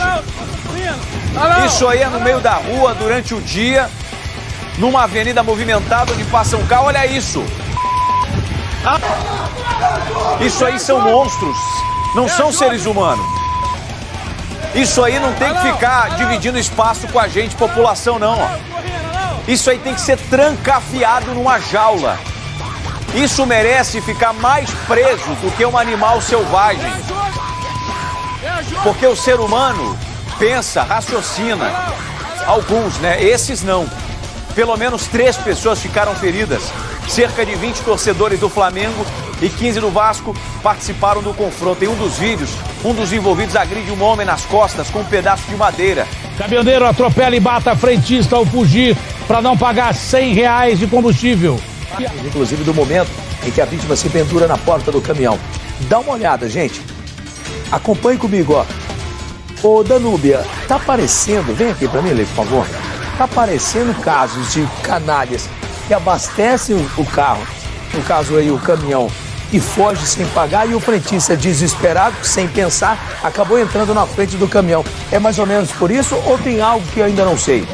Isso 1.65 1.88
aí 1.88 2.02
é 2.02 2.07
no 2.07 2.19
meio 2.19 2.41
da 2.41 2.56
rua, 2.56 2.94
durante 2.94 3.34
o 3.34 3.41
dia, 3.41 3.89
numa 4.77 5.03
avenida 5.03 5.41
movimentada 5.44 6.11
onde 6.11 6.23
passa 6.26 6.57
um 6.57 6.68
carro. 6.68 6.88
Olha 6.88 7.06
isso. 7.06 7.44
Isso 10.41 10.65
aí 10.65 10.80
são 10.80 10.99
monstros, 10.99 11.57
não 12.15 12.27
são 12.27 12.52
seres 12.52 12.85
humanos. 12.85 13.26
Isso 14.76 15.03
aí 15.03 15.19
não 15.19 15.34
tem 15.34 15.53
que 15.53 15.61
ficar 15.61 16.10
dividindo 16.18 16.57
espaço 16.60 17.07
com 17.07 17.19
a 17.19 17.27
gente, 17.27 17.56
população, 17.56 18.19
não. 18.19 18.39
Ó. 18.39 18.48
Isso 19.48 19.69
aí 19.69 19.80
tem 19.80 19.94
que 19.94 20.02
ser 20.02 20.18
trancafiado 20.18 21.34
numa 21.34 21.60
jaula. 21.60 22.18
Isso 23.15 23.45
merece 23.45 24.01
ficar 24.01 24.34
mais 24.34 24.69
preso 24.88 25.34
do 25.41 25.55
que 25.55 25.65
um 25.65 25.77
animal 25.77 26.21
selvagem. 26.21 26.91
Porque 28.84 29.05
o 29.05 29.15
ser 29.15 29.39
humano 29.39 29.97
pensa, 30.38 30.84
raciocina. 30.84 31.71
Alguns, 32.45 32.97
né? 32.99 33.21
Esses 33.21 33.63
não. 33.63 33.88
Pelo 34.53 34.75
menos 34.77 35.07
três 35.07 35.35
pessoas 35.38 35.79
ficaram 35.79 36.15
feridas. 36.15 36.63
Cerca 37.07 37.45
de 37.45 37.55
20 37.55 37.79
torcedores 37.81 38.39
do 38.39 38.49
Flamengo 38.49 39.05
e 39.41 39.49
15 39.49 39.79
do 39.79 39.89
Vasco 39.89 40.35
participaram 40.61 41.21
do 41.21 41.34
confronto. 41.34 41.84
Em 41.84 41.88
um 41.88 41.95
dos 41.95 42.17
vídeos, 42.17 42.49
um 42.84 42.93
dos 42.93 43.13
envolvidos 43.13 43.55
agride 43.55 43.91
um 43.91 44.03
homem 44.03 44.25
nas 44.25 44.43
costas 44.45 44.89
com 44.89 44.99
um 44.99 45.05
pedaço 45.05 45.43
de 45.47 45.55
madeira. 45.55 46.07
Caminhoneiro 46.38 46.85
atropela 46.85 47.35
e 47.35 47.39
mata 47.39 47.75
frentista 47.75 48.35
ao 48.35 48.45
fugir 48.45 48.95
para 49.27 49.41
não 49.41 49.57
pagar 49.57 49.93
100 49.95 50.34
reais 50.34 50.79
de 50.79 50.88
combustível. 50.88 51.59
Inclusive 52.26 52.64
do 52.64 52.73
momento 52.73 53.09
em 53.45 53.51
que 53.51 53.61
a 53.61 53.65
vítima 53.65 53.95
se 53.95 54.09
pendura 54.09 54.47
na 54.47 54.57
porta 54.57 54.91
do 54.91 55.01
caminhão. 55.01 55.39
Dá 55.81 55.99
uma 55.99 56.14
olhada, 56.14 56.49
gente. 56.49 56.81
Acompanhe 57.72 58.18
comigo, 58.18 58.53
ó. 58.53 58.65
Ô 59.64 59.84
Danúbia, 59.84 60.45
tá 60.68 60.76
aparecendo, 60.76 61.55
vem 61.55 61.72
aqui 61.72 61.88
pra 61.88 62.01
mim, 62.01 62.11
Lê, 62.11 62.26
por 62.26 62.45
favor. 62.45 62.68
Tá 63.18 63.23
aparecendo 63.23 63.99
casos 64.01 64.53
de 64.53 64.68
canalhas 64.84 65.49
que 65.88 65.93
abastecem 65.93 66.76
o 66.97 67.05
carro, 67.05 67.45
no 67.93 68.03
caso 68.03 68.38
aí 68.38 68.51
o 68.51 68.59
caminhão, 68.59 69.09
e 69.51 69.59
foge 69.59 70.05
sem 70.05 70.26
pagar 70.27 70.69
e 70.69 70.76
o 70.76 70.80
frentista 70.80 71.35
desesperado, 71.35 72.15
sem 72.22 72.47
pensar, 72.47 73.18
acabou 73.23 73.57
entrando 73.57 73.93
na 73.93 74.05
frente 74.05 74.35
do 74.35 74.47
caminhão. 74.47 74.84
É 75.11 75.18
mais 75.18 75.39
ou 75.39 75.45
menos 75.45 75.72
por 75.72 75.89
isso 75.89 76.15
ou 76.26 76.38
tem 76.38 76.61
algo 76.61 76.85
que 76.88 76.99
eu 76.99 77.05
ainda 77.05 77.26
não 77.26 77.38
sei? 77.38 77.68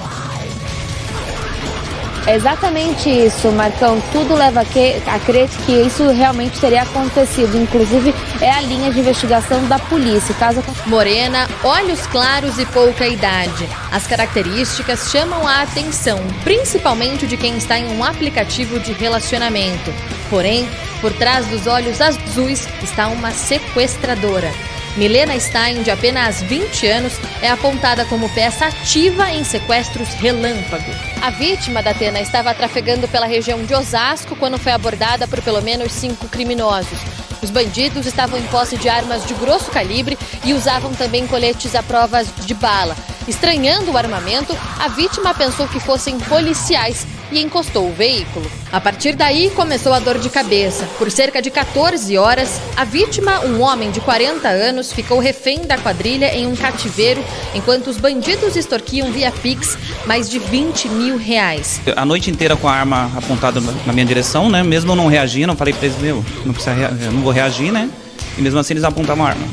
É 2.26 2.36
exatamente 2.36 3.10
isso, 3.10 3.52
Marcão. 3.52 4.02
Tudo 4.14 4.34
leva 4.34 4.62
a, 4.62 4.66
que, 4.66 4.96
a 5.06 5.20
crer 5.20 5.50
que 5.66 5.74
isso 5.74 6.10
realmente 6.10 6.60
teria 6.60 6.84
acontecido. 6.84 7.58
Inclusive, 7.58 8.16
é 8.40 8.50
a 8.50 8.62
linha 8.62 8.92
de 8.92 9.00
investigação 9.02 9.66
da 9.68 9.78
polícia. 9.78 10.34
Caso... 10.36 10.64
Morena, 10.86 11.50
olhos 11.64 12.08
claros 12.08 12.58
e 12.58 12.66
pouca 12.68 13.06
idade. 13.06 13.68
As 13.92 14.08
características 14.08 15.12
chamam 15.12 15.46
a 15.46 15.64
atenção, 15.64 16.20
principalmente 16.46 17.28
de 17.28 17.36
quem 17.36 17.58
está 17.58 17.78
em 17.78 17.88
um 17.98 18.04
aplicativo 18.04 18.80
de 18.80 18.94
relacionamento. 18.94 19.94
Porém, 20.30 20.68
por 21.02 21.12
trás 21.12 21.46
dos 21.48 21.68
olhos 21.68 22.00
azuis 22.00 22.68
está 22.82 23.08
uma 23.08 23.32
sequestradora. 23.32 24.50
Milena 24.96 25.40
Stein, 25.40 25.82
de 25.82 25.90
apenas 25.90 26.42
20 26.44 26.88
anos, 26.88 27.14
é 27.42 27.50
apontada 27.50 28.06
como 28.06 28.30
peça 28.30 28.68
ativa 28.68 29.32
em 29.32 29.44
sequestros 29.44 30.10
relâmpago. 30.10 30.92
A 31.20 31.32
vítima 31.32 31.82
da 31.82 31.90
Atena 31.92 32.22
estava 32.22 32.54
trafegando 32.54 33.08
pela 33.08 33.26
região 33.26 33.64
de 33.64 33.74
Osasco 33.74 34.36
quando 34.36 34.60
foi 34.60 34.72
abordada 34.72 35.28
por 35.28 35.42
pelo 35.42 35.64
menos 35.64 35.92
cinco 35.92 36.28
criminosos. 36.28 37.00
Os 37.42 37.50
bandidos 37.50 38.06
estavam 38.06 38.40
em 38.40 38.44
posse 38.44 38.78
de 38.78 38.88
armas 38.88 39.26
de 39.26 39.34
grosso 39.34 39.72
calibre 39.72 40.18
e 40.46 40.54
usavam 40.54 40.94
também 40.94 41.26
coletes 41.26 41.74
à 41.74 41.82
prova 41.82 42.24
de 42.24 42.54
bala. 42.54 42.96
Estranhando 43.28 43.92
o 43.92 43.98
armamento, 43.98 44.56
a 44.80 44.90
vítima 44.90 45.34
pensou 45.34 45.68
que 45.68 45.80
fossem 45.80 46.20
policiais 46.20 47.08
e 47.38 47.42
encostou 47.44 47.88
o 47.90 47.94
veículo. 47.94 48.46
A 48.72 48.80
partir 48.82 49.16
daí 49.16 49.50
começou 49.52 49.94
a 49.94 50.00
dor 50.00 50.18
de 50.18 50.30
cabeça. 50.30 50.86
Por 50.98 51.10
cerca 51.12 51.42
de 51.42 51.52
14 51.52 52.18
horas, 52.18 52.60
a 52.76 52.84
vítima, 52.84 53.40
um 53.42 53.62
homem 53.62 53.92
de 53.92 54.00
40 54.02 54.48
anos, 54.48 54.92
ficou 54.94 55.20
refém 55.20 55.62
da 55.62 55.78
quadrilha 55.78 56.34
em 56.36 56.48
um 56.48 56.56
cativeiro, 56.56 57.24
enquanto 57.54 57.88
os 57.88 57.98
bandidos 57.98 58.56
extorquiam 58.56 59.12
via 59.12 59.32
Pix 59.32 59.78
mais 60.06 60.30
de 60.30 60.40
20 60.40 60.90
mil 60.90 61.18
reais. 61.18 61.82
A 61.96 62.06
noite 62.06 62.30
inteira 62.32 62.56
com 62.56 62.68
a 62.68 62.74
arma 62.74 63.12
apontada 63.16 63.62
na 63.86 63.94
minha 63.94 64.06
direção, 64.06 64.50
né? 64.50 64.64
Mesmo 64.64 64.92
eu 64.92 64.96
não 64.96 65.08
reagindo, 65.08 65.52
eu 65.52 65.56
falei 65.58 65.74
pra 65.74 65.86
eles, 65.88 65.98
meu, 66.00 66.24
não, 66.46 66.54
precisa 66.54 66.74
rea- 66.76 66.94
eu 67.02 67.12
não 67.12 67.22
vou 67.22 67.32
reagir, 67.32 67.72
né? 67.72 67.90
E 68.38 68.42
mesmo 68.42 68.60
assim 68.60 68.74
eles 68.74 68.84
apontavam 68.84 69.26
a 69.26 69.30
arma. 69.30 69.46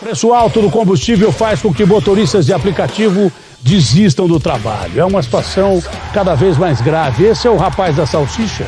Preço 0.00 0.32
alto 0.32 0.62
do 0.62 0.70
combustível 0.70 1.30
faz 1.30 1.60
com 1.60 1.72
que 1.74 1.84
motoristas 1.84 2.46
de 2.46 2.54
aplicativo 2.54 3.30
desistam 3.62 4.26
do 4.26 4.40
trabalho. 4.40 5.00
É 5.00 5.04
uma 5.04 5.22
situação 5.22 5.82
cada 6.12 6.34
vez 6.34 6.56
mais 6.56 6.80
grave. 6.80 7.24
Esse 7.24 7.46
é 7.46 7.50
o 7.50 7.56
rapaz 7.56 7.96
da 7.96 8.06
salsicha? 8.06 8.66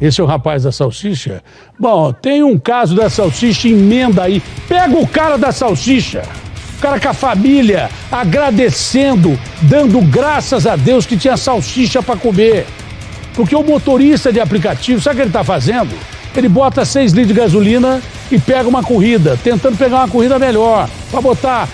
Esse 0.00 0.20
é 0.20 0.24
o 0.24 0.26
rapaz 0.26 0.64
da 0.64 0.72
salsicha? 0.72 1.42
Bom, 1.78 2.12
tem 2.12 2.42
um 2.42 2.58
caso 2.58 2.94
da 2.94 3.08
salsicha, 3.08 3.68
emenda 3.68 4.24
aí. 4.24 4.42
Pega 4.68 4.96
o 4.96 5.06
cara 5.06 5.36
da 5.36 5.52
salsicha. 5.52 6.22
O 6.78 6.82
cara 6.82 6.98
com 6.98 7.08
a 7.08 7.14
família, 7.14 7.88
agradecendo, 8.10 9.38
dando 9.62 10.00
graças 10.00 10.66
a 10.66 10.74
Deus 10.74 11.06
que 11.06 11.16
tinha 11.16 11.36
salsicha 11.36 12.02
para 12.02 12.16
comer. 12.16 12.66
Porque 13.34 13.54
o 13.54 13.62
motorista 13.62 14.32
de 14.32 14.40
aplicativo, 14.40 15.00
sabe 15.00 15.14
o 15.14 15.16
que 15.18 15.22
ele 15.22 15.28
está 15.30 15.44
fazendo? 15.44 15.96
Ele 16.34 16.48
bota 16.48 16.84
6 16.84 17.12
litros 17.12 17.34
de 17.34 17.40
gasolina 17.40 18.02
e 18.30 18.38
pega 18.38 18.68
uma 18.68 18.82
corrida, 18.82 19.38
tentando 19.44 19.76
pegar 19.76 19.98
uma 19.98 20.08
corrida 20.08 20.38
melhor, 20.38 20.88
para 21.10 21.20
botar 21.20 21.68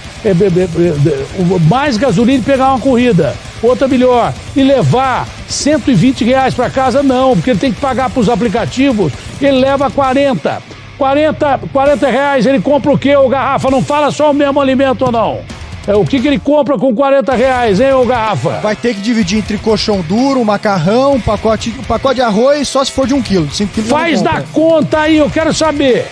mais 1.68 1.96
gasolina 1.96 2.38
e 2.38 2.42
pegar 2.42 2.70
uma 2.70 2.80
corrida, 2.80 3.34
outra 3.62 3.86
melhor, 3.88 4.32
e 4.56 4.62
levar 4.62 5.26
120 5.48 6.24
reais 6.24 6.54
para 6.54 6.70
casa, 6.70 7.02
não, 7.02 7.34
porque 7.34 7.50
ele 7.50 7.58
tem 7.58 7.72
que 7.72 7.80
pagar 7.80 8.10
para 8.10 8.20
os 8.20 8.28
aplicativos, 8.28 9.12
ele 9.40 9.58
leva 9.58 9.90
40. 9.90 10.62
40, 10.98 11.60
40 11.72 12.10
reais 12.10 12.44
ele 12.44 12.60
compra 12.60 12.90
o 12.92 12.98
quê, 12.98 13.14
ô 13.14 13.28
garrafa? 13.28 13.70
Não 13.70 13.82
fala 13.82 14.10
só 14.10 14.32
o 14.32 14.34
mesmo 14.34 14.60
alimento 14.60 15.02
ou 15.02 15.12
não. 15.12 15.40
É, 15.86 15.94
o 15.94 16.04
que, 16.04 16.20
que 16.20 16.28
ele 16.28 16.38
compra 16.38 16.76
com 16.76 16.94
40 16.94 17.34
reais, 17.34 17.80
hein, 17.80 17.94
ô 17.94 18.04
garrafa? 18.04 18.58
Vai 18.60 18.76
ter 18.76 18.94
que 18.94 19.00
dividir 19.00 19.38
entre 19.38 19.56
colchão 19.56 20.02
duro, 20.02 20.44
macarrão, 20.44 21.14
um 21.14 21.20
pacote, 21.20 21.74
um 21.78 21.84
pacote 21.84 22.16
de 22.16 22.20
arroz, 22.20 22.68
só 22.68 22.84
se 22.84 22.92
for 22.92 23.06
de 23.06 23.14
um 23.14 23.22
quilo. 23.22 23.50
Cinco 23.50 23.72
quilos 23.72 23.88
Faz 23.88 24.20
da 24.20 24.42
conta 24.52 25.00
aí, 25.00 25.16
eu 25.16 25.30
quero 25.30 25.54
saber. 25.54 26.06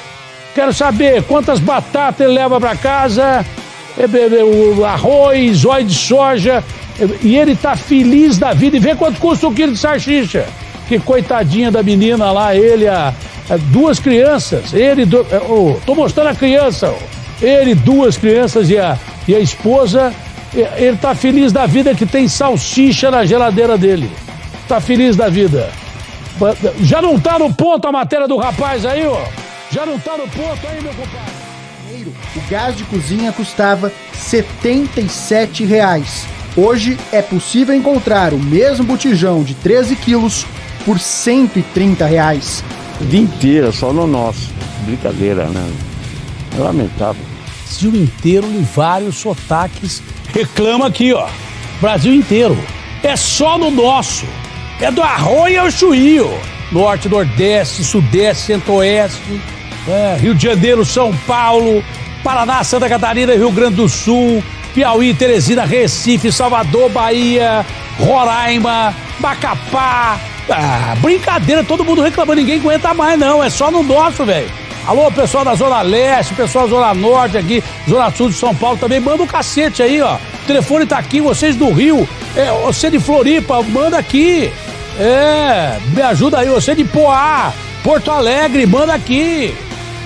Quero 0.55 0.73
saber 0.73 1.23
quantas 1.25 1.61
batatas 1.61 2.21
ele 2.27 2.33
leva 2.33 2.59
para 2.59 2.75
casa, 2.75 3.23
é, 3.23 3.29
é, 3.35 3.45
é, 3.45 3.66
o 4.77 4.85
arroz, 4.85 5.65
óleo 5.65 5.87
de 5.87 5.95
soja. 5.95 6.63
E 7.23 7.37
ele 7.37 7.55
tá 7.57 7.77
feliz 7.77 8.39
da 8.39 8.53
vida. 8.53 8.77
E 8.77 8.81
vê 8.81 8.95
quanto 8.95 9.21
custa 9.21 9.47
o 9.47 9.55
quilo 9.55 9.73
de 9.73 9.79
salsicha. 9.79 10.47
Que 10.89 10.99
coitadinha 10.99 11.71
da 11.71 11.83
menina 11.83 12.31
lá, 12.31 12.55
ele, 12.55 12.87
a, 12.87 13.13
a 13.51 13.57
duas 13.57 13.99
crianças. 13.99 14.73
Ele, 14.73 15.05
do, 15.05 15.27
oh, 15.49 15.79
tô 15.85 15.95
mostrando 15.95 16.29
a 16.29 16.35
criança. 16.35 16.95
Oh. 16.95 17.45
Ele, 17.45 17.75
duas 17.75 18.17
crianças 18.17 18.71
e 18.71 18.79
a, 18.79 18.99
e 19.27 19.35
a 19.35 19.41
esposa. 19.41 20.13
Ele 20.77 20.97
tá 20.97 21.15
feliz 21.15 21.53
da 21.53 21.67
vida 21.67 21.95
que 21.95 22.07
tem 22.07 22.29
salsicha 22.29 23.11
na 23.11 23.27
geladeira 23.27 23.77
dele. 23.77 24.11
Tá 24.69 24.81
feliz 24.81 25.17
da 25.17 25.29
vida. 25.29 25.69
Já 26.81 27.03
não 27.03 27.19
tá 27.19 27.39
no 27.39 27.53
ponto 27.53 27.87
a 27.87 27.93
matéria 27.93 28.29
do 28.29 28.37
rapaz 28.37 28.85
aí, 28.85 29.07
ó? 29.07 29.23
Já 29.71 29.85
não 29.85 29.99
tá 29.99 30.13
no 30.17 30.29
ponto 30.29 30.67
aí, 30.67 30.83
meu 30.83 30.93
compadre? 30.95 31.36
O 32.09 32.51
gás 32.51 32.77
de 32.77 32.85
cozinha 32.85 33.33
custava 33.33 33.93
77 34.13 35.65
reais. 35.65 36.27
Hoje 36.57 36.99
é 37.13 37.21
possível 37.21 37.75
encontrar 37.75 38.33
o 38.33 38.39
mesmo 38.39 38.85
botijão 38.85 39.43
de 39.43 39.55
13 39.55 39.97
quilos 39.97 40.47
por 40.85 40.99
130 40.99 42.07
reais. 42.07 42.65
O 43.01 43.05
dia 43.05 43.21
inteiro, 43.21 43.73
só 43.73 43.93
no 43.93 44.07
nosso. 44.07 44.51
Brincadeira, 44.85 45.45
né? 45.47 45.71
É 46.57 46.61
lamentável. 46.61 47.23
Brasil 47.65 47.95
inteiro 47.95 48.47
em 48.47 48.63
vários 48.63 49.17
sotaques 49.17 50.03
reclama 50.33 50.87
aqui, 50.87 51.13
ó. 51.13 51.29
Brasil 51.81 52.15
inteiro. 52.15 52.57
É 53.03 53.17
só 53.17 53.59
no 53.59 53.71
nosso. 53.71 54.25
É 54.81 54.91
do 54.91 55.03
arroio 55.03 55.63
ao 55.63 55.71
chuío. 55.71 56.31
Norte, 56.73 57.09
Nordeste, 57.09 57.85
Sudeste, 57.85 58.47
Centro-Oeste 58.47 59.21
é, 59.89 60.17
Rio 60.21 60.35
de 60.35 60.43
Janeiro, 60.43 60.85
São 60.85 61.13
Paulo, 61.27 61.85
Paraná, 62.23 62.63
Santa 62.65 62.89
Catarina, 62.89 63.35
Rio 63.35 63.51
Grande 63.53 63.77
do 63.77 63.89
Sul, 63.89 64.43
Piauí, 64.75 65.15
Teresina, 65.15 65.65
Recife, 65.65 66.33
Salvador, 66.33 66.91
Bahia, 66.91 67.65
Roraima, 67.99 68.95
Macapá. 69.21 70.19
Ah, 70.51 70.95
brincadeira, 71.01 71.65
todo 71.65 71.85
mundo 71.85 72.03
reclamando, 72.03 72.41
ninguém 72.41 72.59
aguenta 72.59 72.95
mais, 72.95 73.19
não. 73.19 73.43
É 73.43 73.51
só 73.51 73.71
no 73.71 73.83
nosso, 73.83 74.25
velho. 74.25 74.51
Alô, 74.87 75.11
pessoal 75.11 75.45
da 75.45 75.55
Zona 75.55 75.83
Leste, 75.83 76.35
pessoal 76.35 76.69
da 76.69 76.77
Zona 76.77 76.95
Norte 76.95 77.37
aqui, 77.37 77.63
Zona 77.89 78.09
Sul 78.13 78.29
de 78.29 78.37
São 78.37 78.55
Paulo 78.55 78.79
também, 78.79 79.01
manda 79.01 79.23
um 79.23 79.27
cacete 79.27 79.83
aí, 79.83 80.01
ó. 80.01 80.15
O 80.15 80.47
telefone 80.47 80.87
tá 80.87 80.97
aqui, 80.99 81.21
vocês 81.21 81.57
do 81.57 81.73
Rio, 81.73 82.09
é, 82.37 82.53
você 82.65 82.89
de 82.89 83.01
Floripa, 83.01 83.63
manda 83.63 83.99
aqui. 83.99 84.53
É, 84.99 85.79
me 85.89 86.01
ajuda 86.03 86.39
aí, 86.39 86.49
você 86.49 86.75
de 86.75 86.85
Poá, 86.85 87.53
Porto 87.83 88.13
Alegre, 88.13 88.65
manda 88.65 88.95
aqui. 88.95 89.53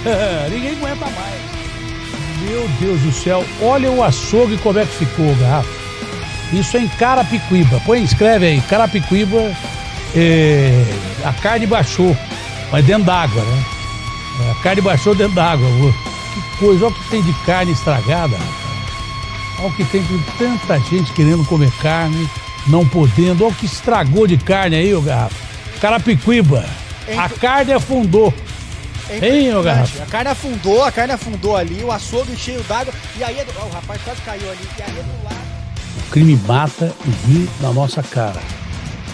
Ninguém 0.51 0.73
aguenta 0.73 1.07
mais. 1.07 1.41
Meu 2.43 2.67
Deus 2.81 3.01
do 3.01 3.13
céu, 3.13 3.45
olha 3.61 3.91
o 3.91 4.03
açougue 4.03 4.57
como 4.59 4.79
é 4.79 4.87
que 4.87 5.05
ficou, 5.05 5.35
garrafa. 5.37 5.69
Isso 6.53 6.77
é 6.77 6.81
em 6.81 6.89
Carapicuíba. 6.89 7.81
Põe, 7.87 8.03
escreve 8.03 8.47
aí, 8.47 8.61
Carapicuíba, 8.63 9.55
é, 10.17 10.85
a 11.25 11.33
carne 11.33 11.67
baixou, 11.67 12.17
mas 12.73 12.85
dentro 12.85 13.05
d'água, 13.05 13.43
né? 13.43 13.65
A 14.51 14.63
carne 14.63 14.81
baixou 14.81 15.15
dentro 15.15 15.35
d'água. 15.35 15.69
Que 16.35 16.59
coisa, 16.59 16.87
olha 16.87 16.95
o 16.95 16.99
que 16.99 17.11
tem 17.11 17.23
de 17.23 17.33
carne 17.45 17.73
estragada, 17.73 18.37
Olha 19.59 19.69
o 19.69 19.73
que 19.75 19.85
tem 19.85 20.03
de 20.03 20.19
tanta 20.39 20.79
gente 20.81 21.13
querendo 21.13 21.45
comer 21.45 21.71
carne, 21.83 22.29
não 22.67 22.87
podendo. 22.87 23.45
Olha 23.45 23.53
o 23.53 23.55
que 23.55 23.67
estragou 23.67 24.27
de 24.27 24.39
carne 24.39 24.77
aí, 24.77 24.95
ô 24.95 25.03
garrafa. 25.03 25.37
Carapicuíba, 25.81 26.65
a 27.17 27.29
carne 27.29 27.73
afundou. 27.75 28.33
É 29.11 29.29
hein, 29.29 29.55
ô 29.57 29.63
garrafa? 29.63 30.05
A 30.05 30.07
carne 30.07 30.31
afundou, 30.31 30.85
a 30.85 30.93
carne 30.93 31.13
afundou 31.13 31.57
ali, 31.57 31.83
o 31.83 31.91
açougue 31.91 32.37
cheio 32.37 32.63
d'água, 32.63 32.95
e 33.19 33.25
aí 33.25 33.37
oh, 33.61 33.67
o 33.67 33.71
rapaz 33.71 34.01
quase 34.03 34.21
caiu 34.23 34.49
ali, 34.49 34.69
e 34.79 34.83
aí 34.83 34.93
do 34.93 35.25
lado. 35.25 35.37
O 35.99 36.11
crime 36.13 36.37
mata 36.47 36.95
e 37.05 37.11
ri 37.27 37.51
na 37.61 37.73
nossa 37.73 38.03
cara. 38.05 38.41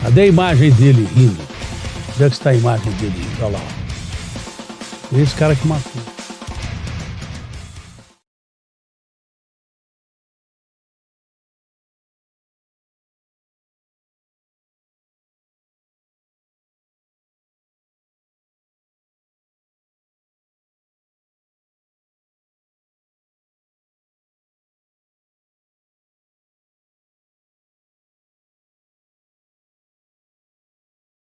Cadê 0.02 0.23
a 0.23 0.27
imagem 0.27 0.70
dele 0.73 1.09
rindo? 1.14 1.40
Onde 2.14 2.24
é 2.24 2.28
que 2.28 2.35
está 2.35 2.51
a 2.51 2.55
imagem 2.55 2.93
dele? 2.93 3.27
Olha 3.40 3.56
lá. 3.56 3.60
Esse 5.18 5.35
cara 5.35 5.56
que 5.56 5.66
matou. 5.66 6.15